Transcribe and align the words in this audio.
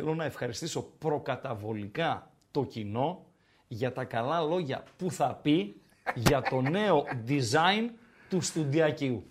Θέλω 0.00 0.14
να 0.14 0.24
ευχαριστήσω 0.24 0.82
προκαταβολικά 0.98 2.30
το 2.50 2.64
κοινό 2.64 3.24
για 3.68 3.92
τα 3.92 4.04
καλά 4.04 4.40
λόγια 4.40 4.82
που 4.96 5.10
θα 5.10 5.38
πει 5.42 5.80
για 6.14 6.42
το 6.42 6.60
νέο 6.60 7.04
design 7.28 7.90
του 8.28 8.40
στουντιακίου. 8.40 9.22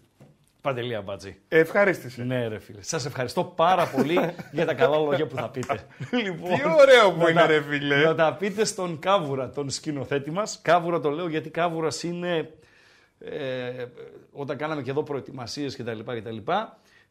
Παντελή 0.61 0.95
Αμπατζή. 0.95 1.38
Ευχαρίστησε. 1.48 2.23
Ναι, 2.23 2.48
ρε 2.48 2.59
φίλε. 2.59 2.81
Σας 2.81 3.05
ευχαριστώ 3.05 3.44
πάρα 3.44 3.85
πολύ 3.88 4.20
για 4.52 4.66
τα 4.66 4.73
καλά 4.73 4.98
λόγια 4.98 5.27
που 5.27 5.35
θα 5.35 5.49
πείτε. 5.49 5.80
λοιπόν, 6.23 6.49
Τι 6.55 6.61
ωραίο 6.81 7.11
που 7.11 7.17
να 7.23 7.30
είναι, 7.30 7.39
τα- 7.39 7.47
ρε 7.47 7.61
φίλε. 7.61 7.95
Να 8.03 8.16
τα 8.16 8.34
πείτε 8.36 8.66
στον 8.66 8.99
Κάβουρα, 8.99 9.49
τον 9.49 9.70
σκηνοθέτη 9.70 10.31
μας. 10.31 10.59
Κάβουρα 10.61 10.99
το 10.99 11.09
λέω 11.09 11.27
γιατί 11.27 11.49
Κάβουρας 11.49 12.03
είναι. 12.03 12.52
Ε, 13.20 13.86
όταν 14.31 14.58
κάναμε 14.58 14.81
και 14.81 14.89
εδώ 14.89 15.03
προετοιμασίες 15.03 15.75
κτλ. 15.75 15.99
κτλ 16.05 16.38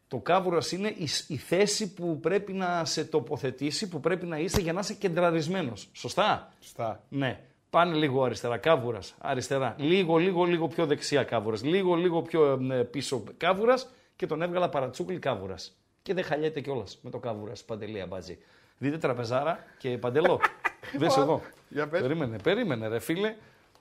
το 0.07 0.17
κάβουρας 0.17 0.71
είναι 0.71 0.87
η, 0.87 1.07
η 1.27 1.37
θέση 1.37 1.93
που 1.93 2.19
πρέπει 2.19 2.53
να 2.53 2.85
σε 2.85 3.05
τοποθετήσει, 3.05 3.87
που 3.87 3.99
πρέπει 3.99 4.25
να 4.25 4.37
είσαι 4.37 4.61
για 4.61 4.73
να 4.73 4.79
είσαι 4.79 4.93
κεντραρισμένος. 4.93 5.89
Σωστά; 5.93 6.53
Στα. 6.59 7.03
Ναι. 7.09 7.39
Πάνε 7.69 7.95
λίγο 7.95 8.23
αριστερά, 8.23 8.57
κάβουρας. 8.57 9.15
Αριστερά. 9.17 9.75
Λίγο, 9.77 10.17
λίγο, 10.17 10.43
λίγο 10.43 10.67
πιο 10.67 10.85
δεξιά 10.85 11.23
κάβουρας. 11.23 11.63
Λίγο, 11.63 11.95
λίγο 11.95 12.21
πιο 12.21 12.59
ε, 12.71 12.83
πίσω 12.83 13.23
κάβουρας 13.37 13.89
και 14.15 14.25
τον 14.25 14.41
έβγαλα 14.41 14.69
παρατσούκλι 14.69 15.19
κάβουρας. 15.19 15.77
Και 16.01 16.13
δεν 16.13 16.23
χαλιέται 16.23 16.61
κιόλας 16.61 16.99
με 17.01 17.09
το 17.09 17.19
κάβουρας 17.19 17.63
παντελή 17.63 18.01
αμπάτζη. 18.01 18.37
Δείτε 18.77 18.97
τραπεζάρα 18.97 19.59
και 19.77 19.97
παντελό. 19.97 20.39
Δες 20.99 21.17
εδώ. 21.17 21.41
Για 21.69 21.87
πες. 21.87 22.01
Περίμενε, 22.01 22.37
περίμενε, 22.39 22.87
ρε 22.87 22.99
φίλε. 22.99 23.35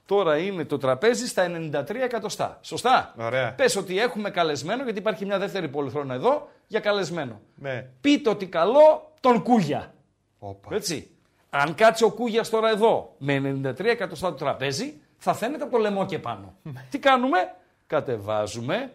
Τώρα 0.07 0.39
είναι 0.39 0.65
το 0.65 0.79
τραπέζι 0.79 1.27
στα 1.27 1.47
93 1.73 1.95
εκατοστά. 1.95 2.59
Σωστά; 2.63 3.15
Ωραία. 3.19 3.53
Πες 3.55 3.77
ότι 3.77 4.01
έχουμε 4.01 4.31
καλεσμένο, 4.31 4.83
γιατί 4.83 4.99
υπάρχει 4.99 5.27
μια 5.27 5.39
δεύτερη 5.39 5.69
πολυθρόνα 5.69 6.15
εδώ 6.15 6.49
για 6.67 6.81
καλεσμένο. 6.81 7.41
Ναι. 7.55 7.87
Πείτε 8.01 8.31
ότι 8.31 8.47
καλό 8.47 9.13
τον 9.21 9.43
Κούγια. 9.43 9.95
Όπα. 10.39 10.75
Έτσι. 10.75 11.11
Αν 11.51 11.75
κάτσει 11.75 12.05
ο 12.05 12.11
Κούγιας 12.11 12.51
τώρα 12.51 12.71
εδώ 12.71 13.15
με 13.19 13.61
93 13.65 13.85
εκατοστά 13.85 14.29
το 14.29 14.35
τραπέζι, 14.35 15.01
θα 15.17 15.35
φαίνεται 15.35 15.63
από 15.63 15.73
το 15.73 15.79
λαιμό 15.79 16.07
και 16.07 16.19
πάνω. 16.19 16.55
Τι 16.91 16.99
κάνουμε, 16.99 17.55
κατεβάζουμε. 17.87 18.93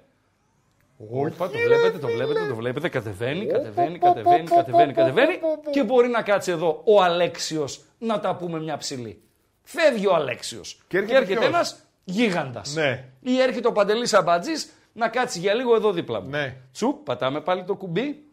Όπα, 1.11 1.49
το 1.49 1.57
βλέπετε, 1.65 1.97
το 1.97 2.07
βλέπετε, 2.07 2.47
το 2.47 2.55
βλέπετε, 2.55 2.89
κατεβαίνει, 2.89 3.45
κατεβαίνει, 3.45 3.97
κατεβαίνει, 3.97 4.47
κατεβαίνει, 4.47 4.93
κατεβαίνει 4.93 5.39
και 5.71 5.83
μπορεί 5.83 6.07
να 6.07 6.21
κάτσει 6.21 6.51
εδώ 6.51 6.81
ο 6.85 7.01
Αλέξιος 7.03 7.83
να 7.97 8.19
τα 8.19 8.35
πούμε 8.35 8.59
μια 8.59 8.77
ψηλή. 8.77 9.21
Φεύγει 9.63 10.07
ο 10.07 10.15
Αλέξιος 10.15 10.81
Και 10.87 10.97
έρχεται 10.97 11.23
ποιος; 11.23 11.45
ένας 11.45 11.85
γίγαντας. 12.03 12.73
Ναι. 12.75 13.05
Ή 13.19 13.41
έρχεται 13.41 13.67
ο 13.67 13.71
Παντελής 13.71 14.13
Αμπατζής 14.13 14.69
να 14.93 15.07
κάτσει 15.07 15.39
για 15.39 15.53
λίγο 15.53 15.75
εδώ 15.75 15.91
δίπλα 15.91 16.21
μου. 16.21 16.29
Ναι. 16.29 16.55
Τσουπ, 16.71 17.03
πατάμε 17.05 17.41
πάλι 17.41 17.63
το 17.63 17.75
κουμπί. 17.75 18.23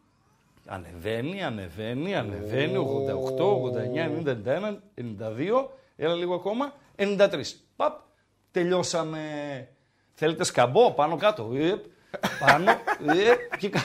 Ανεβαίνει, 0.66 1.42
ανεβαίνει, 1.44 2.14
ανεβαίνει. 2.16 2.76
88, 2.76 3.60
89, 3.60 4.08
91, 4.10 4.82
92. 4.94 5.70
Έλα 5.96 6.14
λίγο 6.14 6.34
ακόμα. 6.34 6.72
93. 6.96 7.28
Παπ. 7.76 8.00
Τελειώσαμε. 8.50 9.18
Θέλετε 10.14 10.44
σκαμπό; 10.44 10.92
Πάνω 10.92 11.16
κάτω. 11.16 11.48
Ιεπ, 11.52 11.84
πάνω. 12.38 12.72
Ιεπ, 13.14 13.56
και 13.58 13.68
κα- 13.68 13.82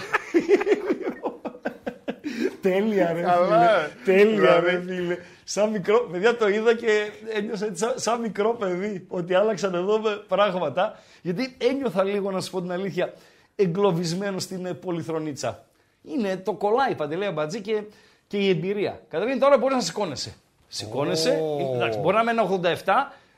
Τέλεια 2.61 3.13
ρε 3.13 3.21
Καλά. 3.21 3.89
φίλε. 4.03 4.17
Τέλεια 4.17 4.59
ρε 4.59 4.77
Δηλαδή. 4.77 4.93
φίλε. 5.01 5.17
Σαν 5.43 5.69
μικρό, 5.69 6.07
παιδιά 6.11 6.37
το 6.37 6.47
είδα 6.47 6.75
και 6.75 7.11
ένιωσα 7.33 7.65
έτσι 7.65 7.83
σαν, 7.83 7.93
σαν 7.95 8.19
μικρό 8.21 8.53
παιδί 8.53 9.05
ότι 9.09 9.33
άλλαξαν 9.33 9.73
εδώ 9.73 9.99
με 9.99 10.23
πράγματα. 10.27 10.99
Γιατί 11.21 11.55
ένιωθα 11.57 12.03
λίγο 12.03 12.31
να 12.31 12.41
σου 12.41 12.51
πω 12.51 12.61
την 12.61 12.71
αλήθεια 12.71 13.13
εγκλωβισμένο 13.55 14.39
στην 14.39 14.65
ε, 14.65 14.73
πολυθρονίτσα. 14.73 15.65
Είναι 16.01 16.37
το 16.37 16.53
κολλάει 16.53 16.95
παντελέα 16.95 17.31
μπατζή 17.31 17.61
και, 17.61 17.83
και 18.27 18.37
η 18.37 18.49
εμπειρία. 18.49 19.01
Καταρχήν 19.09 19.39
τώρα 19.39 19.57
μπορεί 19.57 19.73
να 19.73 19.81
σηκώνεσαι. 19.81 20.33
Σηκώνεσαι, 20.67 21.29
Ω. 21.29 21.73
εντάξει, 21.75 21.99
μπορεί 21.99 22.15
να 22.15 22.23
μένει 22.23 22.59
87, 22.61 22.75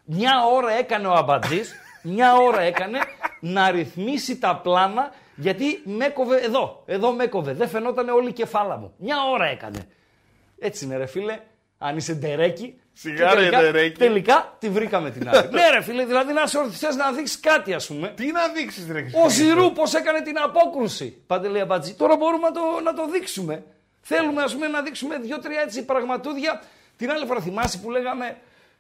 μια 0.03 0.31
ώρα 0.53 0.71
έκανε 0.71 1.07
ο 1.07 1.13
αμπατζής, 1.13 1.73
μια 2.13 2.35
ώρα 2.35 2.61
έκανε 2.61 2.99
να 3.39 3.71
ρυθμίσει 3.71 4.37
τα 4.39 4.55
πλάνα 4.63 5.11
γιατί 5.35 5.81
με 5.83 6.05
έκοβε 6.05 6.37
εδώ, 6.37 6.83
εδώ 6.85 7.11
με 7.11 7.23
έκοβε, 7.23 7.53
δεν 7.53 7.67
φαινόταν 7.67 8.09
όλη 8.09 8.29
η 8.29 8.33
κεφάλα 8.33 8.77
μου. 8.77 8.93
Μια 8.97 9.15
ώρα 9.33 9.45
έκανε. 9.45 9.87
Έτσι 10.59 10.85
είναι 10.85 10.97
ρε 10.97 11.05
φίλε, 11.05 11.39
αν 11.77 11.97
είσαι 11.97 12.13
ντερέκι. 12.13 12.79
Σιγά, 12.93 13.29
και 13.29 13.33
ρε, 13.33 13.39
τελικά, 13.39 13.61
ντερέκι. 13.61 13.97
τελικά 13.97 14.55
τη 14.59 14.69
βρήκαμε 14.69 15.11
την 15.11 15.29
άκρη. 15.29 15.49
ναι 15.57 15.69
ρε 15.69 15.81
φίλε, 15.81 16.05
δηλαδή 16.05 16.33
να 16.33 16.47
σε 16.47 16.57
ορθισές 16.57 16.95
να 16.95 17.11
δείξεις 17.11 17.39
κάτι 17.39 17.73
ας 17.73 17.87
πούμε. 17.87 18.13
Τι 18.15 18.31
να 18.31 18.47
δείξεις, 18.47 18.87
ρε 18.91 18.99
Ο 18.99 19.21
Χριστέ. 19.21 19.43
Ζηρού 19.43 19.71
πώς 19.71 19.93
έκανε 19.93 20.21
την 20.21 20.37
απόκρουση. 20.37 21.23
Παντελή 21.27 21.59
Αμπατζή. 21.59 21.93
Τώρα 21.93 22.15
μπορούμε 22.15 22.47
να 22.47 22.53
το, 22.53 22.61
να 22.83 22.93
το 22.93 23.07
δείξουμε. 23.07 23.63
Θέλουμε 24.01 24.43
ας 24.43 24.53
πούμε, 24.53 24.67
να 24.67 24.81
δείξουμε 24.81 25.17
δύο-τρία 25.17 25.61
έτσι 25.61 25.85
πραγματούδια. 25.85 26.61
Την 26.97 27.11
άλλη 27.11 27.25
φορά 27.25 27.41
θυμάσαι 27.41 27.77
που 27.77 27.91
λέγαμε 27.91 28.37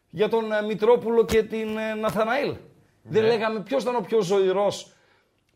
για 0.09 0.29
τον 0.29 0.51
ε, 0.51 0.61
Μητρόπουλο 0.61 1.25
και 1.25 1.43
την 1.43 1.77
ε, 1.77 1.93
Ναθαναήλ; 1.93 2.55
Δεν 3.01 3.23
λέγαμε 3.23 3.59
ποιος 3.59 3.81
ήταν 3.81 3.95
ο 3.95 4.01
πιο 4.01 4.21
ζωηρός, 4.21 4.91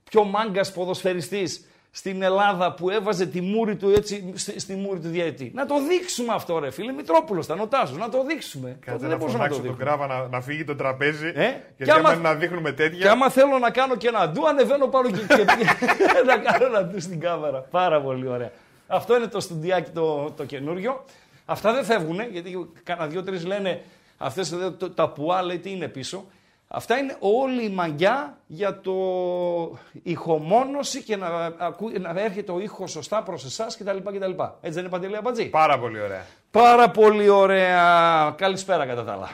πιο 0.10 0.24
μάγκας 0.24 0.72
ποδοσφαιριστής; 0.72 1.69
Στην 1.92 2.22
Ελλάδα 2.22 2.74
που 2.74 2.90
έβαζε 2.90 3.26
τη 3.26 3.42
μούρη 3.42 3.76
του 3.76 3.90
έτσι 3.90 4.34
στη, 4.36 4.60
στη 4.60 4.74
μούρη 4.76 5.00
του 5.00 5.08
διαετή. 5.08 5.52
Να 5.56 5.66
το 5.66 5.76
δείξουμε 5.88 6.34
αυτό, 6.34 6.60
ρε 6.60 6.72
φίλε. 6.72 6.92
Μητρόπουλος 6.92 7.46
ήταν 7.46 7.60
ο 7.60 7.68
Τάσος, 7.68 7.98
Να 7.98 8.10
το 8.10 8.24
δείξουμε. 8.26 8.68
Τότε 8.70 8.80
Κάτσε 8.86 8.98
δεν 9.00 9.10
να 9.10 9.16
μπορούσαμε 9.18 9.44
να 9.44 9.50
το 9.50 9.56
φωνάξω 9.56 9.78
τον 9.78 9.88
δείχνουμε. 9.88 10.08
κράβα 10.08 10.22
να, 10.24 10.28
να 10.28 10.42
φύγει 10.42 10.64
το 10.64 10.76
τραπέζι. 10.76 11.28
Ε, 11.28 11.32
γιατί 11.44 11.62
και 11.84 11.92
άμα- 11.92 12.10
άμα 12.10 12.16
να 12.22 12.34
δείχνουμε 12.36 12.72
τέτοια. 12.72 13.00
Και 13.00 13.08
άμα 13.10 13.30
θέλω 13.30 13.58
να 13.58 13.70
κάνω 13.72 13.96
και 13.96 14.08
ένα 14.08 14.30
ντου, 14.30 14.48
ανεβαίνω 14.48 14.88
πάνω 14.88 15.10
και, 15.10 15.18
και 15.28 16.24
να 16.26 16.38
κάνω 16.38 16.66
ένα 16.66 16.84
ντου 16.86 17.02
στην 17.02 17.20
κάμερα. 17.20 17.60
Πάρα 17.72 18.02
πολύ 18.02 18.28
ωραία. 18.28 18.52
Αυτό 18.88 19.16
είναι 19.16 19.28
το 19.28 19.40
στουντιάκι 19.40 19.92
το, 19.92 20.32
το 20.38 20.46
καινούριο. 20.46 21.06
Αυτά 21.46 21.74
δεν 21.74 21.84
φεύγουν, 21.84 22.20
γιατί 22.32 22.70
κάνα 22.84 23.08
δύο-τρει 23.08 23.40
λένε 23.40 23.82
αυτές 24.18 24.54
τα 24.96 25.10
πουά, 25.10 25.42
λέει 25.44 25.58
τι 25.60 25.70
είναι 25.72 25.88
πίσω. 25.88 26.26
Αυτά 26.72 26.98
είναι 26.98 27.16
όλη 27.20 27.64
η 27.64 27.70
μαγιά 27.70 28.38
για 28.48 28.82
το 28.82 28.94
ηχομόνωση 30.04 31.04
και 31.04 31.16
να, 31.16 31.28
ακού, 31.58 31.92
να 32.00 32.22
έρχεται 32.22 32.52
ο 32.52 32.60
ήχος 32.60 32.92
σωστά 32.92 33.24
προς 33.24 33.46
εσάς 33.46 33.78
κτλ. 33.78 33.98
κτλ. 33.98 34.32
Έτσι 34.32 34.58
δεν 34.62 34.80
είναι 34.80 34.90
Παντελή 34.90 35.16
Αμπατζή; 35.16 35.50
Πάρα 35.50 35.80
πολύ 35.80 36.02
ωραία. 36.02 36.26
Πάρα 36.52 36.90
πολύ 36.90 37.30
ωραία. 37.30 38.34
Καλησπέρα 38.38 38.86
κατά 38.86 39.04
τα 39.04 39.14
άλλα. 39.14 39.30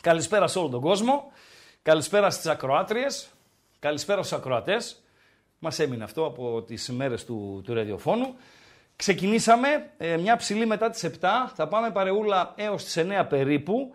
Καλησπέρα 0.00 0.46
σε 0.46 0.58
όλο 0.58 0.68
τον 0.68 0.80
κόσμο. 0.80 1.32
Καλησπέρα 1.82 2.30
στις 2.30 2.46
ακροάτριες. 2.46 3.28
Καλησπέρα 3.78 4.22
στους 4.22 4.38
ακροατές. 4.38 5.02
Μας 5.58 5.78
έμεινε 5.78 6.04
αυτό 6.04 6.24
από 6.26 6.62
τις 6.62 6.90
μέρες 6.90 7.24
του, 7.24 7.62
του 7.64 7.74
ραδιοφώνου. 7.74 8.34
Ξεκινήσαμε 8.96 9.90
ε, 9.96 10.16
μια 10.16 10.36
ψηλή 10.36 10.66
μετά 10.66 10.90
τις 10.90 11.10
7. 11.20 11.28
Θα 11.54 11.68
πάμε 11.68 11.90
παρεούλα 11.90 12.52
έως 12.56 12.84
τις 12.84 12.98
9 12.98 13.26
περίπου. 13.28 13.94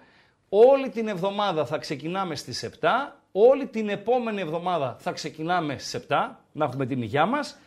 Όλη 0.50 0.90
την 0.90 1.08
εβδομάδα 1.08 1.66
θα 1.66 1.78
ξεκινάμε 1.78 2.36
στις 2.36 2.70
7. 2.82 2.88
Όλη 3.32 3.68
την 3.68 3.90
επόμενη 3.90 4.42
εβδομάδα 4.42 4.96
θα 5.00 5.12
ξεκινάμε 5.12 5.78
στις 5.78 6.02
7. 6.10 6.40
Να 6.52 6.66
έχουμε 6.66 6.86
την 6.86 7.02
υγειά 7.02 7.26
μας. 7.26 7.58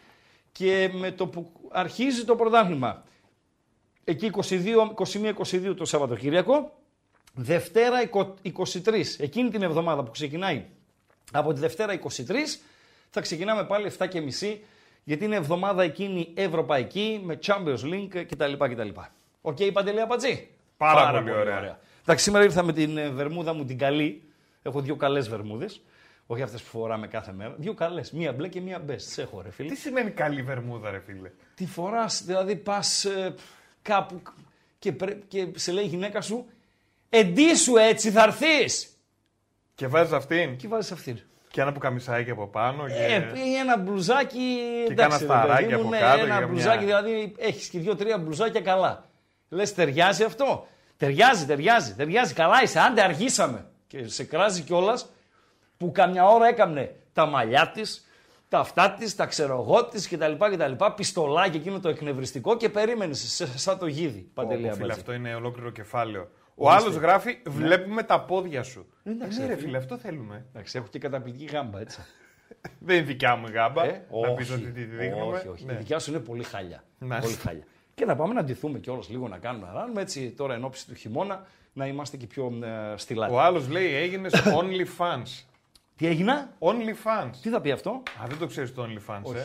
Και 0.53 0.91
με 0.93 1.11
το 1.11 1.27
που 1.27 1.53
αρχίζει 1.71 2.25
το 2.25 2.37
πρωτάθλημα 2.37 3.05
εκεί 4.05 4.31
21-22 4.35 5.75
το 5.77 5.85
Σαββατοκύριακο. 5.85 6.73
Δευτέρα 7.35 8.11
23, 8.11 9.05
εκείνη 9.19 9.51
την 9.51 9.63
εβδομάδα 9.63 10.03
που 10.03 10.11
ξεκινάει 10.11 10.65
από 11.33 11.53
τη 11.53 11.61
Δευτέρα 11.61 12.01
23, 12.03 12.09
θα 13.11 13.21
ξεκινάμε 13.21 13.65
πάλι 13.65 13.93
7 13.99 14.09
και 14.09 14.21
μισή, 14.21 14.65
γιατί 15.05 15.25
είναι 15.25 15.37
εβδομάδα 15.37 15.83
εκείνη 15.83 16.33
ευρωπαϊκή 16.35 17.21
με 17.25 17.39
Champions 17.47 17.83
League 17.83 18.25
κτλ. 18.29 18.53
κτλ. 18.59 18.89
OK, 19.41 19.57
okay, 19.61 19.71
Παντελή 19.73 20.01
Αμπατζή; 20.01 20.49
Πάρα 20.77 21.13
πολύ 21.19 21.31
ωραία. 21.31 21.79
Εντάξει, 22.03 22.25
σήμερα 22.25 22.45
ήρθα 22.45 22.63
με 22.63 22.73
την 22.73 22.97
ε, 22.97 23.09
βερμούδα 23.11 23.53
μου 23.53 23.65
την 23.65 23.79
καλή. 23.79 24.23
Έχω 24.63 24.81
δύο 24.81 24.97
καλές 24.97 25.29
βερμούδες. 25.29 25.81
Όχι 26.27 26.43
αυτές 26.43 26.63
που 26.63 26.69
φοράμε 26.69 27.07
κάθε 27.07 27.33
μέρα. 27.33 27.55
Δύο 27.59 27.75
καλές. 27.75 28.11
Μία 28.13 28.33
μπλε 28.33 28.49
και 28.49 28.61
μία 28.61 28.79
μπε. 28.79 28.95
Τι 28.95 29.23
έχω, 29.23 29.41
ρε 29.43 29.51
φίλε. 29.51 29.69
Τι 29.69 29.77
σημαίνει 29.77 30.11
καλή 30.11 30.43
βερμούδα, 30.43 30.91
ρε 30.91 31.01
φίλε; 31.07 31.31
Τη 31.55 31.67
φοράς, 31.67 32.23
δηλαδή 32.25 32.57
πας 32.57 33.07
κάπου 33.83 34.23
και, 34.79 34.93
πρέ- 34.93 35.29
και 35.29 35.47
σε 35.55 35.73
λέει 35.73 35.85
η 35.85 35.87
γυναίκα 35.87 36.21
σου, 36.21 36.47
εντύσου 37.09 37.77
έτσι 37.77 38.11
θα 38.11 38.23
έρθεις. 38.23 38.97
Και 39.75 39.87
βάζεις 39.87 40.13
αυτήν; 40.13 40.57
Και 40.57 40.69
βάζεις 40.69 40.93
αυτήν. 40.93 41.19
Και 41.51 41.61
ένα 41.61 41.73
πουκαμισάκι 41.73 42.31
από 42.31 42.47
πάνω. 42.47 42.87
Και... 42.87 42.95
Ε, 42.95 43.49
ή 43.49 43.55
ένα 43.55 43.79
μπλουζάκι. 43.79 44.59
Και 44.87 44.93
εντάξει, 44.93 45.27
κάνα 45.27 45.43
ρε 45.43 45.49
παιδί 45.49 45.65
σταράκι 45.65 45.75
μου, 45.75 45.81
από 45.81 45.89
ναι, 45.89 45.99
κάτω 45.99 46.25
Ένα 46.25 46.37
για 46.39 46.47
μπλουζάκι, 46.47 46.85
μια- 46.85 47.03
δηλαδή 47.03 47.35
έχεις 47.39 47.69
και 47.69 47.79
δύο-τρία 47.79 48.19
μπλουζάκια 48.19 48.61
καλά. 48.61 49.09
Λες, 49.49 49.75
ταιριάζει 49.75 50.23
αυτό; 50.25 50.67
Ταιριάζει, 51.01 51.47
ταιριάζει, 51.47 51.95
ταιριάζει. 51.95 52.35
Καλά 52.35 52.63
είσαι, 52.63 52.81
άντε 52.81 53.03
αργήσαμε. 53.03 53.67
Και 53.87 54.09
σε 54.09 54.25
κράζει 54.25 54.63
κιόλας 54.63 55.09
που 55.77 55.93
καμιά 55.93 56.27
ώρα 56.27 56.47
έκανε 56.49 56.97
τα 57.13 57.27
μαλλιά 57.27 57.71
της, 57.75 58.07
τα 58.49 58.59
αυτά 58.59 58.91
της, 58.99 59.15
τα 59.15 59.27
ξέρω 59.27 59.61
εγώ 59.61 59.85
της 59.85 60.09
κτλ. 60.09 60.33
κτλ 60.39 60.85
πιστολάκι 60.97 61.57
εκείνο 61.57 61.81
το 61.81 61.89
εκνευριστικό 61.89 62.57
και 62.57 62.69
περίμενε 62.69 63.15
σαν 63.55 63.79
το 63.79 63.87
γίδι. 63.87 64.31
Παντελή 64.35 64.69
Ω, 64.69 64.73
φίλε, 64.73 64.73
Αμπατζή. 64.73 65.01
αυτό 65.01 65.13
είναι 65.13 65.35
ολόκληρο 65.35 65.71
κεφάλαιο. 65.71 66.31
Ο 66.55 66.71
άλλος 66.71 66.95
γράφει, 66.95 67.43
βλέπουμε 67.47 68.03
τα 68.03 68.21
πόδια 68.25 68.63
σου. 68.63 68.87
Εντάξει, 69.05 69.41
ναι, 69.41 69.47
ρε 69.47 69.55
ρε 69.55 69.61
φίλε, 69.61 69.77
αυτό 69.77 69.97
θέλουμε. 69.99 70.47
Εντάξει, 70.49 70.79
έχω 70.79 70.87
και 70.91 70.99
καταπληκτική 70.99 71.53
γάμπα 71.53 71.81
έτσι. 71.81 72.01
Δεν 72.79 72.97
είναι 72.97 73.05
δικιά 73.05 73.37
μου 73.37 73.47
η 73.49 73.53
γάμπα. 73.53 73.85
Ε, 73.85 74.07
να 74.23 74.35
πεις 74.35 74.51
όχι, 74.51 74.63
ότι 74.63 74.73
τη 74.73 74.85
δείχνουμε. 74.85 75.37
όχι, 75.37 75.49
όχι. 75.49 75.65
Ναι. 75.65 75.73
Η 75.73 75.77
δικιά 75.77 75.99
σου 75.99 76.11
είναι 76.11 76.21
πολύ 76.21 76.43
χάλια. 76.45 76.85
Να 76.99 77.19
πολύ 77.19 77.33
είστε. 77.33 77.49
χάλια. 77.49 77.65
Και 78.01 78.07
να 78.07 78.17
πάμε 78.17 78.35
να 78.35 78.45
ντυθούμε 78.45 78.79
κιόλας 78.79 79.09
λίγο 79.09 79.29
να 79.29 79.39
κάνουμε 79.39 79.67
να 79.67 79.73
ράνουμε 79.73 80.01
έτσι 80.01 80.31
τώρα 80.31 80.55
εν 80.55 80.65
ώψη 80.65 80.87
του 80.87 80.95
χειμώνα 80.95 81.47
να 81.73 81.87
είμαστε 81.87 82.17
και 82.17 82.27
πιο 82.27 82.59
ε, 82.63 82.97
στυλάτοι. 82.97 83.33
Ο 83.35 83.41
άλλος 83.41 83.69
λέει 83.69 83.95
έγινες 83.95 84.33
OnlyFans. 84.35 85.45
Τι 85.97 86.07
έγινα, 86.07 86.53
OnlyFans. 86.59 87.31
τι 87.43 87.49
θα 87.49 87.61
πει 87.61 87.71
αυτό; 87.71 87.91
Α, 88.23 88.27
δεν 88.29 88.39
το 88.39 88.47
ξέρεις 88.47 88.75
το 88.75 88.83
OnlyFans, 88.89 89.21
Όχι. 89.23 89.39
ε. 89.39 89.43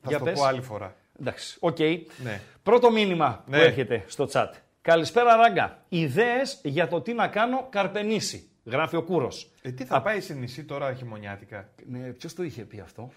Θα 0.00 0.08
Για 0.08 0.18
σου 0.18 0.24
το 0.24 0.30
πες. 0.30 0.38
πω 0.38 0.44
άλλη 0.44 0.60
φορά. 0.60 0.94
Εντάξει, 1.20 1.56
οκ. 1.60 1.78
Ναι. 2.22 2.40
Πρώτο 2.62 2.90
μήνυμα 2.90 3.44
Ναι. 3.46 3.56
που 3.58 3.62
έρχεται 3.64 4.04
στο 4.06 4.28
chat. 4.32 4.50
Καλησπέρα 4.80 5.36
Ράγκα. 5.36 5.84
Ιδέες 5.88 6.60
για 6.64 6.88
το 6.88 7.00
τι 7.00 7.12
να 7.12 7.28
κάνω 7.28 7.66
καρπενήσι. 7.70 8.48
Γράφει 8.64 8.96
ο 8.96 9.02
Κούρος. 9.02 9.50
Ε, 9.62 9.70
τι 9.72 9.84
θα 9.84 10.02
πάει 10.02 10.20
σε 10.20 10.34
νησί 10.34 10.64
τώρα 10.64 10.94
χειμωνιάτικα; 10.94 11.68
Ναι, 11.86 11.98
ποιος 11.98 12.34
το 12.34 12.42
είχε 12.42 12.62
πει 12.62 12.80
αυτό; 12.80 13.10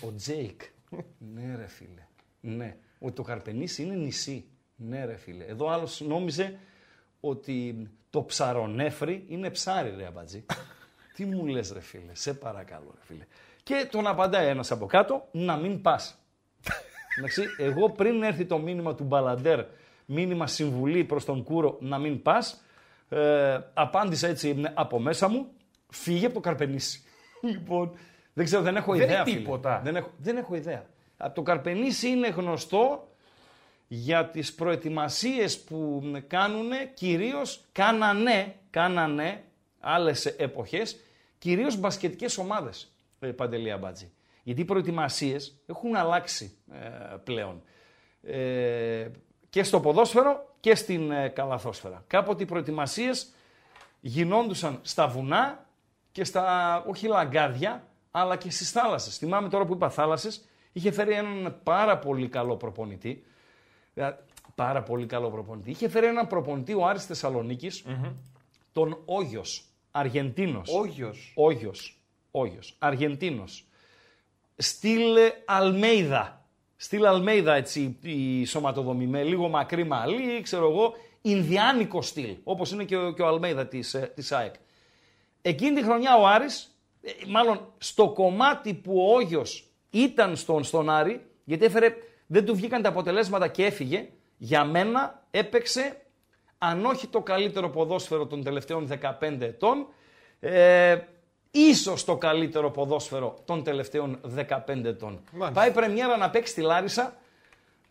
Ο 0.00 0.12
Τζέικ. 0.16 0.60
ναι 1.34 1.56
ρε 1.56 1.66
φίλε. 1.66 2.06
Ναι. 2.40 2.76
Ότι 2.98 3.12
το 3.14 3.22
Καρπενήσι 3.22 3.82
είναι 3.82 3.94
νησί. 3.94 4.44
Ναι 4.76 5.04
ρε 5.04 5.16
φίλε. 5.16 5.44
Εδώ 5.44 5.68
άλλος 5.68 6.00
νόμιζε 6.00 6.58
ότι 7.20 7.88
το 8.10 8.22
ψαρονέφρι 8.24 9.24
είναι 9.28 9.50
ψάρι 9.50 9.94
ρε 9.96 10.06
αμπατζή. 10.06 10.44
Τι 11.14 11.24
μου 11.24 11.46
λες 11.46 11.72
ρε 11.72 11.80
φίλε. 11.80 12.14
Σε 12.14 12.34
παρακαλώ 12.34 12.92
ρε 12.94 13.00
φίλε. 13.04 13.24
Και 13.62 13.88
τον 13.90 14.06
απαντάει 14.06 14.48
ένας 14.48 14.70
από 14.70 14.86
κάτω 14.86 15.28
να 15.32 15.56
μην 15.56 15.82
πας. 15.82 16.18
Εντάξει, 17.18 17.44
εγώ 17.58 17.90
πριν 17.90 18.22
έρθει 18.22 18.44
το 18.44 18.58
μήνυμα 18.58 18.94
του 18.94 19.04
Μπαλαντέρ, 19.04 19.64
μήνυμα 20.06 20.46
συμβουλή 20.46 21.04
προς 21.04 21.24
τον 21.24 21.42
Κούρο 21.42 21.76
να 21.80 21.98
μην 21.98 22.22
πας, 22.22 22.64
ε, 23.08 23.58
απάντησα 23.74 24.28
έτσι 24.28 24.54
ναι, 24.54 24.72
από 24.74 25.00
μέσα 25.00 25.28
μου, 25.28 25.46
φύγε 25.88 26.24
από 26.26 26.34
το 26.34 26.40
Καρπενήσι. 26.40 27.02
λοιπόν, 27.52 27.96
δεν 28.32 28.44
ξέρω, 28.44 28.62
δεν 28.62 28.76
έχω 28.76 28.92
Δεν 28.92 29.02
ιδέα. 29.02 29.16
είναι 29.16 29.24
φίλε. 29.24 29.36
τίποτα. 29.36 29.80
Δεν 29.84 29.96
έχω, 29.96 30.10
δεν 30.18 30.36
έχω 30.36 30.54
ιδέα. 30.54 30.86
Α, 31.16 31.32
Το 31.32 31.42
Καρπενήσι 31.42 32.08
είναι 32.08 32.28
γνωστό 32.28 33.08
για 33.88 34.26
τις 34.26 34.54
προετοιμασίες 34.54 35.60
που 35.60 36.02
κάνουν 36.26 36.70
κυρίως, 36.94 37.64
κάνανε, 37.72 38.54
κάνανε 38.70 39.44
άλλες 39.80 40.26
εποχές, 40.26 41.00
κυρίως 41.38 41.76
μπασκετικές 41.76 42.38
ομάδες, 42.38 42.94
ε, 43.20 43.26
Παντελή 43.26 43.70
Αμπάτζη. 43.70 44.12
Γιατί 44.42 44.60
οι 44.60 44.64
προετοιμασίες 44.64 45.56
έχουν 45.66 45.96
αλλάξει 45.96 46.56
ε, 46.72 47.16
πλέον. 47.24 47.62
Ε, 48.22 49.08
και 49.50 49.62
στο 49.62 49.80
ποδόσφαιρο 49.80 50.54
και 50.60 50.74
στην 50.74 51.10
ε, 51.10 51.28
καλαθόσφαιρα. 51.28 52.04
Κάποτε 52.06 52.42
οι 52.42 52.46
προετοιμασίες 52.46 53.32
γινόντουσαν 54.00 54.78
στα 54.82 55.08
βουνά 55.08 55.66
και 56.12 56.24
στα, 56.24 56.84
όχι 56.88 57.06
λαγκάδια, 57.06 57.86
αλλά 58.10 58.36
και 58.36 58.50
στις 58.50 58.70
θάλασσες. 58.70 59.16
Θυμάμαι 59.16 59.48
τώρα 59.48 59.64
που 59.64 59.74
είπα 59.74 59.90
θάλασσες, 59.90 60.44
είχε 60.76 60.90
φέρει 60.90 61.12
έναν 61.12 61.60
πάρα 61.62 61.98
πολύ 61.98 62.28
καλό 62.28 62.56
προπονητή, 62.56 63.24
Δηλαδή, 63.94 64.16
Πάρα 64.54 64.82
πολύ 64.82 65.06
καλό 65.06 65.30
προπονητή. 65.30 65.70
Είχε 65.70 65.88
φέρει 65.88 66.06
έναν 66.06 66.26
προπονητή 66.26 66.74
ο 66.74 66.86
Άρης 66.86 67.06
Θεσσαλονίκης, 67.06 67.84
τον 68.72 69.02
Όγιος, 69.04 69.64
Αργεντίνος. 69.90 70.70
Όγιος. 70.74 71.32
Όγιος. 71.36 71.98
Όγιος. 72.30 72.76
Αργεντίνος. 72.78 73.64
Στυλ 74.56 75.16
ε, 75.16 75.42
Αλμέιδα. 75.44 76.44
Στυλ 76.76 77.06
Αλμέιδα 77.06 77.54
έτσι 77.54 77.98
η 78.02 78.44
σωματοδομή 78.44 79.06
με 79.06 79.22
λίγο 79.22 79.48
μακρύ 79.48 79.84
μαλλί, 79.84 80.40
ξέρω 80.42 80.70
εγώ, 80.70 80.94
Ινδιάνικο 81.22 82.02
στυλ, 82.02 82.36
όπως 82.44 82.72
είναι 82.72 82.84
και 82.84 82.96
ο, 82.96 83.12
και 83.12 83.22
ο 83.22 83.26
Αλμέιδα 83.26 83.66
της, 83.66 83.94
ε, 83.94 84.12
της 84.14 84.32
ΑΕΚ. 84.32 84.54
Εκείνη 85.42 85.80
τη 85.80 85.84
χρονιά 85.84 86.16
ο 86.16 86.26
Άρης, 86.26 86.76
ε, 87.02 87.10
μάλλον 87.26 87.72
στο 87.78 88.08
κομμάτι 88.10 88.74
που 88.74 88.98
ο 88.98 89.14
Όγιος 89.14 89.70
ήταν 90.02 90.36
στον, 90.36 90.64
στον 90.64 90.90
Άρη, 90.90 91.26
γιατί 91.44 91.64
έφερε, 91.64 91.94
δεν 92.26 92.44
του 92.44 92.54
βγήκαν 92.54 92.82
τα 92.82 92.88
αποτελέσματα 92.88 93.48
και 93.48 93.64
έφυγε, 93.64 94.08
για 94.36 94.64
μένα 94.64 95.22
έπαιξε, 95.30 95.96
αν 96.58 96.84
όχι 96.84 97.06
το 97.06 97.20
καλύτερο 97.20 97.70
ποδόσφαιρο 97.70 98.26
των 98.26 98.42
τελευταίων 98.42 98.88
15 99.20 99.40
ετών, 99.40 99.86
ε, 100.40 100.98
ίσως 101.50 102.04
το 102.04 102.16
καλύτερο 102.16 102.70
ποδόσφαιρο 102.70 103.38
των 103.44 103.62
τελευταίων 103.62 104.20
15 104.36 104.84
ετών. 104.84 105.20
Μάλιστα. 105.32 105.60
Πάει 105.60 105.70
πρεμιέρα 105.70 106.16
να 106.16 106.30
παίξει 106.30 106.52
στη 106.52 106.60
Λάρισα, 106.60 107.14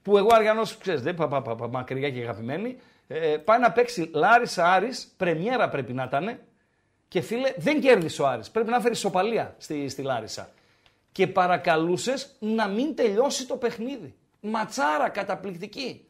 που 0.02 0.18
εγώ 0.18 0.30
αργανώ, 0.32 0.62
ξέρεις, 0.80 1.02
δεν 1.02 1.16
πα, 1.16 1.28
πα, 1.28 1.42
πα, 1.42 1.56
πα, 1.56 1.68
μακριά 1.68 2.10
και 2.10 2.20
αγαπημένη. 2.20 2.78
Ε, 3.08 3.38
πάει 3.38 3.60
να 3.60 3.72
παίξει 3.72 4.12
Λάρισα 4.14 4.74
Άρης, 4.74 5.14
πρεμιέρα 5.18 5.70
πρέπει 5.70 5.94
να 5.94 6.04
ήταν. 6.04 6.40
Και 7.08 7.22
φίλε, 7.22 7.54
δεν 7.58 7.82
κέρδισε 7.82 8.22
ο 8.22 8.28
Άρης. 8.28 8.50
Πρέπει 8.52 8.70
να 8.70 8.80
φέρει 8.80 8.96
σοπαλία 8.96 9.56
στη, 9.58 9.90
στη 9.90 10.02
Λάρισα. 10.02 10.50
Και 11.16 11.28
παρακαλούσες 11.28 12.36
να 12.40 12.68
μην 12.68 12.96
τελειώσει 12.96 13.48
το 13.48 13.56
παιχνίδι. 13.56 14.16
Ματσάρα 14.40 15.10
καταπληκτική. 15.10 16.08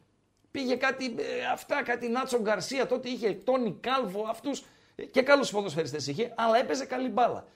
Πήγε 0.50 0.74
κάτι, 0.74 1.04
ε, 1.04 1.46
αυτά, 1.52 1.82
κάτι 1.82 2.08
Νάτσο 2.08 2.40
Γκαρσία, 2.40 2.86
τότε 2.86 3.08
είχε 3.08 3.32
Τόνι 3.32 3.76
Κάλβο, 3.80 4.26
αυτούς 4.28 4.64
και 5.10 5.22
καλούς 5.22 5.50
ποδοσφαιριστές 5.50 6.06
είχε, 6.06 6.32
αλλά 6.36 6.58
έπαιζε 6.58 6.84
καλή 6.84 7.08
μπάλα. 7.08 7.46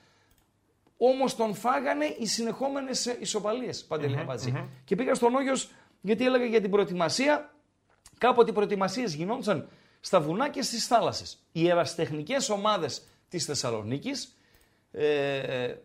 Όμως 0.97 1.35
τον 1.35 1.53
φάγανε 1.53 2.05
οι 2.05 2.25
συνεχόμενες 2.25 3.05
ισοπαλίες, 3.05 3.85
Παντελή 3.85 4.17
Αμπατζή. 4.17 4.69
Και 4.85 4.95
πήγα 4.95 5.13
στον 5.13 5.35
Όγιος 5.35 5.71
γιατί 6.01 6.25
έλεγα 6.25 6.45
για 6.45 6.61
την 6.61 6.71
προετοιμασία. 6.71 7.53
Κάποτε 8.17 8.49
οι 8.49 8.53
προετοιμασίες 8.53 9.13
γινόντουσαν 9.13 9.69
στα 9.99 10.21
βουνά 10.21 10.49
και 10.49 10.61
στις 10.61 10.87
θάλασσες. 10.87 11.43
Οι 11.51 11.69
εραστεχνικές 11.69 12.49
ομάδες 12.49 13.07
της 13.29 13.45
Θεσσαλονίκης 13.45 14.37
ε, 14.91 15.75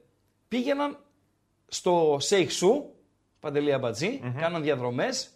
πήγαιναν 0.48 0.98
στο 1.68 2.16
Σέιξου, 2.20 2.84
Παντελή 3.40 3.72
Αμπατζή, 3.72 4.20
κάναν 4.38 4.62
διαδρομές. 4.62 5.30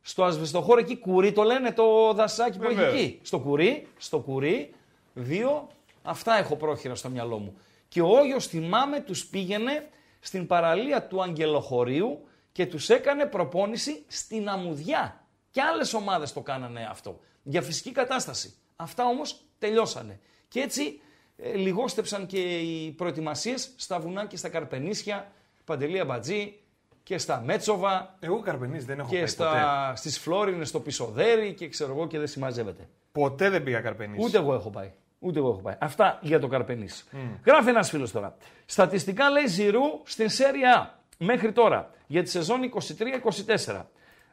Στο 0.00 0.24
ασβεστοχώρο 0.24 0.80
εκεί 0.80 0.96
κουρί 0.96 1.32
το 1.32 1.42
λένε 1.42 1.72
το 1.72 2.12
δασάκι 2.12 2.58
που 2.58 2.64
έχει 2.64 2.74
Βεβαίως. 2.74 2.94
εκεί. 2.94 3.20
Στο 3.22 3.38
κουρί, 3.38 3.86
στο 3.98 4.18
κουρί, 4.18 4.74
δύο, 5.14 5.68
αυτά 6.02 6.38
έχω 6.38 6.56
πρόχειρα 6.56 6.94
στο 6.94 7.08
μυαλό 7.08 7.38
μου. 7.38 7.58
Και 7.88 8.00
ο 8.00 8.08
Όγιος 8.08 8.46
θυμάμαι 8.46 9.00
τους 9.00 9.26
πήγαινε 9.26 9.88
στην 10.20 10.46
παραλία 10.46 11.06
του 11.06 11.22
Αγγελοχωρίου 11.22 12.26
και 12.52 12.66
τους 12.66 12.88
έκανε 12.88 13.26
προπόνηση 13.26 14.04
στην 14.06 14.48
Αμμουδιά. 14.48 15.26
Και 15.50 15.60
άλλες 15.62 15.94
ομάδες 15.94 16.32
το 16.32 16.40
κάνανε 16.40 16.86
αυτό. 16.90 17.20
Για 17.42 17.62
φυσική 17.62 17.92
κατάσταση. 17.92 18.54
Αυτά 18.76 19.04
όμως 19.04 19.40
τελειώσανε. 19.58 20.20
Και 20.48 20.60
έτσι 20.60 21.00
ε, 21.36 21.52
λιγόστεψαν 21.56 22.26
και 22.26 22.58
οι 22.58 22.90
προετοιμασίες 22.90 23.72
στα 23.76 23.98
βουνά 24.00 24.26
και 24.26 24.36
στα 24.36 24.48
Καρπενήσια, 24.48 25.32
Παντελία 25.66 26.04
Μπατζή 26.04 26.60
και 27.02 27.18
στα 27.18 27.40
Μέτσοβα 27.40 28.16
Εγώ 28.20 28.40
καρπενής 28.40 28.84
δεν 28.84 28.98
έχω 28.98 29.08
και 29.08 29.16
πάει 29.16 29.26
στα, 29.26 29.92
στις 29.96 30.18
Φλόρινες 30.18 30.68
στο 30.68 30.80
Πισοδέρι 30.80 31.54
και 31.54 31.68
ξέρω 31.68 31.92
εγώ 31.92 32.06
και 32.06 32.18
δεν 32.18 32.26
συμμαζεύεται. 32.26 32.88
ποτέ. 33.12 33.28
Ποτέ 33.28 33.48
δεν 33.50 33.62
πήγα 33.62 33.80
καρπενής. 33.80 34.24
Ούτε 34.24 34.38
εγώ 34.38 34.54
έχω 34.54 34.70
πάει. 34.70 34.92
Ούτε 35.18 35.38
εγώ 35.38 35.48
έχω 35.48 35.60
πάει. 35.60 35.76
Αυτά 35.80 36.18
για 36.22 36.40
το 36.40 36.46
Καρπενήσι. 36.46 37.04
Γράφει 37.44 37.68
ένας 37.68 37.90
φίλος 37.90 38.12
τώρα. 38.12 38.36
Στατιστικά 38.66 39.30
λέει 39.30 39.46
Ζηρού 39.46 39.82
στην 40.04 40.26
Serie 40.28 40.82
A 40.82 40.86
μέχρι 41.18 41.52
τώρα 41.52 41.90
για 42.06 42.22
τη 42.22 42.30
σεζόν 42.30 42.60
23-24. 42.98 43.82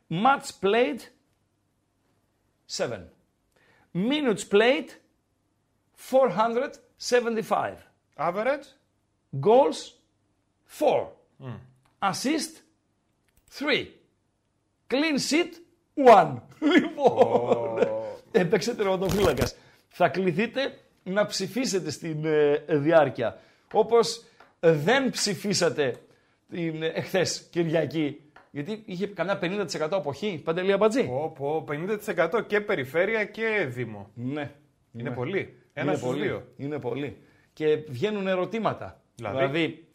Match 0.10 0.50
played 0.62 1.00
7. 2.78 3.00
Minutes 3.94 4.44
played 4.52 4.90
475. 6.12 7.78
Average; 8.18 8.66
Goals 9.42 9.80
4. 10.80 11.08
Assist 12.00 12.63
3. 13.60 13.86
Clean 14.90 15.18
sheet 15.30 15.52
1. 16.08 16.36
Λοιπόν, 16.80 17.80
έπαιξε 18.32 18.75
τερματοφύλακας. 18.75 19.56
Θα 19.88 20.10
κληθείτε 20.10 20.78
να 21.04 21.25
ψηφίσετε 21.25 21.92
στην 21.92 22.25
ε, 22.25 22.63
διάρκεια. 22.68 23.40
Όπως 23.74 24.24
δεν 24.60 25.10
ψηφίσατε 25.10 25.96
την 26.50 26.84
ε, 26.84 26.88
εχθές 26.88 27.48
Κυριακή. 27.52 28.18
Γιατί 28.52 28.84
είχε 28.86 29.08
καμιά 29.08 29.40
50% 29.42 29.66
αποχή. 29.92 30.42
Παντελή 30.44 30.72
Αμπατζή. 30.72 31.04
Πω, 31.04 31.34
πω, 31.38 31.66
50% 31.70 32.44
και 32.48 32.62
περιφέρεια 32.62 33.25
και 33.25 33.66
δήμο. 33.70 34.10
Ναι. 34.13 34.52
Είναι 34.94 35.10
Ναι. 35.10 35.16
πολύ. 35.16 35.58
Ένας 35.74 35.88
είναι 35.90 35.96
στους 35.98 36.08
πολύ. 36.10 36.22
δύο. 36.22 36.48
Είναι 36.58 36.80
πολύ. 36.80 37.18
Και 37.54 37.75
βγαίνουν 37.75 38.28
ερωτήματα. 38.28 39.02
Δηλαδή; 39.16 39.88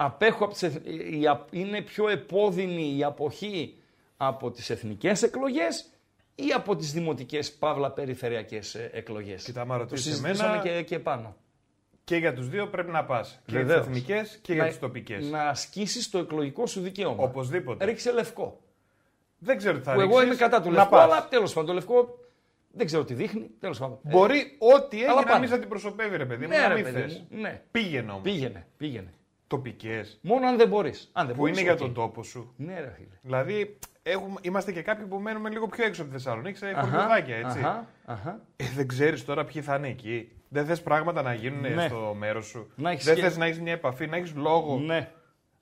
Απέχω 0.00 0.44
από 0.44 0.52
τις 0.52 0.62
εθ- 0.62 0.86
η 1.20 1.26
α- 1.26 1.44
είναι 1.50 1.80
πιο 1.82 2.08
επώδυνη 2.08 2.96
η 2.96 3.04
αποχή 3.04 3.76
από 4.16 4.50
τις 4.50 4.70
εθνικές 4.70 5.22
εκλογές 5.22 5.90
ή 6.34 6.52
από 6.54 6.76
τις 6.76 6.92
δημοτικές 6.92 7.52
παύλα 7.52 7.90
περιφερειακές 7.90 8.74
ε, 8.74 8.90
εκλογές; 8.92 9.44
Κοίτα, 9.44 9.60
άμα 9.60 9.74
Το 9.74 9.80
ρωτήσεις 9.80 10.04
συζητήσαμε 10.16 10.48
εμένα- 10.48 10.62
και, 10.62 10.82
και 10.82 10.98
πάνω. 10.98 11.36
Και 12.04 12.16
για 12.16 12.34
τους 12.34 12.48
δύο 12.48 12.68
πρέπει 12.68 12.90
να 12.90 13.04
πας. 13.04 13.28
Και 13.46 13.50
για 13.52 13.58
τις 13.60 13.66
Βεβαίως. 13.68 13.86
εθνικές 13.86 14.38
και 14.42 14.52
για 14.52 14.62
Να- 14.62 14.68
τις 14.68 14.78
τοπικές. 14.78 15.30
Να 15.30 15.42
ασκήσεις 15.48 16.10
το 16.10 16.18
εκλογικό 16.18 16.66
σου 16.66 16.80
δικαίωμα. 16.80 17.22
Οπωσδήποτε. 17.24 17.84
Ρίξε 17.84 18.12
λευκό. 18.12 18.60
Δεν 19.38 19.56
ξέρω 19.56 19.78
τι 19.78 19.82
θα 19.84 19.92
Που 19.94 20.00
εγώ 20.00 20.08
ρίξεις. 20.18 20.26
είμαι 20.26 20.36
κατά 20.48 20.62
του 20.62 20.70
Να 20.70 20.76
λευκού, 20.76 20.90
πας. 20.90 21.02
αλλά 21.04 21.28
τέλος 21.28 21.52
πάντων 21.52 21.68
το 21.68 21.74
λευκό 21.74 22.18
δεν 22.72 22.86
ξέρω 22.86 23.04
τι 23.04 23.14
δείχνει. 23.14 23.50
Τέλος 23.60 23.78
πάντων. 23.78 23.98
Ε, 24.04 24.10
Μπορεί 24.10 24.56
ό,τι 24.58 24.96
έχει 24.96 25.06
αλλά 25.10 25.20
να 25.20 25.26
πάμε. 25.26 25.38
μην 25.38 25.48
σε 25.48 25.54
αντιπροσωπεύει, 25.54 26.16
ρε 26.16 26.26
παιδί 26.26 26.42
μου. 26.46 26.50
ναι, 26.52 26.58
να 26.58 26.68
ρε 26.68 26.74
μην 26.74 26.84
παιδί 26.84 27.00
θες. 27.00 27.24
μου, 27.30 27.40
ναι. 27.40 27.62
Πήγαινε 27.70 28.10
όμως. 28.10 28.22
Πήγαινε, 28.22 28.66
πήγαινε. 28.76 29.12
Τοπικές. 29.48 30.18
Μόνο 30.22 30.46
αν 30.46 30.56
δεν 30.56 30.68
μπορείς. 30.68 31.10
Αν 31.12 31.26
δεν 31.26 31.34
Που 31.34 31.40
μπορείς, 31.40 31.54
είναι 31.56 31.64
για 31.64 31.72
οκ. 31.72 31.78
τον 31.78 31.94
τόπο 31.94 32.22
σου. 32.22 32.52
Ναι, 32.56 32.80
ρε 32.80 32.92
φίλε. 32.96 33.18
Δηλαδή, 33.22 33.78
έχουμε, 34.02 34.34
είμαστε 34.42 34.72
και 34.72 34.82
κάποιοι 34.82 35.06
που 35.06 35.18
μένουμε 35.18 35.50
λίγο 35.50 35.66
πιο 35.66 35.84
έξω 35.84 36.02
από 36.02 36.10
τη 36.10 36.16
Θεσσαλονίκη, 36.16 36.58
σε 36.58 36.66
Αχα, 36.68 36.80
χωριουδάκια, 36.82 37.36
έτσι. 37.36 37.58
αχα, 37.58 37.86
αχα. 38.04 38.40
Ε, 38.56 38.64
δεν 38.76 38.88
ξέρεις 38.88 39.24
τώρα 39.24 39.44
ποιοι 39.44 39.62
θα 39.62 39.76
είναι 39.76 39.88
εκεί. 39.88 40.32
Δεν 40.48 40.66
θες 40.66 40.82
πράγματα 40.82 41.22
να 41.22 41.34
γίνουν 41.34 41.72
Ναι. 41.74 41.86
στο 41.88 42.14
μέρος 42.18 42.46
σου. 42.46 42.70
Να 42.76 42.90
έχεις 42.90 43.04
δεν 43.04 43.14
και- 43.14 43.20
θες 43.22 43.36
να 43.36 43.44
έχεις 43.44 43.60
μια 43.60 43.72
επαφή, 43.72 44.06
να 44.06 44.16
έχεις 44.16 44.34
λόγο. 44.34 44.78
Ναι. 44.78 45.08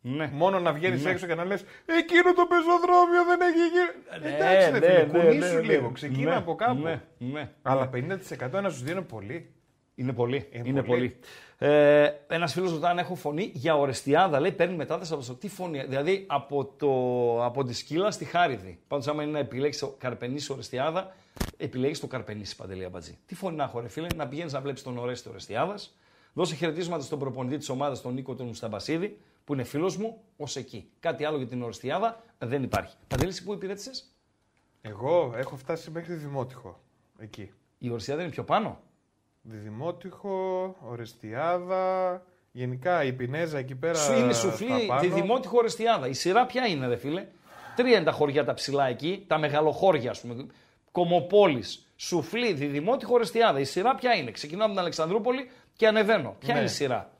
Ναι. 0.00 0.30
Μόνο 0.32 0.58
να 0.60 0.72
βγαίνεις 0.72 1.04
Ναι. 1.04 1.10
έξω 1.10 1.26
και 1.26 1.34
να 1.34 1.44
λες: 1.44 1.64
Εκείνο 1.86 2.32
το 2.34 2.46
πεζοδρόμιο 2.46 3.24
δεν 3.28 3.40
έχει 3.40 3.58
γίνει. 3.58 4.22
Ναι, 4.22 4.36
Εντάξει, 4.36 4.70
ρε 4.70 4.78
ναι, 4.78 5.08
φίλε, 5.08 5.18
ναι, 5.22 5.24
κουνήσου 5.28 5.54
ναι, 5.54 5.60
λίγο. 5.60 5.86
ναι. 5.86 5.92
Ξεκίνα 5.92 6.30
Ναι, 6.30 6.36
από 6.36 6.54
κάπου. 6.54 6.80
Ναι, 6.80 7.00
ναι. 7.18 7.50
Αλλά 7.62 7.88
50% 7.92 8.58
ένα 8.58 8.68
στου 8.68 8.84
δύο 8.84 8.92
είναι 8.92 9.02
πολύ. 9.02 9.50
Είναι 9.98 10.12
πολύ. 10.12 10.48
Είναι, 10.50 10.68
Είναι 10.68 10.82
πολύ. 10.82 11.16
πολύ. 11.58 11.70
Ε, 11.72 12.10
Ένας 12.28 12.52
φίλος 12.52 12.72
ρωτάει 12.72 12.90
αν 12.90 12.98
έχω 12.98 13.14
φωνή 13.14 13.50
για 13.54 13.76
ορεστιάδα. 13.76 14.40
Λέει 14.40 14.52
παίρνει 14.52 14.76
μετάδοση 14.76 15.12
από 15.12 15.24
το. 15.24 15.34
Τι 15.34 15.48
φωνή, 15.48 15.84
δηλαδή 15.84 16.24
από, 16.28 16.64
το, 16.64 16.90
από 17.44 17.64
τη 17.64 17.74
σκύλα 17.74 18.10
στη 18.10 18.24
χάριδη. 18.24 18.78
Πάντως, 18.88 19.06
άμα 19.08 19.22
είναι 19.22 19.32
να 19.32 19.38
επιλέξεις 19.38 19.80
το 19.82 19.94
καρπενήσι 19.98 20.52
ορεστιάδα, 20.52 21.14
επιλέγεις 21.56 22.00
το 22.00 22.06
καρπενήσι 22.06 22.56
παντελή 22.56 22.84
αμπατζή. 22.84 23.18
Τι 23.26 23.34
φωνή 23.34 23.56
να 23.56 23.64
έχω, 23.64 23.80
ρε 23.80 23.88
φίλε, 23.88 24.06
να 24.16 24.28
πηγαίνεις 24.28 24.52
να 24.52 24.60
βλέπεις 24.60 24.82
τον 24.82 24.98
Ορέστη 24.98 25.28
Ορεστιάδα. 25.28 25.74
Δώσε 26.32 26.54
χαιρετίσματα 26.54 27.02
στον 27.02 27.18
προπονητή 27.18 27.56
της 27.56 27.68
ομάδας, 27.68 28.00
τον 28.02 28.14
Νίκο 28.14 28.34
τον 28.34 28.46
Μουσταμπασίδη, 28.46 29.18
που 29.44 29.52
είναι 29.54 29.64
φίλος 29.64 29.96
μου, 29.96 30.20
ως 30.36 30.56
εκεί. 30.56 30.88
Κάτι 31.00 31.24
άλλο 31.24 31.36
για 31.36 31.46
την 31.46 31.62
Ορεστιάδα 31.62 32.22
δεν 32.38 32.62
υπάρχει. 32.62 32.96
Παντελή, 33.08 33.30
εσύ 33.30 33.44
που 33.44 33.52
υπηρέτησες, 33.52 34.14
Εγώ 34.82 35.32
έχω 35.36 35.56
φτάσει 35.56 35.90
μέχρι 35.90 36.14
Δημότυχο. 36.14 36.80
Εκεί. 37.18 37.50
η 37.78 37.90
Ορεστιάδα 37.90 38.22
είναι 38.22 38.30
πιο 38.30 38.44
πάνω; 38.44 38.80
Διδημότυχο, 39.48 40.74
Ορεστιάδα. 40.90 42.22
Γενικά 42.52 43.04
η 43.04 43.12
Πινέζα 43.12 43.58
εκεί 43.58 43.74
πέρα. 43.74 43.94
Σου 43.94 44.12
είναι 44.12 44.32
στα 44.32 44.50
σουφλή 44.50 44.84
πάνω. 44.86 45.00
τη 45.00 45.06
δημότυχο 45.08 45.56
Ορεστιάδα. 45.58 46.08
Η 46.08 46.12
σειρά 46.12 46.46
ποια 46.46 46.66
είναι, 46.66 46.86
ρε 46.86 46.96
φίλε; 46.96 47.24
Τρία 47.76 47.96
είναι 47.96 48.04
τα 48.04 48.12
χωριά 48.12 48.44
τα 48.44 48.54
ψηλά 48.54 48.86
εκεί, 48.86 49.24
τα 49.26 49.38
μεγαλοχώρια, 49.38 50.10
ας 50.10 50.20
πούμε. 50.20 50.46
Κομοπόλης, 50.92 51.86
Σουφλή, 51.96 52.52
Διδημότυχο 52.52 53.14
Ορεστιάδα. 53.14 53.58
Η 53.60 53.64
σειρά 53.64 53.94
ποια 53.94 54.14
είναι; 54.14 54.30
Ξεκινάω 54.30 54.62
από 54.64 54.70
την 54.70 54.80
Αλεξανδρούπολη 54.80 55.50
και 55.76 55.86
ανεβαίνω. 55.86 56.36
Ποια 56.38 56.52
Ναι. 56.54 56.60
είναι 56.60 56.68
η 56.68 56.72
σειρά; 56.72 57.10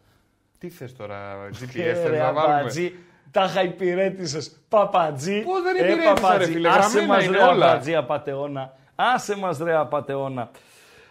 Τι 0.59 0.69
θες 0.71 0.97
τώρα, 0.97 1.37
GPS 1.59 1.79
Ε, 1.79 1.95
θες 1.95 2.11
ρε, 2.11 2.19
να 2.19 2.33
βάλουμε; 2.33 2.59
Απατζή, 2.61 2.95
Τα 3.31 3.45
είχα 3.45 3.63
υπηρέτησες. 3.63 4.57
Παπατζή. 4.69 5.43
Πώς 5.43 5.63
δεν 5.63 5.77
Ε, 5.77 5.79
υπηρέτησα, 5.79 6.13
ρε 6.15 6.21
Παπατζή. 6.21 6.53
φίλε, 6.53 6.69
Άσε 6.69 6.79
γραμμένα 6.99 7.07
μας 7.15 7.25
είναι 7.25 7.37
ρε 7.37 7.43
όλα. 7.43 7.71
Απατζή 7.71 7.95
απατεώνα. 7.95 8.77
Άσε 8.95 9.37
μας 9.37 9.59
ρε 9.59 9.75
απατεώνα. 9.77 10.51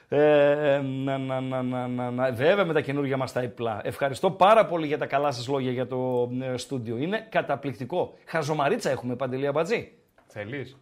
Ε, 0.09 0.81
να, 0.83 1.17
να, 1.17 1.41
να, 1.41 1.61
να, 1.61 1.87
να, 1.87 2.11
να. 2.11 2.31
Βέβαια 2.31 2.65
με 2.65 2.73
τα 2.73 2.81
καινούργια 2.81 3.17
μας 3.17 3.31
τα 3.31 3.43
υπλά. 3.43 3.81
Ευχαριστώ 3.83 4.31
πάρα 4.31 4.65
πολύ 4.65 4.87
για 4.87 4.97
τα 4.97 5.05
καλά 5.05 5.31
σας 5.31 5.47
λόγια 5.47 5.71
για 5.71 5.87
το 5.87 6.29
ε, 6.41 6.57
στούντιο. 6.57 6.97
Είναι 6.97 7.27
καταπληκτικό. 7.31 8.13
Χαζομαρίτσα 8.25 8.89
έχουμε, 8.89 9.15
Παντελή 9.15 9.47
Αμπατζή. 9.47 9.91
Θέλεις; 10.27 10.77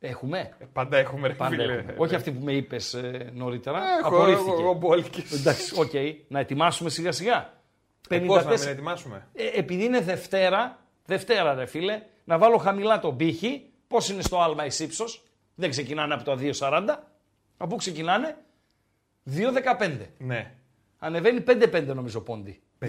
Έχουμε. 0.00 0.52
Πάντα 0.72 0.96
έχουμε 0.96 1.28
ρε 1.28 1.34
Πάντα 1.34 1.50
φίλε. 1.56 1.72
έχουμε. 1.72 1.94
Όχι 1.96 2.14
αυτή 2.14 2.30
που 2.32 2.44
με 2.44 2.52
είπες 2.52 2.96
νωρίτερα. 3.32 3.78
Έχω, 3.98 4.06
Απορρίφθηκε. 4.16 4.50
εγώ, 4.50 4.60
εγώ 4.60 4.72
μπόλικες. 4.74 5.32
Εντάξει, 5.32 5.80
οκ. 5.80 5.90
Να 6.28 6.38
ετοιμάσουμε 6.40 6.90
σιγά 6.90 7.12
σιγά. 7.12 7.52
Ε, 8.08 8.18
Πώς 8.18 8.44
να 8.44 8.50
54 8.50 8.58
μην 8.60 8.68
ετοιμάσουμε; 8.68 9.26
ε, 9.34 9.46
επειδή 9.58 9.84
είναι 9.84 10.00
Δευτέρα, 10.00 10.78
Δευτέρα 11.06 11.54
ρε 11.54 11.66
φίλε, 11.66 12.02
να 12.24 12.38
βάλω 12.38 12.56
χαμηλά 12.56 12.98
τον 12.98 13.16
πύχη. 13.16 13.62
Πώς 13.88 14.08
είναι 14.08 14.22
στο 14.22 14.40
άλμα 14.40 14.64
εις 14.66 14.80
ύψος. 14.80 15.22
Δεν 15.54 15.70
ξεκινάνε 15.70 16.14
από 16.14 16.24
το 16.24 16.38
2,40. 16.58 16.82
Από 17.56 17.70
πού 17.70 17.76
ξεκινάνε; 17.76 18.36
2,15. 19.30 19.98
Ναι. 20.18 20.52
Ανεβαίνει 20.98 21.44
5-5 21.46 21.84
νομίζω 21.94 22.20
πόντι. 22.20 22.62
2-20, 22.80 22.86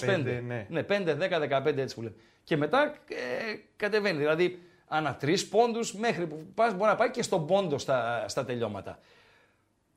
2-25. 0.00 0.08
15, 0.08 0.40
ναι. 0.46 0.66
ναι 0.68 0.84
5-10-15 0.88 1.76
έτσι 1.76 1.94
που 1.94 2.02
λέμε. 2.02 2.14
Και 2.44 2.56
μετά 2.56 2.94
ε, 3.08 3.54
κατεβαίνει. 3.76 4.18
Δηλαδή 4.18 4.58
ανά 4.86 5.16
τρεις 5.16 5.48
πόντους 5.48 5.94
μέχρι 5.94 6.26
που 6.26 6.46
πας, 6.54 6.74
μπορεί 6.74 6.90
να 6.90 6.96
πάει 6.96 7.10
και 7.10 7.22
στον 7.22 7.46
πόντο 7.46 7.78
στα, 7.78 8.24
στα 8.28 8.44
τελειώματα. 8.44 8.98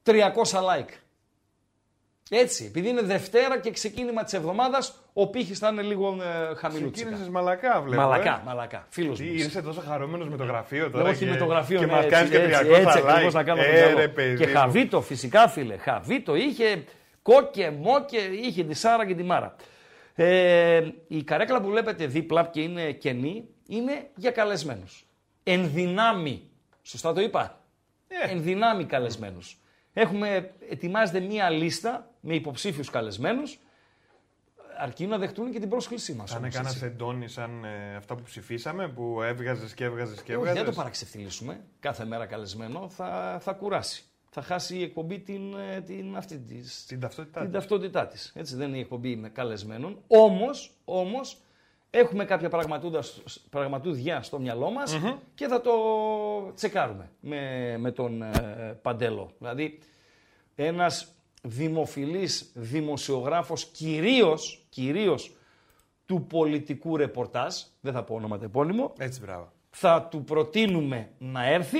300 0.03 0.13
like. 0.43 0.93
Έτσι, 2.33 2.65
επειδή 2.65 2.89
είναι 2.89 3.01
Δευτέρα 3.01 3.59
και 3.59 3.71
ξεκίνημα 3.71 4.23
της 4.23 4.33
εβδομάδας, 4.33 4.99
ο 5.13 5.27
πύχης 5.29 5.59
θα 5.59 5.67
είναι 5.67 5.81
λίγο 5.81 6.07
ε, 6.21 6.55
χαμηλούτσικα. 6.55 6.91
Ξεκίνησες 6.91 7.29
μαλακά, 7.29 7.81
βλέπω. 7.81 8.01
Μαλακά, 8.01 8.39
Ε. 8.41 8.41
μαλακά. 8.45 8.85
Φίλος 8.89 9.17
Τι, 9.17 9.23
μου. 9.23 9.33
είσαι 9.33 9.61
τόσο 9.61 9.81
χαρούμενος 9.81 10.29
με 10.29 10.37
το 10.37 10.43
γραφείο 10.43 10.83
Ναι, 10.83 10.89
τώρα. 10.89 11.09
όχι 11.09 11.17
και, 11.25 11.31
με 11.31 11.35
το 11.37 11.45
γραφείο, 11.45 11.79
και 11.79 11.85
ναι, 11.85 11.91
μας 11.91 12.03
έτσι, 12.05 12.15
κάνεις 12.15 12.29
και 12.29 12.37
300 12.37 12.41
έτσι, 12.43 12.71
έτσι 12.73 12.99
like. 12.99 13.09
ακριβώς 13.09 13.33
να 13.33 13.43
κάνω 13.43 13.61
το 13.61 13.67
ε, 13.67 13.71
μυαλό. 13.71 13.97
ρε, 13.97 14.07
παιδί 14.07 14.37
Και 14.37 14.47
μου. 14.47 14.53
χαβίτο 14.53 15.01
φυσικά 15.01 15.47
φίλε, 15.47 15.77
χαβίτο 15.77 16.35
είχε, 16.35 16.83
κόκε, 17.21 17.69
μόκε, 17.79 18.17
είχε 18.43 18.63
τη 18.63 18.73
Σάρα 18.73 19.05
και 19.05 19.15
τη 19.15 19.23
Μάρα. 19.23 19.55
Ε, 20.15 20.81
η 21.07 21.23
καρέκλα 21.23 21.61
που 21.61 21.67
βλέπετε 21.69 22.05
δίπλα 22.05 22.43
και 22.51 22.61
είναι 22.61 22.91
κενή 22.91 23.47
είναι 23.67 24.09
για 24.15 24.31
καλεσμένους. 24.31 25.05
Ενδυνάμει, 25.43 26.49
σωστά 26.81 27.13
το 27.13 27.21
είπα, 27.21 27.59
Ε. 28.07 28.31
ενδυνάμει 28.31 28.85
καλεσμένους. 28.85 29.57
Έχουμε, 29.93 30.51
ετοιμάζεται 30.69 31.19
μία 31.19 31.49
λίστα 31.49 32.10
με 32.21 32.33
υποψήφιους 32.35 32.89
καλεσμένους, 32.89 33.59
αρκεί 34.77 35.07
να 35.07 35.17
δεχτούν 35.17 35.51
και 35.51 35.59
την 35.59 35.69
πρόσκλησή 35.69 36.13
μας. 36.13 36.29
Θα 36.31 36.35
είναι 36.37 36.45
όμως, 36.45 36.55
κανένας 36.55 36.75
έτσι. 36.75 36.85
εντόνι 36.93 37.27
σαν 37.27 37.63
ε, 37.63 37.95
αυτά 37.95 38.15
που 38.15 38.23
ψηφίσαμε 38.23 38.87
που 38.87 39.21
έβγαζες 39.21 39.73
και 39.73 39.83
έβγαζες 39.83 40.21
και 40.21 40.31
Ε, 40.31 40.35
όχι, 40.35 40.41
έβγαζες. 40.41 40.63
δεν 40.63 40.71
το 40.73 40.77
παραξευθυλίσουμε. 40.79 41.63
Κάθε 41.79 42.05
μέρα 42.05 42.25
καλεσμένο 42.25 42.89
θα, 42.89 43.37
θα 43.41 43.53
κουράσει. 43.53 44.03
Θα 44.29 44.41
χάσει 44.41 44.77
η 44.77 44.83
εκπομπή 44.83 45.19
την, 45.19 45.53
ε, 45.75 45.81
την, 45.81 46.15
αυτή 46.17 46.37
της, 46.39 46.85
Την 46.85 46.99
ταυτότητά 46.99 47.39
την 47.39 47.49
της. 47.49 47.59
ταυτότητά 47.59 48.07
της. 48.07 48.31
Έτσι 48.35 48.55
δεν 48.55 48.67
είναι 48.67 48.77
η 48.77 48.79
εκπομπή 48.79 49.15
με 49.15 49.29
καλεσμένων. 49.29 49.97
Όμως, 50.07 50.71
όμως 50.85 51.37
έχουμε 51.89 52.25
κάποια 52.25 52.49
πραγματούδα, 52.49 53.03
πραγματούδια 53.49 54.21
στο 54.21 54.39
μυαλό 54.39 54.71
μας 54.71 54.97
και 55.35 55.47
θα 55.47 55.61
το 55.61 55.71
τσεκάρουμε 56.55 57.09
με, 57.19 57.75
με 57.77 57.91
τον 57.91 58.21
ε, 58.21 58.79
Παντέλο. 58.81 59.31
Δηλαδή, 59.37 59.79
ένας 60.55 61.07
δημοφιλής 61.41 62.51
δημοσιογράφος 62.53 63.65
κυρίως, 63.65 64.65
κυρίως 64.69 65.35
του 66.05 66.25
πολιτικού 66.27 66.97
ρεπορτάζ, 66.97 67.55
δεν 67.81 67.93
θα 67.93 68.03
πω 68.03 68.15
όνομα 68.15 68.39
επώνυμο, 68.43 68.93
Έτσι, 68.97 69.19
μπράβο. 69.19 69.51
θα 69.69 70.07
του 70.11 70.23
προτείνουμε 70.23 71.09
να 71.17 71.45
έρθει. 71.49 71.79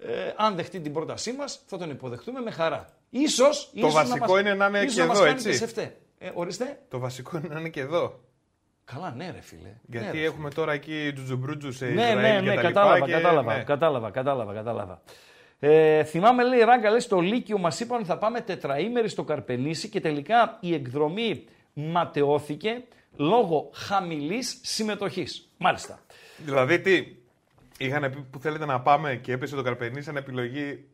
Ε, 0.00 0.32
αν 0.36 0.54
δεχτεί 0.54 0.80
την 0.80 0.92
πρότασή 0.92 1.32
μας, 1.32 1.62
θα 1.66 1.78
τον 1.78 1.90
υποδεχτούμε 1.90 2.40
με 2.40 2.50
χαρά. 2.50 2.86
Ίσως, 3.10 3.70
ίσως 3.74 3.92
βασικό 3.92 4.32
μας- 4.32 4.40
είναι 4.40 4.54
να 4.54 4.66
είναι 4.66 4.78
ίσως 4.78 4.94
και 4.94 5.04
μας 5.04 5.16
εδώ, 5.16 5.24
κάνει 5.26 5.36
έτσι. 5.36 5.48
και 5.48 5.54
σε 5.56 5.66
φταί. 5.66 5.96
Ε, 6.18 6.30
ορίστε. 6.34 6.80
Το 6.88 6.98
βασικό 6.98 7.38
είναι 7.38 7.48
να 7.54 7.60
είναι 7.60 7.68
και 7.68 7.80
εδώ. 7.80 8.20
Καλά, 8.84 9.14
ναι 9.16 9.30
ρε 9.30 9.40
φίλε. 9.40 9.74
Γιατί 9.86 10.06
ναι, 10.06 10.12
ρε, 10.12 10.24
έχουμε 10.26 10.50
τώρα 10.50 10.72
εκεί 10.72 11.10
τζουτζουμπρούτζους 11.14 11.76
σε 11.76 11.84
Ναι, 11.86 11.90
Ισραήλ 11.92 12.16
ναι, 12.20 12.34
και 12.40 12.40
ναι, 12.48 12.54
τα 12.54 12.60
κατάλαβα, 12.60 12.94
λοιπά 12.94 13.06
και- 13.06 13.12
κατάλαβα, 13.12 13.56
ναι. 13.56 13.62
κατάλαβα, 13.64 14.10
κατάλαβα, 14.10 14.52
κατάλαβα. 14.52 15.02
Ε, 15.60 16.04
θυμάμαι, 16.04 16.44
λέει, 16.44 16.60
Ράγκα, 16.60 16.90
λέει, 16.90 17.00
στο 17.00 17.20
Λύκειο 17.20 17.58
μας 17.58 17.80
είπαν 17.80 17.98
ότι 17.98 18.06
θα 18.06 18.18
πάμε 18.18 18.40
τετραήμερη 18.40 19.08
στο 19.08 19.24
Καρπενήσι 19.24 19.88
και 19.88 20.00
τελικά 20.00 20.58
η 20.60 20.74
εκδρομή 20.74 21.44
ματαιώθηκε 21.72 22.82
λόγω 23.16 23.70
χαμηλής 23.72 24.58
συμμετοχής. 24.62 25.48
Μάλιστα. 25.56 26.00
Δηλαδή 26.44 26.80
τι, 26.80 27.06
είχαν 27.78 28.10
πει 28.10 28.26
που 28.30 28.38
θέλετε 28.38 28.64
να 28.66 28.80
πάμε 28.80 29.16
και 29.16 29.32
έπεσε 29.32 29.54
το 29.56 29.62
καρπενί 29.62 30.02
σαν 30.02 30.16
επιλογή. 30.16 30.84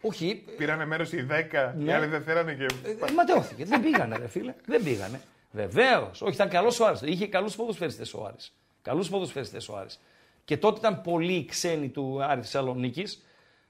Όχι, 0.00 0.44
Πήρανε 0.56 0.86
μέρος 0.86 1.12
οι 1.12 1.26
10, 1.30 1.74
οι 1.78 1.82
Ναι. 1.84 1.94
άλλοι 1.94 2.06
δεν 2.06 2.22
θέλανε 2.22 2.54
και. 2.54 2.64
Ε, 2.64 3.12
ματαιώθηκε. 3.12 3.64
Δεν 3.64 3.82
πήγανε, 3.82 4.16
ρε 4.16 4.28
φίλε. 4.28 4.54
Δεν 4.66 4.82
πήγανε. 4.82 5.20
Βεβαίως. 5.50 6.22
Όχι, 6.22 6.34
ήταν 6.34 6.48
καλός 6.48 6.80
ο 6.80 6.86
Άρης. 6.86 7.00
Είχε 7.04 7.26
καλούς 7.26 7.56
ποδοσφαιριστές 7.56 8.14
ο 8.14 8.24
Άρης. 8.24 8.54
Καλούς 8.82 9.08
ποδοσφαιριστές 9.08 9.68
ο 9.68 9.76
Άρης. 9.76 10.00
Και 10.44 10.56
τότε 10.56 10.78
ήταν 10.78 11.00
πολλοί 11.00 11.44
ξένοι 11.44 11.88
του 11.88 12.22
Άρη 12.22 12.40
Θεσσαλονίκης, 12.40 13.24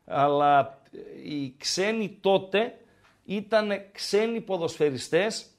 αλλά 0.08 0.80
ε, 0.92 1.30
οι 1.30 1.54
ξένοι 1.58 2.18
τότε 2.20 2.78
ήταν 3.24 3.70
ξένοι 3.92 4.40
ποδοσφαιριστές 4.40 5.50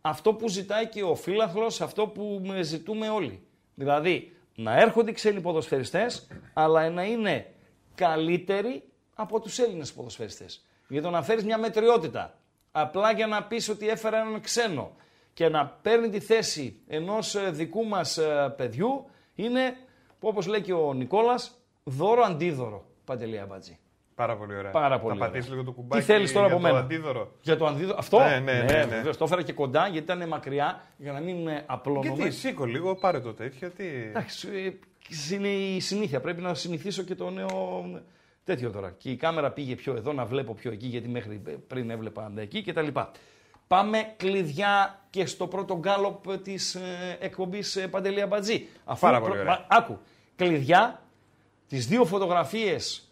αυτό 0.00 0.34
που 0.34 0.48
ζητάει 0.48 0.88
και 0.88 1.02
ο 1.02 1.14
φίλαθλος, 1.14 1.80
αυτό 1.80 2.06
που 2.06 2.40
με 2.44 2.62
ζητούμε 2.62 3.08
όλοι. 3.08 3.42
Δηλαδή, 3.74 4.36
να 4.54 4.80
έρχονται 4.80 5.10
οι 5.10 5.14
ξένοι 5.14 5.40
ποδοσφαιριστές, 5.40 6.26
αλλά 6.52 6.90
να 6.90 7.02
είναι 7.02 7.46
καλύτεροι 7.94 8.82
από 9.14 9.40
τους 9.40 9.58
Έλληνες 9.58 9.92
ποδοσφαιριστές. 9.92 10.64
Για 10.88 11.02
το 11.02 11.10
να 11.10 11.22
φέρεις 11.22 11.44
μια 11.44 11.58
μετριότητα, 11.58 12.38
απλά 12.72 13.12
για 13.12 13.26
να 13.26 13.44
πεις 13.44 13.68
ότι 13.68 13.88
έφερα 13.88 14.20
έναν 14.20 14.40
ξένο 14.40 14.92
και 15.34 15.48
να 15.48 15.66
παίρνει 15.66 16.08
τη 16.08 16.20
θέση 16.20 16.80
ενός 16.86 17.34
ε, 17.34 17.50
δικού 17.50 17.84
μας 17.84 18.18
ε, 18.18 18.54
παιδιού, 18.56 19.10
είναι, 19.34 19.76
όπως 20.20 20.46
λέει 20.46 20.60
και 20.60 20.72
ο 20.72 20.94
Νικόλας, 20.94 21.58
δώρο 21.84 22.22
αντίδωρο. 22.22 22.84
Παντελή 23.04 23.38
Αμπατζή. 23.38 23.78
Πάρα 24.18 24.36
πολύ 24.36 24.56
ωραία. 24.56 24.70
Πάρα 24.70 24.98
πολύ 24.98 25.12
Θα 25.18 25.18
ωραία. 25.18 25.26
πατήσεις 25.30 25.50
λίγο 25.50 25.64
το 25.64 25.72
κουμπάκι 25.72 26.04
Τι 26.04 26.12
θέλεις 26.12 26.32
τώρα 26.32 26.46
για 26.46 26.54
από 26.56 26.64
το 26.64 26.72
μένα; 26.72 26.84
αντίδωρο. 26.84 27.32
Για 27.40 27.56
το 27.56 27.66
αντίδοτο. 27.66 27.98
Αυτό; 27.98 28.18
Ναι, 28.18 28.24
ναι, 28.38 28.52
ναι, 28.52 28.62
ναι. 28.62 28.84
βεβαίως. 28.84 29.16
Το 29.16 29.24
έφερα 29.24 29.42
και 29.42 29.52
κοντά 29.52 29.82
γιατί 29.88 30.12
ήταν 30.12 30.28
μακριά 30.28 30.80
για 30.96 31.12
να 31.12 31.20
μην 31.20 31.48
ε, 31.48 31.62
απλώνομαι. 31.66 32.12
Γιατί, 32.14 32.30
σήκω 32.30 32.64
λίγο, 32.64 32.94
πάρε 32.94 33.20
το 33.20 33.32
τέτοιο. 33.34 33.70
Τι... 33.70 33.84
Εντάξει, 33.86 34.48
ε, 35.30 35.34
είναι 35.34 35.48
η 35.48 35.80
συνήθεια. 35.80 36.20
Πρέπει 36.20 36.40
να 36.40 36.54
συνηθίσω 36.54 37.02
και 37.02 37.14
το 37.14 37.30
νέο 37.30 37.84
τέτοιο 38.44 38.70
τώρα. 38.70 38.94
Και 38.98 39.10
η 39.10 39.16
κάμερα 39.16 39.50
πήγε 39.50 39.74
πιο 39.74 39.94
εδώ, 39.96 40.12
να 40.12 40.24
βλέπω 40.24 40.54
πιο 40.54 40.70
εκεί, 40.72 40.86
γιατί 40.86 41.08
μέχρι 41.08 41.42
πριν 41.66 41.90
έβλεπα 41.90 42.32
εκεί 42.36 42.62
κτλ. 42.62 42.86
Πάμε 43.66 44.12
κλειδιά 44.16 45.00
και 45.10 45.26
στο 45.26 45.46
πρώτο 45.46 45.78
γκάλοπ 45.78 46.36
της 46.42 46.74
ε, 46.74 46.80
εκπομπής 47.20 47.76
ε, 47.76 47.88
Παντελή 47.88 48.20
Αμπατζή. 48.20 48.66
Αφού 48.84 49.00
Πάρα 49.06 49.20
πολύ 49.20 49.32
ωραία. 49.32 49.44
μα- 49.44 49.64
άκου, 49.68 49.98
κλειδιά, 50.36 51.02
τις 51.68 51.86
δύο 51.86 52.04
φωτογραφίες 52.04 53.02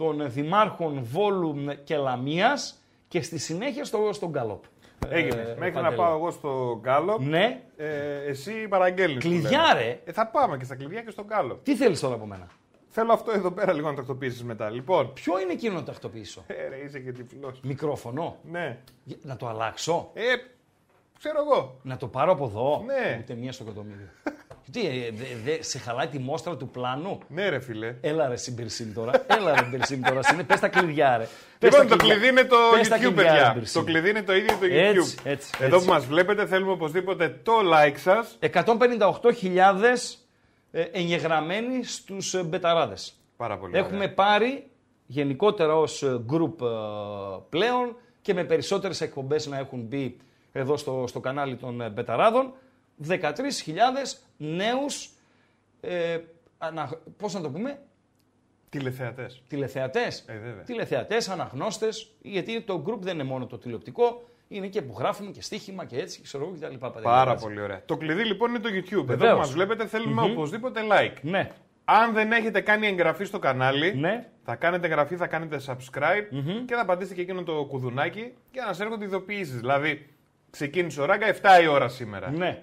των 0.00 0.30
δημάρχων 0.32 0.98
Βόλου 1.02 1.54
και 1.84 1.96
Λαμίας 1.96 2.82
και 3.08 3.22
στη 3.22 3.38
συνέχεια 3.38 3.84
στο, 3.84 4.08
στο 4.12 4.28
γκάλοπ. 4.28 4.64
Έγινε. 5.08 5.40
Ε, 5.40 5.54
Μέχρι 5.58 5.74
να 5.74 5.80
Παντελή. 5.80 5.96
πάω 5.96 6.16
εγώ 6.16 6.30
στο 6.30 6.78
γκάλο, 6.82 7.18
Ναι, 7.20 7.60
ε, 7.76 8.16
εσύ 8.26 8.68
παραγγέλνεις. 8.68 9.24
που 9.24 9.30
Κλειδιά, 9.30 9.62
λέμε. 9.74 9.80
ρε. 9.82 10.00
Ε, 10.04 10.12
θα 10.12 10.26
πάμε 10.26 10.56
και 10.56 10.64
στα 10.64 10.74
κλειδιά 10.76 11.02
και 11.02 11.10
στον 11.10 11.24
γκάλο. 11.24 11.60
τι 11.62 11.76
θέλεις 11.76 12.00
τώρα 12.00 12.14
από 12.14 12.26
μένα; 12.26 12.46
Θέλω 12.88 13.12
αυτό 13.12 13.32
εδώ 13.32 13.50
πέρα 13.50 13.72
λίγο 13.72 13.88
να 13.90 13.94
τακτοποιήσεις 13.96 14.44
μετά. 14.44 14.70
Λοιπόν, 14.70 15.12
Ποιο 15.12 15.40
είναι 15.40 15.52
εκείνο 15.52 15.74
να 15.74 15.82
τακτοποιήσω; 15.82 16.44
ε, 16.46 16.68
ρε, 16.68 16.76
είσαι 16.84 16.98
και 17.00 17.12
τυφλός. 17.12 17.60
Μικρόφωνο. 17.62 18.36
Ναι. 18.50 18.78
Να 19.22 19.36
το 19.36 19.48
αλλάξω; 19.48 20.10
Ε, 20.14 20.22
ξέρω 21.18 21.38
εγώ. 21.40 21.78
Να 21.82 21.96
το 21.96 22.06
πάρω 22.08 22.32
από 22.32 22.44
εδώ; 22.44 22.82
Ναι. 22.86 23.18
Ούτε 23.20 23.34
μία 23.34 23.52
στο 23.52 23.64
εκατομμύριο. 23.64 24.08
Τι, 24.72 24.86
ε, 24.86 25.10
δε, 25.12 25.24
δε, 25.44 25.62
σε 25.62 25.78
χαλάει 25.78 26.06
τη 26.06 26.18
μόστρα 26.18 26.56
του 26.56 26.68
πλάνου; 26.68 27.18
Ναι, 27.28 27.48
ρε 27.48 27.60
φίλε. 27.60 27.94
Έλα 28.00 28.28
ρε 28.28 28.36
Συμπυρσίμ 28.36 28.92
τώρα. 28.92 29.12
Έλα 29.26 29.50
ρε 29.54 29.64
Συμπυρσίμ 29.64 30.00
τώρα. 30.00 30.20
Είναι, 30.32 30.42
πες 30.44 30.60
τα 30.60 30.68
κλειδιά 30.68 31.16
ρε. 31.16 31.28
Πες 31.58 31.70
Λοιπόν, 31.70 31.88
τα 31.88 31.96
το 31.96 31.96
κλειδιά. 31.96 32.16
κλειδί 32.16 32.30
είναι 32.30 32.44
το 32.48 32.56
Πες 32.78 32.88
τα 32.88 32.96
YouTube, 32.96 33.00
κλειδιά, 33.00 33.22
ρε, 33.22 33.28
παιδιά. 33.28 33.52
Μπυρσίμ. 33.56 33.80
Το 33.84 33.86
κλειδί 33.90 34.10
είναι 34.10 34.22
το 34.22 34.34
ίδιο 34.34 34.52
το 34.60 34.66
YouTube. 34.66 34.96
Έτσι, 34.98 35.16
έτσι, 35.22 35.50
Εδώ 35.60 35.74
έτσι. 35.76 35.86
που 35.86 35.92
μας 35.92 36.06
βλέπετε 36.06 36.46
θέλουμε 36.46 36.72
οπωσδήποτε 36.72 37.40
το 37.42 37.52
like 37.74 37.96
σας. 37.96 38.38
158.000 38.40 40.18
ε, 40.70 40.82
εγγεγραμμένοι 40.82 41.84
στους 41.84 42.34
ε, 42.34 42.42
μπεταράδες. 42.42 43.14
Πάρα 43.36 43.58
πολύ 43.58 43.76
Έχουμε 43.78 43.96
ωραία. 43.96 44.14
πάρει 44.14 44.66
γενικότερα 45.06 45.76
ως 45.76 46.02
ε, 46.02 46.20
group 46.30 46.60
ε, 46.66 46.66
πλέον 47.48 47.96
και 48.22 48.34
με 48.34 48.44
περισσότερες 48.44 49.00
εκπομπές 49.00 49.46
να 49.46 49.58
έχουν 49.58 49.80
μπει 49.80 50.16
εδώ 50.52 50.76
στο, 50.76 51.04
στο 51.08 51.20
κανάλι 51.20 51.56
των 51.56 51.80
ε, 51.80 51.88
Μπεταράδων 51.88 52.52
13.000 53.08 53.20
νέους, 54.42 55.10
ε, 55.80 56.18
ανα, 56.58 56.90
πώς 57.16 57.34
να 57.34 57.40
το 57.40 57.50
πούμε, 57.50 57.78
Τηλεθεατές. 58.68 59.42
τηλεθεατές. 59.48 60.24
Ε, 60.28 60.32
βέβαια. 60.38 60.62
τηλεθεατές, 60.62 61.28
αναγνώστες, 61.28 62.10
γιατί 62.22 62.60
το 62.60 62.84
group 62.86 62.98
δεν 63.00 63.14
είναι 63.14 63.24
μόνο 63.24 63.46
το 63.46 63.58
τηλεοπτικό, 63.58 64.22
είναι 64.48 64.66
και 64.66 64.82
που 64.82 64.94
γράφουμε 64.98 65.30
και 65.30 65.42
στοίχημα 65.42 65.84
και 65.84 65.96
έτσι, 65.98 66.22
ξέρω 66.22 66.44
εγώ 66.44 66.52
και 66.54 66.60
τα 66.60 66.68
λοιπά. 66.68 66.90
Πάρα 66.90 67.34
πολύ 67.34 67.60
ωραία. 67.60 67.82
Το 67.84 67.96
κλειδί 67.96 68.24
λοιπόν 68.24 68.50
είναι 68.50 68.58
το 68.58 68.68
YouTube. 68.68 68.92
Εδώ 68.92 69.02
Βεβαίως. 69.04 69.32
που 69.32 69.38
μας 69.38 69.52
βλέπετε 69.52 69.86
θέλουμε 69.86 70.22
οπωσδήποτε 70.22 70.80
like. 70.90 71.16
Ναι, 71.22 71.50
Αν 71.84 72.12
δεν 72.12 72.32
έχετε 72.32 72.60
κάνει 72.60 72.86
εγγραφή 72.86 73.24
στο 73.24 73.38
κανάλι, 73.38 73.94
ναι. 73.94 74.28
θα 74.44 74.54
κάνετε 74.56 74.86
εγγραφή, 74.86 75.16
θα 75.16 75.26
κάνετε 75.26 75.60
subscribe 75.66 76.26
και 76.66 76.74
θα 76.74 76.84
πατήσετε 76.84 77.14
και 77.14 77.20
εκείνο 77.20 77.42
το 77.42 77.64
κουδουνάκι 77.64 78.32
για 78.52 78.62
να 78.62 78.66
σας 78.72 78.80
έρχονται 78.80 79.04
ειδοποιήσεις. 79.04 79.56
Δηλαδή, 79.56 80.06
ξεκίνησε 80.50 81.00
ο 81.00 81.04
ράγκα 81.04 81.26
7 81.58 81.62
η 81.62 81.66
ώρα 81.66 81.88
σήμερα. 81.88 82.30
Ναι. 82.30 82.62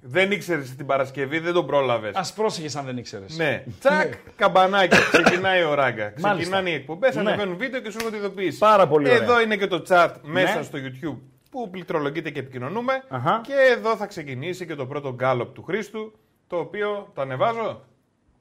Δεν 0.00 0.30
ήξερες 0.30 0.74
την 0.76 0.86
Παρασκευή, 0.86 1.38
δεν 1.38 1.52
τον 1.52 1.66
πρόλαβες. 1.66 2.14
Ας 2.14 2.32
πρόσεχες 2.32 2.76
αν 2.76 2.84
δεν 2.84 2.96
ήξερες. 2.96 3.36
Ναι. 3.36 3.64
Τσακ, 3.80 4.14
καμπανάκι. 4.36 4.96
Ξεκινάει 5.12 5.62
ο 5.62 5.74
ράγκα. 5.74 6.02
Μάλιστα. 6.04 6.34
Ξεκινάνε 6.34 6.70
οι 6.70 6.74
εκπομπές, 6.74 7.14
Ναι. 7.14 7.20
ανεβαίνουν 7.20 7.56
βίντεο 7.56 7.80
και 7.80 7.90
σου 7.90 7.96
έρχονται 8.00 8.16
ειδοποιήσεις. 8.16 8.58
Πάρα 8.58 8.88
πολύ 8.88 9.08
ωραία. 9.10 9.22
Εδώ 9.22 9.40
είναι 9.40 9.56
και 9.56 9.66
το 9.66 9.82
chat 9.88 10.10
μέσα 10.22 10.56
Ναι. 10.56 10.62
στο 10.62 10.78
YouTube 10.78 11.18
που 11.50 11.70
πληκτρολογείται 11.70 12.30
και 12.30 12.38
επικοινωνούμε. 12.38 13.02
Αχα. 13.08 13.40
Και 13.46 13.54
εδώ 13.76 13.96
θα 13.96 14.06
ξεκινήσει 14.06 14.66
και 14.66 14.74
το 14.74 14.86
πρώτο 14.86 15.12
γκάλωπ 15.14 15.54
του 15.54 15.62
Χρήστου, 15.62 16.18
το 16.46 16.56
οποίο 16.58 17.10
το 17.14 17.20
ανεβάζω; 17.20 17.84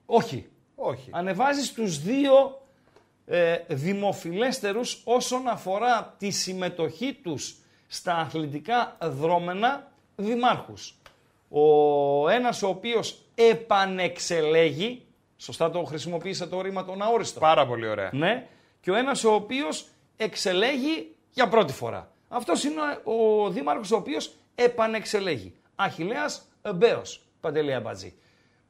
Όχι. 0.05 0.47
Όχι. 0.75 1.09
ανεβάζεις 1.11 1.73
τους 1.73 2.01
δύο 2.01 2.61
ε, 3.25 3.55
δημοφιλέστερους 3.67 5.01
όσον 5.03 5.47
αφορά 5.47 6.15
τη 6.17 6.29
συμμετοχή 6.29 7.19
τους 7.23 7.55
στα 7.87 8.15
αθλητικά 8.15 8.97
δρόμενα 9.01 9.91
δημάρχους. 10.15 10.95
Ο 11.49 12.29
ένας 12.29 12.63
ο 12.63 12.67
οποίος 12.67 13.21
επανεξελέγει, 13.35 15.05
σωστά 15.37 15.69
το 15.69 15.83
χρησιμοποίησα 15.83 16.47
το 16.47 16.61
ρήμα 16.61 16.85
τον 16.85 17.01
αόριστο, 17.01 17.39
Πάρα 17.39 17.67
πολύ 17.67 17.87
ωραία. 17.87 18.09
ναι, 18.13 18.47
και 18.81 18.91
ο 18.91 18.95
ένας 18.95 19.23
ο 19.23 19.33
οποίος 19.33 19.87
εξελέγει 20.17 21.15
για 21.29 21.47
πρώτη 21.47 21.73
φορά. 21.73 22.11
Αυτός 22.27 22.63
είναι 22.63 22.81
ο 23.03 23.49
δήμαρχος 23.49 23.91
ο 23.91 23.95
οποίος 23.95 24.31
επανεξελέγει. 24.55 25.53
Αχιλέας 25.75 26.47
Μπέος, 26.75 27.21
Παντελή 27.39 27.73
Αμπατζή. 27.73 28.13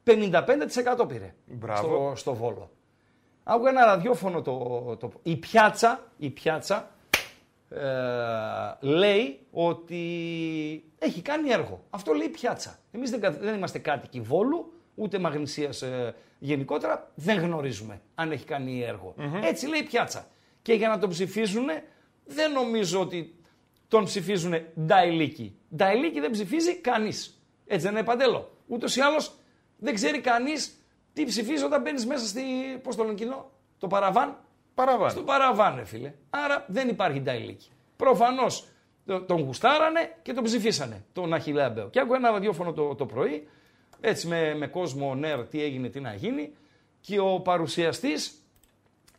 55% 0.04 1.08
πήρε 1.08 1.34
Μπράβο. 1.46 1.82
στο, 1.88 2.12
στο 2.16 2.34
Βόλο. 2.34 2.70
Άκουγα 3.44 3.70
ένα 3.70 3.84
ραδιόφωνο 3.84 4.42
το, 4.42 4.96
το, 5.00 5.12
η 5.22 5.36
πιάτσα, 5.36 6.04
η 6.16 6.30
πιάτσα 6.30 6.90
ε, 7.68 7.80
λέει 8.80 9.46
ότι 9.50 10.00
έχει 10.98 11.22
κάνει 11.22 11.50
έργο. 11.50 11.84
Αυτό 11.90 12.12
λέει 12.12 12.26
η 12.26 12.30
πιάτσα. 12.30 12.78
Εμείς 12.92 13.10
δεν, 13.10 13.20
κα- 13.20 13.30
δεν 13.30 13.54
είμαστε 13.54 13.78
κάτοικοι 13.78 14.20
Βόλου, 14.20 14.72
ούτε 14.94 15.18
Μαγνησίας 15.18 15.82
ε, 15.82 16.14
γενικότερα, 16.38 17.10
δεν 17.14 17.38
γνωρίζουμε 17.38 18.00
αν 18.14 18.32
έχει 18.32 18.44
κάνει 18.44 18.82
έργο. 18.82 19.14
Έτσι 19.42 19.66
λέει 19.68 19.80
η 19.80 19.84
πιάτσα. 19.84 20.26
Και 20.62 20.72
για 20.72 20.88
να 20.88 20.98
τον 20.98 21.08
ψηφίζουν, 21.10 21.66
δεν 22.24 22.52
νομίζω 22.52 23.00
ότι 23.00 23.34
τον 23.88 24.04
ψηφίζουν 24.04 24.54
Νταϊλίκη. 24.80 25.58
Νταϊλίκη 25.76 26.20
δεν 26.20 26.30
ψηφίζει 26.30 26.76
κανείς. 26.76 27.42
Έτσι 27.66 27.86
δεν 27.86 27.94
είναι 27.96 28.04
παντέλο. 28.04 28.50
Ούτως 28.66 28.96
ή 28.96 29.00
άλλως 29.00 29.32
δεν 29.78 29.94
ξέρει 29.94 30.20
κανείς 30.20 30.80
τι 31.12 31.24
ψηφίζει 31.24 31.64
όταν 31.64 31.82
μπαίνεις 31.82 32.06
μέσα 32.06 32.26
στη, 32.26 32.42
πώς 32.82 32.96
το 32.96 33.02
λένε 33.02 33.14
κοινό, 33.14 33.50
το 33.78 33.86
παραβάν. 33.86 34.38
Παραβάν. 34.76 35.10
Στο 35.10 35.22
παραβάν, 35.22 35.76
ρε 35.76 35.84
φίλε. 35.84 36.12
Άρα 36.30 36.64
δεν 36.68 36.88
υπάρχει 36.88 37.20
Νταϊλίκη. 37.20 37.68
Προφανώς 37.96 38.66
τον 39.26 39.40
γουστάρανε 39.42 40.16
και 40.22 40.32
τον 40.32 40.44
ψηφίσανε, 40.44 41.04
τον 41.12 41.32
Αχιλέα 41.34 41.70
Μπέο. 41.70 41.88
Και 41.90 42.00
άκουγα 42.00 42.16
ένα 42.16 42.30
ραδιόφωνο 42.30 42.72
το, 42.72 42.94
το 42.94 43.06
πρωί, 43.06 43.48
έτσι 44.00 44.26
με, 44.26 44.54
με 44.54 44.66
κόσμο 44.66 45.14
νερ, 45.14 45.46
τι 45.48 45.62
έγινε, 45.62 45.88
τι 45.88 46.00
να 46.00 46.14
γίνει, 46.14 46.52
και 47.00 47.18
ο 47.18 47.40
παρουσιαστής 47.40 48.42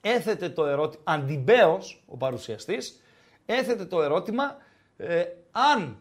έθετε 0.02 0.50
το 0.50 0.66
ερώτημα, 0.66 1.04
αντιμπέος 1.06 2.04
ο 2.08 2.18
παρουσιαστής, 2.18 3.02
έθετε 3.46 3.86
το 3.86 4.02
ερώτημα 4.02 4.58
ε, 4.98 5.24
αν 5.52 5.98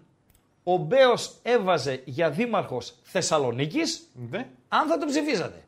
ο 0.64 0.76
Μπέος 0.76 1.38
έβαζε 1.42 2.02
για 2.04 2.30
δήμαρχος 2.30 2.94
Θεσσαλονίκης, 3.02 4.08
Ναι. 4.30 4.48
αν 4.68 4.88
θα 4.88 4.98
τον 4.98 5.08
ψηφίζατε. 5.08 5.64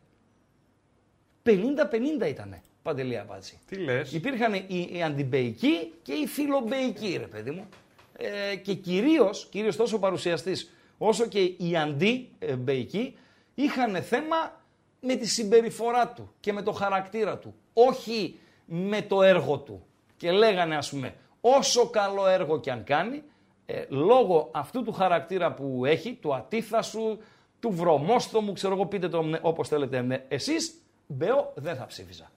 50-50 1.45 2.29
ήτανε, 2.29 2.63
Παντελή 2.89 3.19
Αμπάτση. 3.19 3.59
Τι 3.67 3.77
λες; 3.77 4.13
Υπήρχαν 4.13 4.55
οι, 4.55 4.89
οι 4.93 5.03
αντιμπεϊκοί 5.03 5.93
και 6.03 6.13
οι 6.13 6.27
φιλομπεϊκοί, 6.27 7.17
ρε 7.21 7.27
παιδί 7.27 7.51
μου. 7.51 7.69
Ε, 8.17 8.57
και 8.57 8.75
κυρίως, 8.75 9.47
κυρίως 9.51 9.77
τόσο 9.77 9.97
ο 9.97 9.99
παρουσιαστής 9.99 10.73
όσο 10.99 11.27
και 11.27 11.41
οι 11.41 11.77
αντιμπεϊκοί 11.77 13.17
είχαν 13.55 14.03
θέμα 14.03 14.61
με 15.01 15.15
τη 15.15 15.29
συμπεριφορά 15.29 16.09
του 16.09 16.33
και 16.41 16.53
με 16.53 16.63
το 16.63 16.73
χαρακτήρα 16.73 17.39
του. 17.39 17.55
Όχι 17.73 18.39
με 18.65 19.03
το 19.03 19.23
έργο 19.23 19.59
του. 19.59 19.87
Και 20.17 20.31
λέγανε 20.31 20.77
ας 20.77 20.91
πούμε, 20.91 21.15
όσο 21.41 21.89
καλό 21.89 22.27
έργο 22.27 22.61
και 22.61 22.71
αν 22.71 22.85
κάνει, 22.85 23.23
ε, 23.67 23.85
λόγω 23.89 24.51
αυτού 24.53 24.83
του 24.83 24.93
χαρακτήρα 24.93 25.53
που 25.53 25.85
έχει, 25.85 26.19
του 26.21 26.35
ατίθασου, 26.35 27.19
του 27.61 27.71
βρωμόστομου, 27.71 28.53
ξέρω 28.53 28.75
εγώ 28.75 28.87
πείτε 28.87 29.09
το 29.09 29.31
ε, 29.35 29.39
όπως 29.43 29.69
θέλετε 29.69 30.07
ε, 30.09 30.35
εσείς, 30.35 30.83
Μπέο 31.07 31.53
δεν 31.55 31.77
θα 31.77 31.87
ψήφιζα. 31.87 32.31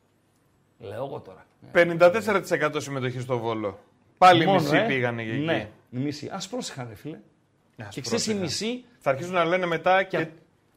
Λέω 0.82 1.06
εγώ 1.06 1.20
τώρα. 1.20 1.46
54% 1.74 2.72
συμμετοχή 2.78 3.20
στο 3.20 3.38
Βόλο. 3.38 3.80
Πάλι 4.18 4.46
Μόνο, 4.46 4.60
μισοί 4.60 4.76
ε; 4.76 4.86
πήγανε 4.88 5.24
για 5.24 5.34
εκεί. 5.34 5.44
Ναι, 5.44 5.70
μισή. 5.90 6.28
Α 6.28 6.42
πρόσεχαν, 6.50 6.86
ρε 6.90 6.96
φίλε. 6.96 7.20
Ας 7.78 7.94
και 7.96 8.02
ξέρεις 8.02 8.26
οι 8.26 8.36
πρόσεχα. 8.36 8.46
μισοί, 8.46 8.86
Θα 9.00 9.10
αρχίσουν 9.10 9.34
να 9.34 9.46
λένε 9.46 9.66
μετά 9.66 10.04
και. 10.04 10.18
και 10.18 10.28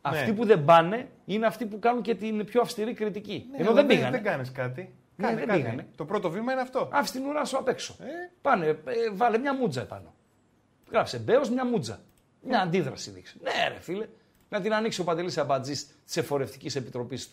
αυτοί 0.00 0.30
Ναι. 0.30 0.36
που 0.36 0.44
δεν 0.44 0.64
πάνε 0.64 1.08
είναι 1.24 1.46
αυτοί 1.46 1.66
που 1.66 1.78
κάνουν 1.78 2.02
και 2.02 2.14
την 2.14 2.44
πιο 2.44 2.60
αυστηρή 2.60 2.92
κριτική. 2.92 3.46
Ναι, 3.50 3.56
Ενώ 3.56 3.70
αλλά 3.70 3.78
δεν 3.78 3.86
πήγανε. 3.86 4.10
Δεν 4.10 4.22
κάνεις 4.22 4.52
κάτι. 4.52 4.94
Ναι, 5.16 5.26
Κάνε 5.26 5.38
δεν 5.38 5.46
κάτι. 5.48 5.60
πήγανε. 5.60 5.86
Το 5.96 6.04
πρώτο 6.04 6.30
βήμα 6.30 6.52
είναι 6.52 6.60
αυτό. 6.60 6.88
Άφησε 6.92 7.12
την 7.12 7.26
ουρά 7.26 7.44
σου 7.44 7.56
απ' 7.58 7.68
έξω. 7.68 7.96
Ε; 8.00 8.04
Πάνε, 8.42 8.66
ε, 8.66 8.76
βάλε 9.14 9.38
μια 9.38 9.54
μούτζα 9.54 9.80
επάνω. 9.80 10.14
Γράψε 10.90 11.18
μπέος 11.18 11.50
μια 11.50 11.66
μούτζα. 11.66 12.00
Μια 12.42 12.60
αντίδραση 12.60 13.10
δείξε. 13.10 13.36
Ναι, 13.42 13.68
ρε 13.74 13.80
φίλε. 13.80 14.06
Να 14.48 14.60
την 14.60 14.74
ανοίξει 14.74 15.00
ο 15.00 15.04
Παντελής 15.04 15.38
Αμπατζής 15.38 15.86
της 16.04 16.16
Εφορευτικής 16.16 16.76
Επιτροπής 16.76 17.28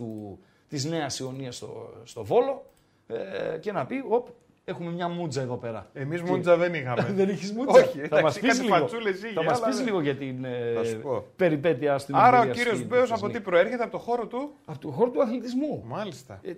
της 0.71 0.85
Νέας 0.85 1.19
Ιωνίας 1.19 1.55
στο, 1.55 1.93
στο 2.03 2.23
Βόλο 2.23 2.65
ε, 3.07 3.57
και 3.57 3.71
να 3.71 3.85
πει: 3.85 4.03
Οπ, 4.09 4.27
έχουμε 4.65 4.91
μια 4.91 5.07
μούτζα 5.07 5.41
εδώ 5.41 5.55
πέρα. 5.57 5.89
Εμείς 5.93 6.21
Και- 6.21 6.29
μούντζα 6.29 6.57
δεν 6.57 6.73
είχαμε. 6.73 7.01
δεν 7.17 7.29
έχεις 7.29 7.51
μούτζα. 7.51 7.79
Όχι, 7.81 7.97
θα 7.97 8.03
εντάξει, 8.03 8.23
μα 8.23 8.29
πεις 8.31 8.41
κάτι 8.41 8.59
λίγο, 8.63 8.75
φατσούλες 8.75 9.15
είχε, 9.23 9.33
θα 9.33 9.43
μας 9.43 9.57
αλλά 9.57 9.65
πεις 9.67 9.75
δεν- 9.75 9.85
λίγο 9.85 10.01
για 10.01 10.15
την 10.15 10.43
ε, 10.45 10.73
Θα 10.75 10.83
σου 10.83 10.99
πω. 10.99 11.25
περιπέτεια 11.35 11.97
στην 11.97 12.15
Άρα 12.15 12.37
ο 12.37 12.41
εμπειρία 12.41 12.53
κύριος 12.57 12.75
στην 12.75 12.87
Μπέος 12.87 13.11
από 13.11 13.19
θεσμή. 13.19 13.33
τι 13.33 13.39
προέρχεται, 13.43 13.83
από 13.83 13.91
το 13.91 13.97
χώρο 13.97 14.27
του; 14.27 14.51
Από 14.65 14.79
το 14.79 14.89
χώρο 14.89 15.09
του 15.09 15.21
αθλητισμού. 15.21 15.83
Μάλιστα. 15.85 16.39
Ε, 16.43 16.49
ε, 16.49 16.55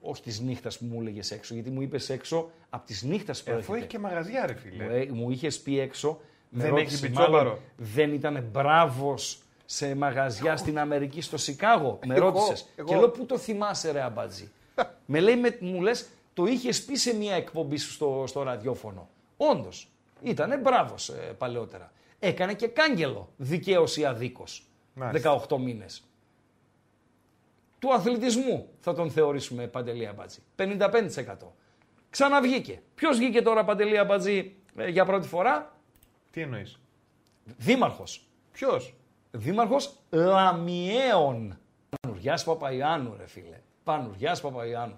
όχι 0.00 0.22
της 0.22 0.40
νύχτας 0.40 0.78
που 0.78 0.84
μου 0.84 1.00
έλεγες 1.00 1.30
έξω, 1.30 1.54
γιατί 1.54 1.70
μου 1.70 1.82
είπες 1.82 2.10
έξω 2.10 2.50
από 2.70 2.86
τι 2.86 3.06
νύχτας 3.06 3.42
που 3.42 3.50
Ε, 3.50 3.54
Αφού 3.54 3.74
έχει 3.74 3.86
και 3.86 3.98
μαγαζιά, 3.98 4.46
ρε 4.46 4.54
φίλε. 4.54 4.84
μου, 4.84 4.90
ε, 4.90 5.08
μου 5.12 5.30
είχες 5.30 5.60
πει 5.60 5.80
έξω. 5.80 6.20
με 6.52 6.62
Δεν 6.62 6.70
ρώτησε, 6.70 6.94
έχει 6.94 7.06
πιτσόμπαρο. 7.06 7.32
μάλλον, 7.44 7.58
Δεν 7.76 8.12
ήταν 8.12 8.48
μπράβος 8.52 9.42
σε 9.72 9.94
μαγαζιά 9.94 10.56
στην 10.56 10.78
Αμερική, 10.78 11.20
στο 11.20 11.36
Σικάγο. 11.36 11.98
Με 12.06 12.14
Εγώ, 12.14 12.24
ρώτησες. 12.24 12.68
εγώ. 12.76 12.88
Και 12.88 12.96
λέω, 12.96 13.10
Πού 13.10 13.26
το 13.26 13.38
θυμάσαι, 13.38 13.90
ρε 13.90 14.02
Αμπατζή; 14.02 14.50
με 15.06 15.20
λέει, 15.20 15.36
με, 15.36 15.58
μου 15.60 15.80
λες, 15.80 16.08
το 16.34 16.44
είχες 16.44 16.84
πει 16.84 16.96
σε 16.96 17.14
μια 17.14 17.34
εκπομπή 17.34 17.76
σου 17.76 17.90
στο, 17.90 18.24
στο 18.26 18.42
ραδιόφωνο. 18.42 19.08
Όντως. 19.36 19.88
Ήτανε 20.22 20.56
μπράβος 20.56 21.08
ε, 21.08 21.12
παλαιότερα. 21.12 21.92
Έκανε 22.18 22.54
και 22.54 22.66
κάγκελο 22.66 23.28
δικαίω 23.36 23.84
ή 23.96 24.04
αδίκως. 24.04 24.66
Μάλιστα. 24.94 25.44
18 25.48 25.58
μήνες. 25.58 26.02
Του 27.78 27.92
αθλητισμού 27.92 28.68
θα 28.80 28.94
τον 28.94 29.10
θεωρήσουμε 29.10 29.66
Παντελή 29.66 30.06
Αμπατζή. 30.06 30.38
55%. 30.56 31.36
Ξαναβγήκε. 32.10 32.82
Ποιος 32.94 33.16
βγήκε 33.16 33.42
τώρα 33.42 33.64
Παντελή 33.64 33.98
Αμπατζή 33.98 34.54
ε, 34.76 34.88
για 34.88 35.04
πρώτη 35.04 35.28
φορά, 35.28 35.76
Τι 36.30 36.40
εννοείς; 36.40 36.80
Δήμαρχος. 37.56 38.26
Ποιος; 38.52 38.94
Δήμαρχος 39.30 39.92
Λαμιαίων. 40.10 41.58
Πανουριάς 42.00 42.44
Παπαϊάνου, 42.44 43.14
ρε 43.18 43.26
φίλε. 43.26 43.60
Πανουριάς 43.84 44.40
Παπαϊάνου. 44.40 44.94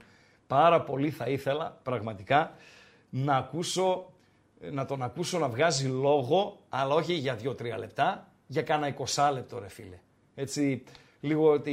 Πάρα 0.47 0.81
πολύ 0.83 1.11
θα 1.11 1.27
ήθελα 1.29 1.79
πραγματικά 1.83 2.55
να 3.11 3.37
ακούσω, 3.37 4.11
να 4.73 4.85
τον 4.85 5.03
ακούσω 5.03 5.39
να 5.39 5.49
βγάζει 5.49 5.87
λόγο, 5.89 6.59
αλλά 6.69 6.95
όχι 6.95 7.13
για 7.15 7.39
2-3 7.45 7.79
λεπτά, 7.79 8.29
για 8.47 8.63
κάνα 8.63 8.95
20 9.15 9.31
λεπτό, 9.33 9.59
ρε 9.59 9.69
φίλε. 9.69 9.99
Έτσι, 10.35 10.83
λίγο 11.21 11.61
τη, 11.61 11.73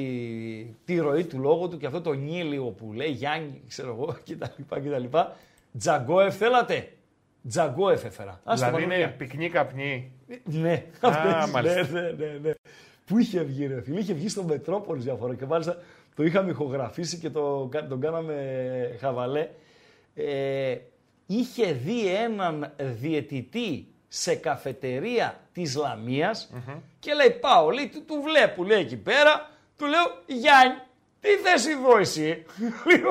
τη 0.85 0.97
ροή 0.97 1.25
του 1.25 1.39
λόγου 1.39 1.69
του 1.69 1.77
και 1.77 1.85
αυτό 1.85 2.01
το 2.01 2.13
νύλιο 2.13 2.63
που 2.63 2.93
λέει 2.93 3.09
Γιάννη, 3.11 3.61
ξέρω 3.67 3.91
εγώ, 3.93 4.05
κτλ. 4.25 4.63
κτλ. 4.89 5.17
Τζαγκόεφ 5.77 6.35
θέλατε; 6.37 6.93
Τζαγκόεφ 7.47 8.03
έφερα. 8.03 8.41
Ας 8.43 8.59
το 8.59 8.65
Δηλαδή 8.65 8.71
Πανουργία. 8.83 8.97
είναι 9.05 9.15
πυκνή 9.17 9.49
καπνή. 9.49 10.11
Ναι, 10.43 10.83
Α, 10.99 11.07
αυτές, 11.09 11.51
μάλιστα. 11.51 11.81
ναι, 11.91 12.01
ναι, 12.01 12.11
ναι, 12.11 12.37
ναι. 12.41 12.51
Πού 13.05 13.17
είχε 13.17 13.41
βγει 13.43 13.67
ρε 13.67 13.81
φίλε, 13.81 13.99
είχε 13.99 14.13
βγει 14.13 14.29
στο 14.29 14.43
Μετρόπολης 14.43 15.03
μια 15.05 15.15
φορά 15.15 15.35
και 15.35 15.45
μάλιστα 15.45 15.77
το 16.15 16.23
είχαμε 16.23 16.49
ηχογραφήσει 16.51 17.17
και 17.17 17.29
το, 17.29 17.67
κα- 17.71 17.87
τον 17.87 17.99
κάναμε 18.01 18.35
χαβαλέ. 18.99 19.49
Ε, 20.15 20.77
είχε 21.25 21.71
δει 21.71 22.07
έναν 22.15 22.73
διαιτητή 22.77 23.87
σε 24.07 24.35
καφετερία 24.35 25.39
της 25.53 25.75
λαμιας 25.75 26.49
και 26.99 27.13
λέει 27.13 27.29
πάω, 27.39 27.69
λέει, 27.69 27.87
του, 27.87 28.03
του 28.05 28.21
βλέπω, 28.21 28.63
λέει 28.63 28.79
εκεί 28.79 28.97
πέρα, 28.97 29.49
του 29.77 29.85
λέω 29.85 30.01
Γιάννη, 30.25 30.75
τι 31.19 31.27
θες 31.29 31.67
εδώ 31.67 31.97
εσύ; 31.97 32.45
Λέω, 32.89 33.09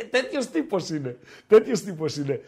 «Ε, 0.00 0.04
τέτοιος 0.04 0.46
τύπος 0.46 0.88
είναι, 0.88 1.16
τέτοιος 1.46 1.80
τύπος 1.82 2.16
είναι. 2.16 2.40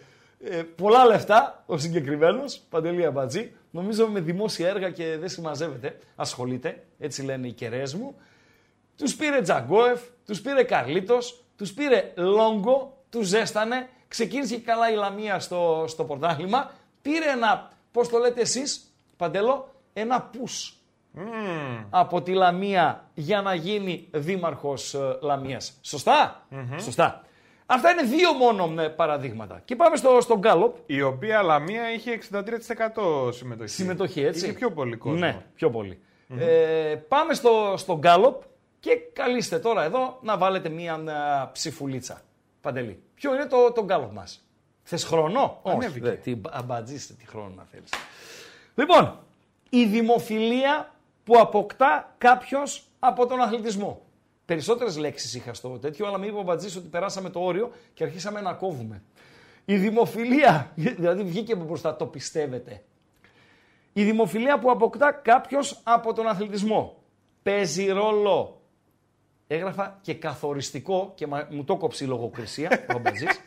Ε, 0.45 0.63
πολλά 0.77 1.05
λεφτά 1.05 1.63
ο 1.67 1.79
συγκεκριμένος, 1.79 2.61
Παντελή 2.71 3.05
Αμπατζή. 3.05 3.53
Νομίζω 3.75 4.07
με 4.07 4.21
δημόσια 4.21 4.69
έργα 4.69 4.91
και 4.91 5.17
δεν 5.19 5.29
συμμαζεύεται. 5.29 5.99
Ασχολείται, 6.17 6.85
έτσι 6.99 7.23
λένε 7.23 7.47
οι 7.47 7.53
κεραίες 7.53 7.95
μου. 7.95 8.15
Τους 8.97 9.15
πήρε 9.15 9.41
Τζαγκόεφ, 9.41 10.01
τους 10.27 10.41
πήρε 10.41 10.63
Καρλίτος, 10.63 11.45
τους 11.57 11.73
πήρε 11.73 12.13
Λόγκο, 12.17 13.05
τους 13.11 13.27
ζέστανε. 13.27 13.89
Ξεκίνησε 14.09 14.55
και 14.55 14.61
καλά 14.61 14.91
η 14.91 14.95
Λαμία 14.95 15.41
στο, 15.41 15.85
στο 15.89 16.05
πρωτάθλημα. 16.05 16.71
Πήρε 17.03 17.31
ένα, 17.31 17.71
πώς 17.93 18.09
το 18.09 18.19
λέτε 18.19 18.41
εσείς, 18.41 18.95
Παντελό, 19.17 19.75
ένα 19.93 20.23
πους 20.23 20.77
από 21.91 22.23
τη 22.23 22.33
Λαμία 22.33 23.11
για 23.15 23.43
να 23.43 23.55
γίνει 23.55 24.09
δήμαρχος 24.11 24.95
ε, 24.95 25.19
Λαμίας. 25.21 25.79
Σωστά; 25.81 26.47
Σωστά. 26.79 27.25
Αυτά 27.75 27.91
είναι 27.91 28.03
δύο 28.03 28.33
μόνο 28.33 28.83
ε, 28.83 28.89
παραδείγματα. 28.89 29.63
Και 29.65 29.77
πάμε 29.77 29.97
στο, 29.97 30.21
στο 30.21 30.39
Γκάλοπ. 30.39 30.77
Η 30.87 31.03
οποία 31.03 31.43
Λαμία 31.43 31.93
είχε 31.93 32.19
63% 32.33 33.33
συμμετοχή. 33.33 33.75
Συμμετοχή, 33.75 34.23
έτσι. 34.23 34.45
Είχε 34.45 34.55
πιο 34.55 34.71
πολύ 34.71 34.97
κόσμο. 34.97 35.19
Ναι, 35.19 35.43
πιο 35.55 35.71
πολύ. 35.71 36.01
Ε, 36.39 36.95
πάμε 37.09 37.35
στο, 37.35 37.75
στο 37.77 37.99
Γκάλοπ 37.99 38.43
και 38.81 38.99
καλείστε 39.13 39.59
τώρα 39.59 39.85
εδώ 39.85 40.19
να 40.23 40.37
βάλετε 40.37 40.69
μία 40.69 40.95
α, 40.95 41.51
ψηφουλίτσα. 41.53 42.21
Παντελή. 42.61 43.03
Ποιο 43.15 43.35
είναι 43.35 43.47
το, 43.47 43.73
το 43.73 43.85
Γκάλοπ 43.85 44.13
μας; 44.13 44.45
Θες 44.83 45.05
χρόνο; 45.05 45.61
Ανέβηκε. 45.65 46.09
Όχι. 46.09 46.17
Τι 46.17 46.41
αμπατζίστε 46.51 47.15
τι 47.19 47.27
χρόνο 47.27 47.53
να 47.57 47.65
θέλεις. 47.71 47.91
Λοιπόν, 48.75 49.19
η 49.71 49.85
δημοφιλία 49.85 50.95
που 51.25 51.39
αποκτά 51.39 52.15
κάποιος 52.19 52.85
από 52.99 53.27
τον 53.27 53.41
αθλητισμό. 53.41 54.03
Περισσότερες 54.45 54.97
λέξεις 54.97 55.35
είχα 55.35 55.55
στο 55.55 55.69
τέτοιο, 55.69 56.07
αλλά 56.07 56.19
με 56.19 56.27
είπε 56.27 56.39
ο 56.39 56.43
Μπατζής 56.43 56.77
ότι 56.77 56.89
περάσαμε 56.89 57.31
το 57.31 57.41
όριο 57.41 57.71
και 57.95 58.05
αρχίσαμε 58.05 58.41
να 58.41 58.53
κόβουμε. 58.53 59.03
Η 59.65 59.77
δημοφιλία, 59.77 60.73
δηλαδή 60.99 61.23
βγήκε 61.23 61.53
από 61.53 61.65
μπροστά, 61.65 61.97
το 61.97 62.07
πιστεύετε. 62.07 62.83
Η 63.93 64.05
δημοφιλία 64.05 64.59
που 64.59 64.71
αποκτά 64.71 65.13
κάποιος 65.13 65.81
από 65.83 66.13
τον 66.13 66.27
αθλητισμό. 66.27 67.03
Παίζει 67.43 67.87
ρόλο. 67.91 68.61
Έγραφα 69.47 69.99
και 70.03 70.15
καθοριστικό 70.15 71.13
και 71.15 71.27
μα- 71.27 71.47
μου 71.51 71.65
το 71.65 71.77
κόψει 71.77 72.05
η 72.05 72.07
λογοκρισία 72.07 72.85
ο 72.97 72.99
Μπατζής. 72.99 73.41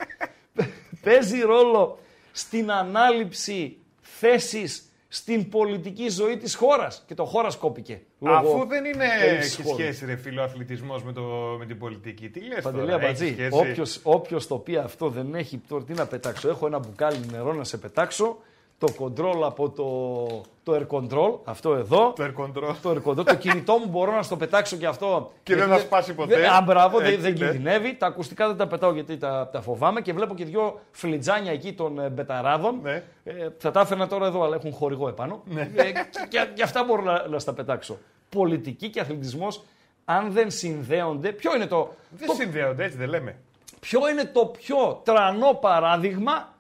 Παίζει 1.02 1.42
ρόλο 1.42 2.00
στην 2.32 2.72
ανάληψη 2.72 3.78
θέσης 4.02 4.92
στην 5.08 5.50
πολιτική 5.50 6.10
ζωή 6.10 6.38
της 6.38 6.56
χώρας. 6.56 7.04
Και 7.08 7.14
το 7.14 7.26
χώρας 7.26 7.58
κόπηκε. 7.58 8.02
λόγω 8.20 8.38
Αφού 8.38 8.66
δεν 8.68 8.86
είναι 8.86 9.06
έλλειψης 9.24 9.54
έχει 9.54 9.64
χώρου. 9.64 9.80
σχέση 9.80 10.06
ρε 10.06 10.16
φίλο 10.16 10.42
ο 10.42 10.44
αθλητισμός 10.44 11.04
με, 11.04 11.14
το, 11.14 11.22
με 11.60 11.66
την 11.66 11.78
πολιτική. 11.78 12.30
Τι 12.30 12.40
λες 12.40 12.64
Παντελή 12.64 12.86
τώρα, 12.86 12.96
έχει 12.96 13.06
Αμπατζή, 13.06 13.32
σχέση; 13.32 13.50
όποιος, 13.58 14.00
όποιος 14.04 14.48
το 14.48 14.58
πει 14.58 14.76
αυτό 14.78 15.10
δεν 15.10 15.36
έχει 15.36 15.62
τώρα 15.68 15.84
τι 15.84 15.94
να 15.94 16.06
πετάξω. 16.06 16.50
Έχω 16.50 16.66
ένα 16.66 16.80
μπουκάλι 16.80 17.20
νερό 17.32 17.54
να 17.54 17.64
σε 17.64 17.78
πετάξω. 17.78 18.38
Το 18.78 18.88
control 19.00 19.42
από 19.44 19.70
το, 19.70 20.42
το 20.64 20.74
air 20.76 20.98
control, 20.98 21.40
αυτό 21.44 21.74
εδώ. 21.74 22.14
Το 22.16 22.24
air 22.24 22.44
control. 22.44 22.76
Το 22.82 22.90
air 22.90 23.10
control. 23.10 23.26
το 23.26 23.36
κινητό 23.36 23.78
μου 23.78 23.88
μπορώ 23.88 24.12
να 24.12 24.22
στο 24.22 24.38
πετάξω 24.38 24.78
και 24.78 24.86
αυτό. 24.86 25.32
Και 25.44 25.56
δεν 25.56 25.68
θα 25.68 25.80
σπάσει 25.80 26.14
ποτέ. 26.14 26.36
Δεν, 26.36 26.50
α, 26.50 26.62
μπράβο, 26.62 26.98
δεν, 26.98 27.08
Έτσι, 27.08 27.20
δεν 27.20 27.32
ναι. 27.32 27.38
κινδυνεύει. 27.38 27.96
Τα 27.96 28.08
ακουστικά 28.08 28.48
δεν 28.48 28.58
τα 28.58 28.68
πετάω 28.68 28.94
γιατί 28.94 29.18
τα, 29.18 29.50
τα 29.52 29.62
φοβάμαι 29.62 30.02
και 30.02 30.14
βλέπω 30.14 30.36
και 30.36 30.46
δυο 30.46 30.80
φλιτζάνια 30.92 31.52
εκεί 31.52 31.74
των 31.74 32.00
ε, 32.00 32.10
μπεταράδων. 32.10 32.80
Ναι. 32.82 33.04
Ε, 33.24 33.48
θα 33.58 33.72
τα 33.72 33.80
έφερνα 33.80 34.08
τώρα 34.08 34.26
εδώ, 34.26 34.44
αλλά 34.44 34.56
έχουν 34.56 34.74
χορηγό 34.74 35.08
επάνω. 35.08 35.44
Ε, 35.56 35.66
και, 35.66 35.94
και, 36.28 36.48
και 36.54 36.64
αυτά 36.64 36.84
μπορώ 36.84 37.02
να, 37.02 37.28
να 37.28 37.40
στα 37.40 37.54
πετάξω. 37.54 37.98
Πολιτική 38.30 38.90
και 38.90 39.00
αθλητισμός, 39.00 39.64
αν 40.06 40.32
δεν 40.32 40.52
συνδέονται, 40.52 41.32
ποιο 41.32 41.56
είναι 41.56 41.66
το, 41.66 41.92
Δεν 42.10 42.28
το 42.28 42.34
συνδέονται, 42.34 42.84
έτσι 42.84 42.98
δεν 42.98 43.10
λέμε. 43.10 43.36
Ποιο 43.80 44.10
είναι 44.10 44.26
το 44.26 44.46
πιο 44.46 45.02
τρανό 45.04 45.54
παράδειγμα 45.54 46.54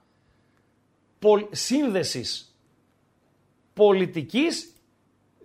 πολ- 1.25 1.47
σύνδεσης 1.51 2.55
πολιτικής 3.73 4.73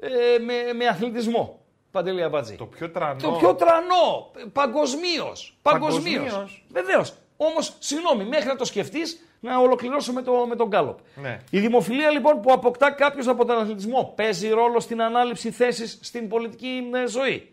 ε, 0.00 0.38
με, 0.38 0.72
με 0.72 0.86
αθλητισμό. 0.86 1.64
Παντελή 1.90 2.22
Αμπατζή. 2.22 2.56
Το 2.56 2.66
πιο 2.66 2.90
τρανό. 2.90 3.20
Το 3.20 3.30
πιο 3.30 3.54
τρανό, 3.54 4.30
παγκοσμίως. 4.52 5.58
Παγκοσμίως. 5.62 6.22
Παγκοσμίως. 6.22 6.64
Βεβαίως. 6.68 7.14
Όμως, 7.36 7.76
συγγνώμη, 7.78 8.24
μέχρι 8.24 8.46
να 8.46 8.56
το 8.56 8.64
σκεφτείς, 8.64 9.24
να 9.40 9.58
ολοκληρώσω 9.58 10.12
με, 10.12 10.22
το, 10.22 10.46
με 10.46 10.56
τον 10.56 10.68
Γκάλοπ. 10.68 10.98
Ναι. 11.16 11.38
Η 11.50 11.60
δημοφιλία 11.60 12.10
λοιπόν 12.10 12.40
που 12.40 12.52
αποκτά 12.52 12.90
κάποιος 12.90 13.26
από 13.28 13.44
τον 13.44 13.58
αθλητισμό 13.58 14.12
παίζει 14.16 14.48
ρόλο 14.48 14.80
στην 14.80 15.02
ανάληψη 15.02 15.50
θέσης 15.50 15.98
στην 16.02 16.28
πολιτική 16.28 16.90
ε, 16.94 17.06
ζωή. 17.06 17.52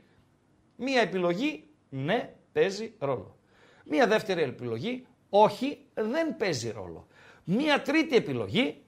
Μία 0.75 1.01
επιλογή, 1.01 1.63
ναι, 1.89 2.33
παίζει 2.51 2.93
ρόλο. 2.99 3.37
Μία 3.85 4.07
δεύτερη 4.07 4.41
επιλογή, 4.41 5.05
όχι, 5.29 5.77
δεν 5.93 6.37
παίζει 6.37 6.71
ρόλο. 6.71 7.07
Μία 7.49 7.81
τρίτη 7.81 8.15
επιλογή, 8.15 8.81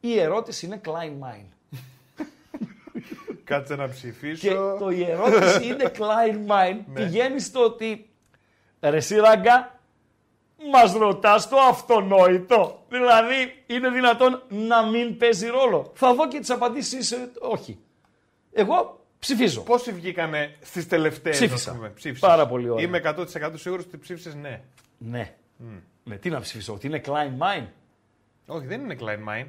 η 0.00 0.18
ερώτηση 0.20 0.66
είναι 0.66 0.80
Klein 0.84 1.24
Mine. 1.24 1.46
Κάτσε 3.44 3.74
να 3.76 3.86
Και 3.86 3.92
ψηφίσω. 3.92 4.76
το 4.78 4.90
η 4.90 5.04
ερώτηση 5.04 5.66
είναι 5.66 5.92
Klein 5.98 6.50
Mine. 6.50 6.78
Ναι. 6.86 7.00
Πηγαίνει 7.04 7.40
στο 7.40 7.64
ότι 7.64 8.08
ρε 8.80 8.96
εσύ 8.96 9.16
ράγκα, 9.16 9.80
μας 10.72 10.92
ρωτάς 10.92 11.48
το 11.48 11.56
αυτονόητο. 11.56 12.84
Δηλαδή 12.88 13.62
είναι 13.66 13.90
δυνατόν 13.90 14.42
να 14.48 14.86
μην 14.86 15.16
παίζει 15.16 15.46
ρόλο. 15.46 15.92
Θα 15.94 16.14
δω 16.14 16.28
και 16.28 16.38
τις 16.38 16.50
απαντήσεις 16.50 17.12
ε, 17.12 17.30
όχι. 17.40 17.78
Εγώ 18.52 19.00
ψηφίζω. 19.18 19.60
Πόσοι 19.60 19.92
βγήκανε 19.92 20.56
στις 20.60 20.88
τελευταίες. 20.88 21.36
Ψήφισα. 21.36 22.20
Πάρα 22.20 22.46
πολύ 22.46 22.68
ωραία. 22.68 22.84
Είμαι 22.84 23.00
100% 23.04 23.50
σίγουρος 23.54 23.84
ότι 23.84 23.98
ψήφισες 23.98 24.34
ναι. 24.34 24.62
Ναι. 24.98 25.34
Ναι, 26.04 26.16
τι 26.16 26.30
να 26.30 26.40
ψηφίσω, 26.40 26.72
ότι 26.72 26.86
είναι 26.86 27.00
Klein 27.06 27.42
Mine. 27.42 27.66
Όχι, 28.46 28.66
δεν 28.66 28.80
είναι 28.80 28.96
Klein 29.00 29.28
Mine. 29.30 29.46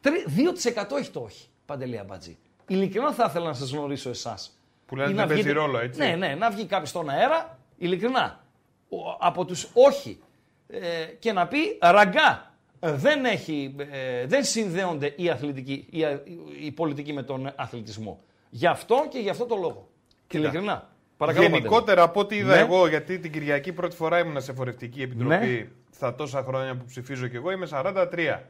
Τρι- 0.00 0.24
2% 0.36 0.96
έχει 0.98 1.10
το 1.10 1.20
όχι, 1.20 1.48
Παντελή 1.66 1.98
Αμπατζή. 1.98 2.36
Ειλικρινά 2.66 3.12
θα 3.12 3.26
ήθελα 3.28 3.46
να 3.46 3.52
σας 3.52 3.70
γνωρίσω 3.70 4.10
εσάς. 4.10 4.58
Που 4.86 4.96
λένε 4.96 5.10
Ή 5.10 5.12
δεν 5.12 5.22
να 5.22 5.26
παίζει 5.28 5.42
βγείτε- 5.42 5.58
ρόλο, 5.58 5.78
έτσι. 5.78 6.00
Ναι, 6.00 6.14
ναι, 6.16 6.34
να 6.34 6.50
βγει 6.50 6.64
κάποιος 6.66 6.88
στον 6.88 7.10
αέρα, 7.10 7.58
ειλικρινά, 7.78 8.44
ο- 8.88 8.96
από 9.18 9.44
τους 9.44 9.68
όχι 9.72 10.20
ε, 10.68 11.04
και 11.18 11.32
να 11.32 11.46
πει 11.46 11.78
ραγκά, 11.80 12.54
ε, 12.80 12.92
δεν, 12.92 13.24
έχει, 13.24 13.74
ε, 13.90 14.26
δεν 14.26 14.44
συνδέονται 14.44 15.12
η, 15.16 15.30
αθλητική, 15.30 15.86
η, 15.90 16.04
α- 16.04 16.22
η 16.64 16.70
πολιτική 16.72 17.12
με 17.12 17.22
τον 17.22 17.52
αθλητισμό. 17.56 18.20
Γι' 18.50 18.66
αυτό 18.66 19.06
και 19.08 19.18
γι' 19.18 19.28
αυτό 19.30 19.44
το 19.46 19.56
λόγο. 19.56 19.88
Κοίτα. 20.26 20.42
Ειλικρινά. 20.42 20.88
Παρακαλώ, 21.16 21.46
Γενικότερα 21.46 22.02
από 22.02 22.20
ό,τι 22.20 22.36
είδα 22.36 22.54
Ναι. 22.54 22.60
εγώ, 22.60 22.86
γιατί 22.88 23.18
την 23.18 23.32
Κυριακή 23.32 23.72
πρώτη 23.72 23.96
φορά 23.96 24.18
ήμουν 24.18 24.40
σε 24.42 24.52
φορευτική 24.52 25.02
επιτροπή 25.02 25.34
Ναι. 25.46 25.68
Στα 25.96 26.14
τόσα 26.14 26.42
χρόνια 26.42 26.76
που 26.76 26.84
ψηφίζω 26.84 27.26
κι 27.28 27.36
εγώ, 27.36 27.50
είμαι 27.50 27.66
43. 27.70 28.40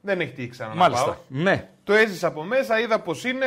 Δεν 0.00 0.20
έχει 0.20 0.32
τύχει 0.32 0.48
ξανά 0.48 0.68
να 0.68 0.74
Μάλιστα. 0.74 1.04
πάω. 1.04 1.14
Ναι. 1.28 1.68
Το 1.84 1.92
έζησα 1.92 2.26
από 2.26 2.42
μέσα, 2.42 2.80
είδα 2.80 3.00
πώς 3.00 3.24
είναι. 3.24 3.46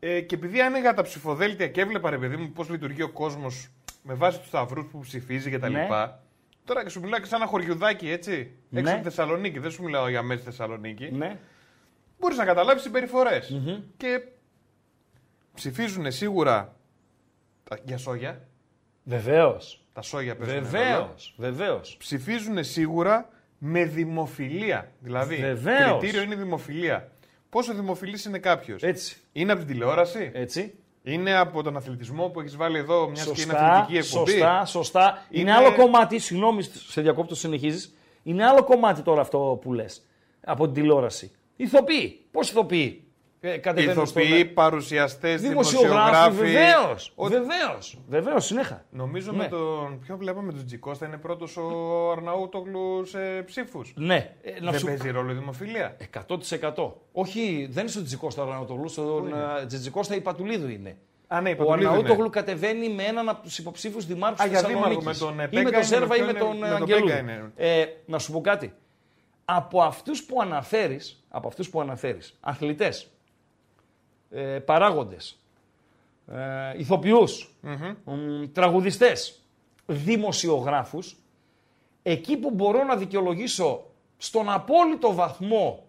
Ε, 0.00 0.20
και 0.20 0.34
επειδή 0.34 0.60
άνοιγα 0.60 0.94
τα 0.94 1.02
ψηφοδέλτια 1.02 1.68
και 1.68 1.80
έβλεπα, 1.80 2.10
ρε 2.10 2.18
παιδί 2.18 2.36
μου, 2.36 2.50
πώς 2.52 2.68
λειτουργεί 2.68 3.02
ο 3.02 3.10
κόσμος 3.10 3.68
με 4.02 4.14
βάση 4.14 4.38
τους 4.38 4.48
σταυρούς 4.48 4.86
που 4.90 4.98
ψηφίζει 4.98 5.50
κτλ. 5.50 5.72
Ναι. 5.72 5.88
Τώρα 6.64 6.82
και 6.82 6.88
σου 6.88 7.00
μιλάω 7.00 7.18
και 7.20 7.26
σαν 7.26 7.40
ένα 7.40 7.50
χωριουδάκι, 7.50 8.10
έτσι. 8.10 8.32
Έξω 8.72 8.82
Ναι. 8.82 8.90
από 8.90 8.98
τη 8.98 9.04
Θεσσαλονίκη, 9.04 9.58
δεν 9.58 9.70
σου 9.70 9.82
μιλάω 9.82 10.08
για 10.08 10.22
μέση 10.22 10.42
Θεσσαλονίκη. 10.42 11.10
ναι. 11.12 11.38
Μπορείς 12.18 12.36
να 12.36 12.44
καταλάβεις 12.44 12.82
συμπεριφορέ. 12.82 13.38
Και 13.96 14.22
ψηφίζουν 15.54 16.12
σίγουρα 16.12 16.76
τα- 17.64 17.78
για 17.84 17.98
σόγια. 17.98 18.48
Βεβαίως. 19.04 19.81
Τα 19.92 20.02
σόγια 20.02 20.36
παίζουν 20.36 20.54
ρόλο. 20.56 20.68
Βεβαίως. 20.70 21.34
Βεβαίως. 21.36 21.96
Ψηφίζουν 21.98 22.64
σίγουρα 22.64 23.28
με 23.58 23.84
δημοφιλία. 23.84 24.92
Δηλαδή, 25.00 25.36
Βεβαίως. 25.36 25.98
κριτήριο 25.98 26.22
είναι 26.22 26.34
η 26.34 26.38
δημοφιλία. 26.38 27.10
Πόσο 27.50 27.74
δημοφιλής 27.74 28.24
είναι 28.24 28.38
κάποιος; 28.38 28.82
Έτσι. 28.82 29.16
Είναι 29.32 29.52
από 29.52 29.60
την 29.60 29.70
τηλεόραση; 29.70 30.30
Έτσι. 30.34 30.74
Είναι 31.02 31.36
από 31.36 31.62
τον 31.62 31.76
αθλητισμό 31.76 32.28
που 32.28 32.40
έχεις 32.40 32.56
βάλει 32.56 32.78
εδώ, 32.78 33.08
μια 33.08 33.22
και 33.24 33.28
είναι 33.28 33.52
Σωστά, 33.52 33.72
αθλητική 33.72 34.06
εκπομπή; 34.06 34.30
σωστά, 34.30 34.64
σωστά. 34.64 35.26
Είναι... 35.30 35.40
Είναι- 35.40 35.52
άλλο 35.52 35.74
κομμάτι, 35.74 36.18
συγγνώμη, 36.18 36.62
σε 36.62 37.00
διακόπτω, 37.00 37.34
συνεχίζεις. 37.34 37.94
Είναι 38.22 38.44
άλλο 38.46 38.64
κομμάτι 38.64 39.02
τώρα 39.02 39.20
αυτό 39.20 39.58
που 39.62 39.72
λες 39.72 40.02
από 40.44 40.64
την 40.64 40.74
τηλεόραση. 40.74 41.30
Ηθοποιοί. 41.56 42.20
Πώς 42.30 42.50
ηθοποιοί. 42.50 43.04
Ε, 43.44 43.56
κατεβαίνουν 43.56 44.02
Ηθοποιοί, 44.04 44.38
στον- 44.40 44.54
παρουσιαστές, 44.54 45.40
Δημοσιογράφοι, 45.40 46.34
δημοσιογράφοι. 46.34 46.36
βεβαίως. 46.36 47.12
Ότι- 47.14 47.34
Βεβαίως. 47.34 47.98
Βεβαίως, 48.08 48.44
συνέχα. 48.46 48.84
Νομίζω 48.90 49.30
Ναι. 49.32 49.36
με 49.36 49.48
τον. 49.48 49.98
Ποιο 50.00 50.16
βλέπαμε, 50.16 50.46
με 50.46 50.52
τον 50.52 50.66
Τζικώστα 50.66 51.06
είναι 51.06 51.16
πρώτος 51.16 51.56
ο 51.56 52.10
Αρναούτογλου 52.10 53.04
σε 53.04 53.42
ψήφους. 53.46 53.92
Ναι, 53.96 54.34
ε, 54.42 54.60
να 54.60 54.70
Δεν 54.70 54.80
σου... 54.80 54.86
παίζει 54.86 55.10
ρόλο 55.10 55.30
η 55.30 55.34
δημοφιλία. 55.34 55.96
100%. 55.98 56.92
Όχι, 57.12 57.68
δεν 57.70 57.82
είναι 57.82 57.90
στον 57.92 58.04
Τζικώστα 58.04 58.42
ο 58.42 58.46
Αρναούτογλου, 58.46 58.88
στον 58.88 59.32
ε, 59.62 59.66
Τζικώστα 59.66 60.14
η 60.14 60.20
Πατουλίδου 60.20 60.68
είναι. 60.68 60.96
Α, 61.26 61.40
ναι, 61.40 61.48
η 61.48 61.52
Ο 61.52 61.56
Πατουλίδου 61.56 61.88
Αρναούτογλου 61.88 62.20
είναι. 62.20 62.30
κατεβαίνει 62.30 62.88
με 62.88 63.02
έναν 63.02 63.28
από 63.28 63.42
τους 63.42 63.58
υποψήφους 63.58 64.06
δημάρχους 64.06 64.40
Α, 64.40 64.44
τη 64.44 64.50
για 64.50 64.62
δήμαρχο, 64.62 65.00
Θεσσαλονίκης. 65.02 65.20
με 65.20 65.26
τον, 65.26 65.40
ε, 65.40 65.44
Ή 65.44 65.46
Πέγκα 65.48 65.62
με 65.62 65.70
τον 65.70 65.78
είναι, 65.78 65.88
Σέρβα 65.88 66.16
ή 66.16 66.20
με 66.20 66.26
με 66.26 66.32
ποιον 66.32 66.46
τον 66.48 66.56
είναι, 66.56 66.66
ε, 66.66 66.70
με 66.70 66.78
τον 66.78 66.82
Αγγελούδη. 66.82 67.12
Πέγκα 67.12 67.20
είναι. 67.32 67.52
Ε, 67.56 67.84
να 68.06 68.18
σου 68.18 68.32
πω 68.32 68.40
κάτι. 68.40 68.72
Από 69.44 69.82
αυτούς 69.82 70.22
που 70.24 70.40
αναφέρεις, 70.42 71.24
από 71.28 71.48
αυτούς 71.48 71.70
που 71.70 71.80
αναφέρεις, 71.80 72.36
αθλητές, 72.40 73.06
ε, 74.32 74.58
παράγοντες, 74.58 75.38
ε, 76.26 76.78
ηθοποιούς, 76.78 77.54
μ, 78.04 78.44
τραγουδιστές, 78.52 79.40
δημοσιογράφους, 79.86 81.16
εκεί 82.02 82.36
που 82.36 82.50
μπορώ 82.50 82.84
να 82.84 82.96
δικαιολογήσω 82.96 83.84
στον 84.16 84.50
απόλυτο 84.50 85.14
βαθμό 85.14 85.86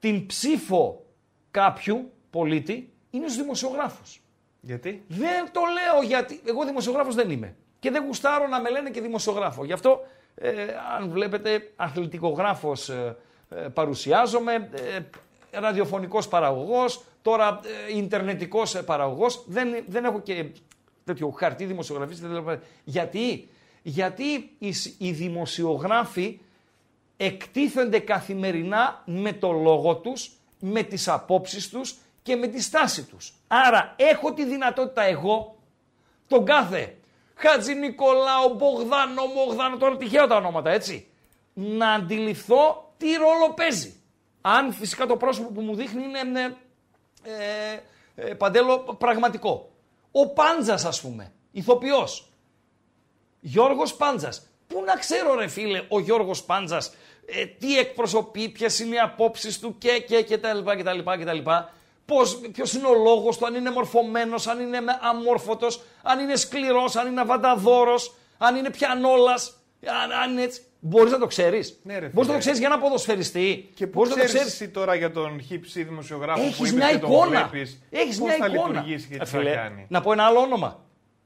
την 0.00 0.26
ψήφο 0.26 1.04
κάποιου 1.50 2.10
πολίτη 2.30 2.92
είναι 3.10 3.28
στους 3.28 3.42
δημοσιογράφους. 3.42 4.20
Γιατί; 4.60 5.04
Δεν 5.08 5.50
το 5.52 5.60
λέω 5.60 6.02
γιατί. 6.02 6.40
Εγώ 6.44 6.64
δημοσιογράφος 6.64 7.14
δεν 7.14 7.30
είμαι. 7.30 7.56
Και 7.78 7.90
δεν 7.90 8.04
γουστάρω 8.04 8.48
να 8.48 8.60
με 8.60 8.70
λένε 8.70 8.90
και 8.90 9.00
δημοσιογράφο. 9.00 9.64
Γι' 9.64 9.72
αυτό, 9.72 10.00
ε, 10.34 10.66
αν 10.96 11.10
βλέπετε, 11.10 11.72
αθλητικογράφος 11.76 12.88
ε, 12.88 13.16
ε, 13.48 13.56
παρουσιάζομαι, 13.56 14.70
ε, 14.72 15.00
ραδιοφωνικός 15.52 16.28
παραγωγός, 16.28 17.02
τώρα 17.22 17.60
ε, 17.92 17.96
ιντερνετικός 17.96 18.74
ε, 18.74 18.82
παραγωγός. 18.82 19.44
Δεν, 19.46 19.84
δεν 19.86 20.04
έχω 20.04 20.20
και 20.20 20.46
τέτοιο 21.04 21.30
χαρτί 21.30 21.64
δημοσιογραφής. 21.64 22.20
δεν 22.20 22.30
λέω- 22.30 22.58
Γιατί, 22.84 23.48
γιατί 23.82 24.50
οι, 24.58 24.72
σ- 24.72 24.94
οι 25.00 25.10
δημοσιογράφοι 25.12 26.38
εκτίθενται 27.16 27.98
καθημερινά 27.98 29.02
με 29.06 29.32
το 29.32 29.52
λόγο 29.52 29.96
τους, 29.96 30.30
με 30.60 30.82
τις 30.82 31.08
απόψεις 31.08 31.68
τους 31.68 31.96
και 32.22 32.36
με 32.36 32.46
τη 32.46 32.62
στάση 32.62 33.04
τους. 33.04 33.34
Άρα 33.48 33.94
έχω 33.96 34.32
τη 34.32 34.44
δυνατότητα 34.44 35.02
εγώ, 35.02 35.56
τον 36.28 36.44
κάθε 36.44 36.94
Χατζη 37.34 37.74
Νικολάου, 37.74 38.54
Μπογδάνο, 38.56 39.24
Μογδάνο, 39.26 39.76
τώρα 39.76 39.96
τυχαία 39.96 40.26
τα 40.26 40.36
ονόματα 40.36 40.70
έτσι, 40.70 41.06
να 41.52 41.90
αντιληφθώ 41.92 42.92
τι 42.96 43.06
ρόλο 43.12 43.52
παίζει. 43.54 43.94
Αν 44.40 44.72
φυσικά 44.72 45.06
το 45.06 45.16
πρόσωπο 45.16 45.48
που 45.50 45.60
μου 45.60 45.74
δείχνει 45.74 46.02
είναι 46.04 46.56
ε, 47.22 47.32
ε, 48.14 48.28
ε, 48.30 48.34
παντέλο 48.34 48.78
πραγματικό. 48.78 49.70
Ο 50.12 50.28
Πάντζας 50.28 50.84
ας 50.84 51.00
πούμε, 51.00 51.32
ηθοποιός, 51.52 52.28
Γιώργος 53.40 53.94
Πάντζας. 53.94 54.46
Πού 54.66 54.82
να 54.86 54.94
ξέρω 54.94 55.34
ρε 55.34 55.46
φίλε 55.48 55.84
ο 55.88 56.00
Γιώργος 56.00 56.42
Πάντζας 56.44 56.94
ε, 57.26 57.46
τι 57.46 57.78
εκπροσωπεί, 57.78 58.48
ποιες 58.48 58.78
είναι 58.78 58.94
οι 58.94 58.98
απόψεις 58.98 59.58
του 59.58 59.78
και 59.78 60.04
και 60.08 60.22
και 60.22 60.38
τα 60.38 60.54
λοιπά 60.54 60.76
και 60.76 60.82
τα 60.82 60.92
λοιπά 60.92 61.18
και 61.18 61.24
τα 61.24 61.32
λοιπά. 61.32 61.72
Πώς, 62.06 62.40
ποιος 62.52 62.72
είναι 62.72 62.86
ο 62.86 62.94
λόγος 62.94 63.38
του, 63.38 63.46
αν 63.46 63.54
είναι 63.54 63.70
μορφωμένος, 63.70 64.46
αν 64.46 64.60
είναι 64.60 64.80
με- 64.80 64.98
αμόρφωτος, 65.02 65.82
αν 66.02 66.18
είναι 66.18 66.36
σκληρός, 66.36 66.96
αν 66.96 67.06
είναι 67.06 67.20
αβανταδόρος, 67.20 68.14
αν 68.38 68.56
είναι 68.56 68.70
πιανόλας, 68.70 69.56
αν, 70.02 70.12
αν 70.12 70.30
είναι 70.32 70.42
έτσι. 70.42 70.62
Μπορείς 70.82 71.12
να 71.12 71.18
το 71.18 71.26
ξέρεις. 71.26 71.78
Ναι, 71.82 71.92
ρε 71.92 71.98
Μπορείς 71.98 72.14
να 72.14 72.20
φίλε. 72.22 72.32
το 72.32 72.38
ξέρεις 72.38 72.58
για 72.58 72.66
ένα 72.68 72.78
ποδοσφαιριστή. 72.78 73.70
Και 73.74 73.86
πού 73.86 73.92
Μπορείς 73.98 74.10
να 74.10 74.16
το 74.16 74.22
ξέρεις 74.24 74.40
ξέρεις. 74.46 74.60
εσύ 74.60 74.70
τώρα 74.70 74.94
για 74.94 75.10
τον 75.12 75.40
χύψη 75.40 75.82
δημοσιογράφο 75.82 76.40
που 76.40 76.46
Έχεις 76.46 76.58
είπες 76.58 76.72
μια 76.72 76.90
και 76.90 76.98
τον 76.98 77.10
εικόνα. 77.10 77.28
βλέπεις, 77.48 77.82
Έχεις 77.90 78.18
πώς 78.18 78.28
μια 78.28 78.36
θα 78.36 78.46
εικόνα. 78.46 78.68
λειτουργήσει 78.68 79.06
και 79.08 79.14
Ε, 79.14 79.18
τι 79.18 79.24
θα 79.30 79.38
φίλε, 79.38 79.54
κάνει. 79.54 79.86
Να 79.88 80.00
πω 80.00 80.12
ένα 80.12 80.24
άλλο 80.24 80.38
όνομα. 80.40 80.80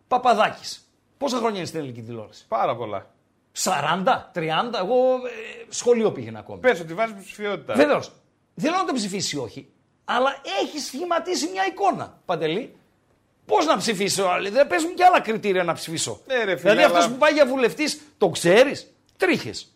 Παπαδάκης. 0.08 0.88
Πόσα 1.18 1.36
χρόνια 1.36 1.56
είναι 1.58 1.66
στην 1.66 1.78
ελληνική 1.78 2.02
τηλεόραση; 2.02 2.44
Πάρα 2.48 2.76
πολλά. 2.76 3.10
40, 3.52 4.30
30, 4.34 4.78
εγώ 4.78 4.96
ε, 5.14 5.64
σχολείο 5.68 6.12
πήγαινα 6.12 6.38
ακόμη. 6.38 6.60
Πες 6.60 6.80
ότι 6.80 6.94
βάζεις 6.94 7.14
ψηφιότητα. 7.24 7.74
Βεβαίως. 7.74 8.12
Δεν 8.54 8.70
λέω 8.70 8.80
να 8.80 8.86
το 8.86 8.92
ψηφίσει 8.92 9.36
ή 9.36 9.38
όχι, 9.38 9.68
αλλά 10.04 10.30
έχει 10.62 10.78
σχηματίσει 10.78 11.48
μια 11.52 11.62
εικόνα. 11.66 12.20
Παντελή. 12.24 12.76
Πώς 13.46 13.66
να 13.66 13.76
ψηφίσω, 13.76 14.24
άλλοι. 14.24 14.48
Δεν 14.50 14.66
παίζουν 14.66 14.94
και 14.94 15.04
άλλα 15.04 15.20
κριτήρια 15.20 15.64
να 15.64 15.72
ψηφίσω. 15.72 16.20
Ναι, 16.26 16.34
ρε 16.34 16.42
φίλε, 16.44 16.54
δηλαδή 16.56 16.82
αλλά- 16.82 16.98
αυτό 16.98 17.10
που 17.10 17.18
πάει 17.18 17.32
για 17.32 17.46
βουλευτής, 17.46 18.00
το 18.18 18.28
ξέρεις; 18.28 18.93
Τρίχες. 19.18 19.68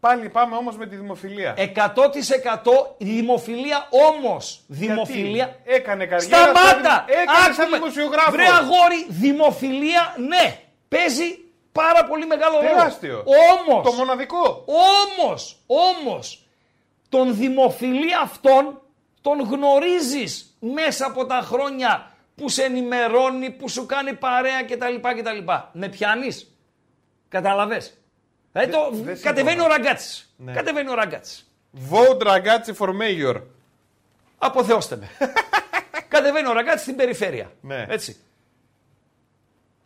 Πάλι 0.00 0.28
πάμε 0.28 0.56
όμως 0.56 0.76
με 0.76 0.86
τη 0.86 0.96
δημοφιλία. 0.96 1.54
100% 1.56 2.96
δημοφιλία 2.98 3.88
όμως. 3.90 4.60
Δημοφιλία. 4.66 5.56
Έκανε 5.64 6.06
καριέρα. 6.06 6.36
Σταμάτα! 6.36 6.82
σαν- 6.90 7.04
Έκανε 7.08 7.54
σαν 7.54 7.60
Άκουμε. 7.64 7.76
δημοσιογράφος. 7.78 8.32
Βρε 8.34 8.44
αγόρι, 8.46 9.06
δημοφιλία, 9.08 10.14
ναι. 10.18 10.58
Παίζει 10.88 11.38
πάρα 11.72 12.04
πολύ 12.04 12.26
μεγάλο 12.26 12.56
ρόλο. 12.56 12.68
Τεράστιο. 12.68 13.24
Όμως, 13.58 13.84
Το 13.84 13.92
μοναδικό. 13.92 14.64
Όμως, 14.66 15.56
όμως, 15.66 16.46
τον 17.08 17.36
δημοφιλή 17.36 18.14
αυτόν 18.22 18.80
τον 19.20 19.40
γνωρίζεις 19.40 20.56
μέσα 20.60 21.06
από 21.06 21.26
τα 21.26 21.40
χρόνια 21.44 22.10
που 22.34 22.48
σε 22.48 22.62
ενημερώνει, 22.62 23.50
που 23.50 23.68
σου 23.68 23.86
κάνει 23.86 24.12
παρέα 24.14 24.62
κτλ. 24.64 24.94
κτλ. 25.18 25.50
Με 25.72 25.88
πιάνεις. 25.88 26.56
Καταλαβες. 27.28 27.98
Δηλαδή 28.60 28.72
το, 28.72 28.90
δεν 29.04 29.20
κατεβαίνει 29.22 29.60
ο 29.60 29.62
συμφωνώ. 29.62 29.66
ραγκάτσης. 29.82 30.34
Ναι. 30.36 30.52
Κατεβαίνει 30.52 30.90
ο 30.90 30.94
ραγκάτσης. 30.94 31.50
Vote 31.90 32.22
Ragazzi 32.26 32.74
for 32.78 32.88
Mayor. 32.88 33.42
Αποθεώστε 34.38 34.96
με. 34.96 35.08
κατεβαίνει 36.08 36.48
ο 36.48 36.52
ραγκάτσης 36.52 36.82
στην 36.82 36.96
περιφέρεια. 36.96 37.52
Ναι. 37.60 37.86
Έτσι. 37.88 38.16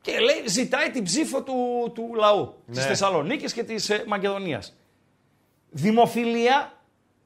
Και 0.01 0.19
λέει, 0.19 0.43
ζητάει 0.47 0.91
την 0.91 1.05
ψήφο 1.05 1.43
του, 1.43 1.91
του 1.95 2.15
λαού 2.15 2.55
της 2.67 2.77
Ναι. 2.77 2.83
Θεσσαλονίκης 2.83 3.53
και 3.53 3.63
της 3.63 3.91
ε, 3.91 4.05
Μακεδονίας. 4.07 4.75
Δημοφιλία 5.71 6.73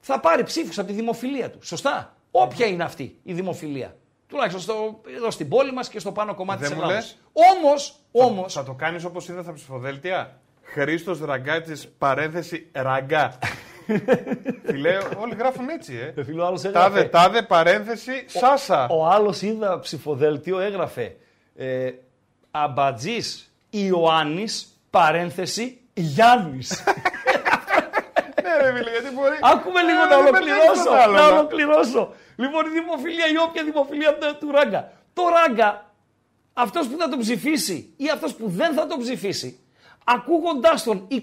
θα 0.00 0.20
πάρει 0.20 0.42
ψήφους 0.44 0.78
από 0.78 0.88
τη 0.88 0.92
δημοφιλία 0.94 1.50
του. 1.50 1.58
Σωστά. 1.66 2.16
Όποια 2.30 2.66
είναι 2.66 2.84
αυτή 2.84 3.18
η 3.22 3.32
δημοφιλία. 3.32 3.96
Τουλάχιστον 4.26 4.60
στο, 4.62 5.00
εδώ 5.16 5.30
στην 5.30 5.48
πόλη 5.48 5.72
μας 5.72 5.88
και 5.88 5.98
στο 5.98 6.12
πάνω 6.12 6.34
κομμάτι 6.34 6.60
Δεν 6.60 6.68
της 6.70 6.78
μου 6.78 6.84
Ελλάδας. 6.84 7.04
λες. 7.32 7.46
Όμως, 7.56 8.00
όμως, 8.12 8.52
Θα 8.52 8.64
το 8.64 8.72
κάνεις 8.72 9.04
όπως 9.04 9.28
είδα 9.28 9.42
στα 9.42 9.52
ψηφοδέλτια. 9.52 10.40
Χρήστος 10.74 11.20
Ραγκάτσης 11.20 11.88
παρένθεση 11.98 12.66
ραγκά. 12.72 13.38
Φιλέ, 14.66 14.96
όλοι 15.18 15.34
γράφουν 15.38 15.68
έτσι, 15.68 16.12
ε. 16.16 16.22
φίλο 16.24 16.44
άλλος 16.46 16.60
Τάδε, 16.62 16.78
έγραφε, 16.78 17.04
τάδε, 17.04 17.42
παρένθεση, 17.42 18.24
Σάσα. 18.26 18.86
ο 18.90 19.06
άλλος 19.06 19.42
είδα 19.42 19.78
ψηφοδέλτιο 19.78 20.58
έγραφε 20.60 21.16
ε, 21.56 21.90
Αμπατζής 22.50 23.52
Ιωάννης 23.70 24.66
παρένθεση 24.90 25.80
Γιάννης. 25.94 26.70
ναι, 28.42 28.62
ρε 28.62 28.76
φίλε, 28.76 28.90
γιατί 28.90 29.14
μπορεί. 29.14 29.36
Άκουμε 29.42 29.82
λίγο 29.82 30.00
Ε, 30.02 30.02
να 30.02 30.08
δεν 30.08 30.18
ολοκληρώσω. 30.18 30.66
πετάει 30.72 30.84
το 30.84 30.94
άλλο, 31.02 31.12
Να 31.12 31.20
να. 31.30 31.36
ολοκληρώσω. 31.38 32.12
Λοιπόν, 32.36 32.66
η 32.66 32.68
δημοφιλία, 32.68 33.26
η 33.32 33.36
όποια 33.48 33.64
δημοφιλία 33.64 34.14
του- 34.18 34.36
του 34.40 34.50
ράγκα. 34.52 34.92
Το 35.14 35.22
ράγκα, 35.36 35.90
αυτός 36.52 36.86
που 36.88 36.96
θα 36.98 37.08
τον 37.08 37.18
ψηφίσει 37.18 37.92
ή 37.96 38.10
αυτός 38.14 38.34
που 38.34 38.48
δεν 38.48 38.72
θα 38.74 38.86
τον 38.86 38.98
ψηφίσει, 38.98 39.58
ακούγοντάς 40.04 40.82
τον 40.82 41.08
23 41.10 41.20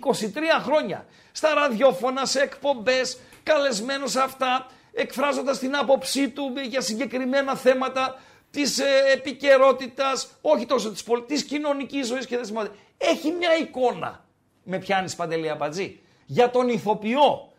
χρόνια 0.62 1.06
στα 1.32 1.54
ραδιόφωνα, 1.54 2.26
σε 2.26 2.40
εκπομπές, 2.42 3.20
καλεσμένος 3.44 4.12
σε 4.12 4.22
αυτά, 4.22 4.68
εκφράζοντας 4.94 5.60
την 5.60 5.76
άποψή 5.76 6.30
του 6.30 6.54
για 6.70 6.82
συγκεκριμένα 6.82 7.56
θέματα, 7.56 8.20
της 8.52 8.80
ε, 8.80 8.86
επικαιρότητας, 9.14 10.30
όχι 10.42 10.66
τόσο 10.66 10.92
της 10.92 11.04
πολιτική, 11.04 11.44
κοινωνικής 11.44 12.08
ζωής 12.08 12.26
και 12.26 12.36
δεν 12.36 12.46
σημαίνει. 12.46 12.70
Έχει 12.98 13.32
μια 13.32 13.58
εικόνα. 13.58 14.26
Με 14.64 14.78
πιάνει 14.78 15.12
παντελή 15.12 15.50
απατζή. 15.50 16.00
Για 16.26 16.50
τον 16.50 16.70
ηθοποιό, 16.70 17.52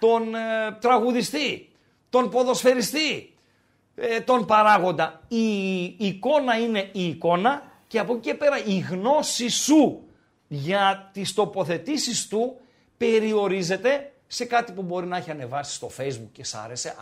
τον 0.00 0.34
ε, 0.34 0.76
τραγουδιστή, 0.80 1.72
τον 2.10 2.30
ποδοσφαιριστή, 2.30 3.34
ε, 3.94 4.20
τον 4.20 4.46
παράγοντα. 4.46 5.20
Η 5.28 5.84
εικόνα 5.84 6.58
είναι 6.58 6.88
η 6.92 7.04
εικόνα 7.08 7.62
και 7.86 7.98
από 7.98 8.12
εκεί 8.12 8.28
και 8.28 8.34
πέρα 8.34 8.64
η 8.64 8.78
γνώση 8.78 9.48
σου 9.48 10.05
για 10.48 11.10
τις 11.12 11.34
τοποθετήσεις 11.34 12.28
του 12.28 12.56
περιορίζεται 12.96 14.10
σε 14.26 14.44
κάτι 14.44 14.72
που 14.72 14.82
μπορεί 14.82 15.06
να 15.06 15.16
έχει 15.16 15.30
ανεβάσει 15.30 15.74
στο 15.74 15.90
facebook 15.98 16.28
και 16.32 16.44
σ' 16.44 16.54
άρεσε. 16.54 16.88
Α, 16.88 16.94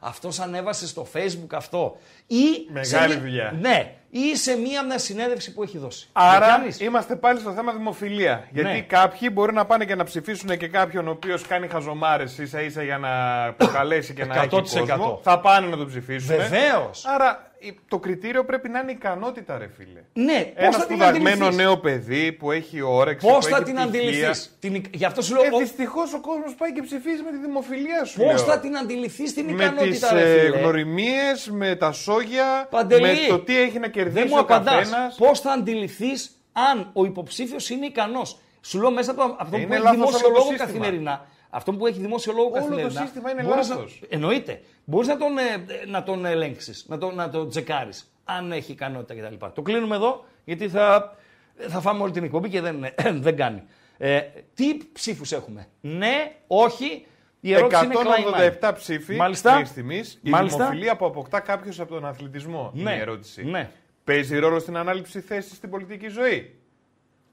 αυτός 0.00 0.40
ανέβασε 0.40 0.86
στο 0.86 1.06
facebook 1.14 1.46
αυτό. 1.52 1.96
Ή 2.26 2.42
Μεγάλη 2.72 3.12
σε, 3.12 3.18
δουλειά. 3.18 3.54
Ναι, 3.60 3.94
ή 4.10 4.36
σε 4.36 4.56
μία 4.56 4.84
μια 4.84 4.98
συνέντευξη 4.98 5.52
που 5.52 5.62
έχει 5.62 5.78
δώσει. 5.78 6.08
Άρα 6.12 6.38
Με 6.46 6.54
πιάνεις; 6.54 6.80
είμαστε 6.80 7.16
πάλι 7.16 7.40
στο 7.40 7.52
θέμα 7.52 7.72
δημοφιλία. 7.72 8.48
Γιατί 8.52 8.68
Ναι. 8.70 8.80
κάποιοι 8.80 9.28
μπορεί 9.32 9.52
να 9.52 9.64
πάνε 9.64 9.84
και 9.84 9.94
να 9.94 10.04
ψηφίσουν 10.04 10.56
και 10.58 10.68
κάποιον 10.68 11.08
ο 11.08 11.10
οποίος 11.10 11.42
κάνει 11.46 11.68
χαζομάρες 11.68 12.38
ίσα 12.38 12.60
ίσα 12.60 12.82
για 12.82 12.98
να 12.98 13.10
προκαλέσει 13.58 14.14
και 14.14 14.24
να 14.24 14.34
έχει 14.34 14.48
100%. 14.52 14.86
κόσμο. 14.88 15.20
Θα 15.22 15.40
πάνε 15.40 15.66
να 15.66 15.76
τον 15.76 15.86
ψηφίσουν. 15.86 16.36
Βεβαίως. 16.36 17.04
Άρα 17.06 17.50
η- 17.53 17.53
το 17.88 17.98
κριτήριο 17.98 18.44
πρέπει 18.44 18.68
να 18.68 18.78
είναι 18.80 18.90
ικανότητα, 18.90 19.58
ρε 19.58 19.68
φίλε. 19.76 20.00
Ναι, 20.12 20.40
πώς 20.44 20.52
Ένας 20.64 20.76
θα 20.76 20.86
την 20.86 20.96
σπουδαγμένο 20.96 21.30
αντιληφθείς; 21.30 21.56
νέο 21.56 21.76
παιδί 21.78 22.32
που 22.32 22.50
έχει 22.50 22.80
όρεξη. 22.80 23.26
Πώς 23.26 23.44
που 23.44 23.50
θα 23.50 23.56
έχει 23.56 23.64
την 23.64 23.74
πτυχία. 23.74 23.88
αντιληφθείς; 24.00 24.56
Την... 24.60 24.84
Γι' 24.92 25.04
αυτό 25.04 25.22
σου 25.22 25.34
λέω, 25.34 25.44
Ε, 25.44 25.48
ο- 25.52 25.58
Δυστυχώς 25.58 26.12
ο 26.14 26.20
κόσμος 26.20 26.54
πάει 26.54 26.72
και 26.72 26.82
ψηφίζει 26.82 27.22
με 27.22 27.30
τη 27.30 27.36
δημοφιλία 27.36 28.04
σου. 28.04 28.16
πώς 28.18 28.26
λέω. 28.26 28.36
θα 28.44 28.58
την 28.60 28.76
αντιληφθείς 28.76 29.34
την 29.34 29.44
με 29.44 29.52
τις 29.52 29.66
ικανότητα, 29.66 30.12
ρε 30.12 30.40
φίλε; 30.40 30.58
γνωριμίες, 30.58 31.50
με 31.50 31.74
τα 31.76 31.92
σόγια, 31.92 32.66
Παντελή, 32.70 33.02
με 33.02 33.16
το 33.28 33.38
τι 33.38 33.58
έχει 33.60 33.74
να 33.74 33.80
Δεν 33.80 33.90
κερδίσει 33.90 34.26
μου 34.26 34.34
ο 34.36 34.40
απαντάς. 34.40 34.74
καθένας. 34.88 35.14
Πώς 35.16 35.40
θα 35.40 35.52
αντιληφθείς 35.52 36.30
αν 36.52 36.90
ο 36.92 37.04
υποψήφιος 37.04 37.70
είναι 37.70 37.86
ικανός; 37.86 38.38
Σου 38.60 38.80
λέω 38.80 38.90
μέσα 38.90 39.10
από 39.10 39.36
αυτό 39.38 39.56
Είναι 39.56 39.66
που 39.66 39.72
έχει 39.72 39.82
λάθος 39.82 39.96
δημόσιο 39.98 40.18
όλο 40.18 40.26
το 40.28 40.38
λόγο 40.38 40.50
σύστημα. 40.50 40.66
καθημερινά. 40.66 41.26
Αυτό 41.56 41.72
που 41.72 41.86
έχει 41.86 42.00
δημόσιο 42.00 42.32
λόγο 42.32 42.46
Όλο 42.48 42.54
το 42.58 42.60
καθημερινά. 42.64 43.00
σύστημα 43.00 43.30
είναι 43.30 43.42
μπορείς 43.42 43.68
λάθος. 43.68 43.98
Να, 44.00 44.06
εννοείται. 44.10 44.60
Μπορείς 44.84 45.08
να 45.08 45.16
τον, 45.16 45.38
ε, 45.38 45.42
να 45.86 46.02
τον 46.02 46.24
ελέγξεις, 46.24 46.84
να 46.88 46.98
τον, 46.98 47.14
να 47.14 47.30
τον 47.30 47.48
τσεκάρεις. 47.48 48.12
Αν 48.24 48.52
έχει 48.52 48.72
ικανότητα 48.72 49.14
κτλ. 49.28 49.46
Το 49.54 49.62
κλείνουμε 49.62 49.94
εδώ 49.96 50.24
γιατί 50.44 50.68
θα, 50.68 51.16
θα 51.56 51.80
φάμε 51.80 52.02
όλη 52.02 52.12
την 52.12 52.24
εκπομπή 52.24 52.48
και 52.48 52.60
δεν, 52.60 52.84
δεν 53.26 53.36
κάνει. 53.36 53.62
Ε, 53.98 54.20
τι 54.54 54.76
ψήφους 54.92 55.32
έχουμε; 55.32 55.66
Ναι, 55.80 56.32
όχι. 56.46 57.06
Η 57.40 57.54
ερώτηση 57.54 57.84
είναι 57.84 57.94
κλάιν 57.94 58.54
187 58.60 58.72
ψήφοι 58.74 59.16
Μάλιστα. 59.16 59.50
μέχρι 59.50 59.66
στιγμής. 59.66 60.18
Η 60.22 60.30
Μάλιστα. 60.30 60.58
δημοφιλία 60.58 60.96
που 60.96 61.06
αποκτά 61.06 61.40
κάποιος 61.40 61.80
από 61.80 61.94
τον 61.94 62.04
αθλητισμό 62.06 62.70
Ναι. 62.74 62.80
είναι 62.80 62.94
η 62.94 63.00
ερώτηση. 63.00 63.44
Ναι. 63.44 63.70
Παίζει 64.04 64.38
ρόλο 64.38 64.58
στην 64.58 64.76
ανάληψη 64.76 65.20
θέσης 65.20 65.56
στην 65.56 65.70
πολιτική 65.70 66.08
ζωή; 66.08 66.54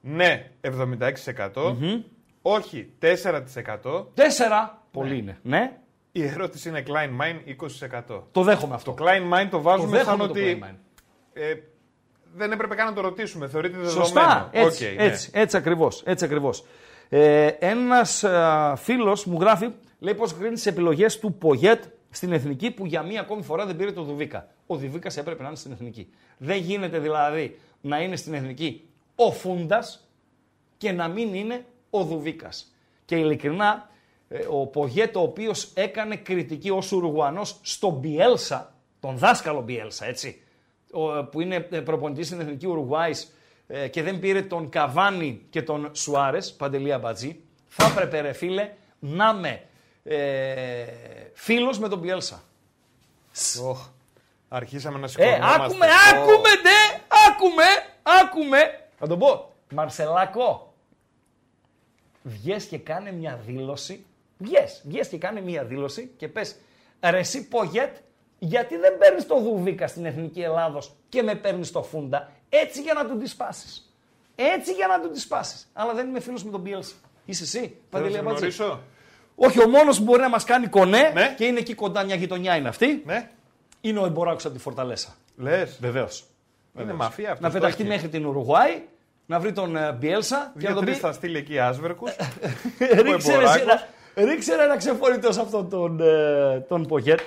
Ναι, 0.00 0.50
76%. 0.60 1.76
Όχι, 2.42 2.92
4%. 2.98 4.06
Τέσσερα. 4.14 4.82
Πολύ 4.90 5.18
είναι. 5.18 5.38
Ναι. 5.42 5.76
Η 6.12 6.24
ερώτηση 6.24 6.68
είναι 6.68 6.82
Klein 6.86 7.20
Mine 7.22 7.56
20%. 8.10 8.22
Το 8.32 8.42
δέχομαι 8.42 8.74
αυτό. 8.74 8.94
Klein 8.98 9.32
Mine 9.34 9.44
το 9.50 9.56
Το 9.56 9.62
βάζουμε 9.62 9.96
σαν 9.96 10.04
δέχομαι 10.04 10.24
το 10.26 10.30
ότι 10.30 10.58
Klein 10.60 10.64
Mind. 10.66 10.76
ε, 11.32 11.54
δεν 12.34 12.52
έπρεπε 12.52 12.74
καν 12.74 12.86
να 12.86 12.92
το 12.92 13.00
ρωτήσουμε. 13.00 13.48
Θεωρείται 13.48 13.76
δεδομένο. 13.76 14.04
Σωστά, 14.04 14.48
έτσι, 14.52 14.86
Οκ, 14.86 14.94
ναι. 14.96 15.04
έτσι, 15.04 15.30
έτσι 15.32 15.56
ακριβώς, 15.56 16.02
έτσι 16.06 16.24
ακριβώς. 16.24 16.64
Ε, 17.08 17.46
ένας 17.46 18.24
α, 18.24 18.76
φίλος 18.76 19.24
μου 19.24 19.40
γράφει, 19.40 19.68
λέει 19.98 20.14
πώς 20.14 20.34
κρίνει 20.34 20.54
τις 20.54 20.66
επιλογές 20.66 21.18
του 21.18 21.34
Πογέτ 21.34 21.84
στην 22.10 22.32
Εθνική 22.32 22.70
που 22.70 22.86
για 22.86 23.02
μία 23.02 23.20
ακόμη 23.20 23.42
φορά 23.42 23.66
δεν 23.66 23.76
πήρε 23.76 23.92
το 23.92 24.02
Δουβίκα. 24.02 24.48
Ο 24.66 24.76
Δουβίκας 24.76 25.16
έπρεπε 25.16 25.42
να 25.42 25.48
είναι 25.48 25.56
στην 25.56 25.72
Εθνική. 25.72 26.08
Δεν 26.38 26.56
γίνεται 26.56 26.98
δηλαδή 26.98 27.58
να 27.80 28.00
είναι 28.00 28.16
στην 28.16 28.34
Εθνική 28.34 28.88
ο 29.14 29.32
Φούντας 29.32 30.08
και 30.76 30.92
να 30.92 31.08
μην 31.08 31.34
είναι 31.34 31.64
ο 31.94 32.02
Δουβίκας. 32.04 32.72
Και 33.04 33.16
ειλικρινά, 33.16 33.90
ε, 34.28 34.38
ο 34.50 34.66
Πογέτ 34.66 35.16
ο 35.16 35.20
οποίος 35.20 35.70
έκανε 35.74 36.16
κριτική 36.16 36.70
ως 36.70 36.92
Ουρουγουανός 36.92 37.58
στον 37.62 37.92
Μπιέλσα, 37.92 38.74
τον 39.00 39.16
δάσκαλο 39.16 39.60
Μπιέλσα, 39.60 40.06
έτσι, 40.06 40.42
ο, 40.92 41.16
ε, 41.16 41.22
που 41.30 41.40
είναι 41.40 41.68
ε, 41.70 41.80
προπονητής 41.80 42.26
στην 42.26 42.40
Εθνική 42.40 42.66
Ουρουγουάης 42.66 43.34
ε, 43.66 43.88
και 43.88 44.02
δεν 44.02 44.18
πήρε 44.18 44.42
τον 44.42 44.68
Καβάνη 44.68 45.46
και 45.50 45.62
τον 45.62 45.90
Σουάρες, 45.94 46.52
Παντελία 46.52 46.98
Μπατζή, 46.98 47.40
θα 47.68 47.86
έπρεπε 47.86 48.20
ρε 48.20 48.32
φίλε 48.32 48.70
να 48.98 49.34
είμαι 49.36 49.62
ε, 50.04 50.84
φίλος 51.34 51.78
με 51.78 51.88
τον 51.88 51.98
Μπιέλσα. 51.98 52.42
Οχ, 53.64 53.86
αρχίσαμε 54.48 54.98
να 54.98 55.04
Ε, 55.04 55.08
σηκωνόμαστε. 55.08 55.62
άκουμε, 55.64 55.86
Ω. 55.86 55.90
άκουμε, 56.12 56.48
ναι, 56.62 57.00
άκουμε, 57.28 57.64
άκουμε. 58.22 58.58
Θα 58.98 59.06
τον 59.06 59.18
πω. 59.18 59.52
Μαρσελάκο, 59.74 60.71
βγες 62.22 62.64
και 62.64 62.78
κάνε 62.78 63.12
μια 63.12 63.40
δήλωση. 63.46 64.04
Βγες, 64.38 64.82
βγες 64.84 65.08
και 65.08 65.18
κάνε 65.18 65.40
μια 65.40 65.64
δήλωση 65.64 66.10
και 66.16 66.28
πες, 66.28 66.56
ρε 67.04 67.18
εσύ 67.18 67.48
Πογέτ, 67.48 67.96
γιατί 68.38 68.76
δεν 68.76 68.98
παίρνεις 68.98 69.26
το 69.26 69.40
Δουβίκα 69.40 69.86
στην 69.86 70.04
Εθνική 70.04 70.40
Ελλάδος 70.40 70.92
και 71.08 71.22
με 71.22 71.34
παίρνεις 71.34 71.70
το 71.72 71.82
Φούντα, 71.82 72.32
έτσι 72.48 72.82
για 72.82 72.92
να 72.94 73.06
του 73.06 73.18
τη 73.18 73.28
σπάσεις. 73.28 73.86
Έτσι 74.34 74.72
για 74.72 74.86
να 74.86 75.00
του 75.00 75.10
τη 75.10 75.20
σπάσεις. 75.20 75.68
Αλλά 75.72 75.94
δεν 75.94 76.08
είμαι 76.08 76.20
φίλος 76.20 76.44
με 76.44 76.50
τον 76.50 76.62
Bielsa. 76.66 76.92
Είσαι 77.24 77.42
εσύ, 77.42 77.58
Θέλω 77.58 77.70
να 77.70 77.88
Παντελή 77.90 78.12
σε 78.12 78.18
Αμπατζή. 78.18 78.38
γνωρίσω. 78.40 78.80
Όχι, 79.34 79.60
ο 79.62 79.68
μόνος 79.68 79.98
που 79.98 80.04
μπορεί 80.04 80.20
να 80.20 80.28
μας 80.28 80.44
κάνει 80.44 80.66
κονέ 80.66 81.10
Ναι. 81.14 81.34
και 81.36 81.44
είναι 81.44 81.58
εκεί 81.58 81.74
κοντά 81.74 82.04
μια 82.04 82.14
γειτονιά 82.14 82.56
είναι 82.56 82.68
αυτή, 82.68 83.02
Ναι, 83.06 83.30
είναι 83.80 83.98
ο 83.98 84.06
Εμποράκος 84.06 84.44
από 84.44 84.54
τη 84.54 84.60
Φορταλέσσα. 84.60 85.14
λες. 85.36 85.78
Βεβαίως. 85.80 86.24
Είναι 86.80 86.92
μαφία 86.92 87.32
αυτός. 87.32 87.52
Να 87.52 87.60
πεταχτεί 87.60 87.84
μέχρι 87.84 88.08
την 88.08 88.26
Ουρουγουάη, 88.26 88.82
να 89.32 89.38
βρει 89.40 89.52
τον 89.52 89.76
ε, 89.76 89.92
Μπιέλσα 90.00 90.52
και 90.58 90.68
να 90.68 90.74
τον 90.74 90.84
Δύο-τρεις 90.84 90.94
πει. 90.94 91.00
θα 91.06 91.12
στείλει 91.12 91.36
εκεί 91.38 91.58
άσβερκους. 91.58 92.10
Ρίξε 93.02 93.36
ρε, 93.36 93.44
εσύ 93.44 93.60
ένα- 93.60 93.88
ρίξε 94.30 94.56
ρε 94.56 94.62
ένα 94.64 94.76
ξεφορητό 94.76 95.32
σε 95.32 95.40
αυτόν 95.40 95.68
τον, 95.68 96.00
ε, 96.00 96.60
τον 96.68 96.86
Πογέτ. 96.86 97.20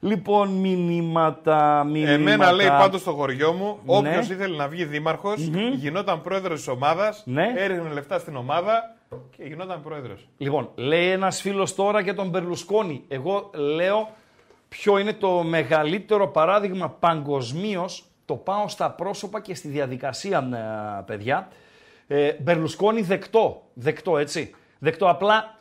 Λοιπόν, 0.00 0.48
μηνύματα, 0.48 1.84
μηνύματα. 1.84 2.12
Εμένα 2.12 2.52
λέει 2.52 2.66
πάντως 2.66 3.00
στο 3.00 3.10
χωριό 3.12 3.52
μου, 3.52 3.78
Ναι. 3.84 3.96
όποιος 3.96 4.28
ήθελε 4.30 4.56
να 4.56 4.68
βγει 4.68 4.84
δήμαρχος, 4.84 5.40
γινόταν 5.74 6.20
πρόεδρος 6.20 6.58
της 6.58 6.68
ομάδας, 6.68 7.22
Ναι. 7.26 7.52
έριχνε 7.56 7.88
λεφτά 7.92 8.18
στην 8.18 8.36
ομάδα 8.36 8.94
και 9.36 9.42
γινόταν 9.42 9.82
πρόεδρος. 9.82 10.28
Λοιπόν, 10.36 10.68
λέει 10.74 11.08
ένας 11.10 11.40
φίλος 11.40 11.74
τώρα 11.74 12.00
για 12.00 12.14
τον 12.14 12.28
Μπερλουσκόνη. 12.28 13.04
Εγώ 13.08 13.50
λέω 13.54 14.08
ποιο 14.68 14.98
είναι 14.98 15.12
το 15.12 15.42
μεγαλύτερο 15.42 16.28
παράδειγμα 16.28 16.88
παγκοσμίως. 16.90 18.04
Το 18.24 18.34
πάω 18.34 18.68
στα 18.68 18.90
πρόσωπα 18.90 19.40
και 19.40 19.54
στη 19.54 19.68
διαδικασία, 19.68 20.38
ε, 20.38 21.02
παιδιά. 21.06 21.48
Ε, 22.06 22.32
Μπερλουσκόνη 22.40 23.00
δεκτό. 23.00 23.62
Δεκτό, 23.74 24.18
έτσι. 24.18 24.54
Δεκτό. 24.78 25.08
Απλά 25.08 25.58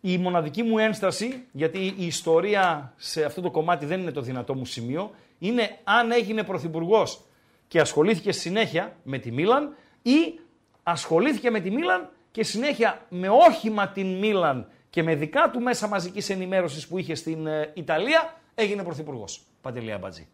η 0.00 0.18
μοναδική 0.18 0.62
μου 0.62 0.78
ένσταση, 0.78 1.44
γιατί 1.52 1.94
η 1.96 2.06
ιστορία 2.06 2.92
σε 2.96 3.24
αυτό 3.24 3.40
το 3.40 3.50
κομμάτι 3.50 3.86
δεν 3.86 4.00
είναι 4.00 4.10
το 4.10 4.20
δυνατό 4.20 4.54
μου 4.54 4.64
σημείο, 4.64 5.10
είναι 5.38 5.78
αν 5.84 6.10
έγινε 6.12 6.42
πρωθυπουργός 6.42 7.20
και 7.68 7.80
ασχολήθηκε 7.80 8.32
συνέχεια 8.32 8.96
με 9.02 9.18
τη 9.18 9.32
Μίλαν 9.32 9.76
ή 10.02 10.40
ασχολήθηκε 10.82 11.50
με 11.50 11.60
τη 11.60 11.70
Μίλαν 11.70 12.10
και 12.30 12.44
συνέχεια 12.44 13.06
με 13.08 13.28
όχημα 13.28 13.88
την 13.88 14.18
Μίλαν 14.18 14.68
και 14.90 15.02
με 15.02 15.14
δικά 15.14 15.50
του 15.50 15.60
μέσα 15.60 15.88
μαζικής 15.88 16.30
ενημέρωσης 16.30 16.88
που 16.88 16.98
είχε 16.98 17.14
στην 17.14 17.46
ε, 17.46 17.70
Ιταλία 17.74 18.34
έγινε 18.54 18.82
πρωθυπουργός. 18.82 19.40
Παντελία 19.60 19.98
Μπατζή. 19.98 20.28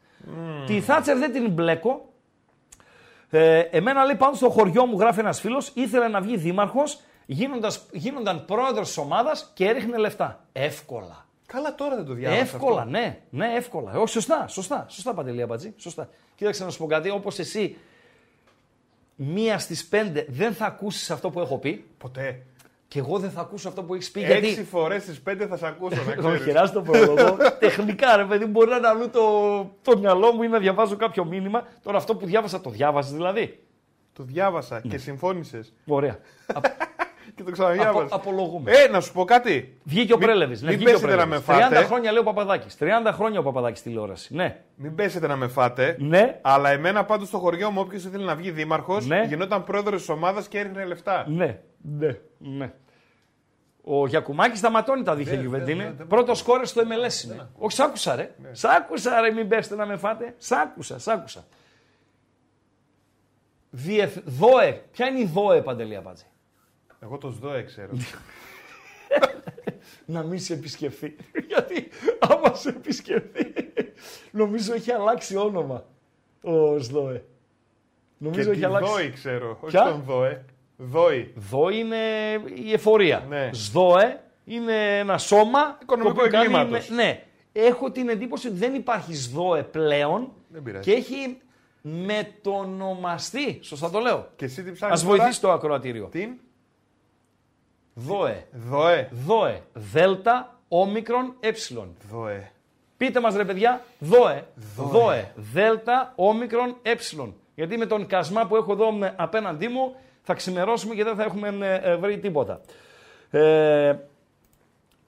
Τη 0.67 0.81
Θάτσερ 0.81 1.19
δεν 1.19 1.33
την 1.33 1.51
μπλέκω. 1.51 2.09
Ε, 3.31 3.59
εμένα 3.59 4.05
λέει 4.05 4.17
πάνω 4.17 4.35
στο 4.35 4.51
χωριό 4.51 4.87
μου 4.87 4.99
γράφει 4.99 5.21
ένας 5.21 5.41
φίλος 5.41 5.71
ήθελε 5.75 6.09
να 6.09 6.21
βγει 6.21 6.37
δήμαρχος 6.37 7.01
γίνοντας, 7.27 7.87
γίνονταν 7.93 8.45
πρόεδρος 8.45 8.87
της 8.87 8.97
ομάδας 8.97 9.51
και 9.55 9.65
έριχνε 9.65 9.97
λεφτά. 9.97 10.45
Εύκολα. 10.53 11.27
Καλά 11.47 11.75
τώρα 11.75 11.97
δεν 11.97 12.05
το 12.05 12.13
διάβασα. 12.13 12.41
Εύκολα, 12.41 12.79
αυτό. 12.79 12.91
ναι, 12.91 13.21
ναι, 13.31 13.55
εύκολα. 13.55 13.93
Όχι, 13.93 14.13
σωστά, 14.13 14.47
σωστά, 14.49 14.87
σωστά 14.89 15.15
Παντελή 15.15 15.43
Αμπατζή, 15.43 15.75
σωστά. 15.77 16.09
Κοίταξε 16.35 16.65
να 16.65 16.71
σου 16.71 16.79
πω 16.79 16.87
κάτι, 16.87 17.11
όπως 17.11 17.39
εσύ 17.39 17.77
μία 19.15 19.59
στις 19.59 19.87
πέντε 19.87 20.27
δεν 20.29 20.55
θα 20.55 20.67
ακούσεις 20.67 21.11
αυτό 21.11 21.31
που 21.31 21.41
έχω 21.41 21.59
πει 21.59 21.85
Ποτέ. 21.99 22.43
Και 22.89 22.99
εγώ 22.99 23.19
δεν 23.19 23.31
θα 23.31 23.41
ακούσω 23.41 23.69
αυτό 23.69 23.83
που 23.83 23.95
έχεις 23.95 24.11
πει 24.11 24.23
Έξι 24.25 24.39
γιατί... 24.47 24.65
φορές 24.65 25.03
στις 25.03 25.21
πέντε 25.21 25.47
θα 25.47 25.57
σε 25.57 25.67
ακούσω. 25.67 26.03
να 26.07 26.15
Το 26.15 26.21
ξέρεις. 26.23 26.43
χειράς 26.43 26.73
το 26.73 26.83
πρόλογο. 26.83 27.37
Τεχνικά, 27.59 28.17
ρε 28.17 28.25
παιδί, 28.25 28.45
μπορεί 28.45 28.71
να 28.71 28.77
είναι 28.77 28.87
αλλού 28.89 29.11
το, 29.11 29.23
το 29.83 29.99
μυαλό 29.99 30.33
μου 30.33 30.43
ή 30.43 30.49
να 30.49 30.59
διαβάζω 30.59 30.97
κάποιο 30.97 31.25
μήνυμα. 31.25 31.67
Τώρα 31.83 31.97
αυτό 31.99 32.17
που 32.17 32.27
διάβασα, 32.27 32.61
το 32.61 32.71
διάβασες 32.71 33.13
δηλαδή; 33.13 33.63
Το 34.13 34.23
διάβασα 34.23 34.81
Ναι. 34.85 34.91
και 34.91 34.99
συμφώνησες. 34.99 35.73
Ωραία. 35.87 36.19
Α- 37.43 37.45
Και 37.45 37.53
το 37.53 37.63
απο, 37.63 37.73
ξαναδιάβασα. 37.75 38.15
απολογούμε. 38.15 38.71
Ε, 38.73 38.89
να 38.89 39.01
σου 39.01 39.13
πω 39.13 39.25
κάτι. 39.25 39.79
Βγήκε 39.85 40.13
ο 40.13 40.17
Μην- 40.17 40.27
Πρέλεβης. 40.27 40.63
Ναι, 40.63 40.69
Μην 40.69 40.77
βγήκε 40.77 40.91
ο 40.91 40.93
πέσετε 40.95 41.15
να 41.17 41.23
Πρέλεβης. 41.23 41.47
με 41.49 41.55
φάτε. 41.55 41.77
30 41.81 41.87
χρόνια 41.87 42.11
λέει 42.13 42.21
ο 42.21 42.25
Παπαδάκης. 42.25 42.77
30 42.77 43.13
χρόνια 43.13 43.39
ο 43.39 43.43
Παπαδάκης 43.43 43.83
τηλεόραση. 43.83 44.35
Ναι. 44.35 44.61
Μην 44.75 44.95
πέσετε 44.95 45.27
να 45.27 45.37
με 45.37 45.49
φάτε. 45.49 45.97
Ναι. 45.99 46.39
Αλλά 46.43 46.71
εμένα 46.71 47.05
πάντως 47.05 47.29
στο 47.29 47.39
χωριό 47.39 47.71
μου, 47.71 47.81
όποιος 47.81 48.05
ήθελε 48.05 48.25
να 48.25 48.35
βγει 48.35 48.51
δήμαρχος, 48.51 49.07
Ναι. 49.07 49.25
γινόταν 49.29 49.65
πρόεδρος 49.65 50.01
της 50.01 50.09
ομάδας 50.09 50.49
και 50.49 50.59
έριχνε 50.59 50.85
λεφτά. 50.85 51.25
Ναι. 51.29 51.59
Ναι. 51.99 52.17
Ναι. 52.39 52.73
Ο 53.89 54.07
Γιακουμάκης 54.07 54.59
σταματώνει 54.59 55.03
τα 55.03 55.15
δίχτυα 55.15 55.35
Ναι, 55.37 55.41
Γιουβεντίνε. 55.41 55.83
ναι, 55.83 55.89
ναι, 55.89 55.95
ναι. 55.99 56.05
Πρώτος 56.05 56.43
κόρες 56.43 56.69
στο 56.71 56.83
MLS 56.83 57.25
είναι. 57.25 57.49
Όχι, 57.59 57.77
σ' 57.77 57.81
άκουσα 57.81 58.15
ρε. 58.17 58.35
Σ' 58.53 58.65
άκουσα 58.65 59.21
ρε, 59.21 59.31
μην 59.31 59.49
πέστε 59.49 59.75
να 59.77 59.87
με 59.87 59.97
φάτε. 59.97 60.35
Σ' 60.39 60.53
άκουσα, 60.53 60.99
σ' 60.99 61.09
άκουσα. 61.09 61.45
Διεθ... 63.71 64.19
ΔΟΕ. 64.25 64.83
Ποια 64.93 65.07
είναι 65.07 65.19
η 65.21 65.25
ΔΟΕ, 65.25 65.61
Παντελή 65.63 65.97
Απάτζη; 65.97 66.25
Εγώ 67.01 67.19
το 67.19 67.31
ΣΔΟΕ 67.31 67.63
ξέρω. 67.63 67.91
να 70.07 70.23
μην 70.23 70.39
σε 70.41 70.53
επισκεφθεί. 70.55 71.17
Γιατί 71.49 71.89
άμα 72.19 72.55
σε 72.55 72.69
επισκεφθεί, 72.69 73.53
νομίζω 74.31 74.75
έχει 74.75 74.91
αλλάξει 74.93 75.37
όνομα 75.37 75.85
ο 76.43 76.79
ΣΔΟΕ. 76.79 77.15
και 77.19 77.25
Νομίζω 78.19 78.51
τη 78.51 78.57
έχει 78.57 78.65
αλλάξει. 78.65 78.93
ΔΟΗ 78.93 79.11
ξέρω. 79.11 79.59
Όχι 79.61 79.71
Ποια; 79.77 79.85
τον 79.85 80.03
ΔΟΕ. 80.07 80.45
ΔΟΗ. 80.77 81.33
ΔΟ 81.35 81.69
είναι 81.69 81.97
η 82.55 82.73
εφορία. 82.73 83.25
Ναι. 83.29 83.51
ΣΔΟΕ 83.53 84.21
είναι 84.45 84.99
ένα 84.99 85.19
σώμα. 85.19 85.79
Οικονομικού 85.83 86.15
το 86.15 86.21
οποίο 86.21 86.33
κάνει 86.33 86.45
εγκλήματος. 86.55 86.89
με- 86.89 86.95
Ναι. 87.03 87.25
Έχω 87.53 87.91
την 87.91 88.09
εντύπωση 88.09 88.47
ότι 88.49 88.57
δεν 88.57 88.75
υπάρχει 88.75 89.15
ΣΔΟΕ 89.15 89.63
πλέον 89.63 90.33
Δεν 90.49 90.63
πειράζει. 90.63 90.91
και 90.91 90.97
έχει 90.97 91.39
μετονομαστεί. 91.83 93.59
Σωστά 93.63 93.91
το 93.91 93.99
λέω. 93.99 94.31
Και 94.37 94.45
εσύ 94.45 94.63
τι 94.63 94.73
ψάχνεις 94.73 95.01
Α 95.01 95.05
τώρα; 95.05 95.17
βοηθήσει 95.17 95.41
το 95.41 95.53
ακροατήριο. 95.53 96.07
Την; 96.07 96.31
ΔΟΕ. 97.99 98.47
ΔΟΕ. 98.53 99.09
ΔΟΕ. 99.27 99.63
Δέλτα, 99.73 100.59
όμικρον, 100.69 101.35
ε. 101.41 101.51
ΔΟΕ. 102.11 102.51
Πείτε 102.97 103.21
μας 103.21 103.37
ρε 103.37 103.45
παιδιά, 103.45 103.85
ΔΟΕ, 103.99 104.45
ΔΟΕ, 104.77 105.33
Δέλτα, 105.35 106.13
Όμικρον, 106.17 106.77
Ε. 106.83 107.35
Γιατί 107.55 107.77
με 107.77 107.87
τον 107.87 108.07
κασμά 108.07 108.47
που 108.47 108.57
έχω 108.57 108.73
εδώ 108.73 108.93
με- 108.93 109.15
απέναντί 109.17 109.69
μου 109.69 109.95
θα 110.23 110.35
ξημερώσουμε 110.35 110.95
και 110.95 111.05
δεν 111.05 111.15
θα 111.17 111.23
έχουμε 111.23 111.49
ε, 111.61 111.91
ε, 111.91 111.97
βρει 111.97 112.19
τίποτα. 112.19 112.61
Ε, 113.31 113.95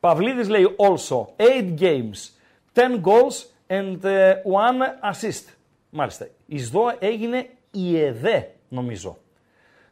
Παυλίδης 0.01 0.49
λέει 0.49 0.77
also 0.77 1.25
8 1.37 1.81
games, 1.81 2.31
10 2.75 2.81
goals 3.05 3.45
and 3.69 4.05
ε, 4.05 4.35
one 4.35 5.13
assist. 5.13 5.45
Μάλιστα. 5.91 6.27
Η 6.47 6.59
ΣΔΟΕ 6.59 6.97
έγινε 6.99 7.49
η 7.71 8.01
ΕΔΕ 8.01 8.51
νομίζω. 8.69 9.17